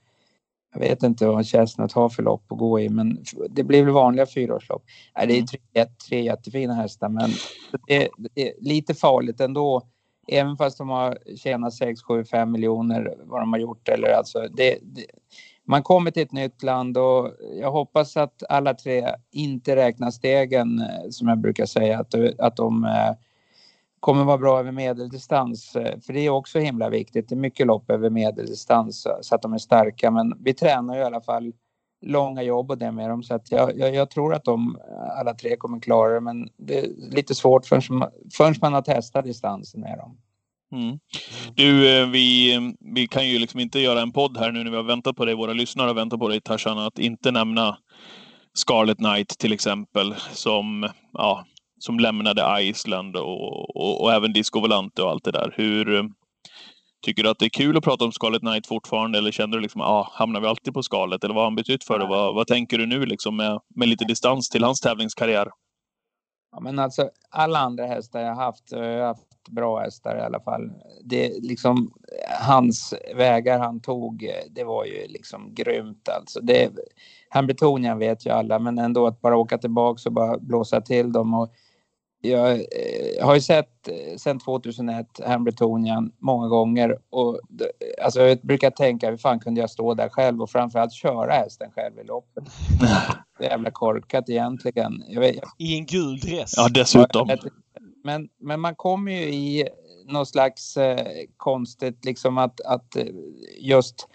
jag 0.73 0.79
vet 0.79 1.03
inte 1.03 1.27
vad 1.27 1.45
Chestnut 1.45 1.93
har 1.93 2.09
för 2.09 2.23
lopp 2.23 2.51
att 2.51 2.57
gå 2.57 2.79
i, 2.79 2.89
men 2.89 3.23
det 3.49 3.63
blir 3.63 3.83
väl 3.83 3.93
vanliga 3.93 4.25
fyraårslopp. 4.25 4.83
Nej, 5.17 5.27
det 5.27 5.33
är 5.33 5.37
mm. 5.37 5.47
tre, 5.47 5.85
tre 6.09 6.23
jättefina 6.23 6.73
hästar, 6.73 7.09
men 7.09 7.29
det, 7.87 8.09
det 8.17 8.49
är 8.49 8.53
lite 8.59 8.93
farligt 8.93 9.41
ändå. 9.41 9.81
Även 10.27 10.57
fast 10.57 10.77
de 10.77 10.89
har 10.89 11.17
tjänat 11.37 11.73
6, 11.73 12.01
7, 12.01 12.23
5 12.23 12.51
miljoner 12.51 13.15
vad 13.23 13.41
de 13.41 13.53
har 13.53 13.59
gjort. 13.59 13.89
Eller 13.89 14.07
alltså, 14.07 14.47
det, 14.57 14.79
det, 14.81 15.05
man 15.65 15.83
kommer 15.83 16.11
till 16.11 16.23
ett 16.23 16.31
nytt 16.31 16.63
land 16.63 16.97
och 16.97 17.31
jag 17.61 17.71
hoppas 17.71 18.17
att 18.17 18.43
alla 18.49 18.73
tre 18.73 19.15
inte 19.31 19.75
räknar 19.75 20.11
stegen 20.11 20.81
eh, 20.81 21.09
som 21.09 21.27
jag 21.27 21.37
brukar 21.37 21.65
säga 21.65 21.99
att, 21.99 22.13
eh, 22.13 22.29
att 22.37 22.55
de 22.55 22.83
eh, 22.83 23.13
kommer 23.99 24.23
vara 24.23 24.37
bra 24.37 24.59
över 24.59 24.71
medeldistans. 24.71 25.71
För 25.73 26.13
det 26.13 26.19
är 26.19 26.29
också 26.29 26.59
himla 26.59 26.89
viktigt. 26.89 27.29
Det 27.29 27.35
är 27.35 27.37
mycket 27.37 27.67
lopp 27.67 27.89
över 27.89 28.09
medeldistans 28.09 29.07
så 29.21 29.35
att 29.35 29.41
de 29.41 29.53
är 29.53 29.57
starka. 29.57 30.11
Men 30.11 30.33
vi 30.39 30.53
tränar 30.53 30.95
ju 30.95 31.01
i 31.01 31.03
alla 31.03 31.21
fall 31.21 31.53
långa 32.01 32.43
jobb 32.43 32.71
och 32.71 32.77
det 32.77 32.91
med 32.91 33.09
dem 33.09 33.23
så 33.23 33.35
att 33.35 33.51
jag, 33.51 33.79
jag, 33.79 33.95
jag 33.95 34.09
tror 34.09 34.33
att 34.33 34.43
de 34.43 34.77
alla 35.17 35.33
tre 35.33 35.55
kommer 35.55 35.79
klara 35.79 36.13
det. 36.13 36.19
Men 36.19 36.49
det 36.57 36.79
är 36.79 36.87
lite 37.15 37.35
svårt 37.35 37.65
förrän, 37.65 38.03
förrän 38.33 38.55
man 38.61 38.73
har 38.73 38.81
testat 38.81 39.25
distansen 39.25 39.81
med 39.81 39.97
dem. 39.97 40.17
Mm. 40.71 40.99
Du, 41.55 41.89
eh, 41.89 42.07
vi, 42.07 42.59
vi 42.95 43.07
kan 43.07 43.27
ju 43.27 43.39
liksom 43.39 43.59
inte 43.59 43.79
göra 43.79 44.01
en 44.01 44.11
podd 44.11 44.37
här 44.37 44.51
nu 44.51 44.63
när 44.63 44.71
vi 44.71 44.77
har 44.77 44.83
väntat 44.83 45.15
på 45.15 45.25
dig, 45.25 45.35
våra 45.35 45.53
lyssnare 45.53 45.87
har 45.87 45.95
väntat 45.95 46.19
på 46.19 46.27
dig 46.27 46.41
Tarzan, 46.41 46.79
att 46.79 46.99
inte 46.99 47.31
nämna 47.31 47.77
Scarlet 48.53 48.97
Knight 48.97 49.29
till 49.39 49.53
exempel, 49.53 50.15
som, 50.31 50.89
ja, 51.13 51.45
som 51.79 51.99
lämnade 51.99 52.61
Iceland 52.61 53.15
och, 53.15 53.75
och, 53.75 54.01
och 54.01 54.13
även 54.13 54.33
Disco 54.33 54.59
Volante 54.59 55.01
och 55.01 55.09
allt 55.09 55.23
det 55.23 55.31
där. 55.31 55.53
Hur, 55.57 55.95
eh, 55.95 56.03
Tycker 57.05 57.23
du 57.23 57.29
att 57.29 57.39
det 57.39 57.45
är 57.45 57.49
kul 57.49 57.77
att 57.77 57.83
prata 57.83 58.05
om 58.05 58.11
Scarlet 58.11 58.41
Knight 58.41 58.67
fortfarande 58.67 59.17
eller 59.17 59.31
känner 59.31 59.57
du 59.57 59.61
liksom, 59.61 59.81
ah, 59.81 60.09
hamnar 60.13 60.41
vi 60.41 60.47
alltid 60.47 60.73
på 60.73 60.83
skalet? 60.83 61.23
Eller 61.23 61.33
vad 61.33 61.41
har 61.41 61.47
han 61.47 61.55
betytt 61.55 61.83
för 61.83 61.99
dig? 61.99 62.07
Vad, 62.07 62.35
vad 62.35 62.47
tänker 62.47 62.77
du 62.77 62.85
nu 62.85 63.05
liksom 63.05 63.35
med, 63.35 63.59
med 63.75 63.87
lite 63.87 64.05
distans 64.05 64.49
till 64.49 64.63
hans 64.63 64.81
tävlingskarriär? 64.81 65.47
Ja, 66.51 66.59
men 66.59 66.79
alltså 66.79 67.09
alla 67.29 67.59
andra 67.59 67.85
hästar 67.85 68.19
jag 68.19 68.35
haft, 68.35 68.71
jag 68.71 68.79
har 68.79 69.07
haft 69.07 69.34
bra 69.49 69.79
hästar 69.79 70.17
i 70.17 70.21
alla 70.21 70.39
fall. 70.39 70.71
Det 71.03 71.43
liksom 71.43 71.93
hans 72.39 72.93
vägar 73.15 73.59
han 73.59 73.79
tog, 73.79 74.29
det 74.49 74.63
var 74.63 74.85
ju 74.85 75.07
liksom 75.07 75.53
grymt 75.53 76.09
alltså. 76.09 76.41
Det, 76.41 76.71
Hambletonian 77.29 77.99
vet 77.99 78.25
ju 78.25 78.29
alla, 78.29 78.59
men 78.59 78.77
ändå 78.77 79.07
att 79.07 79.21
bara 79.21 79.37
åka 79.37 79.57
tillbaka 79.57 80.01
och 80.05 80.13
bara 80.13 80.37
blåsa 80.37 80.81
till 80.81 81.11
dem. 81.11 81.33
Och 81.33 81.53
jag, 82.21 82.57
jag 82.57 82.59
eh, 83.19 83.25
har 83.25 83.35
ju 83.35 83.41
sett 83.41 83.87
eh, 83.87 84.17
sedan 84.17 84.39
2001 84.39 85.07
Hambletonian 85.25 86.11
många 86.19 86.47
gånger 86.47 86.97
och 87.09 87.39
alltså 88.03 88.21
jag 88.21 88.39
brukar 88.41 88.71
tänka 88.71 89.09
hur 89.09 89.17
fan 89.17 89.39
kunde 89.39 89.61
jag 89.61 89.69
stå 89.69 89.93
där 89.93 90.09
själv 90.09 90.41
och 90.41 90.49
framförallt 90.49 90.93
köra 90.93 91.33
hästen 91.33 91.71
själv 91.75 91.99
i 91.99 92.03
loppet. 92.03 92.43
Det 93.39 93.45
är 93.45 93.49
jävla 93.49 93.71
korkat 93.71 94.29
egentligen. 94.29 95.03
Vet, 95.17 95.35
I 95.57 95.77
en 95.77 95.85
gul 95.85 96.19
dress. 96.19 96.53
Ja, 96.57 96.69
dessutom. 96.73 97.29
Men, 98.05 98.29
men 98.37 98.59
man 98.59 98.75
kommer 98.75 99.11
ju 99.11 99.17
i 99.17 99.67
något 100.05 100.27
slags 100.27 100.77
eh, 100.77 101.25
konstigt 101.37 102.05
liksom 102.05 102.37
att, 102.37 102.61
att 102.61 102.95
eh, 102.95 103.05
just 103.59 104.07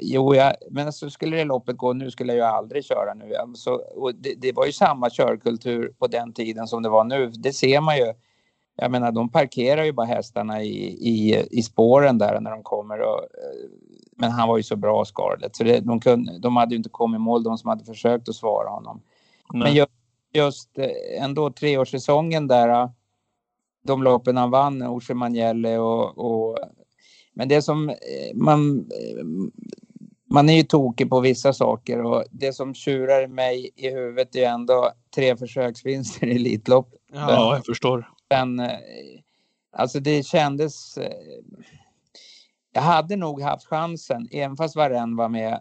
Jo, 0.00 0.34
jag, 0.34 0.52
men 0.70 0.92
så 0.92 1.10
skulle 1.10 1.36
det 1.36 1.44
loppet 1.44 1.76
gå, 1.76 1.92
nu 1.92 2.10
skulle 2.10 2.34
jag 2.34 2.48
aldrig 2.48 2.84
köra 2.84 3.14
nu. 3.14 3.32
Så, 3.54 3.80
det, 4.14 4.34
det, 4.34 4.52
var 4.52 4.66
ju 4.66 4.72
samma 4.72 5.10
körkultur 5.10 5.92
på 5.98 6.06
den 6.06 6.32
tiden 6.32 6.66
som 6.66 6.82
det 6.82 6.88
var 6.88 7.04
nu. 7.04 7.30
Det 7.30 7.52
ser 7.52 7.80
man 7.80 7.96
ju. 7.96 8.12
Jag 8.76 8.90
menar, 8.90 9.12
de 9.12 9.28
parkerar 9.28 9.84
ju 9.84 9.92
bara 9.92 10.06
hästarna 10.06 10.62
i, 10.62 10.86
i, 10.86 11.46
i 11.50 11.62
spåren 11.62 12.18
där 12.18 12.40
när 12.40 12.50
de 12.50 12.62
kommer. 12.62 13.00
Och, 13.00 13.18
eh, 13.18 13.70
men 14.16 14.30
han 14.30 14.48
var 14.48 14.56
ju 14.56 14.62
så 14.62 14.76
bra, 14.76 15.04
Scarlett, 15.04 15.56
så 15.56 15.64
det, 15.64 15.80
de, 15.80 16.00
kunde, 16.00 16.38
de 16.38 16.56
hade 16.56 16.74
ju 16.74 16.76
inte 16.76 16.88
kommit 16.88 17.18
i 17.18 17.22
mål, 17.22 17.42
de 17.42 17.58
som 17.58 17.68
hade 17.68 17.84
försökt 17.84 18.28
att 18.28 18.34
svara 18.34 18.68
honom. 18.68 19.00
Nej. 19.52 19.62
Men 19.62 19.74
just, 19.74 19.90
just 20.36 20.78
eh, 20.78 21.22
ändå 21.22 21.50
treårssäsongen 21.50 22.46
där, 22.48 22.68
eh, 22.68 22.90
de 23.84 24.02
loppen 24.02 24.36
han 24.36 24.50
vann, 24.50 24.82
Orse 24.82 25.14
Manjelle 25.14 25.78
och, 25.78 26.18
och 26.18 26.58
men 27.32 27.48
det 27.48 27.62
som 27.62 27.94
man 28.34 28.88
man 30.30 30.48
är 30.48 30.54
ju 30.54 30.62
tokig 30.62 31.10
på 31.10 31.20
vissa 31.20 31.52
saker 31.52 32.02
och 32.02 32.24
det 32.30 32.52
som 32.52 32.74
tjurar 32.74 33.26
mig 33.26 33.70
i 33.76 33.90
huvudet 33.90 34.36
är 34.36 34.48
ändå 34.48 34.92
tre 35.14 35.36
försöksvinster 35.36 36.26
i 36.26 36.36
Elitlopp. 36.36 36.88
Ja, 37.12 37.54
jag 37.54 37.66
förstår. 37.66 38.10
Men, 38.30 38.60
eh, 38.60 38.78
alltså 39.72 40.00
det 40.00 40.26
kändes... 40.26 40.98
Eh, 40.98 41.12
jag 42.72 42.82
hade 42.82 43.16
nog 43.16 43.42
haft 43.42 43.66
chansen, 43.66 44.28
även 44.32 44.56
fast 44.56 44.76
Varenne 44.76 45.16
var 45.16 45.28
med 45.28 45.60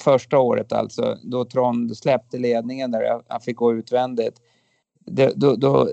första 0.00 0.38
året 0.38 0.72
alltså, 0.72 1.18
då 1.22 1.44
Trond 1.44 1.96
släppte 1.96 2.38
ledningen 2.38 2.90
där 2.90 3.22
jag 3.28 3.42
fick 3.42 3.56
gå 3.56 3.72
utvändigt. 3.72 4.40
Det, 5.06 5.32
då, 5.36 5.56
då, 5.56 5.88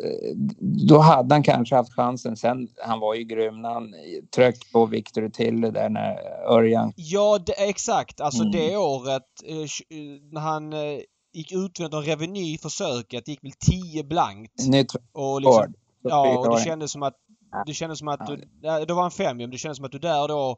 då 0.88 1.00
hade 1.00 1.36
han 1.36 1.44
kanske 1.44 1.76
haft 1.76 1.94
chansen. 1.94 2.38
Sen, 2.38 2.68
han 2.78 3.00
var 3.00 3.16
ju 3.16 3.24
grym 3.24 3.62
när 3.62 3.70
han 3.70 3.94
tryckte 4.36 4.72
på 4.72 4.86
Victor 4.86 5.30
Tille 5.30 5.72
där 5.72 5.90
när 5.90 6.18
Örjan... 6.48 6.94
Ja, 6.96 7.40
det, 7.46 7.70
exakt. 7.70 8.22
Alltså 8.22 8.42
mm. 8.42 8.52
det 8.52 8.78
året 8.78 9.24
eh, 9.46 9.68
när 10.32 10.42
han 10.42 10.74
gick 11.34 11.52
utvändigt 11.52 11.94
och 11.94 12.04
reveny 12.04 12.58
försöket, 12.58 13.28
gick 13.28 13.44
väl 13.44 13.52
10 13.92 14.04
blankt. 14.04 14.68
Nytt 14.68 14.92
och 15.14 15.42
liksom, 15.42 15.74
Ja, 16.04 16.38
och 16.38 16.56
det 16.56 16.64
kändes 16.64 16.92
som 16.92 17.04
att... 17.04 17.16
Det 17.66 17.74
kändes 17.74 18.00
som 18.00 18.08
att 18.08 18.28
du... 18.28 18.36
Det 18.86 18.94
var 18.94 19.06
en 19.06 19.12
fem 19.12 19.38
Det 19.38 19.58
kändes 19.58 19.78
som 19.78 19.86
att 19.86 19.92
du 19.92 20.00
där 20.00 20.28
då 20.28 20.58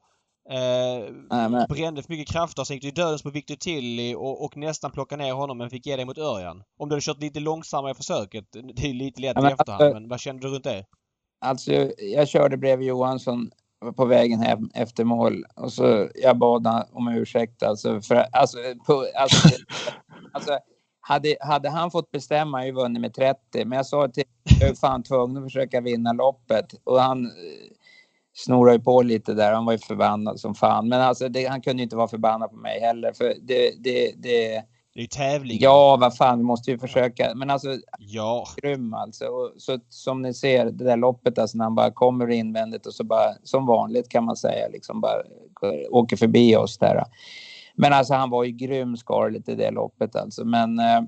eh, 0.50 1.14
Nej, 1.30 1.66
brände 1.70 2.04
för 2.04 2.10
mycket 2.10 2.34
krafter. 2.34 2.64
Sen 2.64 2.76
gick 2.76 2.84
du 2.84 2.92
dödens 2.92 3.24
på 3.24 3.30
Victor 3.30 3.56
Tilly 3.56 4.16
och, 4.16 4.46
och, 4.46 4.58
nästan 4.58 4.92
plockade 4.92 5.24
ner 5.24 5.34
honom 5.34 5.58
men 5.58 5.70
fick 5.70 5.86
ge 5.86 5.96
dig 5.96 6.06
mot 6.06 6.18
Örjan. 6.18 6.64
Om 6.78 6.90
du 6.90 6.96
hade 6.96 7.02
kört 7.02 7.22
lite 7.22 7.40
långsammare 7.40 7.92
i 7.92 7.96
försöket. 7.96 8.46
Det 8.52 8.90
är 8.90 8.94
lite 8.94 9.22
lätt 9.22 9.38
i 9.38 9.46
efterhand. 9.46 9.82
Alltså, 9.82 9.94
men 9.94 10.10
vad 10.10 10.20
kände 10.20 10.48
du 10.48 10.54
runt 10.54 10.64
det? 10.64 10.86
Alltså, 11.40 11.72
jag 11.98 12.28
körde 12.28 12.58
bredvid 12.58 12.88
Johansson 12.88 13.52
på 13.96 14.06
vägen 14.06 14.40
hem 14.40 14.70
efter 14.74 15.04
mål 15.04 15.46
och 15.56 15.74
så 15.74 16.10
jag 16.16 16.38
bad 16.38 16.68
om 16.92 17.08
ursäkt 17.08 17.64
alltså 17.64 18.02
för 18.02 18.16
alltså, 18.32 18.58
på, 18.86 19.08
alltså, 19.16 19.50
alltså 20.34 20.60
hade, 21.02 21.36
hade 21.40 21.70
han 21.70 21.92
fått 21.92 22.12
bestämma 22.12 22.58
hade 22.58 22.68
jag 22.68 22.76
vunnit 22.76 23.02
med 23.02 23.14
30. 23.14 23.66
Men 23.66 23.72
jag 23.72 23.86
sa 23.86 24.08
till 24.08 24.24
jag 24.60 24.70
är 24.70 24.76
fan 24.76 25.04
tvungen 25.04 25.38
att 25.38 25.44
försöka 25.44 25.82
vinna 25.82 26.14
loppet. 26.14 26.66
Och 26.84 27.02
han 27.02 27.32
snorade 28.36 28.80
på 28.80 29.02
lite 29.02 29.34
där. 29.34 29.54
Han 29.54 29.66
var 29.66 29.74
ju 29.74 29.80
förbannad 29.80 30.40
som 30.40 30.56
fan. 30.56 30.90
Men 30.90 31.02
alltså 31.02 31.30
det, 31.30 31.46
han 31.46 31.62
kunde 31.62 31.82
ju 31.82 31.84
inte 31.84 31.96
vara 31.96 32.08
förbannad 32.08 32.50
på 32.50 32.58
mig 32.58 32.80
heller. 32.80 33.14
För 33.14 33.34
det, 33.42 33.84
det, 33.84 34.14
det, 34.18 34.64
det 34.96 35.00
är 35.00 35.02
ju 35.02 35.08
tävling. 35.08 35.58
Ja, 35.62 35.98
vad 36.00 36.18
fan, 36.18 36.38
vi 36.38 36.44
måste 36.44 36.72
ju 36.72 36.78
försöka. 36.78 37.32
Men 37.36 37.50
alltså, 37.50 37.78
ja. 38.00 38.48
grym 38.58 38.94
alltså. 38.94 39.26
Och, 39.26 39.52
så 39.58 39.80
som 39.90 40.22
ni 40.22 40.34
ser, 40.34 40.66
det 40.66 40.84
där 40.84 40.98
loppet 40.98 41.40
alltså 41.40 41.58
när 41.58 41.66
han 41.66 41.76
bara 41.76 41.92
kommer 41.92 42.30
invändigt 42.30 42.86
och 42.86 42.94
så 42.94 43.04
bara 43.04 43.34
som 43.44 43.66
vanligt 43.66 44.10
kan 44.10 44.24
man 44.24 44.36
säga 44.36 44.68
liksom 44.68 45.02
bara 45.02 45.22
åker 45.90 46.18
förbi 46.18 46.56
oss 46.56 46.78
där. 46.78 47.04
Men 47.76 47.94
alltså 47.94 48.14
han 48.14 48.30
var 48.30 48.44
ju 48.44 48.52
grym 48.52 48.98
Scarlett 48.98 49.50
i 49.50 49.56
det 49.56 49.72
loppet 49.72 50.16
alltså. 50.16 50.46
Men, 50.46 50.80
eh, 50.80 51.02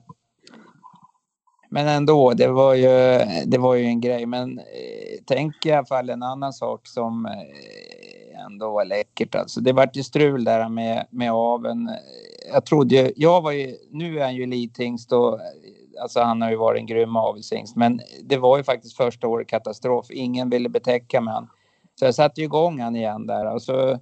men 1.70 1.88
ändå, 1.88 2.34
det 2.34 2.48
var, 2.48 2.74
ju, 2.74 3.20
det 3.46 3.58
var 3.58 3.76
ju 3.76 3.86
en 3.86 4.02
grej. 4.02 4.26
Men 4.26 4.60
eh, 4.60 5.20
tänk 5.26 5.66
i 5.66 5.72
alla 5.72 5.86
fall 5.86 6.10
en 6.10 6.24
annan 6.24 6.54
sak 6.54 6.88
som 6.88 7.26
eh, 7.26 8.46
ändå 8.46 8.72
var 8.72 8.86
läckert 8.86 9.36
alltså. 9.36 9.62
Det 9.62 9.74
vart 9.74 9.96
ju 9.96 10.04
strul 10.04 10.44
där 10.44 10.70
med, 10.70 11.06
med 11.10 11.32
aven. 11.32 11.90
Jag 12.54 12.66
trodde 12.66 12.96
ju, 12.96 13.12
jag 13.16 13.42
var 13.42 13.52
ju, 13.52 13.76
nu 13.92 14.20
är 14.20 14.24
han 14.24 14.36
ju 14.36 14.44
elithingst 14.44 15.12
och 15.12 15.34
eh, 15.34 15.46
alltså 16.02 16.20
han 16.20 16.42
har 16.42 16.50
ju 16.50 16.56
varit 16.56 16.80
en 16.80 16.86
grym 16.86 17.16
avelshingst. 17.16 17.76
Men 17.76 18.02
det 18.24 18.38
var 18.38 18.58
ju 18.58 18.64
faktiskt 18.64 18.98
första 18.98 19.28
året 19.28 19.48
katastrof. 19.48 20.06
Ingen 20.12 20.50
ville 20.50 20.70
betäcka 20.70 21.22
med 21.22 21.34
han. 21.34 21.50
Så 22.00 22.06
jag 22.06 22.16
satte 22.16 22.42
igång 22.42 22.80
han 22.80 22.96
igen 22.96 23.28
där 23.28 23.54
och 23.54 23.62
så 23.62 24.00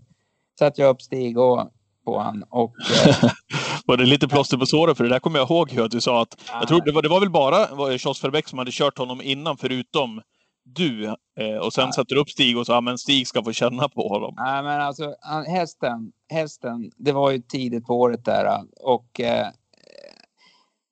satte 0.60 0.82
jag 0.82 0.90
upp 0.90 1.02
Stig 1.02 1.38
och 1.38 1.72
på 2.06 2.20
han. 2.20 2.44
Och, 2.50 2.76
eh, 3.08 3.30
var 3.86 3.98
det 3.98 4.06
lite 4.06 4.28
plåster 4.28 4.58
på 4.58 4.66
såret? 4.66 4.98
För 4.98 5.04
det 5.04 5.10
där 5.10 5.20
kommer 5.20 5.40
jag 5.40 5.50
ihåg 5.50 5.80
att 5.80 5.92
du 5.92 6.02
sa 6.02 6.22
att... 6.22 6.42
Ja. 6.48 6.54
Jag 6.60 6.68
tror 6.68 6.82
det 6.86 6.92
var, 6.92 7.02
det 7.02 7.10
var 7.10 7.20
väl 7.20 7.30
bara 7.30 7.98
Kjos 7.98 8.24
Verbeck 8.24 8.48
som 8.48 8.60
hade 8.60 8.72
kört 8.72 8.98
honom 8.98 9.22
innan, 9.22 9.58
förutom 9.58 10.22
du. 10.66 11.06
Eh, 11.40 11.58
och 11.62 11.74
sen 11.74 11.86
ja. 11.86 11.92
satte 11.92 12.14
du 12.16 12.22
upp 12.22 12.30
Stig 12.30 12.58
och 12.58 12.66
sa 12.66 12.78
att 12.78 13.00
Stig 13.00 13.28
ska 13.28 13.44
få 13.44 13.52
känna 13.52 13.90
på 13.90 14.08
honom. 14.08 14.34
Nej, 14.38 14.64
men 14.64 14.82
alltså 14.82 15.16
hästen, 15.48 16.12
hästen, 16.30 16.92
det 16.98 17.12
var 17.12 17.32
ju 17.32 17.40
tidigt 17.40 17.86
på 17.86 18.00
året 18.00 18.26
där 18.26 18.62
och 18.82 19.20
eh, 19.20 19.48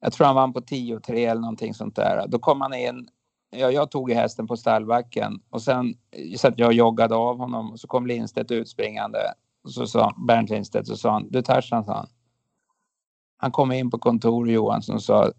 jag 0.02 0.14
tror 0.14 0.28
han 0.28 0.36
vann 0.36 0.54
på 0.54 0.60
10-3 0.60 1.14
eller 1.14 1.42
någonting 1.42 1.74
sånt 1.74 1.96
där. 1.96 2.28
Då 2.28 2.40
kom 2.40 2.62
han 2.62 2.74
in. 2.74 3.08
Ja, 3.56 3.72
jag 3.72 3.92
tog 3.92 4.12
i 4.12 4.14
hästen 4.14 4.48
på 4.48 4.58
stallbacken 4.58 5.42
och 5.50 5.62
sen 5.62 5.94
så 6.38 6.48
att 6.48 6.60
jag 6.60 6.74
joggade 6.74 7.16
av 7.16 7.38
honom 7.38 7.72
och 7.72 7.80
så 7.80 7.88
kom 7.88 8.08
Lindstedt 8.08 8.52
utspringande 8.52 9.20
så 9.70 9.88
sa 9.88 10.14
Bernt 10.28 10.50
Lindstedt, 10.50 10.88
så 10.88 10.98
sa 10.98 11.12
han, 11.12 11.28
du 11.30 11.42
Tarzan, 11.42 11.86
sa 11.86 11.94
han. 11.94 12.08
Han 13.38 13.52
kom 13.52 13.72
in 13.72 13.92
på 13.92 13.98
kontoret 13.98 14.54
Johansson 14.54 14.96
och 14.96 15.04
sa, 15.04 15.32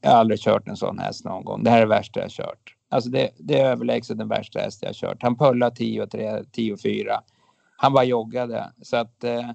jag 0.00 0.10
har 0.10 0.18
aldrig 0.18 0.40
kört 0.40 0.68
en 0.68 0.76
sån 0.76 0.98
häst 0.98 1.24
någon 1.24 1.44
gång. 1.44 1.64
Det 1.64 1.70
här 1.70 1.76
är 1.76 1.82
det 1.82 1.88
värsta 1.88 2.20
jag 2.20 2.30
kört. 2.30 2.74
Alltså 2.88 3.10
det, 3.10 3.30
det 3.38 3.60
är 3.60 3.70
överlägset 3.70 4.18
den 4.18 4.28
värsta 4.28 4.58
häst 4.58 4.82
jag 4.82 4.94
kört. 4.94 5.22
Han 5.22 5.36
pullade 5.36 5.76
10 5.76 6.06
3, 6.06 6.44
10 6.52 6.76
4. 6.76 7.20
Han 7.76 7.92
bara 7.92 8.04
joggade. 8.04 8.72
Så 8.82 8.96
att 8.96 9.24
eh, 9.24 9.50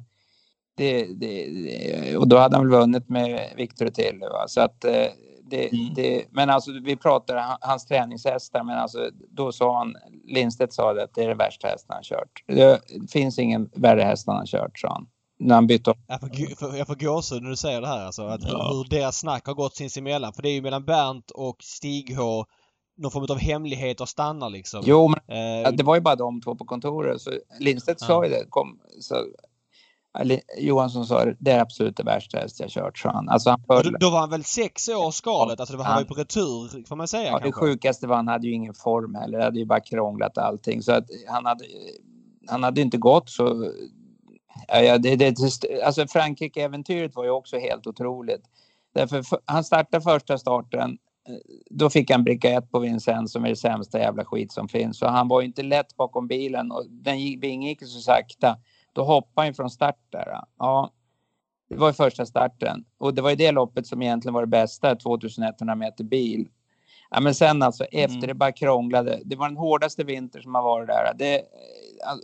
det, 0.76 1.06
det, 1.06 2.18
och 2.18 2.28
då 2.28 2.38
hade 2.38 2.56
han 2.56 2.70
väl 2.70 2.80
vunnit 2.80 3.10
med 3.10 3.54
Victor 3.58 3.88
till. 3.88 4.20
Va? 4.20 4.48
Så 4.48 4.62
att 4.62 4.86
eh, 4.86 5.08
det, 5.52 5.74
mm. 5.74 5.94
det, 5.94 6.26
men 6.32 6.50
alltså 6.50 6.72
vi 6.84 6.96
pratar 6.96 7.58
hans 7.62 7.86
träningshästar, 7.86 8.64
men 8.64 8.78
alltså 8.78 9.10
då 9.30 9.52
sa 9.52 9.78
han, 9.78 9.96
Lindstedt 10.26 10.74
sa 10.74 10.94
det 10.94 11.04
att 11.04 11.14
det 11.16 11.24
är 11.24 11.28
det 11.28 11.36
värsta 11.36 11.68
hästen 11.68 11.94
han 11.94 12.04
kört. 12.04 12.44
Det 12.48 12.82
finns 13.12 13.40
ingen 13.40 13.70
värre 13.76 14.02
häst 14.02 14.28
han 14.28 14.36
har 14.36 14.46
kört, 14.46 14.80
sa 14.80 14.90
han. 14.90 15.08
När 15.40 15.56
han 15.56 15.68
bytte 15.68 15.94
Jag 16.08 16.20
får, 16.60 16.76
jag 16.76 16.88
får 16.88 16.96
gåshud 16.96 17.44
när 17.44 17.50
du 17.50 17.56
säger 17.56 17.82
det 17.82 17.88
här 17.88 18.06
alltså. 18.06 18.26
Att 18.26 18.44
ja. 18.44 18.72
hur, 18.74 18.90
deras 18.90 19.20
snack 19.20 19.46
har 19.46 19.54
gått 19.54 19.76
sinsemellan. 19.76 20.34
För 20.34 20.42
det 20.42 20.50
är 20.50 20.54
ju 20.54 20.62
mellan 20.62 20.86
Bernt 20.86 21.32
och 21.32 21.58
Stig 21.64 22.16
H 22.18 22.46
någon 22.98 23.12
form 23.12 23.26
av 23.30 23.38
hemligheter 23.38 24.06
stannar 24.06 24.50
liksom. 24.50 24.84
Jo, 24.86 25.08
men 25.08 25.66
eh, 25.66 25.72
det 25.72 25.84
var 25.84 25.96
ju 25.96 26.02
bara 26.02 26.16
de 26.16 26.42
två 26.42 26.56
på 26.56 26.66
kontoret. 26.66 27.22
Så 27.22 27.32
Lindstedt 27.60 28.02
ja. 28.02 28.08
sa 28.08 28.24
ju 28.24 28.30
det. 28.30 28.46
Kom, 28.50 28.80
så 29.00 29.16
Johansson 30.58 31.06
sa 31.06 31.26
det 31.40 31.52
är 31.52 31.62
absolut 31.62 31.98
det 31.98 32.04
värsta 32.04 32.38
häst 32.38 32.60
jag 32.60 32.70
kört, 32.70 32.98
sa 32.98 33.12
han. 33.12 33.30
Alltså 33.30 33.50
han 33.50 33.62
då, 33.68 33.90
då, 34.00 34.10
var 34.10 34.20
han 34.20 34.30
väl 34.30 34.44
sex 34.44 34.90
år 34.90 35.12
skalet? 35.12 35.60
Alltså 35.60 35.78
han, 35.78 35.86
han 35.86 35.96
var 35.96 36.02
ju 36.02 36.08
på 36.08 36.14
retur, 36.14 36.88
får 36.88 36.96
man 36.96 37.08
säga. 37.08 37.24
Ja, 37.24 37.32
kanske. 37.32 37.48
det 37.48 37.54
sjukaste 37.54 38.08
var 38.08 38.16
han 38.16 38.28
hade 38.28 38.48
ju 38.48 38.54
ingen 38.54 38.74
form 38.74 39.16
heller. 39.16 39.38
Det 39.38 39.44
hade 39.44 39.60
ju 39.60 39.66
bara 39.66 39.80
krånglat 39.80 40.38
allting. 40.38 40.82
Så 40.82 40.92
att 40.92 41.06
han 41.28 41.46
hade, 41.46 41.66
han 42.48 42.64
hade 42.64 42.82
inte 42.82 42.98
gått 42.98 43.30
så... 43.30 43.72
Ja, 44.68 44.98
det, 44.98 45.16
det, 45.16 45.36
alltså 45.86 46.08
Frankrike-äventyret 46.08 47.16
var 47.16 47.24
ju 47.24 47.30
också 47.30 47.58
helt 47.58 47.88
otroligt. 47.88 48.44
Därför 48.94 49.24
han 49.46 49.64
startade 49.64 50.04
första 50.04 50.38
starten. 50.38 50.98
Då 51.70 51.90
fick 51.90 52.12
han 52.12 52.24
bricka 52.24 52.50
ett 52.50 52.72
på 52.72 52.80
Vincennes 52.80 53.32
som 53.32 53.46
är 53.46 53.50
det 53.50 53.56
sämsta 53.56 54.00
jävla 54.00 54.26
skit 54.26 54.52
som 54.52 54.68
finns. 54.68 55.00
Så 55.00 55.08
han 55.08 55.28
var 55.28 55.42
ju 55.42 55.48
inte 55.48 55.64
lätt 55.64 55.96
bakom 55.98 56.28
bilen 56.28 56.72
och 56.72 56.86
den 56.90 57.20
gick, 57.20 57.44
gick 57.44 57.80
så 57.80 58.00
sakta. 58.00 58.58
Då 58.94 59.04
hoppade 59.04 59.48
han 59.48 59.54
från 59.54 59.70
start 59.70 60.00
där. 60.10 60.40
Ja, 60.58 60.92
det 61.70 61.76
var 61.76 61.88
ju 61.88 61.94
första 61.94 62.26
starten 62.26 62.86
och 62.98 63.14
det 63.14 63.22
var 63.22 63.30
ju 63.30 63.36
det 63.36 63.52
loppet 63.52 63.88
som 63.88 64.02
egentligen 64.02 64.34
var 64.34 64.42
det 64.42 64.48
bästa, 64.48 64.96
2100 64.96 65.76
meter 65.76 66.04
bil. 66.04 66.48
Ja, 67.10 67.20
men 67.20 67.36
sen 67.36 67.62
alltså 67.62 67.84
efter 67.84 68.18
mm. 68.18 68.28
det 68.28 68.34
bara 68.34 68.52
krånglade. 68.52 69.20
Det 69.26 69.36
var 69.36 69.48
den 69.48 69.58
hårdaste 69.58 70.04
vinter 70.04 70.42
som 70.42 70.56
har 70.56 70.64
varit 70.64 70.88
där. 70.88 71.14
Det, 71.16 71.42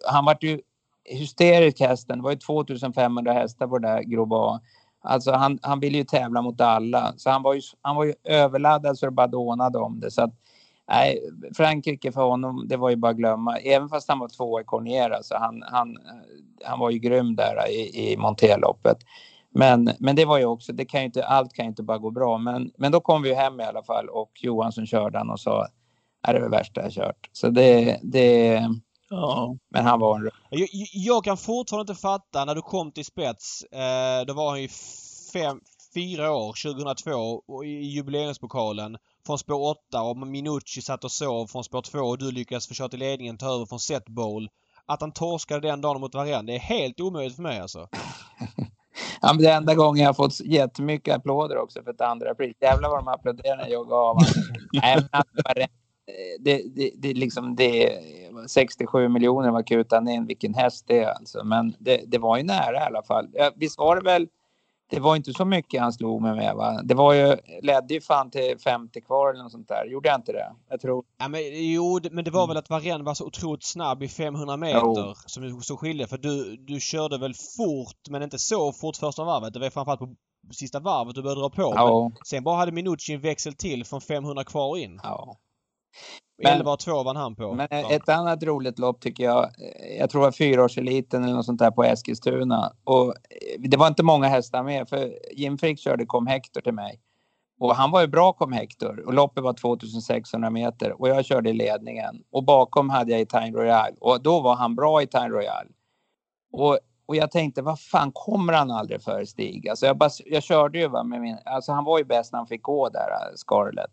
han 0.05 0.25
var 0.25 0.37
ju 0.41 0.61
hysterisk 1.05 1.79
hästen. 1.79 2.17
Det 2.17 2.23
var 2.23 2.31
ju 2.31 2.37
2500 2.37 3.33
hästar 3.33 3.67
på 3.67 3.79
det 3.79 3.87
där 3.87 4.01
Groba. 4.01 4.61
Alltså 5.01 5.31
han, 5.31 5.59
han 5.61 5.79
ville 5.79 5.97
ju 5.97 6.03
tävla 6.03 6.41
mot 6.41 6.61
alla. 6.61 7.13
Så 7.17 7.29
han 7.29 7.43
var 7.43 7.53
ju, 7.53 7.61
han 7.81 7.95
var 7.95 8.03
ju 8.03 8.13
överladdad 8.23 8.97
så 8.97 9.05
det 9.05 9.11
bara 9.11 9.27
dånade 9.27 9.77
om 9.77 9.99
det. 9.99 10.11
Så 10.11 10.21
att 10.21 10.33
Nej, 10.89 11.19
Frankrike 11.57 12.11
för 12.11 12.21
honom, 12.21 12.67
det 12.67 12.77
var 12.77 12.89
ju 12.89 12.95
bara 12.95 13.11
att 13.11 13.17
glömma. 13.17 13.57
Även 13.57 13.89
fast 13.89 14.09
han 14.09 14.19
var 14.19 14.27
tvåa 14.27 14.61
i 14.61 14.63
Corniera 14.63 15.23
så 15.23 15.37
han, 15.37 15.63
han, 15.71 15.97
han 16.63 16.79
var 16.79 16.89
ju 16.89 16.99
grym 16.99 17.35
där 17.35 17.69
i, 17.69 18.11
i 18.11 18.17
Monteloppet. 18.17 18.97
Men, 19.49 19.91
men 19.99 20.15
det 20.15 20.25
var 20.25 20.37
ju 20.37 20.45
också, 20.45 20.73
det 20.73 20.85
kan 20.85 20.99
ju 20.99 21.05
inte, 21.05 21.25
allt 21.25 21.53
kan 21.53 21.65
ju 21.65 21.69
inte 21.69 21.83
bara 21.83 21.97
gå 21.97 22.11
bra. 22.11 22.37
Men, 22.37 22.71
men 22.77 22.91
då 22.91 22.99
kom 22.99 23.21
vi 23.21 23.33
hem 23.33 23.59
i 23.59 23.63
alla 23.63 23.83
fall 23.83 24.09
och 24.09 24.31
Johansson 24.35 24.85
körde 24.85 25.17
han 25.17 25.29
och 25.29 25.39
sa 25.39 25.67
är 26.27 26.33
det 26.33 26.39
det 26.39 26.49
värsta 26.49 26.81
jag 26.81 26.91
kört. 26.91 27.29
Så 27.31 27.49
det, 27.49 27.99
det 28.03 28.61
Ja. 29.09 29.57
Men 29.69 29.85
han 29.85 29.99
var 29.99 30.19
en... 30.19 30.29
Jag, 30.49 30.69
jag 30.93 31.23
kan 31.23 31.37
fortfarande 31.37 31.91
inte 31.91 32.01
fatta 32.01 32.45
när 32.45 32.55
du 32.55 32.61
kom 32.61 32.91
till 32.91 33.05
spets. 33.05 33.63
Eh, 33.63 34.25
då 34.27 34.33
var 34.33 34.49
han 34.49 34.61
ju 34.61 34.67
fem, 35.33 35.59
fyra 35.97 36.31
år, 36.31 36.73
2002, 36.73 37.43
och 37.47 37.65
i 37.65 37.69
jubileumspokalen 37.69 38.97
från 39.25 39.37
spår 39.37 39.69
8 39.89 40.01
och 40.01 40.17
Minucci 40.17 40.81
satt 40.81 41.03
och 41.03 41.11
sov 41.11 41.47
från 41.47 41.63
spår 41.63 41.81
2 41.81 41.99
och 41.99 42.17
du 42.17 42.31
lyckades 42.31 42.67
få 42.67 42.73
köra 42.73 42.89
till 42.89 42.99
ledningen, 42.99 43.37
ta 43.37 43.55
över 43.55 43.65
från 43.65 43.79
set 43.79 44.05
bowl. 44.05 44.49
Att 44.85 45.01
han 45.01 45.11
torskade 45.11 45.67
den 45.67 45.81
dagen 45.81 46.01
mot 46.01 46.15
Varenne, 46.15 46.51
det 46.51 46.55
är 46.55 46.59
helt 46.59 46.99
omöjligt 46.99 47.35
för 47.35 47.43
mig 47.43 47.59
alltså. 47.59 47.87
Ja, 49.21 49.33
men 49.33 49.43
det 49.43 49.51
enda 49.51 49.75
gången 49.75 50.03
jag 50.03 50.15
fått 50.15 50.39
jättemycket 50.39 51.15
applåder 51.15 51.57
också 51.57 51.83
för 51.83 51.91
ett 51.91 52.01
andra 52.01 52.35
pris. 52.35 52.57
Jävlar 52.61 52.89
vad 52.89 52.99
de 52.99 53.07
applåderade 53.07 53.63
när 53.63 53.69
jag 53.69 53.87
gav 53.87 54.17
Nej, 54.73 54.95
men 55.11 55.67
det, 56.39 56.61
det, 56.75 56.91
det, 56.95 57.13
liksom 57.13 57.55
det 57.55 57.99
67 58.47 59.09
miljoner 59.09 59.51
var 59.51 59.63
kutan 59.63 60.07
in 60.07 60.25
vilken 60.25 60.53
häst 60.53 60.85
det 60.87 61.03
är 61.03 61.11
alltså. 61.11 61.43
Men 61.43 61.75
det, 61.79 62.01
det 62.07 62.17
var 62.17 62.37
ju 62.37 62.43
nära 62.43 62.75
i 62.75 62.85
alla 62.85 63.03
fall. 63.03 63.27
Visst 63.55 63.77
var 63.77 63.95
det 63.95 64.01
väl 64.01 64.27
det 64.89 64.99
var 64.99 65.15
inte 65.15 65.33
så 65.33 65.45
mycket 65.45 65.81
han 65.81 65.93
slog 65.93 66.21
mig 66.21 66.35
med 66.35 66.55
va? 66.55 66.81
Det 66.83 66.93
var 66.93 67.13
ju, 67.13 67.37
ledde 67.61 67.93
ju 67.93 68.01
fan 68.01 68.31
till 68.31 68.57
50 68.59 69.01
kvar 69.01 69.29
eller 69.29 69.43
något 69.43 69.51
sånt 69.51 69.67
där. 69.67 69.85
Gjorde 69.85 70.09
jag 70.09 70.17
inte 70.17 70.31
det? 70.31 70.55
Jag 70.69 70.81
tror... 70.81 71.03
Ja 71.17 71.27
men 71.27 71.41
jo, 71.71 71.99
men 72.11 72.23
det 72.23 72.31
var 72.31 72.43
mm. 72.43 72.47
väl 72.47 72.57
att 72.57 72.69
Varenne 72.69 73.03
var 73.03 73.13
så 73.13 73.25
otroligt 73.25 73.63
snabb 73.63 74.03
i 74.03 74.07
500 74.07 74.57
meter 74.57 74.81
jo. 74.83 75.13
som, 75.25 75.61
som 75.61 75.77
skilde. 75.77 76.07
För 76.07 76.17
du, 76.17 76.57
du 76.57 76.79
körde 76.79 77.17
väl 77.17 77.33
fort 77.57 78.09
men 78.09 78.23
inte 78.23 78.39
så 78.39 78.73
fort 78.73 78.95
första 78.95 79.23
varvet. 79.23 79.53
Det 79.53 79.59
var 79.59 79.69
framförallt 79.69 79.99
på 79.99 80.15
sista 80.51 80.79
varvet 80.79 81.15
du 81.15 81.21
började 81.21 81.41
dra 81.41 81.49
på. 81.49 81.73
Ja. 81.75 82.11
sen 82.25 82.43
bara 82.43 82.55
hade 82.55 82.71
Minucci 82.71 83.13
en 83.13 83.21
växel 83.21 83.53
till 83.53 83.85
från 83.85 84.01
500 84.01 84.43
kvar 84.43 84.77
in. 84.77 84.99
Ja. 85.03 85.37
11-2 86.43 87.03
vann 87.03 87.15
han 87.15 87.35
på. 87.35 87.53
Men 87.53 87.67
ja. 87.71 87.91
ett 87.91 88.09
annat 88.09 88.43
roligt 88.43 88.79
lopp 88.79 89.01
tycker 89.01 89.23
jag, 89.23 89.49
jag 89.99 90.09
tror 90.09 90.21
det 90.21 90.27
var 90.27 90.31
fyraårseliten 90.31 91.23
eller 91.23 91.33
något 91.33 91.45
sånt 91.45 91.59
där 91.59 91.71
på 91.71 91.83
Eskilstuna. 91.83 92.73
Och 92.83 93.13
det 93.59 93.77
var 93.77 93.87
inte 93.87 94.03
många 94.03 94.27
hästar 94.27 94.63
med 94.63 94.89
för 94.89 95.13
Jim 95.33 95.57
Frick 95.57 95.79
körde 95.79 96.05
kom 96.05 96.27
Hector 96.27 96.61
till 96.61 96.73
mig. 96.73 97.01
Och 97.59 97.75
han 97.75 97.91
var 97.91 98.01
ju 98.01 98.07
bra 98.07 98.33
kom 98.33 98.51
Hector 98.51 99.03
och 99.07 99.13
loppet 99.13 99.43
var 99.43 99.53
2600 99.53 100.49
meter 100.49 101.01
och 101.01 101.09
jag 101.09 101.25
körde 101.25 101.49
i 101.49 101.53
ledningen. 101.53 102.23
Och 102.31 102.43
bakom 102.43 102.89
hade 102.89 103.11
jag 103.11 103.21
Itain 103.21 103.53
Royal 103.53 103.93
och 103.99 104.21
då 104.21 104.39
var 104.39 104.55
han 104.55 104.75
bra 104.75 105.01
i 105.01 105.03
Itain 105.03 105.31
Royal. 105.31 105.67
Och, 106.51 106.79
och 107.05 107.15
jag 107.15 107.31
tänkte, 107.31 107.61
vad 107.61 107.79
fan 107.79 108.11
kommer 108.13 108.53
han 108.53 108.71
aldrig 108.71 109.01
för 109.01 109.25
Stig? 109.25 109.69
Alltså 109.69 109.85
jag, 109.85 109.97
bara, 109.97 110.09
jag 110.25 110.43
körde 110.43 110.79
ju 110.79 110.87
va 110.87 111.03
med 111.03 111.21
min, 111.21 111.37
alltså 111.45 111.71
han 111.71 111.83
var 111.83 111.97
ju 111.97 112.03
bäst 112.03 112.31
när 112.31 112.39
han 112.39 112.47
fick 112.47 112.61
gå 112.61 112.89
där, 112.89 113.09
Scarlett. 113.35 113.91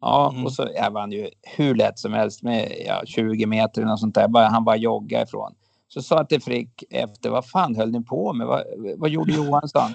Ja, 0.00 0.30
mm. 0.30 0.44
och 0.44 0.52
så 0.52 0.68
jag 0.74 0.90
vann 0.90 1.12
ju 1.12 1.30
hur 1.42 1.74
lätt 1.74 1.98
som 1.98 2.12
helst 2.12 2.42
med 2.42 2.72
ja, 2.86 3.02
20 3.06 3.46
meter 3.46 3.80
eller 3.80 3.90
något 3.90 4.00
sånt 4.00 4.14
där. 4.14 4.28
Bara, 4.28 4.48
han 4.48 4.64
bara 4.64 4.76
jogga 4.76 5.22
ifrån. 5.22 5.54
Så 5.88 6.02
sa 6.02 6.16
jag 6.16 6.28
till 6.28 6.42
Frick 6.42 6.84
efter, 6.90 7.30
vad 7.30 7.48
fan 7.48 7.76
höll 7.76 7.90
ni 7.90 8.04
på 8.04 8.32
med? 8.32 8.46
Vad, 8.46 8.64
vad 8.96 9.10
gjorde 9.10 9.32
Johansson? 9.32 9.94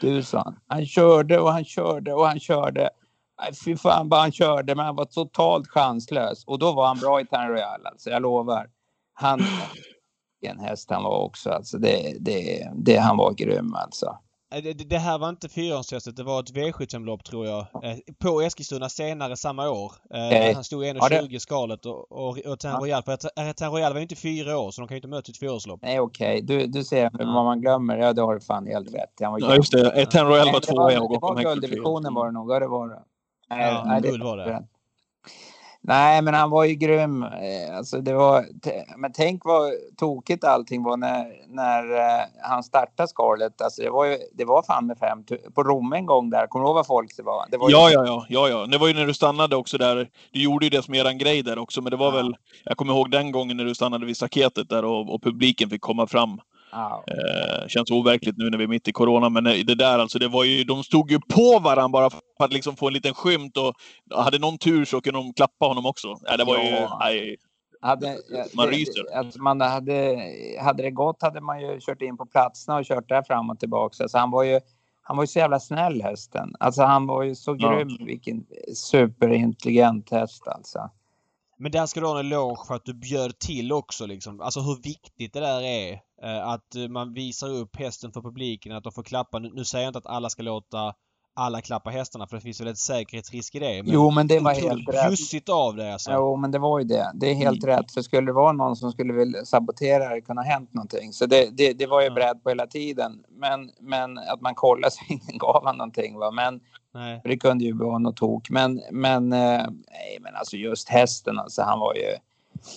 Du 0.00 0.22
sa 0.22 0.38
han. 0.38 0.58
Han 0.66 0.86
körde 0.86 1.38
och 1.38 1.52
han 1.52 1.64
körde 1.64 2.12
och 2.12 2.26
han 2.26 2.40
körde. 2.40 2.90
Nej, 3.40 3.54
fy 3.64 3.76
fan 3.76 4.08
vad 4.08 4.20
han 4.20 4.32
körde, 4.32 4.74
men 4.74 4.86
han 4.86 4.96
var 4.96 5.04
totalt 5.04 5.68
chanslös. 5.68 6.44
Och 6.44 6.58
då 6.58 6.72
var 6.72 6.86
han 6.86 6.98
bra 6.98 7.20
i 7.20 7.26
Tan 7.26 7.48
Royal, 7.48 7.86
alltså, 7.86 8.10
jag 8.10 8.22
lovar. 8.22 8.66
Han, 9.14 9.40
en 10.40 10.58
häst 10.58 10.90
han 10.90 11.02
var 11.02 11.18
också, 11.18 11.50
alltså 11.50 11.78
det, 11.78 12.16
det, 12.20 12.70
det, 12.74 12.96
han 12.96 13.16
var 13.16 13.32
grym 13.32 13.74
alltså. 13.74 14.18
Det, 14.50 14.72
det 14.72 14.98
här 14.98 15.18
var 15.18 15.28
inte 15.28 15.48
fyraårstestet, 15.48 16.16
det 16.16 16.22
var 16.22 16.40
ett 16.40 16.52
V75-lopp 16.52 17.24
tror 17.24 17.46
jag. 17.46 17.60
Eh, 17.60 17.96
på 18.18 18.40
Eskilstuna 18.42 18.88
senare 18.88 19.36
samma 19.36 19.70
år. 19.70 19.92
Okay. 20.04 20.54
Han 20.54 20.64
stod 20.64 20.84
i 20.84 20.92
1,20 20.92 21.26
ja, 21.30 21.40
skalet 21.40 21.86
och, 21.86 22.12
och, 22.12 22.38
och 22.38 22.58
Ten 22.58 22.76
Royal. 22.76 23.02
För 23.02 23.52
Ten 23.52 23.70
Royal 23.70 23.92
var 23.92 23.98
ju 23.98 24.02
inte 24.02 24.16
fyra 24.16 24.58
år 24.58 24.70
så 24.70 24.80
de 24.80 24.88
kan 24.88 24.94
ju 24.94 24.98
inte 24.98 25.08
möta 25.08 25.30
ett 25.30 25.38
fyraårslopp. 25.38 25.80
Nej 25.82 26.00
okej, 26.00 26.42
okay. 26.42 26.58
du, 26.58 26.66
du 26.66 26.84
ser 26.84 27.02
ja. 27.02 27.10
vad 27.12 27.44
man 27.44 27.60
glömmer. 27.60 27.98
Ja 27.98 28.12
det 28.12 28.22
har 28.22 28.34
du 28.34 28.40
fan 28.40 28.66
helt 28.66 28.94
rätt. 28.94 29.14
ja 29.18 29.54
just 29.54 29.72
det, 29.72 30.06
Ten 30.06 30.26
Royal 30.26 30.52
var 30.52 30.60
tvåa. 30.60 30.90
Det 30.90 30.98
var, 30.98 31.34
var 31.34 31.42
gulddivisionen 31.42 32.14
var 32.14 32.26
det 32.26 32.32
nog. 32.32 32.50
Ja 32.50 32.60
det 32.60 32.68
var 32.68 32.88
det. 32.88 33.02
Nej, 33.50 33.72
ja, 33.72 33.84
nej, 33.86 34.00
guld 34.00 34.22
var 34.22 34.36
det. 34.36 34.66
Nej, 35.82 36.22
men 36.22 36.34
han 36.34 36.50
var 36.50 36.64
ju 36.64 36.74
grym. 36.74 37.22
Eh, 37.22 37.76
alltså, 37.76 38.00
det 38.00 38.14
var, 38.14 38.46
men 38.96 39.12
tänk 39.12 39.44
vad 39.44 39.72
tokigt 39.96 40.44
allting 40.44 40.82
var 40.82 40.96
när, 40.96 41.26
när 41.48 41.90
uh, 41.90 42.24
han 42.42 42.62
startade 42.62 43.08
Scarlett. 43.08 43.62
Alltså, 43.62 43.82
det, 43.82 43.90
var 43.90 44.04
ju, 44.04 44.18
det 44.32 44.44
var 44.44 44.62
fan 44.62 44.86
med 44.86 44.98
fem 44.98 45.24
på 45.54 45.62
Rom 45.62 45.92
en 45.92 46.06
gång 46.06 46.30
där. 46.30 46.46
Kommer 46.46 46.64
du 46.64 46.68
ihåg 46.68 46.74
vad 46.74 46.86
folk 46.86 47.16
det 47.16 47.22
var? 47.22 47.44
Det 47.50 47.56
var 47.56 47.70
ja, 47.70 47.88
ju... 47.88 47.94
ja, 47.94 48.04
ja, 48.06 48.26
ja, 48.28 48.48
ja. 48.48 48.66
Det 48.66 48.78
var 48.78 48.88
ju 48.88 48.94
när 48.94 49.06
du 49.06 49.14
stannade 49.14 49.56
också 49.56 49.78
där. 49.78 50.08
Du 50.32 50.42
gjorde 50.42 50.66
ju 50.66 50.70
det 50.70 50.82
som 50.82 50.94
eran 50.94 51.18
grej 51.18 51.42
där 51.42 51.58
också, 51.58 51.82
men 51.82 51.90
det 51.90 51.96
var 51.96 52.12
ja. 52.12 52.16
väl... 52.16 52.36
Jag 52.64 52.76
kommer 52.76 52.92
ihåg 52.92 53.10
den 53.10 53.32
gången 53.32 53.56
när 53.56 53.64
du 53.64 53.74
stannade 53.74 54.06
vid 54.06 54.16
staketet 54.16 54.68
där 54.68 54.84
och, 54.84 55.14
och 55.14 55.22
publiken 55.22 55.70
fick 55.70 55.80
komma 55.80 56.06
fram. 56.06 56.40
Oh. 56.72 57.02
Eh, 57.06 57.66
känns 57.68 57.90
overkligt 57.90 58.38
nu 58.38 58.50
när 58.50 58.58
vi 58.58 58.64
är 58.64 58.68
mitt 58.68 58.88
i 58.88 58.92
corona, 58.92 59.28
men 59.28 59.44
det 59.44 59.74
där 59.74 59.98
alltså, 59.98 60.18
det 60.18 60.28
var 60.28 60.44
ju, 60.44 60.64
de 60.64 60.84
stod 60.84 61.10
ju 61.10 61.20
på 61.20 61.58
varandra 61.58 61.88
bara 61.88 62.10
för 62.10 62.44
att 62.44 62.52
liksom 62.52 62.76
få 62.76 62.86
en 62.86 62.92
liten 62.94 63.14
skymt 63.14 63.56
och 63.56 63.74
hade 64.24 64.38
någon 64.38 64.58
tur 64.58 64.84
så 64.84 65.00
kunde 65.00 65.18
de 65.18 65.32
klappa 65.32 65.66
honom 65.66 65.86
också. 65.86 66.16
Ja, 66.24 66.36
det 66.36 66.44
var 66.44 66.56
ja. 66.56 66.64
ju... 66.64 66.88
Nej, 67.00 67.36
hade, 67.80 68.18
man 68.54 68.66
ryser. 68.66 69.16
Alltså 69.16 69.42
man 69.42 69.60
hade, 69.60 70.18
hade 70.60 70.82
det 70.82 70.90
gått 70.90 71.22
hade 71.22 71.40
man 71.40 71.60
ju 71.60 71.80
kört 71.80 72.02
in 72.02 72.16
på 72.16 72.26
platserna 72.26 72.78
och 72.78 72.84
kört 72.84 73.08
där 73.08 73.22
fram 73.22 73.50
och 73.50 73.60
tillbaka. 73.60 74.02
Alltså 74.02 74.18
han 74.18 74.30
var 74.30 74.42
ju 74.42 74.60
han 75.02 75.16
var 75.16 75.24
ju 75.24 75.28
så 75.28 75.38
jävla 75.38 75.60
snäll 75.60 76.02
hästen. 76.02 76.54
Alltså 76.60 76.82
han 76.82 77.06
var 77.06 77.22
ju 77.22 77.34
så 77.34 77.54
grym. 77.54 77.88
Ja. 77.98 78.06
Vilken 78.06 78.44
superintelligent 78.74 80.10
häst 80.10 80.48
alltså. 80.48 80.90
Men 81.62 81.72
där 81.72 81.86
ska 81.86 82.00
du 82.00 82.06
ha 82.06 82.20
en 82.20 82.26
eloge 82.26 82.66
för 82.66 82.74
att 82.74 82.84
du 82.84 82.94
bjöd 82.94 83.38
till 83.38 83.72
också 83.72 84.06
liksom. 84.06 84.40
Alltså 84.40 84.60
hur 84.60 84.82
viktigt 84.82 85.32
det 85.32 85.40
där 85.40 85.62
är. 85.62 85.92
Eh, 86.22 86.48
att 86.48 86.74
eh, 86.74 86.88
man 86.88 87.12
visar 87.14 87.48
upp 87.48 87.76
hästen 87.76 88.12
för 88.12 88.22
publiken, 88.22 88.72
att 88.72 88.84
de 88.84 88.92
får 88.92 89.02
klappa. 89.02 89.38
Nu 89.38 89.64
säger 89.64 89.84
jag 89.84 89.90
inte 89.90 89.98
att 89.98 90.06
alla 90.06 90.30
ska 90.30 90.42
låta 90.42 90.94
alla 91.34 91.60
klappa 91.60 91.90
hästarna 91.90 92.26
för 92.26 92.36
det 92.36 92.42
finns 92.42 92.60
väl 92.60 92.68
ett 92.68 92.78
säkerhetsrisk 92.78 93.54
i 93.54 93.58
det. 93.58 93.82
Men 93.82 93.94
jo 93.94 94.10
men 94.10 94.26
det 94.26 94.40
var 94.40 94.54
helt 94.54 94.88
rätt. 94.88 95.48
Av 95.48 95.76
det 95.76 95.92
alltså. 95.92 96.12
Jo 96.12 96.36
men 96.36 96.50
det 96.50 96.58
var 96.58 96.78
ju 96.78 96.84
det. 96.84 97.10
Det 97.14 97.30
är 97.30 97.34
helt 97.34 97.64
mm. 97.64 97.76
rätt. 97.76 97.92
För 97.92 98.02
skulle 98.02 98.26
det 98.26 98.32
vara 98.32 98.52
någon 98.52 98.76
som 98.76 98.92
skulle 98.92 99.12
vilja 99.12 99.44
sabotera 99.44 100.14
det 100.14 100.20
kunde 100.20 100.42
ha 100.42 100.48
hänt 100.48 100.74
någonting. 100.74 101.12
Så 101.12 101.26
det, 101.26 101.56
det, 101.56 101.72
det 101.72 101.86
var 101.86 102.02
jag 102.02 102.14
beredd 102.14 102.42
på 102.42 102.48
hela 102.48 102.66
tiden. 102.66 103.24
Men, 103.28 103.70
men 103.80 104.18
att 104.18 104.40
man 104.40 104.54
kollade 104.54 104.90
så 104.90 105.04
ingen 105.08 105.38
gav 105.38 105.66
han 105.66 105.76
någonting. 105.76 106.18
Va? 106.18 106.30
Men 106.30 106.60
det 107.24 107.36
kunde 107.36 107.64
ju 107.64 107.72
vara 107.72 107.98
något 107.98 108.16
tok. 108.16 108.50
Men, 108.50 108.82
men, 108.90 109.32
eh, 109.32 109.66
nej, 109.90 110.18
men 110.20 110.34
alltså 110.34 110.56
just 110.56 110.88
hästen 110.88 111.38
alltså 111.38 111.62
han 111.62 111.80
var 111.80 111.94
ju 111.94 112.16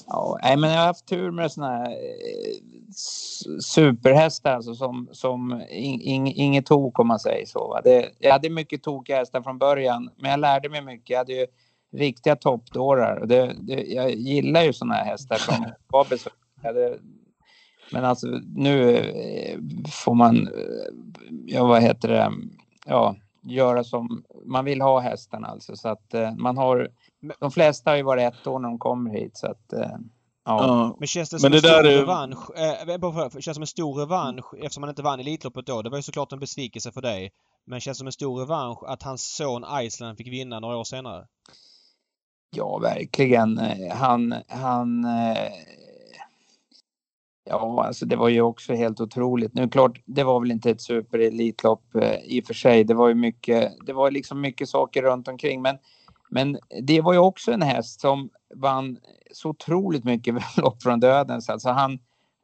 Ja, 0.07 0.39
nej, 0.43 0.57
men 0.57 0.69
jag 0.69 0.79
har 0.79 0.85
haft 0.85 1.05
tur 1.05 1.31
med 1.31 1.51
såna 1.51 1.67
här 1.67 1.91
eh, 1.91 2.61
superhästar 3.59 4.53
alltså, 4.53 4.75
som, 4.75 5.09
som 5.11 5.61
in, 5.69 6.01
in, 6.01 6.27
inget 6.27 6.65
tok 6.65 6.99
om 6.99 7.07
man 7.07 7.19
säger 7.19 7.45
så. 7.45 7.67
Va? 7.67 7.81
Det, 7.83 8.09
jag 8.19 8.31
hade 8.31 8.49
mycket 8.49 8.83
tokiga 8.83 9.17
hästar 9.17 9.41
från 9.41 9.57
början, 9.57 10.09
men 10.17 10.31
jag 10.31 10.39
lärde 10.39 10.69
mig 10.69 10.81
mycket. 10.81 11.09
Jag 11.09 11.17
hade 11.17 11.33
ju 11.33 11.47
riktiga 11.91 12.35
toppdårar. 12.35 13.25
Det, 13.25 13.55
det, 13.59 13.83
jag 13.83 14.11
gillar 14.11 14.63
ju 14.63 14.73
såna 14.73 14.93
här 14.93 15.05
hästar 15.05 15.35
som 15.35 15.65
var 15.87 16.05
besvärliga. 16.09 16.97
Men 17.91 18.05
alltså 18.05 18.27
nu 18.55 18.97
eh, 18.97 19.59
får 19.89 20.15
man, 20.15 20.47
eh, 20.47 20.53
ja 21.45 21.65
vad 21.65 21.81
heter 21.81 22.07
det, 22.07 22.31
ja 22.85 23.15
göra 23.45 23.83
som 23.83 24.23
man 24.45 24.65
vill 24.65 24.81
ha 24.81 24.99
hästarna 24.99 25.47
alltså. 25.47 25.75
Så 25.75 25.89
att 25.89 26.13
man 26.37 26.57
har 26.57 26.89
de 27.39 27.51
flesta 27.51 27.89
har 27.89 27.97
ju 27.97 28.03
varit 28.03 28.33
ett 28.33 28.47
år 28.47 28.59
när 28.59 28.69
de 28.69 28.79
kommer 28.79 29.11
hit 29.11 29.37
så 29.37 29.47
att 29.47 29.73
eh, 29.73 29.97
Ja. 30.45 30.95
Men 30.99 31.07
känns 31.07 31.29
det 31.29 31.39
som 31.39 31.51
det 31.51 31.57
en 31.57 31.63
stor 31.63 31.71
är... 31.71 31.83
revansch? 31.83 32.49
Eh, 32.57 33.39
känns 33.39 33.55
som 33.55 33.63
en 33.63 33.67
stor 33.67 33.93
revansch 33.93 34.53
eftersom 34.53 34.83
han 34.83 34.89
inte 34.89 35.01
vann 35.01 35.19
Elitloppet 35.19 35.65
då. 35.65 35.81
Det 35.81 35.89
var 35.89 35.97
ju 35.97 36.03
såklart 36.03 36.31
en 36.31 36.39
besvikelse 36.39 36.91
för 36.91 37.01
dig. 37.01 37.31
Men 37.65 37.79
känns 37.79 37.97
det 37.97 37.99
som 37.99 38.07
en 38.07 38.13
stor 38.13 38.39
revansch 38.39 38.83
att 38.83 39.03
hans 39.03 39.35
son 39.35 39.65
Iceland 39.81 40.17
fick 40.17 40.27
vinna 40.27 40.59
några 40.59 40.77
år 40.77 40.83
senare? 40.83 41.27
Ja, 42.55 42.77
verkligen. 42.77 43.59
Han, 43.91 44.35
han 44.47 45.05
eh, 45.05 45.51
Ja, 47.45 47.83
alltså 47.87 48.05
det 48.05 48.15
var 48.15 48.29
ju 48.29 48.41
också 48.41 48.73
helt 48.73 49.01
otroligt. 49.01 49.53
Nu 49.53 49.69
klart, 49.69 50.01
det 50.05 50.23
var 50.23 50.39
väl 50.39 50.51
inte 50.51 50.69
ett 50.69 50.81
superelitlopp 50.81 51.95
eh, 51.95 52.15
i 52.23 52.41
och 52.41 52.45
för 52.45 52.53
sig. 52.53 52.83
Det 52.83 52.93
var 52.93 53.07
ju 53.07 53.15
mycket, 53.15 53.73
det 53.85 53.93
var 53.93 54.11
liksom 54.11 54.41
mycket 54.41 54.69
saker 54.69 55.01
runt 55.01 55.27
omkring. 55.27 55.61
Men 55.61 55.77
men 56.33 56.57
det 56.81 57.01
var 57.01 57.13
ju 57.13 57.19
också 57.19 57.51
en 57.51 57.61
häst 57.61 58.01
som 58.01 58.29
vann 58.55 58.97
så 59.31 59.49
otroligt 59.49 60.03
mycket 60.03 60.35
lopp 60.57 60.83
från 60.83 60.99
dödens. 60.99 61.49
Alltså 61.49 61.69
han, 61.69 61.99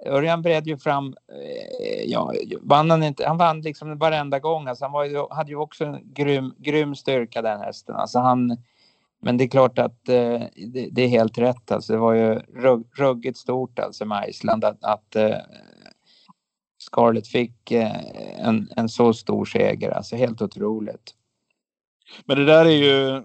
Örjan 0.06 0.42
bredde 0.42 0.70
ju 0.70 0.78
fram, 0.78 1.16
eh, 1.28 2.04
ja, 2.06 2.34
vann 2.62 2.90
han 2.90 3.04
inte, 3.04 3.28
han 3.28 3.38
vann 3.38 3.62
liksom 3.62 3.98
varenda 3.98 4.40
gång. 4.40 4.68
Alltså 4.68 4.86
han 4.86 4.92
var 4.92 5.06
ju, 5.06 5.28
hade 5.30 5.52
ju 5.52 5.58
också 5.58 5.86
en 5.86 6.14
grym, 6.14 6.54
grym 6.58 6.96
styrka 6.96 7.42
den 7.42 7.60
hästen. 7.60 7.96
Alltså 7.96 8.20
han, 8.20 8.58
men 9.22 9.38
det 9.38 9.44
är 9.44 9.48
klart 9.48 9.80
att 9.80 10.10
eh, 10.10 10.42
det, 10.68 10.90
det, 10.92 11.02
är 11.02 11.08
helt 11.08 11.38
rätt. 11.38 11.72
Alltså 11.72 11.94
det 11.94 12.00
var 12.00 12.14
ju 12.14 12.34
rugg, 12.40 12.88
ruggigt 12.96 13.38
stort 13.38 13.80
alltså 13.80 14.06
med 14.06 14.30
Island 14.30 14.64
att, 14.64 14.84
att 14.84 15.16
eh, 15.16 15.38
Scarlett 16.78 17.28
fick 17.28 17.72
eh, 17.72 17.96
en, 18.38 18.70
en 18.76 18.90
så 18.90 19.14
stor 19.14 19.46
seger. 19.46 19.92
Alltså 19.92 20.16
helt 20.16 20.42
otroligt. 20.42 21.16
Men 22.26 22.38
det 22.38 22.46
där 22.46 22.66
är 22.66 22.70
ju 22.70 23.24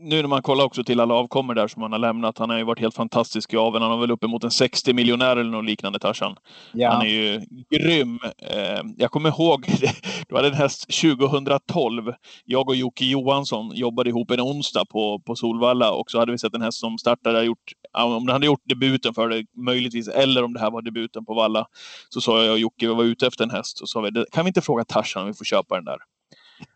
nu 0.00 0.22
när 0.22 0.28
man 0.28 0.42
kollar 0.42 0.64
också 0.64 0.84
till 0.84 1.00
alla 1.00 1.14
avkommor 1.14 1.54
där 1.54 1.68
som 1.68 1.82
han 1.82 1.92
har 1.92 1.98
lämnat. 1.98 2.38
Han 2.38 2.50
har 2.50 2.58
ju 2.58 2.64
varit 2.64 2.78
helt 2.78 2.94
fantastisk 2.94 3.54
i 3.54 3.56
aveln. 3.56 3.82
Han 3.82 3.90
har 3.92 3.98
väl 3.98 4.10
uppemot 4.10 4.44
en 4.44 4.50
60 4.50 4.92
miljonär 4.92 5.36
eller 5.36 5.50
något 5.50 5.64
liknande 5.64 5.98
Tarzan. 5.98 6.36
Ja. 6.72 6.90
Han 6.90 7.02
är 7.02 7.10
ju 7.10 7.40
grym. 7.70 8.18
Eh, 8.42 8.82
jag 8.96 9.10
kommer 9.10 9.28
ihåg, 9.28 9.66
det 10.28 10.34
var 10.34 10.44
en 10.44 10.54
häst 10.54 10.86
2012. 11.00 12.12
Jag 12.44 12.68
och 12.68 12.76
Jocke 12.76 13.04
Johansson 13.04 13.70
jobbade 13.74 14.10
ihop 14.10 14.30
en 14.30 14.40
onsdag 14.40 14.84
på, 14.84 15.20
på 15.26 15.36
Solvalla 15.36 15.92
och 15.92 16.10
så 16.10 16.18
hade 16.18 16.32
vi 16.32 16.38
sett 16.38 16.54
en 16.54 16.62
häst 16.62 16.80
som 16.80 16.98
startade, 16.98 17.44
gjort, 17.44 17.72
om 17.92 18.26
den 18.26 18.32
hade 18.32 18.46
gjort 18.46 18.62
debuten 18.64 19.14
för 19.14 19.28
det 19.28 19.44
möjligtvis, 19.56 20.08
eller 20.08 20.42
om 20.44 20.52
det 20.52 20.60
här 20.60 20.70
var 20.70 20.82
debuten 20.82 21.24
på 21.24 21.34
Valla. 21.34 21.66
Så 22.08 22.20
sa 22.20 22.44
jag 22.44 22.52
och 22.52 22.58
Jocke, 22.58 22.88
vi 22.88 22.94
var 22.94 23.04
ute 23.04 23.26
efter 23.26 23.44
en 23.44 23.50
häst 23.50 23.80
och 23.80 23.88
sa 23.88 24.00
vi, 24.00 24.24
kan 24.32 24.44
vi 24.44 24.48
inte 24.48 24.60
fråga 24.60 24.84
Tarzan 24.84 25.22
om 25.22 25.28
vi 25.28 25.34
får 25.34 25.44
köpa 25.44 25.74
den 25.74 25.84
där? 25.84 25.98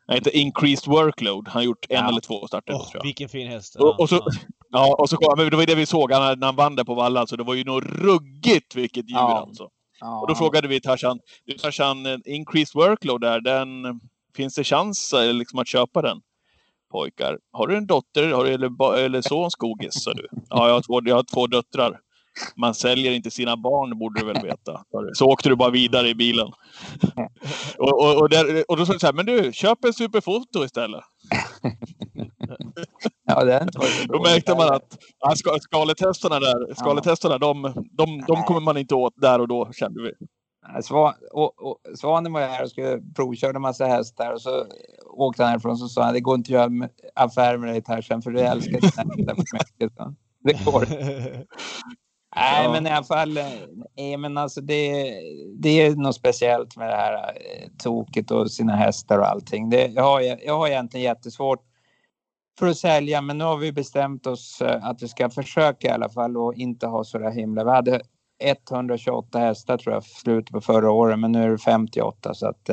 Han 0.06 0.14
heter 0.16 0.36
Increased 0.36 0.86
Workload. 0.92 1.48
Han 1.48 1.60
har 1.60 1.64
gjort 1.64 1.86
en 1.88 1.96
Ja. 1.96 2.08
eller 2.08 2.20
två 2.20 2.46
starter. 2.46 2.72
Åh, 2.72 2.78
tror 2.80 2.90
jag. 2.94 3.02
vilken 3.02 3.28
fin 3.28 3.48
häst. 3.48 3.76
Och, 3.76 4.00
och 4.00 4.08
så, 4.08 4.14
Ja. 4.14 4.30
ja, 4.70 4.94
och 4.98 5.10
så 5.10 5.34
men 5.36 5.50
det 5.50 5.56
var 5.56 5.66
det 5.66 5.74
vi 5.74 5.86
såg 5.86 6.12
han, 6.12 6.38
när 6.38 6.46
han 6.46 6.56
vann 6.56 6.76
där 6.76 6.84
på 6.84 6.94
Valla. 6.94 7.20
Alltså, 7.20 7.36
det 7.36 7.42
var 7.44 7.54
ju 7.54 7.64
något 7.64 7.84
ruggigt 7.84 8.74
vilket 8.74 9.10
djur 9.10 9.16
Ja. 9.18 9.38
alltså. 9.38 9.68
Ja. 10.00 10.20
Och 10.20 10.28
då 10.28 10.34
frågade 10.34 10.68
vi 10.68 10.80
Tarzan, 10.80 11.18
du 11.46 11.52
Tarzan, 11.58 12.06
eh, 12.06 12.16
increased 12.24 12.74
workload 12.74 13.20
där, 13.20 13.40
den, 13.40 14.00
finns 14.36 14.54
det 14.54 14.64
chans 14.64 15.12
eh, 15.12 15.32
liksom, 15.34 15.58
att 15.58 15.68
köpa 15.68 16.02
den? 16.02 16.18
Pojkar, 16.92 17.38
har 17.52 17.66
du 17.66 17.76
en 17.76 17.86
dotter 17.86 18.32
har 18.32 18.44
du, 18.44 18.50
eller, 18.52 18.96
eller 18.98 19.22
son 19.22 19.50
skogis? 19.50 20.02
sa 20.02 20.12
du. 20.12 20.28
Ja, 20.50 20.66
jag 20.68 20.74
har, 20.74 20.80
två, 20.82 21.00
jag 21.08 21.16
har 21.16 21.22
två 21.34 21.46
döttrar. 21.46 21.98
Man 22.56 22.74
säljer 22.74 23.12
inte 23.12 23.30
sina 23.30 23.56
barn, 23.56 23.98
borde 23.98 24.20
du 24.20 24.26
väl 24.26 24.42
veta. 24.42 24.82
Så 25.14 25.26
åkte 25.26 25.48
du 25.48 25.56
bara 25.56 25.70
vidare 25.70 26.08
i 26.08 26.14
bilen. 26.14 26.48
och, 27.78 28.02
och, 28.02 28.20
och, 28.20 28.28
där, 28.28 28.64
och 28.68 28.76
då 28.76 28.86
sa 28.86 28.92
du 28.92 28.98
så 28.98 29.06
här, 29.06 29.12
men 29.14 29.26
du, 29.26 29.52
köp 29.52 29.84
en 29.84 29.92
superfoto 29.92 30.64
istället. 30.64 31.00
Ja, 33.26 33.44
det 33.44 33.60
inte 33.62 33.78
Då 34.08 34.22
märkte 34.22 34.54
man 34.54 34.74
att 34.74 34.98
ja, 35.20 35.34
ska- 35.36 35.58
skaletesterna 35.60 36.40
där, 36.40 36.74
skaletesterna, 36.74 37.38
de, 37.38 37.62
de, 37.92 38.24
de 38.26 38.42
kommer 38.42 38.60
man 38.60 38.76
inte 38.76 38.94
åt 38.94 39.14
där 39.16 39.38
och 39.40 39.48
då, 39.48 39.72
kände 39.72 40.02
vi. 40.02 40.12
Nej, 40.72 40.82
Svan, 40.82 41.14
och, 41.32 41.62
och, 41.66 41.78
Svanen 41.98 42.32
var 42.32 42.40
här 42.40 42.62
och 42.62 42.70
skulle 42.70 43.00
provköra 43.16 43.56
en 43.56 43.62
massa 43.62 43.86
hästar 43.86 44.32
och 44.32 44.42
så 44.42 44.66
åkte 45.06 45.42
han 45.42 45.50
härifrån 45.50 45.70
och 45.72 45.78
så 45.78 45.88
sa 45.88 46.02
han 46.04 46.14
det 46.14 46.20
går 46.20 46.34
inte 46.34 46.48
att 46.48 46.52
göra 46.52 46.68
med- 46.68 46.90
affär 47.14 47.58
med 47.58 47.68
dig 47.68 47.82
Tarzan 47.82 48.22
för 48.22 48.30
du 48.30 48.40
älskar 48.40 48.72
dina 48.72 48.86
hästar 48.86 49.34
för 49.34 49.58
mycket. 49.58 49.96
Så. 49.96 50.14
Det 50.44 50.64
går. 50.64 50.86
Nej, 52.36 52.64
Ja. 52.64 52.72
men 52.72 52.86
i 52.86 52.90
alla 52.90 53.04
fall. 53.04 53.36
eh, 53.36 53.44
Nej, 53.96 54.16
men 54.16 54.38
alltså 54.38 54.60
det, 54.60 55.14
det 55.58 55.68
är 55.82 55.96
något 55.96 56.14
speciellt 56.16 56.76
med 56.76 56.88
det 56.88 56.96
här 56.96 57.14
eh, 57.14 57.68
toket 57.78 58.30
och 58.30 58.50
sina 58.50 58.76
hästar 58.76 59.18
och 59.18 59.26
allting. 59.26 59.70
Det, 59.70 59.86
jag, 59.86 60.02
har, 60.02 60.20
jag 60.20 60.58
har 60.58 60.68
egentligen 60.68 61.04
jättesvårt 61.04 61.62
för 62.58 62.66
att 62.66 62.76
sälja, 62.76 63.20
men 63.20 63.38
nu 63.38 63.44
har 63.44 63.56
vi 63.56 63.72
bestämt 63.72 64.26
oss 64.26 64.62
eh, 64.62 64.84
att 64.84 65.02
vi 65.02 65.08
ska 65.08 65.30
försöka 65.30 65.88
i 65.88 65.90
alla 65.90 66.08
fall 66.08 66.36
och 66.36 66.54
inte 66.54 66.86
ha 66.86 67.04
så 67.04 67.18
där 67.18 67.30
himla. 67.30 67.64
Vi 67.64 67.70
hade 67.70 68.00
128 68.42 69.38
hästar 69.38 69.78
tror 69.78 69.94
jag 69.94 70.04
slutet 70.04 70.52
på 70.52 70.60
förra 70.60 70.90
året, 70.90 71.18
men 71.18 71.32
nu 71.32 71.44
är 71.44 71.50
det 71.50 71.58
58 71.58 72.34
så 72.34 72.46
att 72.46 72.70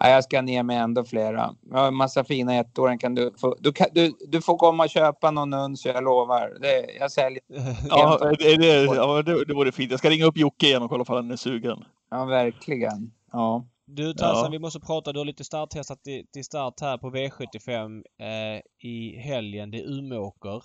ja, 0.00 0.08
jag 0.08 0.24
ska 0.24 0.42
ner 0.42 0.62
med 0.62 0.82
ändå 0.82 1.04
flera. 1.04 1.54
Jag 1.70 1.78
har 1.78 1.88
en 1.88 1.94
massa 1.94 2.24
fina 2.24 2.54
ettåringar. 2.54 2.98
Kan 2.98 3.14
du, 3.14 3.32
få, 3.40 3.56
du, 3.60 3.72
kan, 3.72 3.86
du, 3.92 4.12
du 4.28 4.42
får 4.42 4.56
komma 4.56 4.84
och 4.84 4.90
köpa 4.90 5.30
någon 5.30 5.54
uns, 5.54 5.86
jag 5.86 6.04
lovar. 6.04 6.58
Det, 6.60 6.86
jag 7.00 7.12
säljer. 7.12 7.42
Ja, 7.88 8.18
det, 8.38 8.56
det, 8.56 8.84
ja 8.84 9.22
det, 9.22 9.44
det 9.44 9.54
vore 9.54 9.72
fint. 9.72 9.90
Jag 9.90 9.98
ska 10.00 10.10
ringa 10.10 10.24
upp 10.26 10.36
Jocke 10.36 10.66
igen 10.66 10.82
och 10.82 10.90
kolla 10.90 11.04
om 11.08 11.14
han 11.16 11.30
är 11.30 11.36
sugen. 11.36 11.84
Ja, 12.10 12.24
verkligen. 12.24 13.12
Ja. 13.32 13.64
Du 13.86 14.14
Tarzan, 14.14 14.44
Ja. 14.44 14.48
vi 14.50 14.58
måste 14.58 14.80
prata. 14.80 15.12
Du 15.12 15.18
har 15.20 15.24
lite 15.24 15.44
starthästar 15.44 15.94
till, 15.96 16.26
till 16.32 16.44
start 16.44 16.80
här 16.80 16.98
på 16.98 17.10
V75 17.10 18.02
eh, 18.20 18.60
i 18.90 19.16
helgen. 19.18 19.70
Det 19.70 19.78
är 19.78 19.98
Umeåker. 19.98 20.62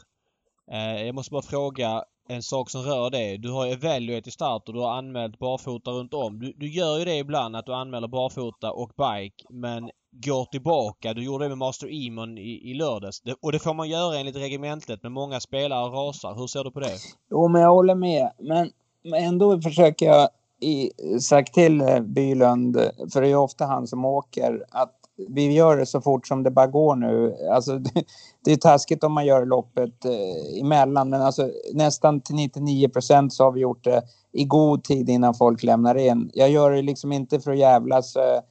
Eh, 0.71 1.05
jag 1.05 1.15
måste 1.15 1.31
bara 1.31 1.41
fråga 1.41 2.03
en 2.27 2.43
sak 2.43 2.69
som 2.69 2.81
rör 2.81 3.09
det. 3.09 3.37
Du 3.37 3.51
har 3.51 3.67
evaluate 3.67 4.29
i 4.29 4.31
start 4.31 4.67
och 4.67 4.73
du 4.73 4.79
har 4.79 4.97
anmält 4.97 5.39
barfota 5.39 5.91
runt 5.91 6.13
om. 6.13 6.39
Du, 6.39 6.53
du 6.57 6.69
gör 6.69 6.99
ju 6.99 7.05
det 7.05 7.15
ibland 7.15 7.55
att 7.55 7.65
du 7.65 7.73
anmäler 7.73 8.07
barfota 8.07 8.71
och 8.71 8.91
bike 8.97 9.45
men 9.49 9.89
går 10.11 10.45
tillbaka. 10.45 11.13
Du 11.13 11.23
gjorde 11.23 11.45
det 11.45 11.49
med 11.49 11.57
Master 11.57 12.07
Emon 12.07 12.37
i, 12.37 12.71
i 12.71 12.73
lördags. 12.73 13.21
Det, 13.21 13.35
och 13.41 13.51
det 13.51 13.59
får 13.59 13.73
man 13.73 13.89
göra 13.89 14.19
enligt 14.19 14.35
Regementet 14.35 15.03
men 15.03 15.11
många 15.11 15.39
spelare 15.39 15.89
rasar. 15.89 16.35
Hur 16.35 16.47
ser 16.47 16.63
du 16.63 16.71
på 16.71 16.79
det? 16.79 16.97
Jo, 17.31 17.47
men 17.47 17.61
jag 17.61 17.69
håller 17.69 17.95
med. 17.95 18.31
Men, 18.39 18.71
men 19.03 19.23
ändå 19.23 19.61
försöker 19.61 20.05
jag 20.05 20.29
i, 20.59 20.91
sagt 21.19 21.53
till 21.53 21.81
eh, 21.81 21.99
Bylund, 21.99 22.77
för 23.13 23.21
det 23.21 23.27
är 23.27 23.29
ju 23.29 23.35
ofta 23.35 23.65
han 23.65 23.87
som 23.87 24.05
åker, 24.05 24.65
att 24.71 24.95
vi 25.29 25.53
gör 25.53 25.77
det 25.77 25.85
så 25.85 26.01
fort 26.01 26.27
som 26.27 26.43
det 26.43 26.51
bara 26.51 26.67
går 26.67 26.95
nu. 26.95 27.35
Alltså, 27.51 27.77
det, 27.79 28.03
det 28.45 28.51
är 28.51 28.55
taskigt 28.55 29.03
om 29.03 29.13
man 29.13 29.25
gör 29.25 29.45
loppet 29.45 30.05
eh, 30.05 30.61
emellan, 30.61 31.09
men 31.09 31.21
alltså, 31.21 31.49
nästan 31.73 32.21
till 32.21 32.35
99 32.35 32.89
procent 32.89 33.33
så 33.33 33.43
har 33.43 33.51
vi 33.51 33.59
gjort 33.59 33.83
det 33.83 34.01
i 34.31 34.45
god 34.45 34.83
tid 34.83 35.09
innan 35.09 35.33
folk 35.33 35.63
lämnar 35.63 35.95
in. 35.95 36.31
Jag 36.33 36.49
gör 36.49 36.71
det 36.71 36.81
liksom 36.81 37.11
inte 37.11 37.39
för 37.39 37.51
att 37.51 37.57
jävlas, 37.57 38.15
eh, 38.15 38.41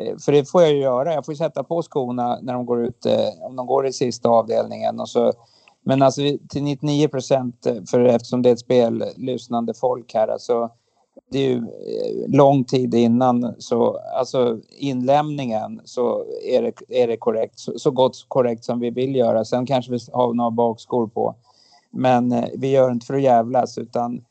eh, 0.00 0.16
för 0.24 0.32
det 0.32 0.50
får 0.50 0.62
jag 0.62 0.72
ju 0.72 0.78
göra. 0.78 1.14
Jag 1.14 1.24
får 1.24 1.34
ju 1.34 1.38
sätta 1.38 1.64
på 1.64 1.82
skorna 1.82 2.38
när 2.42 2.54
de 2.54 2.66
går 2.66 2.84
ut, 2.84 3.06
eh, 3.06 3.46
om 3.46 3.56
de 3.56 3.66
går 3.66 3.86
i 3.86 3.92
sista 3.92 4.28
avdelningen 4.28 5.00
och 5.00 5.08
så 5.08 5.32
men 5.84 6.02
alltså 6.02 6.20
till 6.48 6.62
99 6.62 7.08
procent, 7.08 7.66
eh, 7.66 8.04
eftersom 8.14 8.42
det 8.42 8.48
är 8.48 8.52
ett 8.52 8.60
spel, 8.60 9.02
eh, 9.02 9.08
lyssnande 9.16 9.74
folk 9.74 10.14
här, 10.14 10.28
alltså 10.28 10.70
det 11.30 11.38
är 11.38 11.48
ju 11.48 11.56
eh, 11.56 12.28
lång 12.36 12.64
tid 12.64 12.94
innan, 12.94 13.54
så 13.58 13.98
alltså 14.18 14.60
inlämningen 14.68 15.80
så 15.84 16.24
är 16.44 16.62
det, 16.62 17.02
är 17.02 17.08
det 17.08 17.16
korrekt, 17.16 17.58
så, 17.58 17.78
så 17.78 17.90
gott 17.90 18.24
korrekt 18.28 18.64
som 18.64 18.80
vi 18.80 18.90
vill 18.90 19.16
göra. 19.16 19.44
Sen 19.44 19.66
kanske 19.66 19.92
vi 19.92 19.98
har 20.12 20.34
några 20.34 20.50
bakskor 20.50 21.06
på. 21.06 21.34
Men 21.90 22.32
eh, 22.32 22.44
vi 22.56 22.70
gör 22.70 22.90
inte 22.90 23.06
för 23.06 23.14
att 23.14 23.22
jävlas 23.22 23.78
utan 23.78 24.24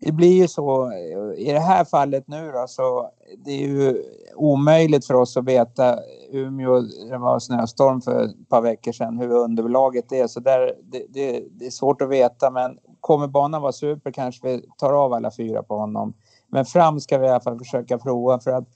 det 0.00 0.12
blir 0.12 0.32
ju 0.32 0.48
så 0.48 0.92
eh, 0.92 1.48
i 1.48 1.52
det 1.52 1.60
här 1.60 1.84
fallet 1.84 2.28
nu 2.28 2.50
då 2.52 2.64
så 2.68 3.10
det 3.44 3.50
är 3.50 3.68
ju 3.68 4.02
omöjligt 4.36 5.06
för 5.06 5.14
oss 5.14 5.36
att 5.36 5.44
veta 5.44 5.98
Umeå, 6.32 6.80
det 7.10 7.18
var 7.18 7.38
snöstorm 7.38 8.00
för 8.00 8.24
ett 8.24 8.48
par 8.48 8.62
veckor 8.62 8.92
sedan, 8.92 9.18
hur 9.18 9.32
underlaget 9.32 10.12
är. 10.12 10.26
Så 10.26 10.40
där, 10.40 10.74
det, 10.82 11.06
det, 11.08 11.44
det 11.50 11.66
är 11.66 11.70
svårt 11.70 12.02
att 12.02 12.08
veta 12.08 12.50
men 12.50 12.78
kommer 13.06 13.26
banan 13.26 13.62
vara 13.62 13.72
super 13.72 14.10
kanske 14.10 14.48
vi 14.48 14.62
tar 14.78 14.92
av 14.92 15.12
alla 15.12 15.30
fyra 15.30 15.62
på 15.62 15.78
honom. 15.78 16.14
Men 16.48 16.64
fram 16.64 17.00
ska 17.00 17.18
vi 17.18 17.26
i 17.26 17.30
alla 17.30 17.40
fall 17.40 17.58
försöka 17.58 17.98
prova 17.98 18.40
för 18.40 18.50
att 18.50 18.68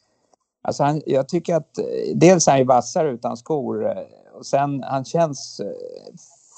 alltså 0.62 0.82
han, 0.82 1.02
jag 1.07 1.28
tycker 1.28 1.55
att 1.55 1.78
eh, 1.78 1.85
dels 2.15 2.48
är 2.48 2.52
han 2.52 2.59
ju 2.59 2.65
vassare 2.65 3.11
utan 3.11 3.36
skor 3.36 3.86
eh, 3.86 4.02
och 4.35 4.47
sen 4.47 4.82
han 4.82 5.05
känns 5.05 5.61
eh, 5.61 5.66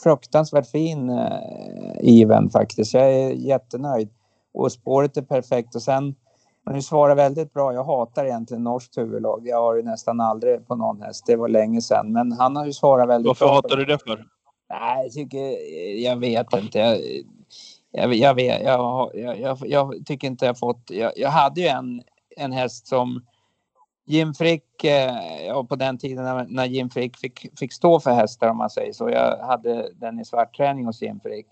fruktansvärt 0.03 0.71
fin 0.71 1.11
eh, 1.11 1.99
Iven 2.01 2.51
faktiskt. 2.51 2.95
Jag 2.95 3.13
är 3.13 3.31
jättenöjd 3.31 4.09
och 4.55 4.73
spåret 4.73 5.17
är 5.17 5.23
perfekt 5.23 5.75
och 5.75 5.83
sen 5.83 6.15
men 6.65 6.75
du 6.75 6.83
svarar 6.83 7.15
väldigt 7.15 7.53
bra. 7.53 7.75
Jag 7.75 7.85
hatar 7.85 8.25
egentligen 8.25 8.65
norskt 8.65 8.99
huvudlag. 8.99 9.43
Jag 9.45 9.63
har 9.63 9.77
ju 9.77 9.83
nästan 9.83 10.21
aldrig 10.21 10.67
på 10.67 10.77
någon 10.77 11.03
häst. 11.03 11.25
Det 11.27 11.37
var 11.37 11.49
länge 11.49 11.83
sedan. 11.83 12.13
Men 12.13 12.33
han 12.33 12.57
har 12.57 12.67
ju 12.67 12.73
svarat 12.73 13.09
väldigt 13.09 13.29
Varför 13.29 13.47
bra. 13.47 13.55
hatar 13.55 13.77
du 13.77 13.85
det 13.85 13.99
för? 13.99 14.27
Nej, 14.71 15.03
jag 15.03 15.13
tycker... 15.13 15.57
Jag 16.05 16.17
vet 16.17 16.53
inte. 16.53 16.79
Jag, 16.79 16.99
jag, 17.93 18.15
jag 18.15 18.35
vet. 18.35 18.63
Jag, 18.63 19.11
jag, 19.15 19.41
jag, 19.41 19.59
jag 19.67 20.07
tycker 20.07 20.29
inte 20.29 20.47
jag 20.47 20.59
fått... 20.59 20.91
Jag, 20.91 21.13
jag 21.17 21.31
hade 21.31 21.61
ju 21.61 21.67
en, 21.67 22.03
en 22.37 22.53
häst 22.53 22.87
som 22.87 23.23
Jim 24.05 24.35
Frick, 24.35 24.85
eh, 24.85 25.65
på 25.65 25.77
den 25.77 25.99
tiden 25.99 26.25
när, 26.25 26.47
när 26.49 26.65
Jim 26.65 26.91
Frick 26.91 27.17
fick, 27.17 27.59
fick 27.59 27.73
stå 27.73 28.01
för 28.01 28.11
hästar 28.11 28.49
om 28.49 28.57
man 28.57 28.71
säger 28.71 28.93
så. 28.93 29.11
Jag 29.11 29.39
hade 29.39 29.93
den 29.95 30.21
i 30.21 30.25
svartträning 30.25 30.87
hos 30.87 31.03
Jim 31.03 31.21
Frick. 31.21 31.47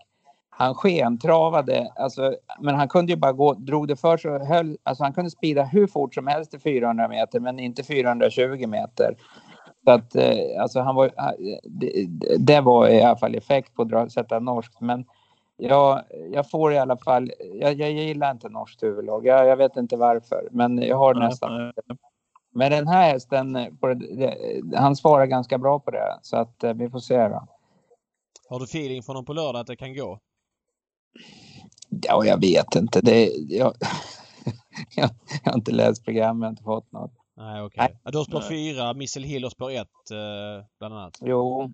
Han 0.51 0.75
skentravade, 0.75 1.93
alltså, 1.97 2.35
men 2.61 2.75
han 2.75 2.89
kunde 2.89 3.13
ju 3.13 3.17
bara 3.17 3.33
gå, 3.33 3.55
drog 3.55 3.89
det 3.89 3.97
för 3.97 4.17
sig 4.17 4.31
och 4.31 4.47
höll, 4.47 4.77
alltså 4.83 5.05
han 5.05 5.13
kunde 5.13 5.31
spida 5.31 5.65
hur 5.65 5.87
fort 5.87 6.15
som 6.15 6.27
helst 6.27 6.55
i 6.55 6.59
400 6.59 7.09
meter 7.09 7.41
men 7.41 7.59
inte 7.59 7.83
420 7.83 8.67
meter. 8.67 9.15
Så 9.85 9.91
att 9.91 10.17
eh, 10.17 10.63
alltså 10.63 10.81
han 10.81 10.95
var, 10.95 11.07
eh, 11.07 11.59
det, 11.65 12.07
det 12.39 12.61
var 12.61 12.89
i 12.89 13.03
alla 13.03 13.17
fall 13.17 13.35
effekt 13.35 13.75
på 13.75 13.83
att 13.83 14.13
sätta 14.13 14.39
norskt 14.39 14.81
men 14.81 15.05
jag, 15.61 16.03
jag 16.33 16.51
får 16.51 16.73
i 16.73 16.79
alla 16.79 16.97
fall, 16.97 17.33
jag, 17.55 17.75
jag 17.75 17.93
gillar 17.93 18.31
inte 18.31 18.49
norskt 18.49 18.83
huvudlag, 18.83 19.27
jag, 19.27 19.47
jag 19.47 19.57
vet 19.57 19.77
inte 19.77 19.97
varför 19.97 20.49
men 20.51 20.83
jag 20.83 20.97
har 20.97 21.15
nästan 21.15 21.73
men 22.53 22.71
den 22.71 22.89
här 22.89 23.13
hästen, 23.13 23.79
han 24.77 24.97
svarar 24.97 25.27
ganska 25.27 25.59
bra 25.59 25.81
på 25.81 25.91
det. 25.91 26.19
Så 26.23 26.37
att 26.37 26.65
eh, 26.65 26.75
vi 26.75 26.91
får 26.91 26.99
se 26.99 27.29
då. 27.29 27.47
Har 28.49 28.59
du 28.59 28.65
feeling 28.65 29.03
från 29.03 29.15
dem 29.15 29.25
på 29.25 29.33
lördag 29.33 29.61
att 29.61 29.67
det 29.67 29.77
kan 29.77 29.95
gå? 29.95 30.19
Ja, 31.89 32.25
jag 32.25 32.41
vet 32.41 32.75
inte. 32.75 33.01
Det, 33.01 33.27
jag, 33.49 33.75
jag, 34.97 35.11
jag 35.45 35.53
har 35.53 35.59
inte 35.59 35.73
läst 35.73 36.05
programmet, 36.05 36.43
jag 36.43 36.47
har 36.47 36.51
inte 36.51 36.63
fått 36.63 36.93
något. 36.93 37.13
Nej, 37.37 37.63
okej. 37.63 37.77
Nej. 37.79 38.01
Ja, 38.05 38.11
Du 38.11 38.19
har 38.19 38.25
spår 38.25 38.41
Nej. 38.41 38.49
fyra, 38.49 38.95
Missile 38.95 39.27
Hill 39.27 39.45
och 39.45 39.53
spår 39.53 39.71
ett 39.71 40.11
eh, 40.11 40.67
bland 40.79 40.95
annat. 40.95 41.19
Jo. 41.21 41.73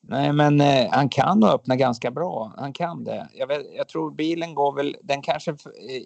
Nej, 0.00 0.32
men 0.32 0.60
eh, 0.60 0.88
han 0.90 1.08
kan 1.08 1.44
öppna 1.44 1.76
ganska 1.76 2.10
bra. 2.10 2.52
Han 2.56 2.72
kan 2.72 3.04
det. 3.04 3.28
Jag, 3.32 3.46
vet, 3.46 3.62
jag 3.76 3.88
tror 3.88 4.10
bilen 4.10 4.54
går 4.54 4.72
väl... 4.72 4.96
Den 5.02 5.22
kanske 5.22 5.50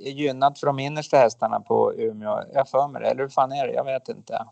är 0.04 0.10
gynnad 0.10 0.58
för 0.58 0.66
de 0.66 0.78
innersta 0.78 1.16
hästarna 1.16 1.60
på 1.60 1.92
Umeå. 1.94 2.42
Jag 2.54 2.68
för 2.68 2.88
mig 2.88 3.02
det. 3.02 3.08
Eller 3.08 3.22
hur 3.22 3.28
fan 3.28 3.52
är 3.52 3.66
det? 3.66 3.72
Jag 3.74 3.84
vet 3.84 4.08
inte. 4.08 4.44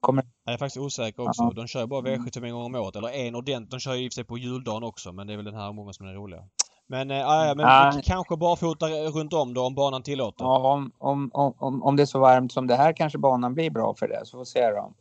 Kommer... 0.00 0.24
Jag 0.44 0.54
är 0.54 0.58
faktiskt 0.58 0.84
osäker 0.84 1.28
också. 1.28 1.42
Ja. 1.42 1.52
De 1.56 1.66
kör 1.66 1.86
bara 1.86 2.00
V75 2.02 2.44
en 2.46 2.52
gång 2.52 2.64
om 2.64 2.74
året. 2.74 2.96
Eller 2.96 3.08
en 3.08 3.34
ordentlig. 3.34 3.70
De 3.70 3.80
kör 3.80 3.94
ju 3.94 4.04
i 4.04 4.08
och 4.08 4.12
för 4.12 4.14
sig 4.14 4.24
på 4.24 4.38
juldagen 4.38 4.82
också 4.84 5.12
men 5.12 5.26
det 5.26 5.32
är 5.32 5.36
väl 5.36 5.44
den 5.44 5.54
här 5.54 5.68
omgången 5.68 5.94
som 5.94 6.06
är 6.06 6.12
roliga. 6.14 6.42
Men, 6.86 7.10
äh, 7.10 7.16
men 7.56 7.58
Ja. 7.58 7.92
vi 7.96 8.02
kanske 8.02 8.36
barfota 8.36 8.86
runt 8.88 9.32
om 9.32 9.54
då 9.54 9.66
om 9.66 9.74
banan 9.74 10.02
tillåter. 10.02 10.44
Ja, 10.44 10.72
om, 10.72 10.92
om, 10.98 11.30
om- 11.58 11.82
om, 11.82 11.96
det 11.96 12.02
är 12.02 12.06
så 12.06 12.18
varmt 12.18 12.52
som 12.52 12.66
det 12.66 12.74
här 12.76 12.92
kanske 12.92 13.18
banan 13.18 13.54
blir 13.54 13.70
bra 13.70 13.94
för 13.98 14.08
det. 14.08 14.20
Så 14.24 14.30
får 14.30 14.38
vi 14.38 14.44
se 14.46 14.70
då. 14.70 14.92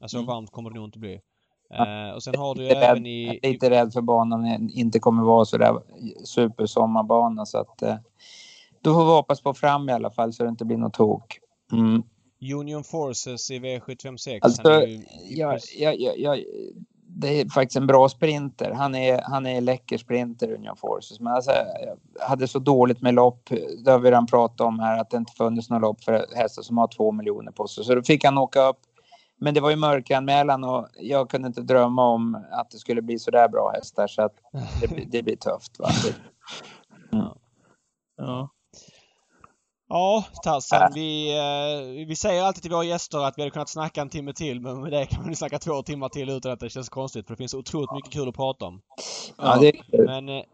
Alltså 0.00 0.16
Mm. 0.16 0.26
varmt 0.26 0.50
kommer 0.52 0.70
det 0.70 0.76
nog 0.76 0.84
inte 0.84 0.98
bli. 0.98 1.20
Eh, 1.70 2.10
och 2.14 2.22
sen 2.22 2.34
har 2.34 2.54
du 2.54 2.62
ju 2.62 2.68
Lite 2.68 2.80
även 2.80 3.04
rädd, 3.04 3.06
i... 3.06 3.40
lite 3.42 3.70
rädd 3.70 3.92
för 3.92 4.00
banan 4.00 4.70
inte 4.70 4.98
kommer 4.98 5.22
vara 5.22 5.44
så 5.44 5.58
där 5.58 5.80
supersommarbana 6.24 7.46
så 7.46 7.58
att 7.58 7.82
eh, 7.82 7.96
då 8.80 8.94
får 8.94 9.04
vi 9.04 9.10
hoppas 9.10 9.40
på 9.40 9.54
fram 9.54 9.88
i 9.88 9.92
alla 9.92 10.10
fall 10.10 10.32
så 10.32 10.42
det 10.42 10.48
inte 10.48 10.64
blir 10.64 10.76
något 10.76 10.94
tok. 10.94 11.38
Mm. 11.72 12.02
Union 12.54 12.84
Forces 12.84 13.50
i 13.50 13.58
V756. 13.58 14.38
Alltså, 14.42 14.86
ju- 14.86 15.04
jag, 15.28 15.58
jag, 15.78 16.00
jag, 16.00 16.18
jag, 16.18 16.44
det 17.06 17.40
är 17.40 17.48
faktiskt 17.48 17.76
en 17.76 17.86
bra 17.86 18.08
sprinter. 18.08 18.70
Han 18.70 18.94
är, 18.94 19.22
han 19.22 19.46
är 19.46 19.60
läcker 19.60 19.98
sprinter, 19.98 20.52
Union 20.52 20.76
Forces. 20.76 21.20
Men 21.20 21.32
alltså, 21.32 21.50
jag 21.50 22.26
hade 22.26 22.48
så 22.48 22.58
dåligt 22.58 23.02
med 23.02 23.14
lopp. 23.14 23.50
Det 23.84 23.90
har 23.90 23.98
vi 23.98 24.08
redan 24.10 24.26
pratat 24.26 24.60
om 24.60 24.78
här, 24.78 25.00
att 25.00 25.10
det 25.10 25.16
inte 25.16 25.32
funnits 25.32 25.70
några 25.70 25.80
lopp 25.80 26.04
för 26.04 26.26
hästar 26.36 26.62
som 26.62 26.78
har 26.78 26.88
två 26.88 27.12
miljoner 27.12 27.52
på 27.52 27.66
sig. 27.66 27.84
Så 27.84 27.94
då 27.94 28.02
fick 28.02 28.24
han 28.24 28.38
åka 28.38 28.68
upp. 28.68 28.80
Men 29.40 29.54
det 29.54 29.60
var 29.60 29.70
ju 29.70 29.76
mörkanmälan 29.76 30.64
och 30.64 30.88
jag 31.00 31.30
kunde 31.30 31.48
inte 31.48 31.62
drömma 31.62 32.06
om 32.06 32.44
att 32.50 32.70
det 32.70 32.78
skulle 32.78 33.02
bli 33.02 33.18
så 33.18 33.30
där 33.30 33.48
bra 33.48 33.72
hästar. 33.74 34.06
Så 34.06 34.22
att 34.22 34.34
det, 34.80 35.04
det 35.10 35.22
blir 35.22 35.36
tufft. 35.36 35.78
Va? 35.78 35.88
Ja. 38.16 38.50
Ja, 39.88 40.24
Tassan. 40.44 40.92
Vi, 40.94 41.38
eh, 41.38 42.06
vi 42.06 42.16
säger 42.16 42.42
alltid 42.42 42.62
till 42.62 42.72
våra 42.72 42.84
gäster 42.84 43.18
att 43.18 43.38
vi 43.38 43.42
hade 43.42 43.50
kunnat 43.50 43.68
snacka 43.68 44.00
en 44.00 44.08
timme 44.08 44.32
till 44.32 44.60
men 44.60 44.82
med 44.82 44.92
det 44.92 45.06
kan 45.06 45.20
man 45.20 45.30
ju 45.30 45.36
snacka 45.36 45.58
två 45.58 45.82
timmar 45.82 46.08
till 46.08 46.28
utan 46.30 46.52
att 46.52 46.60
det 46.60 46.70
känns 46.70 46.88
konstigt 46.88 47.26
för 47.26 47.34
det 47.34 47.38
finns 47.38 47.54
otroligt 47.54 47.92
mycket 47.92 48.12
kul 48.12 48.28
att 48.28 48.34
prata 48.34 48.64
om. 48.64 48.80
Ja, 49.36 49.58
det, 49.60 49.72
Men, 50.06 50.28
eh, 50.28 50.44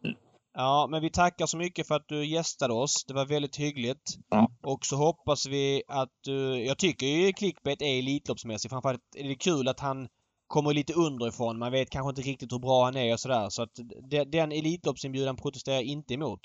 ja, 0.56 0.86
men 0.90 1.02
vi 1.02 1.10
tackar 1.10 1.46
så 1.46 1.56
mycket 1.56 1.86
för 1.88 1.94
att 1.94 2.08
du 2.08 2.26
gästade 2.26 2.74
oss. 2.74 3.04
Det 3.08 3.14
var 3.14 3.26
väldigt 3.26 3.56
hyggligt. 3.56 4.02
Ja. 4.30 4.48
Och 4.62 4.86
så 4.86 4.96
hoppas 4.96 5.46
vi 5.46 5.82
att 5.88 6.08
du... 6.24 6.64
Jag 6.64 6.78
tycker 6.78 7.06
ju 7.06 7.32
Clickbait 7.32 7.82
är 7.82 7.98
Elitloppsmässig. 7.98 8.70
Framförallt 8.70 9.00
är 9.16 9.28
det 9.28 9.34
kul 9.34 9.68
att 9.68 9.80
han 9.80 10.08
kommer 10.46 10.72
lite 10.74 10.92
underifrån. 10.92 11.58
Man 11.58 11.72
vet 11.72 11.90
kanske 11.90 12.08
inte 12.10 12.22
riktigt 12.22 12.52
hur 12.52 12.58
bra 12.58 12.84
han 12.84 12.96
är 12.96 13.12
och 13.12 13.20
sådär. 13.20 13.46
Så 13.50 13.62
att 13.62 13.70
de- 14.10 14.24
den 14.24 14.52
Elitloppsinbjudan 14.52 15.36
protesterar 15.36 15.74
jag 15.76 15.84
inte 15.84 16.14
emot. 16.14 16.40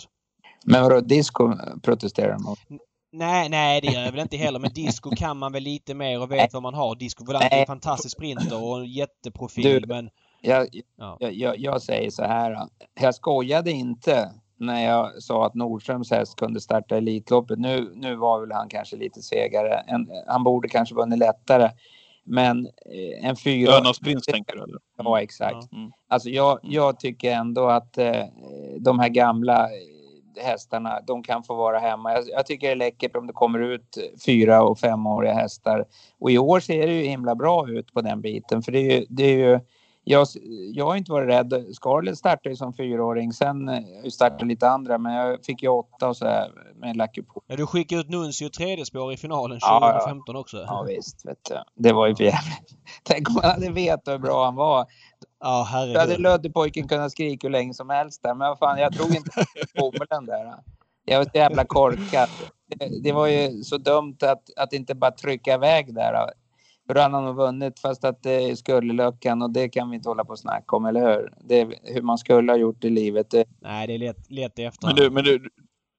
men 0.65 0.83
vadå, 0.83 0.99
disco 1.01 1.53
protesterar 1.83 2.39
mot? 2.39 2.59
Nej, 3.13 3.49
nej 3.49 3.81
det 3.81 3.87
gör 3.87 4.01
jag 4.01 4.11
väl 4.11 4.21
inte 4.21 4.37
heller. 4.37 4.59
Men 4.59 4.73
disco 4.73 5.09
kan 5.15 5.37
man 5.37 5.51
väl 5.51 5.63
lite 5.63 5.93
mer 5.93 6.21
och 6.21 6.31
vet 6.31 6.53
vad 6.53 6.63
man 6.63 6.73
har. 6.73 6.95
Disco 6.95 7.25
Volante 7.25 7.47
är 7.55 7.59
en 7.59 7.65
fantastisk 7.67 8.17
sprinter 8.17 8.63
och 8.63 8.79
en 8.79 8.85
jätteprofil. 8.91 9.63
Du- 9.63 9.87
Men 9.87 10.09
Jag, 10.41 10.67
Ja. 10.95 11.17
jag, 11.19 11.33
jag, 11.33 11.59
jag 11.59 11.81
säger 11.81 12.09
så 12.09 12.23
här. 12.23 12.57
Jag 13.01 13.15
skojade 13.15 13.71
inte 13.71 14.31
när 14.57 14.85
jag 14.85 15.23
sa 15.23 15.45
att 15.45 15.53
Nordströms 15.53 16.11
häst 16.11 16.35
kunde 16.35 16.61
starta 16.61 16.97
Elitloppet. 16.97 17.59
Nu, 17.59 17.91
nu 17.95 18.15
var 18.15 18.39
väl 18.39 18.51
han 18.51 18.69
kanske 18.69 18.95
lite 18.95 19.21
segare. 19.21 19.83
En, 19.87 20.09
han 20.27 20.43
borde 20.43 20.67
kanske 20.67 20.95
vunnit 20.95 21.19
lättare. 21.19 21.69
Men 22.23 22.65
eh, 22.65 23.29
en 23.29 23.35
fyra... 23.35 23.73
Önas 23.73 23.99
prins 23.99 24.25
tänker 24.25 24.55
du 24.55 24.63
eller? 24.63 24.79
Ja, 24.97 25.21
exakt. 25.21 25.67
Ja. 25.71 25.77
Mm. 25.77 25.91
Alltså 26.07 26.29
jag, 26.29 26.59
jag 26.63 26.99
tycker 26.99 27.31
ändå 27.31 27.67
att 27.67 27.97
eh, 27.97 28.25
de 28.79 28.99
här 28.99 29.09
gamla 29.09 29.63
eh, 29.63 30.43
hästarna, 30.43 31.01
de 31.07 31.23
kan 31.23 31.43
få 31.43 31.55
vara 31.55 31.79
hemma. 31.79 32.13
Jag, 32.13 32.23
jag 32.27 32.45
tycker 32.45 32.67
det 32.67 32.73
är 32.73 32.75
läckert 32.75 33.15
om 33.15 33.27
det 33.27 33.33
kommer 33.33 33.59
ut 33.59 33.97
fyra 34.25 34.63
och 34.63 34.79
femåriga 34.79 35.33
hästar. 35.33 35.85
Och 36.19 36.31
i 36.31 36.37
år 36.37 36.59
ser 36.59 36.87
det 36.87 36.93
ju 36.93 37.03
himla 37.03 37.35
bra 37.35 37.69
ut 37.69 37.93
på 37.93 38.01
den 38.01 38.21
biten. 38.21 38.61
För 38.61 38.71
det 38.71 38.79
är 38.79 38.99
ju, 38.99 39.05
det 39.09 39.23
är 39.23 39.37
ju 39.37 39.59
jag, 40.03 40.27
jag 40.73 40.85
har 40.85 40.95
inte 40.95 41.11
varit 41.11 41.29
rädd. 41.29 41.65
Scarlett 41.73 42.17
startade 42.17 42.49
ju 42.49 42.55
som 42.55 42.73
fyraåring. 42.73 43.33
Sen 43.33 43.69
eh, 43.69 43.83
startade 44.11 44.45
lite 44.45 44.69
andra, 44.69 44.97
men 44.97 45.13
jag 45.13 45.45
fick 45.45 45.63
ju 45.63 45.69
åtta 45.69 46.09
och 46.09 46.17
så 46.17 46.25
här 46.25 46.51
med 46.75 46.97
Lucky 46.97 47.21
Pool. 47.21 47.43
ja, 47.47 47.55
du 47.55 47.67
skickade 47.67 48.01
ut 48.01 48.09
Nuncio 48.09 48.49
tredje 48.49 48.85
spår 48.85 49.13
i 49.13 49.17
finalen 49.17 49.57
Ja, 49.61 49.79
ja. 49.81 49.99
2015 49.99 50.35
också. 50.35 50.57
Ja 50.67 50.85
visst, 50.87 51.25
vet 51.25 51.37
du. 51.49 51.83
Det 51.83 51.93
var 51.93 52.07
ju 52.07 52.15
för 52.15 52.23
jävligt. 52.23 52.69
Tänk 53.03 53.29
om 53.29 53.35
man 53.35 53.43
hade 53.43 53.71
vetat 53.71 54.13
hur 54.13 54.19
bra 54.19 54.45
han 54.45 54.55
var. 54.55 54.85
Ja, 55.39 55.47
Då 55.47 55.53
hade 55.53 55.93
herregud. 55.93 56.19
Löddepojken 56.19 56.87
kunnat 56.87 57.11
skrika 57.11 57.47
hur 57.47 57.51
länge 57.51 57.73
som 57.73 57.89
helst 57.89 58.23
där. 58.23 58.35
Men 58.35 58.47
vad 58.49 58.59
fan, 58.59 58.79
jag 58.79 58.91
drog 58.91 59.15
inte 59.15 59.31
bomullen 59.79 60.25
där. 60.25 60.53
Jag 61.05 61.17
var 61.17 61.25
så 61.25 61.31
jävla 61.33 61.65
korkad. 61.65 62.29
Det, 62.75 63.03
det 63.03 63.11
var 63.11 63.27
ju 63.27 63.63
så 63.63 63.77
dumt 63.77 64.17
att, 64.21 64.43
att 64.57 64.73
inte 64.73 64.95
bara 64.95 65.11
trycka 65.11 65.53
iväg 65.53 65.95
där. 65.95 66.29
För 66.91 66.95
då 66.95 67.01
hade 67.01 67.15
han 67.15 67.25
nog 67.25 67.35
vunnit 67.35 67.79
fast 67.79 68.05
att 68.05 68.23
det 68.23 68.31
är 68.49 68.55
Skulleluckan 68.55 69.41
och 69.41 69.49
det 69.51 69.69
kan 69.69 69.89
vi 69.89 69.95
inte 69.95 70.09
hålla 70.09 70.25
på 70.25 70.31
och 70.31 70.39
snacka 70.39 70.75
om, 70.75 70.85
eller 70.85 71.01
hur? 71.01 71.33
Det 71.43 71.61
är 71.61 71.73
hur 71.83 72.01
man 72.01 72.17
skulle 72.17 72.51
ha 72.51 72.57
gjort 72.57 72.83
i 72.83 72.89
livet. 72.89 73.27
Nej, 73.61 73.87
det 73.87 73.93
är 73.93 73.97
lätt, 73.97 74.31
lätt 74.31 74.59
i 74.59 74.69
Men 74.83 74.95
du, 74.95 75.09
men 75.09 75.23
du, 75.23 75.49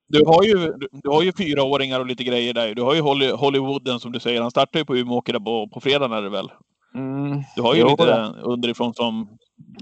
du 0.08 0.24
har 0.26 0.42
ju, 0.42 0.54
du, 0.54 0.88
du 0.92 1.10
har 1.10 1.22
ju 1.22 1.32
fyraåringar 1.32 2.00
och 2.00 2.06
lite 2.06 2.24
grejer 2.24 2.54
där. 2.54 2.74
Du 2.74 2.82
har 2.82 2.94
ju 2.94 3.00
Holly, 3.00 3.30
Hollywooden 3.30 4.00
som 4.00 4.12
du 4.12 4.20
säger. 4.20 4.40
Han 4.40 4.50
startar 4.50 4.78
ju 4.78 4.84
på 4.84 4.96
Umeåker 4.96 5.32
där 5.32 5.40
på, 5.40 5.68
på 5.68 5.80
fredagen 5.80 6.12
är 6.12 6.22
det 6.22 6.30
väl? 6.30 6.48
mm, 6.94 7.42
Du 7.56 7.62
har 7.62 7.74
ju 7.74 7.80
Jo, 7.80 7.88
lite 7.88 8.04
då. 8.06 8.50
underifrån 8.52 8.94
som 8.94 9.28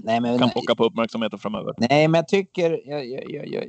nej, 0.03 0.21
men, 0.21 0.39
kan 0.39 0.49
plocka 0.49 0.75
på 0.75 0.85
uppmärksamheten 0.85 1.39
framöver. 1.39 1.73
Nej, 1.77 2.07
men 2.07 2.19
jag 2.19 2.27
tycker... 2.27 2.89
Jag, 2.89 3.05
jag, 3.05 3.31
jag, 3.31 3.47
jag, 3.47 3.63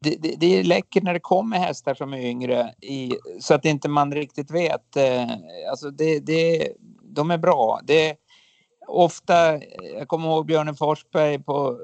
det, 0.00 0.16
det, 0.22 0.34
det 0.40 0.58
är 0.58 0.64
läckert 0.64 1.02
när 1.02 1.14
det 1.14 1.20
kommer 1.20 1.58
hästar 1.58 1.94
som 1.94 2.14
är 2.14 2.20
yngre 2.20 2.74
i, 2.80 3.12
så 3.40 3.54
att 3.54 3.64
inte 3.64 3.88
man 3.88 4.14
riktigt 4.14 4.50
vet. 4.50 4.96
Eh, 4.96 5.30
alltså 5.70 5.90
det, 5.90 6.18
det, 6.18 6.72
de 7.02 7.30
är 7.30 7.38
bra. 7.38 7.80
Det, 7.84 8.16
ofta, 8.88 9.58
jag 9.98 10.08
kommer 10.08 10.28
ihåg 10.28 10.46
Björne 10.46 10.74
Forsberg 10.74 11.38
på 11.38 11.78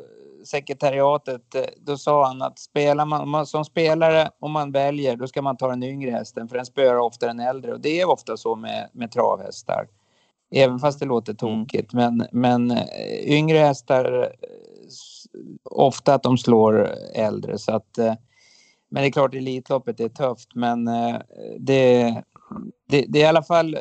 sekretariatet. 0.44 1.54
eh, 1.54 1.62
Då 1.76 1.96
sa 1.96 2.26
han 2.26 2.42
att 2.42 2.58
spelar 2.58 3.06
man, 3.06 3.28
man 3.28 3.46
som 3.46 3.64
spelare, 3.64 4.30
om 4.40 4.52
man 4.52 4.72
väljer, 4.72 5.16
då 5.16 5.26
ska 5.26 5.42
man 5.42 5.56
ta 5.56 5.68
den 5.68 5.82
yngre 5.82 6.10
hästen 6.10 6.48
för 6.48 6.56
den 6.56 6.66
spöar 6.66 6.98
ofta 6.98 7.26
den 7.26 7.40
äldre. 7.40 7.72
Och 7.72 7.80
det 7.80 8.00
är 8.00 8.08
ofta 8.08 8.36
så 8.36 8.56
med, 8.56 8.90
med 8.92 9.10
travhästar. 9.10 9.86
Även 10.54 10.78
fast 10.78 11.00
det 11.00 11.06
låter 11.06 11.34
tokigt. 11.34 11.92
Men, 11.92 12.26
men 12.32 12.70
eh, 12.70 12.86
yngre 13.24 13.58
hästar 13.58 14.32
ofta 15.64 16.14
att 16.14 16.22
de 16.22 16.38
slår 16.38 16.94
äldre. 17.14 17.58
Så 17.58 17.72
att, 17.72 17.98
eh, 17.98 18.14
men 18.88 19.02
det 19.02 19.08
är 19.08 19.12
klart 19.12 19.34
Elitloppet 19.34 20.00
är 20.00 20.08
tufft. 20.08 20.54
Men 20.54 20.88
eh, 20.88 21.16
det, 21.58 22.02
det, 22.88 23.04
det 23.08 23.18
är 23.18 23.24
i 23.24 23.28
alla 23.28 23.42
fall 23.42 23.78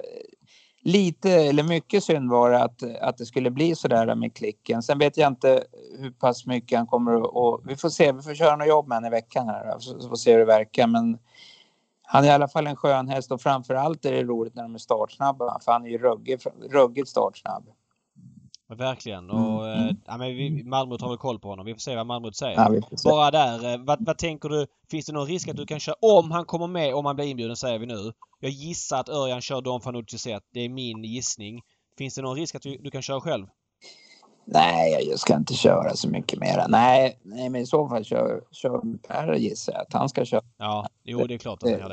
lite 0.84 1.32
eller 1.32 1.64
mycket 1.64 2.04
synd 2.04 2.30
var 2.30 2.52
det 2.52 2.64
att, 2.64 2.84
att 3.02 3.18
det 3.18 3.26
skulle 3.26 3.52
bli 3.52 3.76
så 3.76 3.88
där 3.88 4.16
med 4.16 4.36
klicken. 4.36 4.84
Sen 4.84 5.00
vet 5.00 5.18
jag 5.18 5.28
inte 5.28 5.64
hur 6.00 6.12
pass 6.12 6.46
mycket 6.46 6.78
han 6.78 6.88
kommer 6.88 7.14
att... 7.14 7.30
Och 7.34 7.62
vi 7.66 7.76
får 7.76 7.90
se, 7.90 8.12
vi 8.12 8.22
får 8.22 8.36
köra 8.36 8.56
något 8.56 8.68
jobb 8.68 8.88
med 8.88 8.98
honom 8.98 9.08
i 9.08 9.12
veckan 9.12 9.48
här. 9.48 9.76
Så, 9.80 10.02
så 10.02 10.10
får 10.10 10.16
se 10.16 10.32
hur 10.32 10.40
det 10.40 10.46
verkar. 10.46 10.88
Men 10.88 11.18
han 12.04 12.24
är 12.24 12.28
i 12.28 12.32
alla 12.32 12.48
fall 12.48 12.68
en 12.68 12.76
skön 12.76 13.08
häst 13.08 13.32
och 13.32 13.42
framför 13.42 13.74
allt 13.74 14.06
är 14.06 14.12
det 14.12 14.24
roligt 14.24 14.56
när 14.56 14.64
de 14.64 14.76
är 14.76 14.80
startsnabba. 14.80 15.60
För 15.60 15.72
han 15.72 15.86
är 15.86 15.90
ju 15.90 15.98
ruggigt 16.70 17.10
startsnabb. 17.10 17.64
Verkligen. 18.76 19.30
Mm, 19.30 19.46
Och, 19.46 19.68
mm. 19.68 19.96
ja, 20.06 20.18
men 20.18 20.28
vi, 20.36 20.64
Malmö 20.64 20.98
har 21.00 21.10
väl 21.10 21.18
koll 21.18 21.40
på 21.40 21.50
honom. 21.50 21.66
Vi 21.66 21.74
får 21.74 21.80
se 21.80 21.96
vad 21.96 22.06
Malmö 22.06 22.32
säger. 22.32 22.56
Ja. 22.56 22.82
Bara 23.04 23.32
där, 23.32 23.74
eh, 23.74 23.80
vad, 23.80 24.06
vad 24.06 24.18
tänker 24.18 24.50
du? 24.50 24.68
Finns 24.92 25.06
det 25.06 25.14
någon 25.14 25.28
risk 25.28 25.48
att 25.48 25.58
du 25.58 25.66
kan 25.66 25.80
köra, 25.80 25.96
om 26.02 26.32
han 26.32 26.46
kommer 26.46 26.68
med, 26.68 26.96
om 26.96 27.06
han 27.06 27.16
blir 27.16 27.26
inbjuden 27.26 27.56
säger 27.56 27.80
vi 27.80 27.86
nu. 27.86 28.12
Jag 28.40 28.52
gissar 28.52 29.00
att 29.00 29.10
Örjan 29.10 29.42
kör 29.42 29.62
Don 29.62 29.82
Fanucci. 29.82 30.38
Det 30.54 30.60
är 30.60 30.70
min 30.70 31.04
gissning. 31.04 31.62
Finns 31.98 32.16
det 32.16 32.22
någon 32.22 32.38
risk 32.38 32.56
att 32.56 32.62
du, 32.62 32.78
du 32.78 32.92
kan 32.92 33.02
köra 33.02 33.22
själv? 33.22 33.48
Nej, 34.46 35.08
jag 35.10 35.20
ska 35.20 35.36
inte 35.36 35.54
köra 35.54 35.96
så 35.96 36.10
mycket 36.10 36.40
mera. 36.40 36.68
Nej, 36.68 37.20
nej 37.24 37.50
men 37.50 37.62
i 37.62 37.66
så 37.66 37.90
fall 37.90 38.04
kör, 38.06 38.42
kör 38.52 38.82
Per 39.08 39.34
gissar 39.34 39.74
jag 39.74 39.82
att 39.82 39.94
han 39.94 40.10
ska 40.10 40.26
köra. 40.26 40.42
Ja, 40.58 40.88
jo 41.04 41.28
det 41.28 41.34
är 41.34 41.38
klart 41.38 41.64
att 41.64 41.70
han 41.70 41.80
gör 41.80 41.90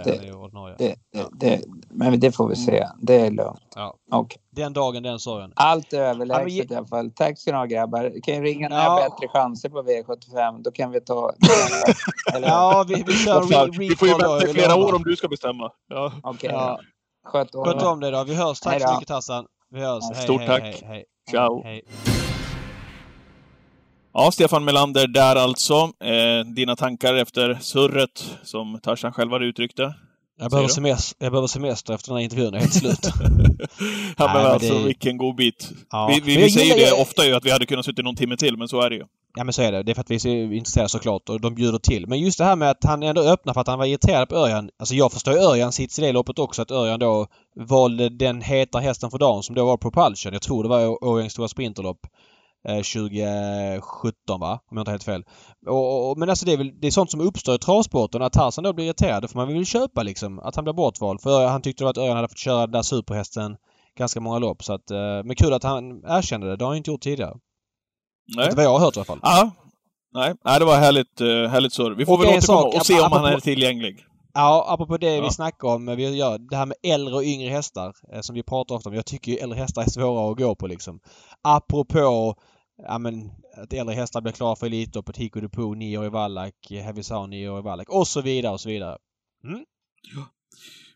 det. 1.39 1.61
Men 1.91 2.21
det 2.21 2.33
får 2.33 2.49
vi 2.49 2.57
se. 2.57 2.87
Det 3.03 3.21
är 3.21 3.31
lugnt. 3.31 3.61
Ja. 3.75 3.95
Okej. 4.13 4.39
Den 4.51 4.73
dagen, 4.73 5.03
den 5.03 5.19
sorgen. 5.19 5.53
Allt 5.57 5.93
är 5.93 5.99
Ja, 5.99 6.05
överlägset 6.05 6.45
men 6.45 6.53
ge- 6.55 6.67
i 6.71 6.75
alla 6.77 6.87
fall. 6.87 7.11
Tack 7.11 7.39
ska 7.39 7.51
ni 7.53 7.57
ha 7.59 7.65
grabbar. 7.65 8.13
Kan 8.23 8.35
ju 8.35 8.43
ringa 8.43 8.69
när 8.69 8.77
jag 8.77 8.85
Ja. 8.85 8.91
har 8.91 9.11
bättre 9.11 9.29
chanser 9.29 9.69
på 9.69 9.83
V75. 9.83 10.63
Då 10.63 10.71
kan 10.71 10.91
vi 10.91 11.01
ta... 11.01 11.33
Eller, 12.35 12.49
Ja, 12.49 12.85
vi, 12.89 12.95
vi 13.07 13.13
kör 13.13 13.41
fan, 13.41 13.69
re- 13.71 13.79
Vi 13.79 13.97
får 13.97 14.09
ju 14.09 14.15
vänta 14.15 14.45
i 14.49 14.53
flera 14.53 14.75
år 14.77 14.95
om 14.95 15.03
du 15.03 15.17
ska 15.17 15.29
bestämma. 15.29 15.71
Ja. 15.89 16.13
Okej. 16.23 16.51
Ja. 16.53 16.79
Sköt 17.27 17.55
om 17.55 17.65
Sköt 17.65 17.83
om 17.83 18.01
dig 18.01 18.11
då. 18.13 18.25
Vi 18.25 18.35
hörs. 18.35 18.61
Tack 18.61 18.83
så 18.83 18.93
mycket 18.93 19.09
Tassan. 19.09 19.47
Vi 19.71 19.81
hörs. 19.81 20.03
Ja, 20.09 20.13
Hej, 20.15 20.25
stort 20.25 20.41
hej, 20.41 20.49
tack. 20.49 20.63
Hej, 20.63 20.83
hej. 20.85 21.05
Ciao. 21.31 21.63
hej. 21.65 21.83
Ja, 24.13 24.31
Stefan 24.33 24.65
Melander 24.65 25.07
där 25.07 25.37
alltså. 25.37 25.75
Eh, 26.05 26.45
dina 26.55 26.77
tankar 26.77 27.15
efter 27.15 27.59
surret 27.61 28.25
som 28.43 28.81
Tarzan 28.83 29.13
själv 29.13 29.33
hade 29.33 29.45
uttryckt 29.45 29.77
det. 29.77 29.95
Jag 30.41 30.51
behöver, 30.51 30.69
semester, 30.69 31.25
jag 31.25 31.33
behöver 31.33 31.49
semester 31.49 31.95
efter 31.95 32.09
den 32.09 32.17
här 32.17 32.25
intervjun. 32.25 32.55
Är 32.55 32.59
helt 32.59 32.73
slut. 32.75 32.99
ja, 33.05 33.11
Nej, 33.21 33.63
men 34.19 34.33
men 34.43 34.47
alltså 34.47 34.75
det- 34.79 34.85
vilken 34.85 35.17
god 35.19 35.37
bit. 35.37 35.71
Ja. 35.91 36.07
Vi, 36.15 36.21
vi, 36.21 36.43
vi 36.43 36.51
säger 36.51 36.67
gillar 36.67 36.91
det 36.91 36.97
ju- 36.97 37.03
ofta 37.03 37.25
ju 37.27 37.35
att 37.35 37.45
vi 37.45 37.51
hade 37.51 37.67
kunnat 37.67 37.85
sitta 37.85 38.03
någon 38.03 38.17
timme 38.17 38.37
till, 38.37 38.57
men 38.57 38.69
så 38.69 38.81
är 38.81 38.91
det 38.91 38.97
ju. 38.97 39.05
Ja 39.37 39.45
men 39.45 39.53
så 39.53 39.63
är 39.63 39.73
det. 39.73 39.83
Det 39.83 39.93
är 39.93 39.95
för 39.95 40.01
att 40.01 40.11
vi 40.11 40.15
är 40.15 40.53
intresserade 40.53 40.89
såklart 40.89 41.29
och 41.29 41.41
de 41.41 41.55
bjuder 41.55 41.79
till. 41.79 42.07
Men 42.07 42.19
just 42.21 42.39
det 42.39 42.45
här 42.45 42.57
med 42.57 42.71
att 42.71 42.85
han 42.85 43.03
ändå 43.03 43.21
öppnar 43.23 43.55
för 43.55 43.61
att 43.61 43.67
han 43.67 43.79
var 43.79 43.87
irriterad 43.87 44.29
på 44.29 44.37
Örjan. 44.37 44.71
Alltså 44.79 44.95
jag 44.95 45.13
förstår 45.13 45.35
ju 45.35 45.41
Örjans 45.41 45.75
sits 45.75 45.99
i 45.99 46.03
det 46.03 46.13
loppet 46.13 46.39
också. 46.39 46.63
Att 46.63 46.71
Örjan 46.71 46.99
då 47.01 47.27
valde 47.69 48.09
den 48.09 48.43
heta 48.43 48.79
hästen 48.79 49.11
för 49.11 49.19
dagen 49.19 49.43
som 49.43 49.55
då 49.55 49.65
var 49.67 49.77
Propulsion. 49.77 50.33
Jag 50.33 50.43
tror 50.43 50.63
det 50.63 50.69
var 50.69 51.05
Årjängs 51.05 51.33
stora 51.33 51.49
sprinterlopp. 51.49 52.01
2017 52.67 54.41
va? 54.41 54.61
Om 54.71 54.77
jag 54.77 54.83
inte 54.83 54.91
har 54.91 54.93
helt 54.93 55.05
fel. 55.05 55.25
Och, 55.67 56.11
och, 56.11 56.19
men 56.19 56.31
alltså 56.31 56.47
det 56.47 56.53
är 56.53 56.57
väl 56.57 56.81
det 56.81 56.87
är 56.87 56.91
sånt 56.91 57.11
som 57.11 57.21
uppstår 57.21 57.55
i 57.55 57.59
travsporten. 57.59 58.23
Att 58.23 58.33
Tarzan 58.33 58.65
då 58.65 58.73
blir 58.73 58.85
irriterad, 58.85 59.31
får 59.31 59.39
man 59.39 59.55
väl 59.55 59.67
köpa 59.67 60.03
liksom. 60.03 60.39
Att 60.39 60.57
han 60.57 60.65
blir 60.65 60.75
bortvald. 60.75 61.21
För 61.21 61.47
han 61.47 61.63
tyckte 61.63 61.89
att 61.89 61.99
Örjan 61.99 62.17
hade 62.17 62.29
fått 62.29 62.39
köra 62.39 62.61
den 62.61 62.73
där 62.73 62.83
superhästen 62.83 63.57
ganska 63.99 64.21
många 64.21 64.39
lopp. 64.39 64.65
Så 64.65 64.73
att, 64.73 64.91
men 65.25 65.37
kul 65.37 65.53
att 65.53 65.63
han 65.63 66.05
erkände 66.05 66.47
det. 66.47 66.57
Det 66.57 66.65
har 66.65 66.71
han 66.71 66.77
inte 66.77 66.91
gjort 66.91 67.03
tidigare. 67.03 67.35
Nej. 68.37 68.45
Inte 68.45 68.57
vad 68.57 68.65
jag 68.65 68.71
har 68.71 68.79
hört 68.79 68.97
i 68.97 68.99
alla 68.99 69.05
fall. 69.05 69.21
Ja. 69.23 69.51
Nej, 70.13 70.35
Nej 70.45 70.59
det 70.59 70.65
var 70.65 70.77
härligt, 70.77 71.21
uh, 71.21 71.47
härligt 71.47 71.73
surr. 71.73 71.91
Vi 71.91 72.07
får 72.07 72.13
Och 72.13 72.21
väl 72.21 72.29
återkomma 72.29 72.63
sak, 72.63 72.75
och 72.75 72.87
se 72.87 73.01
om 73.01 73.13
han 73.13 73.25
är 73.25 73.41
tillgänglig. 73.41 74.07
Ja, 74.35 74.65
apropå 74.69 74.97
det 74.97 75.17
Ja. 75.17 75.23
vi 75.23 75.31
snackar 75.31 75.69
om. 75.69 75.87
Vi 75.97 76.17
gör 76.17 76.39
det 76.39 76.57
här 76.57 76.67
med 76.67 76.77
äldre 76.83 77.15
och 77.15 77.25
yngre 77.25 77.49
hästar 77.49 77.95
eh, 78.13 78.21
som 78.21 78.35
vi 78.35 78.43
pratar 78.43 78.75
ofta 78.75 78.89
om. 78.89 78.95
Jag 78.95 79.07
tycker 79.07 79.33
ju 79.33 79.39
äldre 79.39 79.59
hästar 79.59 79.83
är 79.83 79.87
svåra 79.91 80.31
att 80.33 80.39
gå 80.39 80.55
på 80.55 80.67
liksom. 80.67 81.01
Apropå 81.43 82.35
ja, 82.83 82.99
men, 82.99 83.31
att 83.57 83.73
äldre 83.73 83.95
hästar 83.95 84.21
blir 84.21 84.33
klara 84.33 84.57
för 84.57 84.67
Elitloppet, 84.67 85.17
Hiko 85.17 85.41
Depot, 85.41 85.77
nio 85.77 85.99
år 85.99 86.07
i 86.07 86.09
Wallach, 86.09 86.53
nio 87.29 87.49
år 87.49 87.59
i 87.59 87.63
Wallach 87.63 87.89
och 87.89 88.09
så 88.09 88.21
vidare 88.21 88.53
och 88.53 88.61
så 88.61 88.69
vidare. 88.69 88.99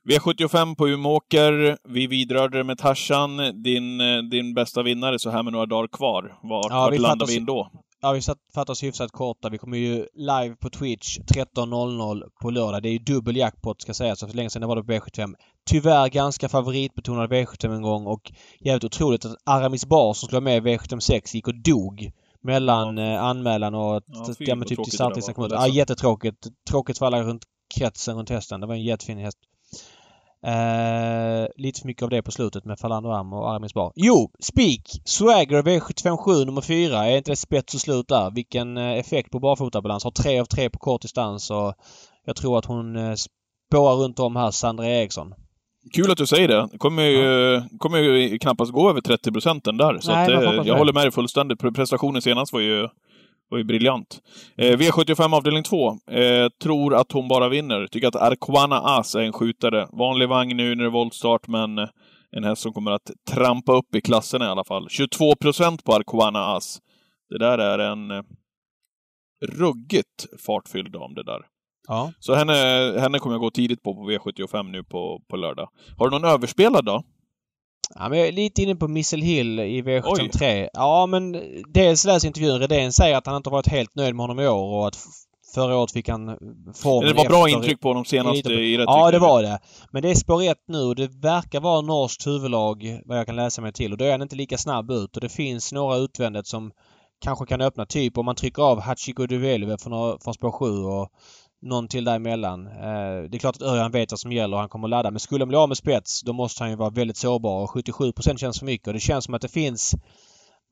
V75 0.09 0.77
på 0.77 0.89
Umeåker. 0.89 1.79
Vi 1.89 2.07
vidrörde 2.07 2.59
det 2.59 2.65
med 2.65 2.79
Tarzan. 2.79 3.63
Din, 3.63 4.01
eh, 4.01 4.19
din 4.23 4.55
bästa 4.55 4.83
vinnare 4.83 5.19
så 5.19 5.31
här 5.31 5.43
med 5.43 5.53
några 5.53 5.67
dagar 5.67 5.89
kvar. 5.89 6.39
Vart, 6.43 6.67
Ja, 6.71 6.81
vart 6.81 6.99
landar 6.99 7.27
vi 7.27 7.37
in 7.37 7.45
då? 7.45 7.71
Ja, 8.05 8.13
vi 8.13 8.21
fattar 8.55 8.71
oss 8.71 8.83
hyfsat 8.83 9.13
korta. 9.13 9.49
Vi 9.49 9.59
kommer 9.59 9.77
ju 9.77 10.07
live 10.15 10.57
på 10.61 10.71
Twitch 10.71 11.19
13.00 11.19 12.23
på 12.43 12.51
lördag. 12.51 12.83
Det 12.83 12.89
är 12.89 12.93
ju 12.93 12.99
dubbel 12.99 13.37
jackpot 13.37 13.83
ska 13.83 13.95
sägas. 13.95 14.19
Så 14.19 14.27
för 14.29 14.35
länge 14.37 14.51
sedan 14.51 14.61
det 14.61 14.67
var 14.69 14.77
det 14.77 14.83
på 14.83 14.93
V75. 14.93 15.35
Tyvärr 15.71 16.09
ganska 16.09 16.49
favoritbetonad 16.49 17.33
V75 17.33 17.75
en 17.75 17.83
gång 17.83 18.07
och 18.07 18.33
jävligt 18.61 18.85
otroligt 18.85 19.25
att 19.25 19.37
Aramis 19.45 19.87
Bar 19.87 20.15
som 20.15 20.27
skulle 20.27 20.41
vara 20.41 20.45
med 20.45 20.57
i 20.57 20.77
V76 20.77 21.35
gick 21.35 21.49
och 21.49 21.63
dog 21.63 22.13
mellan 22.43 22.99
eh, 22.99 23.23
anmälan 23.23 23.75
och 23.75 24.03
Ja, 24.07 24.25
ja, 24.29 24.35
ja, 24.39 24.55
men 24.55 24.69
typ 24.69 24.85
till 24.85 24.99
var. 24.99 25.33
kom 25.33 25.45
ut. 25.45 25.53
Ja, 25.53 25.69
jättetråkigt. 25.69 26.47
Tråkigt 26.71 26.99
för 26.99 27.07
alla 27.07 27.23
runt 27.23 27.43
kretsen 27.75 28.17
runt 28.17 28.31
hästen. 28.31 28.61
Det 28.61 28.67
var 28.67 28.75
en 28.75 28.83
jättefin 28.83 29.19
häst. 29.19 29.39
Eh, 30.47 31.47
lite 31.57 31.81
för 31.81 31.87
mycket 31.87 32.03
av 32.03 32.11
det 32.11 32.23
på 32.23 32.31
slutet 32.31 32.65
med 32.65 32.79
Falander 32.79 33.11
Am 33.11 33.33
och 33.33 33.51
Aramis 33.51 33.75
Bar. 33.75 33.93
Jo! 33.97 34.31
Spik! 34.41 35.01
Swagger 35.05 35.63
V757 35.63 36.45
nummer 36.45 36.61
4. 36.61 37.07
Är 37.07 37.17
inte 37.17 37.31
det 37.33 37.37
spets 37.37 37.75
och 37.75 37.81
slut 37.81 38.09
där? 38.09 38.31
Vilken 38.31 38.77
eh, 38.77 38.99
effekt 38.99 39.31
på 39.31 39.39
barfotabalans. 39.39 40.05
Har 40.05 40.11
tre 40.11 40.41
av 40.41 40.45
tre 40.45 40.71
på 40.71 40.79
kort 40.79 41.03
distans 41.03 41.51
och 41.51 41.75
jag 42.27 42.37
tror 42.37 42.59
att 42.59 42.65
hon 42.65 42.97
eh, 42.97 43.15
spårar 43.15 43.95
runt 43.95 44.19
om 44.19 44.37
här, 44.37 44.51
Sandra 44.51 44.87
Eriksson. 44.87 45.35
Kul 45.93 46.11
att 46.11 46.19
du 46.19 46.27
säger 46.27 46.49
det. 46.49 46.79
Kommer 46.79 47.03
ju, 47.03 47.63
kommer 47.79 47.99
ju 47.99 48.39
knappast 48.39 48.73
gå 48.73 48.91
över 48.91 49.01
30 49.01 49.33
procenten 49.33 49.77
där. 49.77 49.99
Så 50.01 50.13
Nej, 50.13 50.35
att, 50.35 50.43
jag 50.57 50.67
det. 50.67 50.79
håller 50.79 50.93
med 50.93 51.03
dig 51.05 51.11
fullständigt. 51.13 51.61
Pre- 51.61 51.75
Prestationen 51.75 52.23
senast 52.23 52.53
var 52.53 52.61
ju, 52.61 52.89
var 53.51 53.59
ju 53.59 53.65
briljant. 53.65 54.21
Eh, 54.57 54.77
V75 54.79 55.37
avdelning 55.37 55.63
2. 55.63 55.89
Eh, 56.11 56.49
tror 56.63 56.95
att 56.95 57.13
hon 57.13 57.29
bara 57.29 57.49
vinner. 57.49 57.87
Tycker 57.87 58.09
att 58.09 58.17
Arquana 58.17 58.81
As 58.81 59.15
är 59.15 59.21
en 59.21 59.33
skjutare. 59.33 59.89
Vanlig 59.93 60.29
vagn 60.29 60.57
nu 60.57 60.75
när 60.75 60.85
det 60.85 60.89
är 60.89 60.93
voltstart, 60.93 61.49
men 61.49 61.79
eh, 61.79 61.89
en 62.37 62.45
häst 62.45 62.63
som 62.63 62.73
kommer 62.73 62.91
att 62.91 63.11
trampa 63.31 63.73
upp 63.73 63.95
i 63.95 64.01
klasserna 64.01 64.45
i 64.45 64.49
alla 64.49 64.65
fall. 64.65 64.89
22 64.91 65.37
procent 65.37 65.85
på 65.85 65.93
Arquana 65.93 66.57
As. 66.57 66.79
Det 67.29 67.39
där 67.39 67.59
är 67.59 67.79
en 67.79 68.11
eh, 68.11 68.23
ruggigt 69.47 70.27
fartfylld 70.47 70.93
dam 70.93 71.15
det 71.15 71.23
där. 71.23 71.41
Ja. 71.89 72.13
Så 72.19 72.35
henne, 72.35 72.55
henne 72.99 73.19
kommer 73.19 73.35
jag 73.35 73.41
gå 73.41 73.51
tidigt 73.51 73.83
på 73.83 73.95
på 73.95 74.11
V75 74.11 74.71
nu 74.71 74.85
på, 74.85 75.21
på 75.31 75.37
lördag. 75.37 75.69
Har 75.99 76.11
du 76.11 76.19
någon 76.19 76.31
överspelad 76.31 76.85
då? 76.85 77.03
Ja, 77.95 78.09
men 78.09 78.19
jag 78.19 78.29
är 78.29 78.33
lite 78.33 78.63
inne 78.63 78.77
på 78.77 78.89
Missel 78.89 79.23
Hill 79.23 79.61
i 79.61 79.83
V73. 79.83 80.69
Ja, 80.73 81.07
men 81.07 81.43
dels 81.69 82.05
läser 82.05 82.27
intervjun. 82.29 82.61
Redén 82.61 82.93
säger 82.93 83.17
att 83.17 83.27
han 83.27 83.37
inte 83.37 83.51
varit 83.51 83.67
helt 83.69 83.95
nöjd 83.95 84.15
med 84.15 84.23
honom 84.23 84.41
i 84.41 84.49
år 84.49 84.79
och 84.79 84.89
att 84.89 84.99
förra 85.55 85.77
året 85.77 85.93
fick 85.93 86.09
han 86.09 86.27
formen 86.75 87.09
Det 87.09 87.15
var 87.15 87.29
bra 87.29 87.47
efter- 87.47 87.59
intryck 87.59 87.81
på 87.81 87.89
honom 87.89 88.05
senast 88.05 88.47
i 88.47 88.77
rätt 88.79 88.85
Ja, 88.87 89.11
det 89.11 89.19
var 89.19 89.43
det. 89.43 89.59
Men 89.91 90.03
det 90.03 90.11
är 90.11 90.15
spår 90.15 90.43
ett 90.43 90.65
nu 90.69 90.79
och 90.79 90.97
det 90.97 91.07
verkar 91.23 91.61
vara 91.61 91.81
norskt 91.81 92.27
huvudlag 92.27 93.01
vad 93.05 93.19
jag 93.19 93.27
kan 93.27 93.37
läsa 93.37 93.63
mig 93.63 93.73
till. 93.73 93.93
Och 93.93 93.99
då 93.99 94.05
är 94.05 94.11
han 94.13 94.23
inte 94.23 94.37
lika 94.37 94.59
snabb 94.59 94.91
ut 94.91 95.17
och 95.17 95.21
det 95.21 95.29
finns 95.29 95.73
några 95.73 95.97
utvändigt 95.97 96.47
som 96.47 96.73
kanske 97.21 97.47
kan 97.47 97.61
öppna. 97.61 97.87
Typ 97.87 98.19
om 98.19 98.25
man 98.27 98.35
trycker 98.35 98.63
av 98.63 98.81
Hachiko 98.81 99.27
Duvelve 99.27 99.79
från, 99.79 100.19
från 100.21 100.35
spår 100.35 100.53
7 100.53 100.67
och 100.85 101.09
någon 101.65 101.89
till 101.89 102.05
däremellan. 102.05 102.67
Eh, 102.67 103.31
det 103.31 103.37
är 103.37 103.39
klart 103.39 103.57
att 103.57 103.63
Örjan 103.63 103.91
vet 103.91 104.13
vad 104.13 104.21
som 104.21 104.33
gäller 104.33 104.55
och 104.57 104.61
han 104.61 104.69
kommer 104.69 104.87
att 104.87 104.91
ladda. 104.91 105.11
Men 105.11 105.21
skulle 105.21 105.43
han 105.43 105.49
bli 105.49 105.57
av 105.57 105.69
med 105.69 105.77
spets 105.77 106.23
då 106.23 106.33
måste 106.33 106.63
han 106.63 106.71
ju 106.71 106.77
vara 106.77 106.91
väldigt 106.91 107.17
sårbar 107.17 107.63
och 107.63 107.71
77 107.71 108.13
känns 108.37 108.59
för 108.59 108.67
mycket. 108.67 108.87
Och 108.87 108.93
det 108.93 109.01
känns 109.01 109.25
som 109.25 109.35
att 109.35 109.43
det 109.43 109.49
finns 109.49 109.95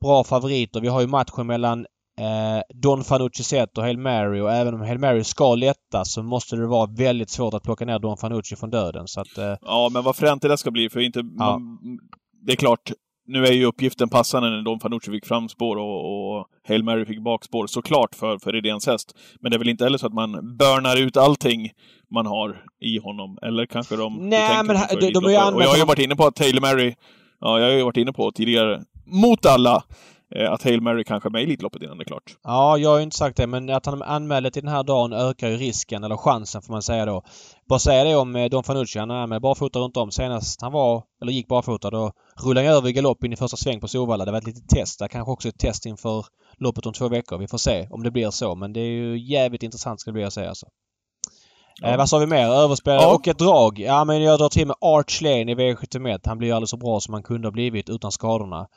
bra 0.01 0.23
favoriter. 0.23 0.81
Vi 0.81 0.87
har 0.87 1.01
ju 1.01 1.07
matchen 1.07 1.47
mellan 1.47 1.85
eh, 2.19 2.61
Don 2.73 3.03
Fanucci 3.03 3.43
Zet 3.43 3.77
och 3.77 3.83
Hail 3.83 3.97
Mary 3.97 4.39
och 4.39 4.51
även 4.51 4.73
om 4.73 4.81
Hail 4.81 4.99
Mary 4.99 5.23
ska 5.23 5.55
lätta 5.55 6.05
så 6.05 6.23
måste 6.23 6.55
det 6.55 6.67
vara 6.67 6.89
väldigt 6.97 7.29
svårt 7.29 7.53
att 7.53 7.63
plocka 7.63 7.85
ner 7.85 7.99
Don 7.99 8.17
Fanucci 8.17 8.55
från 8.55 8.69
döden. 8.69 9.07
Så 9.07 9.21
att, 9.21 9.37
eh, 9.37 9.55
Ja, 9.61 9.89
men 9.93 10.03
vad 10.03 10.15
fränt 10.15 10.41
det 10.41 10.47
där 10.47 10.55
ska 10.55 10.71
bli, 10.71 10.89
för 10.89 10.99
inte... 10.99 11.23
Man, 11.23 11.77
det 12.45 12.51
är 12.51 12.55
klart, 12.55 12.91
nu 13.27 13.45
är 13.45 13.51
ju 13.51 13.65
uppgiften 13.65 14.09
passande 14.09 14.49
när 14.49 14.61
Don 14.61 14.79
Fanucci 14.79 15.11
fick 15.11 15.25
framspår 15.25 15.75
och, 15.77 16.37
och 16.37 16.47
Hail 16.67 16.83
Mary 16.83 17.05
fick 17.05 17.19
bakspår, 17.23 17.67
såklart 17.67 18.15
för, 18.15 18.37
för 18.39 18.51
Redéns 18.51 18.87
häst. 18.87 19.15
Men 19.39 19.51
det 19.51 19.55
är 19.57 19.59
väl 19.59 19.69
inte 19.69 19.83
heller 19.83 19.97
så 19.97 20.07
att 20.07 20.13
man 20.13 20.31
burnar 20.57 21.01
ut 21.01 21.17
allting 21.17 21.71
man 22.11 22.25
har 22.25 22.65
i 22.79 22.97
honom, 22.99 23.37
eller 23.41 23.65
kanske 23.65 23.95
de... 23.95 24.29
Nej, 24.29 24.63
men 24.63 24.77
för 24.77 25.01
de- 25.01 25.11
de 25.13 25.25
är 25.25 25.29
ju. 25.29 25.35
Och 25.55 25.63
jag 25.63 25.69
har 25.69 25.77
ju 25.77 25.85
varit 25.85 25.99
inne 25.99 26.15
på 26.15 26.25
att 26.25 26.39
Hail 26.39 26.61
Mary, 26.61 26.95
ja, 27.41 27.59
jag 27.59 27.67
har 27.67 27.73
ju 27.73 27.83
varit 27.83 27.97
inne 27.97 28.13
på 28.13 28.31
tidigare, 28.31 28.83
mot 29.05 29.45
alla, 29.45 29.83
att 30.49 30.63
Hail 30.63 30.81
Mary 30.81 31.03
kanske 31.03 31.29
är 31.29 31.31
med 31.31 31.41
i 31.41 31.43
Elitloppet 31.43 31.81
innan 31.83 31.97
det 31.97 32.03
är 32.03 32.05
klart. 32.05 32.37
Ja, 32.43 32.77
jag 32.77 32.89
har 32.89 32.97
ju 32.97 33.03
inte 33.03 33.17
sagt 33.17 33.37
det 33.37 33.47
men 33.47 33.69
att 33.69 33.85
han 33.85 34.01
anmäler 34.01 34.49
till 34.49 34.63
den 34.63 34.71
här 34.73 34.83
dagen 34.83 35.13
ökar 35.13 35.49
ju 35.49 35.57
risken, 35.57 36.03
eller 36.03 36.17
chansen 36.17 36.61
får 36.61 36.73
man 36.73 36.81
säga 36.81 37.05
då. 37.05 37.23
Bara 37.69 37.79
säga 37.79 38.03
det 38.03 38.15
om 38.15 38.35
eh, 38.35 38.49
Don 38.49 38.63
Fanucci. 38.63 38.99
Han 38.99 39.11
är 39.11 39.27
med 39.27 39.41
barfota 39.41 39.79
runt 39.79 39.97
om. 39.97 40.11
Senast 40.11 40.61
han 40.61 40.71
var, 40.71 41.03
eller 41.21 41.31
gick 41.31 41.47
barfota, 41.47 41.89
då 41.89 42.11
rullade 42.43 42.67
han 42.67 42.75
över 42.77 42.89
i 42.89 42.93
galopp 42.93 43.23
in 43.23 43.33
i 43.33 43.35
första 43.35 43.57
sväng 43.57 43.79
på 43.79 43.87
Solvalla. 43.87 44.25
Det 44.25 44.31
var 44.31 44.37
ett 44.37 44.47
litet 44.47 44.69
test. 44.69 44.99
Det 44.99 45.07
kanske 45.07 45.31
också 45.31 45.49
ett 45.49 45.59
test 45.59 45.85
inför 45.85 46.25
loppet 46.57 46.85
om 46.85 46.93
två 46.93 47.07
veckor. 47.07 47.37
Vi 47.37 47.47
får 47.47 47.57
se 47.57 47.87
om 47.91 48.03
det 48.03 48.11
blir 48.11 48.29
så. 48.29 48.55
Men 48.55 48.73
det 48.73 48.79
är 48.79 48.91
ju 48.91 49.17
jävligt 49.19 49.63
intressant 49.63 49.99
ska 50.01 50.11
det 50.11 50.13
bli 50.13 50.23
att 50.23 50.33
se 50.33 50.45
alltså. 50.45 50.65
Ja. 51.81 51.87
Eh, 51.87 51.97
vad 51.97 52.09
sa 52.09 52.17
vi 52.17 52.25
mer? 52.27 52.47
Överspelare 52.47 53.01
Ja. 53.01 53.15
och 53.15 53.27
ett 53.27 53.39
drag. 53.39 53.79
Ja 53.79 54.05
men 54.05 54.21
jag 54.21 54.39
drar 54.39 54.49
till 54.49 54.67
med 54.67 54.75
Arch 54.81 55.21
Lane 55.21 55.51
i 55.51 55.55
V71. 55.55 56.19
Han 56.25 56.37
blir 56.37 56.47
ju 56.47 56.53
alldeles 56.53 56.69
så 56.69 56.77
bra 56.77 56.99
som 56.99 57.13
han 57.13 57.23
kunde 57.23 57.47
ha 57.47 57.51
blivit 57.51 57.89
utan 57.89 58.11
skadorna. 58.11 58.67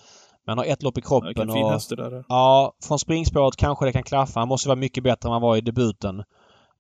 Men 0.47 0.59
har 0.59 0.65
ett 0.65 0.83
lopp 0.83 0.99
i 0.99 1.03
kroppen 1.03 1.27
Vilken 1.27 1.53
fin 1.53 1.65
och... 1.65 1.71
häst 1.71 1.91
det 1.91 1.97
där 1.97 2.11
är. 2.11 2.25
Ja, 2.29 2.77
från 2.83 2.99
springspåret 2.99 3.57
kanske 3.57 3.85
det 3.85 3.93
kan 3.93 4.03
klaffa. 4.03 4.41
Han 4.41 4.49
måste 4.49 4.69
vara 4.69 4.77
mycket 4.77 5.05
bättre 5.05 5.29
än 5.29 5.33
han 5.33 5.43
var 5.43 5.57
i 5.57 5.61
debuten. 5.61 6.23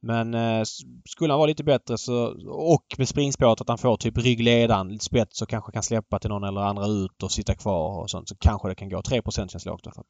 Men 0.02 0.34
eh, 0.34 0.62
skulle 1.04 1.32
han 1.32 1.38
vara 1.38 1.48
lite 1.48 1.64
bättre 1.64 1.98
så, 1.98 2.26
och 2.48 2.84
med 2.98 3.08
springspåret 3.08 3.60
att 3.60 3.68
han 3.68 3.78
får 3.78 3.96
typ 3.96 4.18
ryggledan, 4.18 4.88
lite 4.88 5.04
spets 5.04 5.42
och 5.42 5.48
kanske 5.48 5.72
kan 5.72 5.82
släppa 5.82 6.18
till 6.18 6.30
någon 6.30 6.44
eller 6.44 6.60
andra 6.60 6.86
ut 6.86 7.22
och 7.22 7.32
sitta 7.32 7.54
kvar 7.54 8.02
och 8.02 8.10
sånt 8.10 8.28
så 8.28 8.36
kanske 8.36 8.68
det 8.68 8.74
kan 8.74 8.88
gå. 8.88 9.02
3 9.02 9.22
känns 9.30 9.66
lågt 9.66 9.86
i 9.86 9.88
alla 9.88 9.94
fall. 9.94 10.04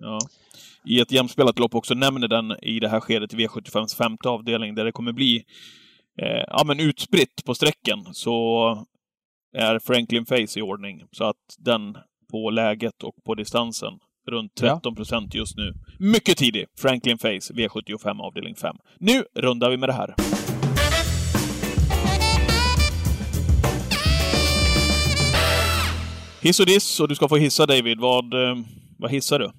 Ja. 0.00 0.18
I 0.84 1.00
ett 1.00 1.12
jämspelat 1.12 1.58
lopp 1.58 1.74
också 1.74 1.94
nämner 1.94 2.28
den 2.28 2.56
i 2.62 2.80
det 2.80 2.88
här 2.88 3.00
skedet 3.00 3.34
i 3.34 3.36
V75s 3.36 3.96
femte 3.96 4.28
avdelning 4.28 4.74
där 4.74 4.84
det 4.84 4.92
kommer 4.92 5.12
bli 5.12 5.44
eh, 6.22 6.44
ja, 6.48 6.64
men 6.66 6.80
utspritt 6.80 7.44
på 7.44 7.54
sträckan 7.54 8.06
så 8.12 8.68
är 9.56 9.78
Franklin 9.78 10.26
Face 10.26 10.58
i 10.58 10.62
ordning. 10.62 11.02
Så 11.12 11.24
att 11.24 11.56
den 11.58 11.96
på 12.30 12.50
läget 12.50 13.02
och 13.02 13.14
på 13.26 13.34
distansen 13.34 13.92
runt 14.30 14.52
Ja. 14.62 14.74
13 14.74 14.94
procent 14.94 15.34
just 15.34 15.56
nu. 15.56 15.74
Mycket 15.98 16.36
tidig. 16.38 16.66
Franklin 16.78 17.18
Face, 17.18 17.52
V75 17.54 18.20
avdelning 18.20 18.54
5. 18.54 18.76
Nu 18.98 19.24
rundar 19.34 19.70
vi 19.70 19.76
med 19.76 19.88
det 19.88 19.92
här. 19.92 20.14
Hiss 26.40 26.60
och 26.60 26.66
diss 26.66 27.00
och 27.00 27.08
du 27.08 27.14
ska 27.14 27.28
få 27.28 27.36
hissa 27.36 27.66
David. 27.66 28.00
Vad, 28.00 28.34
eh, 28.34 28.56
vad 28.98 29.10
hissar 29.10 29.38
du? 29.38 29.50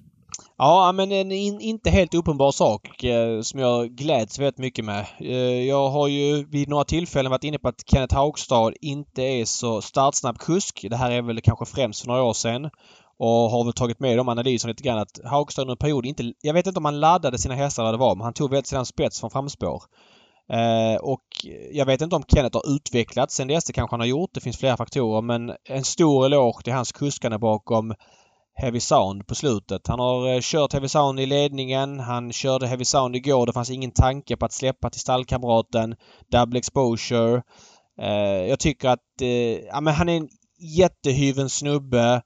Ja, 0.62 0.92
men 0.92 1.12
en 1.12 1.32
in, 1.32 1.60
inte 1.60 1.90
helt 1.90 2.14
uppenbar 2.14 2.52
sak 2.52 3.04
eh, 3.04 3.40
som 3.40 3.60
jag 3.60 3.90
gläds 3.90 4.38
väldigt 4.38 4.58
mycket 4.58 4.84
med. 4.84 5.06
Eh, 5.20 5.62
jag 5.68 5.88
har 5.88 6.08
ju 6.08 6.44
vid 6.44 6.68
några 6.68 6.84
tillfällen 6.84 7.30
varit 7.30 7.44
inne 7.44 7.58
på 7.58 7.68
att 7.68 7.84
Kenneth 7.86 8.14
Haugstad 8.14 8.72
inte 8.80 9.22
är 9.22 9.44
så 9.44 9.82
startsnabb 9.82 10.38
kusk. 10.38 10.86
Det 10.90 10.96
här 10.96 11.10
är 11.10 11.22
väl 11.22 11.40
kanske 11.40 11.64
främst 11.64 12.00
för 12.00 12.08
några 12.08 12.22
år 12.22 12.32
sedan. 12.32 12.70
Och 13.18 13.50
har 13.50 13.64
väl 13.64 13.72
tagit 13.72 14.00
med 14.00 14.16
de 14.16 14.28
analyserna 14.28 14.70
lite 14.70 14.82
grann 14.82 14.98
att 14.98 15.20
Haugstad 15.24 15.62
under 15.62 15.72
en 15.72 15.78
period 15.78 16.06
inte... 16.06 16.32
Jag 16.40 16.54
vet 16.54 16.66
inte 16.66 16.78
om 16.78 16.84
han 16.84 17.00
laddade 17.00 17.38
sina 17.38 17.54
hästar 17.54 17.82
eller 17.82 17.90
vad 17.90 18.00
det 18.00 18.04
var, 18.04 18.14
men 18.14 18.24
han 18.24 18.34
tog 18.34 18.50
väldigt 18.50 18.66
sällan 18.66 18.86
spets 18.86 19.20
från 19.20 19.30
framspår. 19.30 19.82
Eh, 20.52 21.00
och 21.02 21.26
jag 21.72 21.86
vet 21.86 22.00
inte 22.00 22.16
om 22.16 22.24
Kenneth 22.28 22.56
har 22.56 22.74
utvecklats 22.76 23.34
sen 23.34 23.48
dess. 23.48 23.64
Det 23.64 23.72
kanske 23.72 23.94
han 23.94 24.00
har 24.00 24.06
gjort. 24.06 24.30
Det 24.34 24.40
finns 24.40 24.58
flera 24.58 24.76
faktorer. 24.76 25.22
Men 25.22 25.52
en 25.64 25.84
stor 25.84 26.26
eloge 26.26 26.62
till 26.64 26.72
hans 26.72 26.92
kuskande 26.92 27.38
bakom 27.38 27.94
Heavy 28.60 28.80
Sound 28.80 29.26
på 29.26 29.34
slutet. 29.34 29.86
Han 29.86 30.00
har 30.00 30.34
eh, 30.34 30.40
kört 30.42 30.72
Heavy 30.72 30.88
Sound 30.88 31.20
i 31.20 31.26
ledningen. 31.26 32.00
Han 32.00 32.32
körde 32.32 32.66
Heavy 32.66 32.84
Sound 32.84 33.16
igår. 33.16 33.46
Det 33.46 33.52
fanns 33.52 33.70
ingen 33.70 33.90
tanke 33.90 34.36
på 34.36 34.46
att 34.46 34.52
släppa 34.52 34.90
till 34.90 35.00
stallkamraten. 35.00 35.94
Double 36.30 36.58
exposure. 36.58 37.42
Eh, 38.00 38.48
jag 38.48 38.58
tycker 38.58 38.88
att 38.88 39.20
eh, 39.22 39.58
ja, 39.58 39.80
men 39.80 39.94
han 39.94 40.08
är 40.08 40.16
en 40.16 40.28
jättehyven 40.76 41.50
snubbe. 41.50 42.22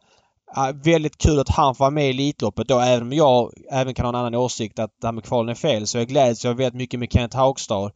Ja, 0.54 0.72
väldigt 0.84 1.18
kul 1.18 1.40
att 1.40 1.48
han 1.48 1.74
får 1.74 1.84
vara 1.84 1.90
med 1.90 2.06
i 2.06 2.10
Elitloppet 2.10 2.68
då. 2.68 2.80
Även 2.80 3.02
om 3.02 3.12
jag 3.12 3.52
även 3.70 3.94
kan 3.94 4.04
ha 4.04 4.08
en 4.08 4.14
annan 4.14 4.34
åsikt 4.34 4.78
att 4.78 4.90
det 5.00 5.06
här 5.06 5.12
med 5.12 5.24
kvalen 5.24 5.48
är 5.48 5.54
fel. 5.54 5.86
Så 5.86 5.98
jag 5.98 6.08
gläds 6.08 6.44
jag 6.44 6.54
väldigt 6.54 6.74
mycket 6.74 7.00
med 7.00 7.12
Kenneth 7.12 7.36
Haugstad. 7.36 7.90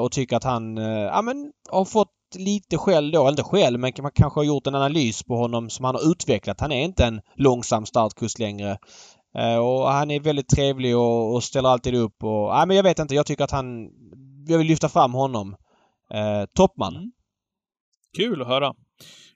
Och 0.00 0.12
tycker 0.12 0.36
att 0.36 0.44
han 0.44 0.76
ja, 0.76 1.22
men, 1.22 1.52
har 1.70 1.84
fått 1.84 2.12
lite 2.34 2.78
själv 2.78 3.12
då. 3.12 3.28
Inte 3.28 3.42
själv, 3.42 3.80
men 3.80 3.92
man 4.02 4.10
kanske 4.14 4.40
har 4.40 4.44
gjort 4.44 4.66
en 4.66 4.74
analys 4.74 5.22
på 5.22 5.36
honom 5.36 5.70
som 5.70 5.84
han 5.84 5.94
har 5.94 6.10
utvecklat. 6.10 6.60
Han 6.60 6.72
är 6.72 6.84
inte 6.84 7.04
en 7.04 7.20
långsam 7.36 7.86
startkust 7.86 8.38
längre. 8.38 8.78
Eh, 9.38 9.56
och 9.56 9.88
han 9.88 10.10
är 10.10 10.20
väldigt 10.20 10.48
trevlig 10.48 10.96
och, 10.96 11.34
och 11.34 11.44
ställer 11.44 11.68
alltid 11.68 11.94
upp. 11.94 12.24
Och, 12.24 12.54
Nej, 12.54 12.66
men 12.66 12.76
jag 12.76 12.82
vet 12.82 12.98
inte. 12.98 13.14
Jag 13.14 13.26
tycker 13.26 13.44
att 13.44 13.50
han... 13.50 13.90
Jag 14.46 14.58
vill 14.58 14.66
lyfta 14.66 14.88
fram 14.88 15.12
honom. 15.12 15.56
Eh, 16.14 16.44
toppman. 16.54 16.96
Mm. 16.96 17.12
Kul 18.16 18.42
att 18.42 18.48
höra. 18.48 18.74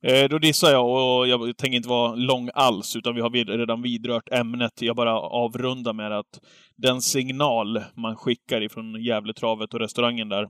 Eh, 0.02 0.28
då 0.28 0.38
dissar 0.38 0.72
jag 0.72 0.88
och 0.88 1.28
jag 1.28 1.56
tänker 1.56 1.76
inte 1.76 1.88
vara 1.88 2.14
lång 2.14 2.50
alls, 2.54 2.96
utan 2.96 3.14
vi 3.14 3.20
har 3.20 3.56
redan 3.58 3.82
vidrört 3.82 4.28
ämnet. 4.32 4.82
Jag 4.82 4.96
bara 4.96 5.20
avrundar 5.20 5.92
med 5.92 6.12
att 6.12 6.40
den 6.76 7.02
signal 7.02 7.82
man 7.94 8.16
skickar 8.16 8.62
ifrån 8.62 9.02
Gävletravet 9.02 9.74
och 9.74 9.80
restaurangen 9.80 10.28
där, 10.28 10.48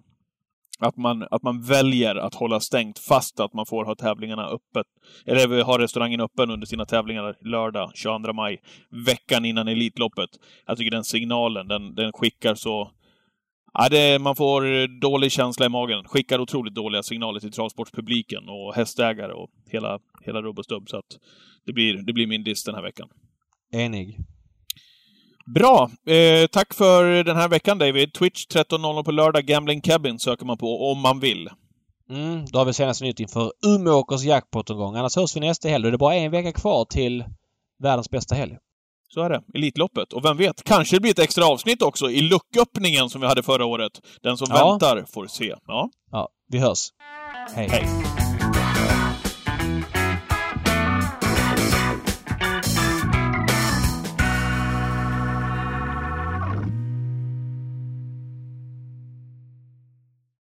att 0.79 0.97
man, 0.97 1.27
att 1.31 1.43
man 1.43 1.63
väljer 1.63 2.15
att 2.15 2.35
hålla 2.35 2.61
stängt 2.61 2.99
fast 2.99 3.41
att 3.41 3.53
man 3.53 3.67
får 3.67 3.85
ha 3.85 3.95
tävlingarna 3.95 4.47
öppet. 4.47 4.87
Eller 5.27 5.63
ha 5.63 5.79
restaurangen 5.79 6.21
öppen 6.21 6.51
under 6.51 6.67
sina 6.67 6.87
tävlingar 6.87 7.37
lördag 7.41 7.91
22 7.95 8.33
maj, 8.33 8.61
veckan 9.07 9.45
innan 9.45 9.69
Elitloppet. 9.69 10.31
Jag 10.67 10.79
tycker 10.79 10.91
den 10.91 11.05
signalen, 11.05 11.69
den, 11.69 11.95
den 11.95 12.13
skickar 12.13 12.55
så 12.55 12.91
Ja, 13.79 13.89
det, 13.89 14.19
man 14.19 14.37
får 14.37 14.87
dålig 15.01 15.33
känsla 15.33 15.67
i 15.67 15.69
magen. 15.69 16.05
Skickar 16.05 16.39
otroligt 16.39 16.75
dåliga 16.75 17.03
signaler 17.03 17.41
till 17.41 17.53
travsportspubliken 17.53 18.49
och 18.49 18.75
hästägare 18.75 19.33
och 19.33 19.51
hela, 19.67 19.99
hela 20.25 20.43
rubb 20.43 20.59
och 20.59 20.65
stubb. 20.65 20.89
Så 20.89 20.97
att 20.97 21.19
det 21.67 21.73
blir, 21.73 22.03
det 22.07 22.13
blir 22.13 22.27
min 22.27 22.45
diss 22.45 22.65
den 22.65 22.75
här 22.75 22.83
veckan. 22.83 23.09
Enig. 23.73 24.19
Bra! 25.47 25.91
Eh, 26.07 26.47
tack 26.47 26.75
för 26.75 27.25
den 27.25 27.37
här 27.37 27.49
veckan 27.49 27.79
David. 27.79 28.13
Twitch 28.13 28.47
13.00 28.47 29.05
på 29.05 29.13
lördag. 29.13 29.45
Gambling 29.45 29.81
Cabin 29.81 30.19
söker 30.19 30.47
man 30.47 30.59
på 30.59 30.91
om 30.91 31.01
man 31.01 31.21
vill. 31.21 31.49
Mm, 32.11 32.45
då 32.47 32.59
har 32.59 32.65
vi 32.65 32.73
senaste 32.73 33.05
nytt 33.05 33.21
inför 33.21 33.53
Umeåkers 33.67 34.25
jackpot-omgång. 34.25 34.97
Annars 34.97 35.17
hörs 35.17 35.37
vi 35.37 35.41
nästa 35.41 35.69
helg. 35.69 35.91
Det 35.91 35.97
är 35.97 35.99
bara 35.99 36.15
en 36.15 36.31
vecka 36.31 36.53
kvar 36.53 36.85
till 36.85 37.25
världens 37.83 38.11
bästa 38.11 38.35
helg. 38.35 38.57
Så 39.15 39.23
är 39.23 39.31
det. 39.31 39.43
Elitloppet. 39.55 40.13
Och 40.13 40.25
vem 40.25 40.37
vet, 40.37 40.65
kanske 40.65 40.97
det 40.97 41.01
blir 41.01 41.11
ett 41.11 41.19
extra 41.19 41.47
avsnitt 41.47 41.83
också 41.83 42.11
i 42.11 42.21
lucköppningen 42.21 43.11
som 43.11 43.21
vi 43.21 43.27
hade 43.27 43.43
förra 43.43 43.65
året. 43.65 43.93
Den 44.23 44.37
som 44.37 44.47
ja. 44.51 44.71
väntar 44.71 45.05
får 45.13 45.27
se. 45.27 45.55
Ja. 45.67 45.91
ja, 46.11 46.29
vi 46.49 46.59
hörs. 46.59 46.89
Hej. 47.55 47.69
Hej. 47.71 47.87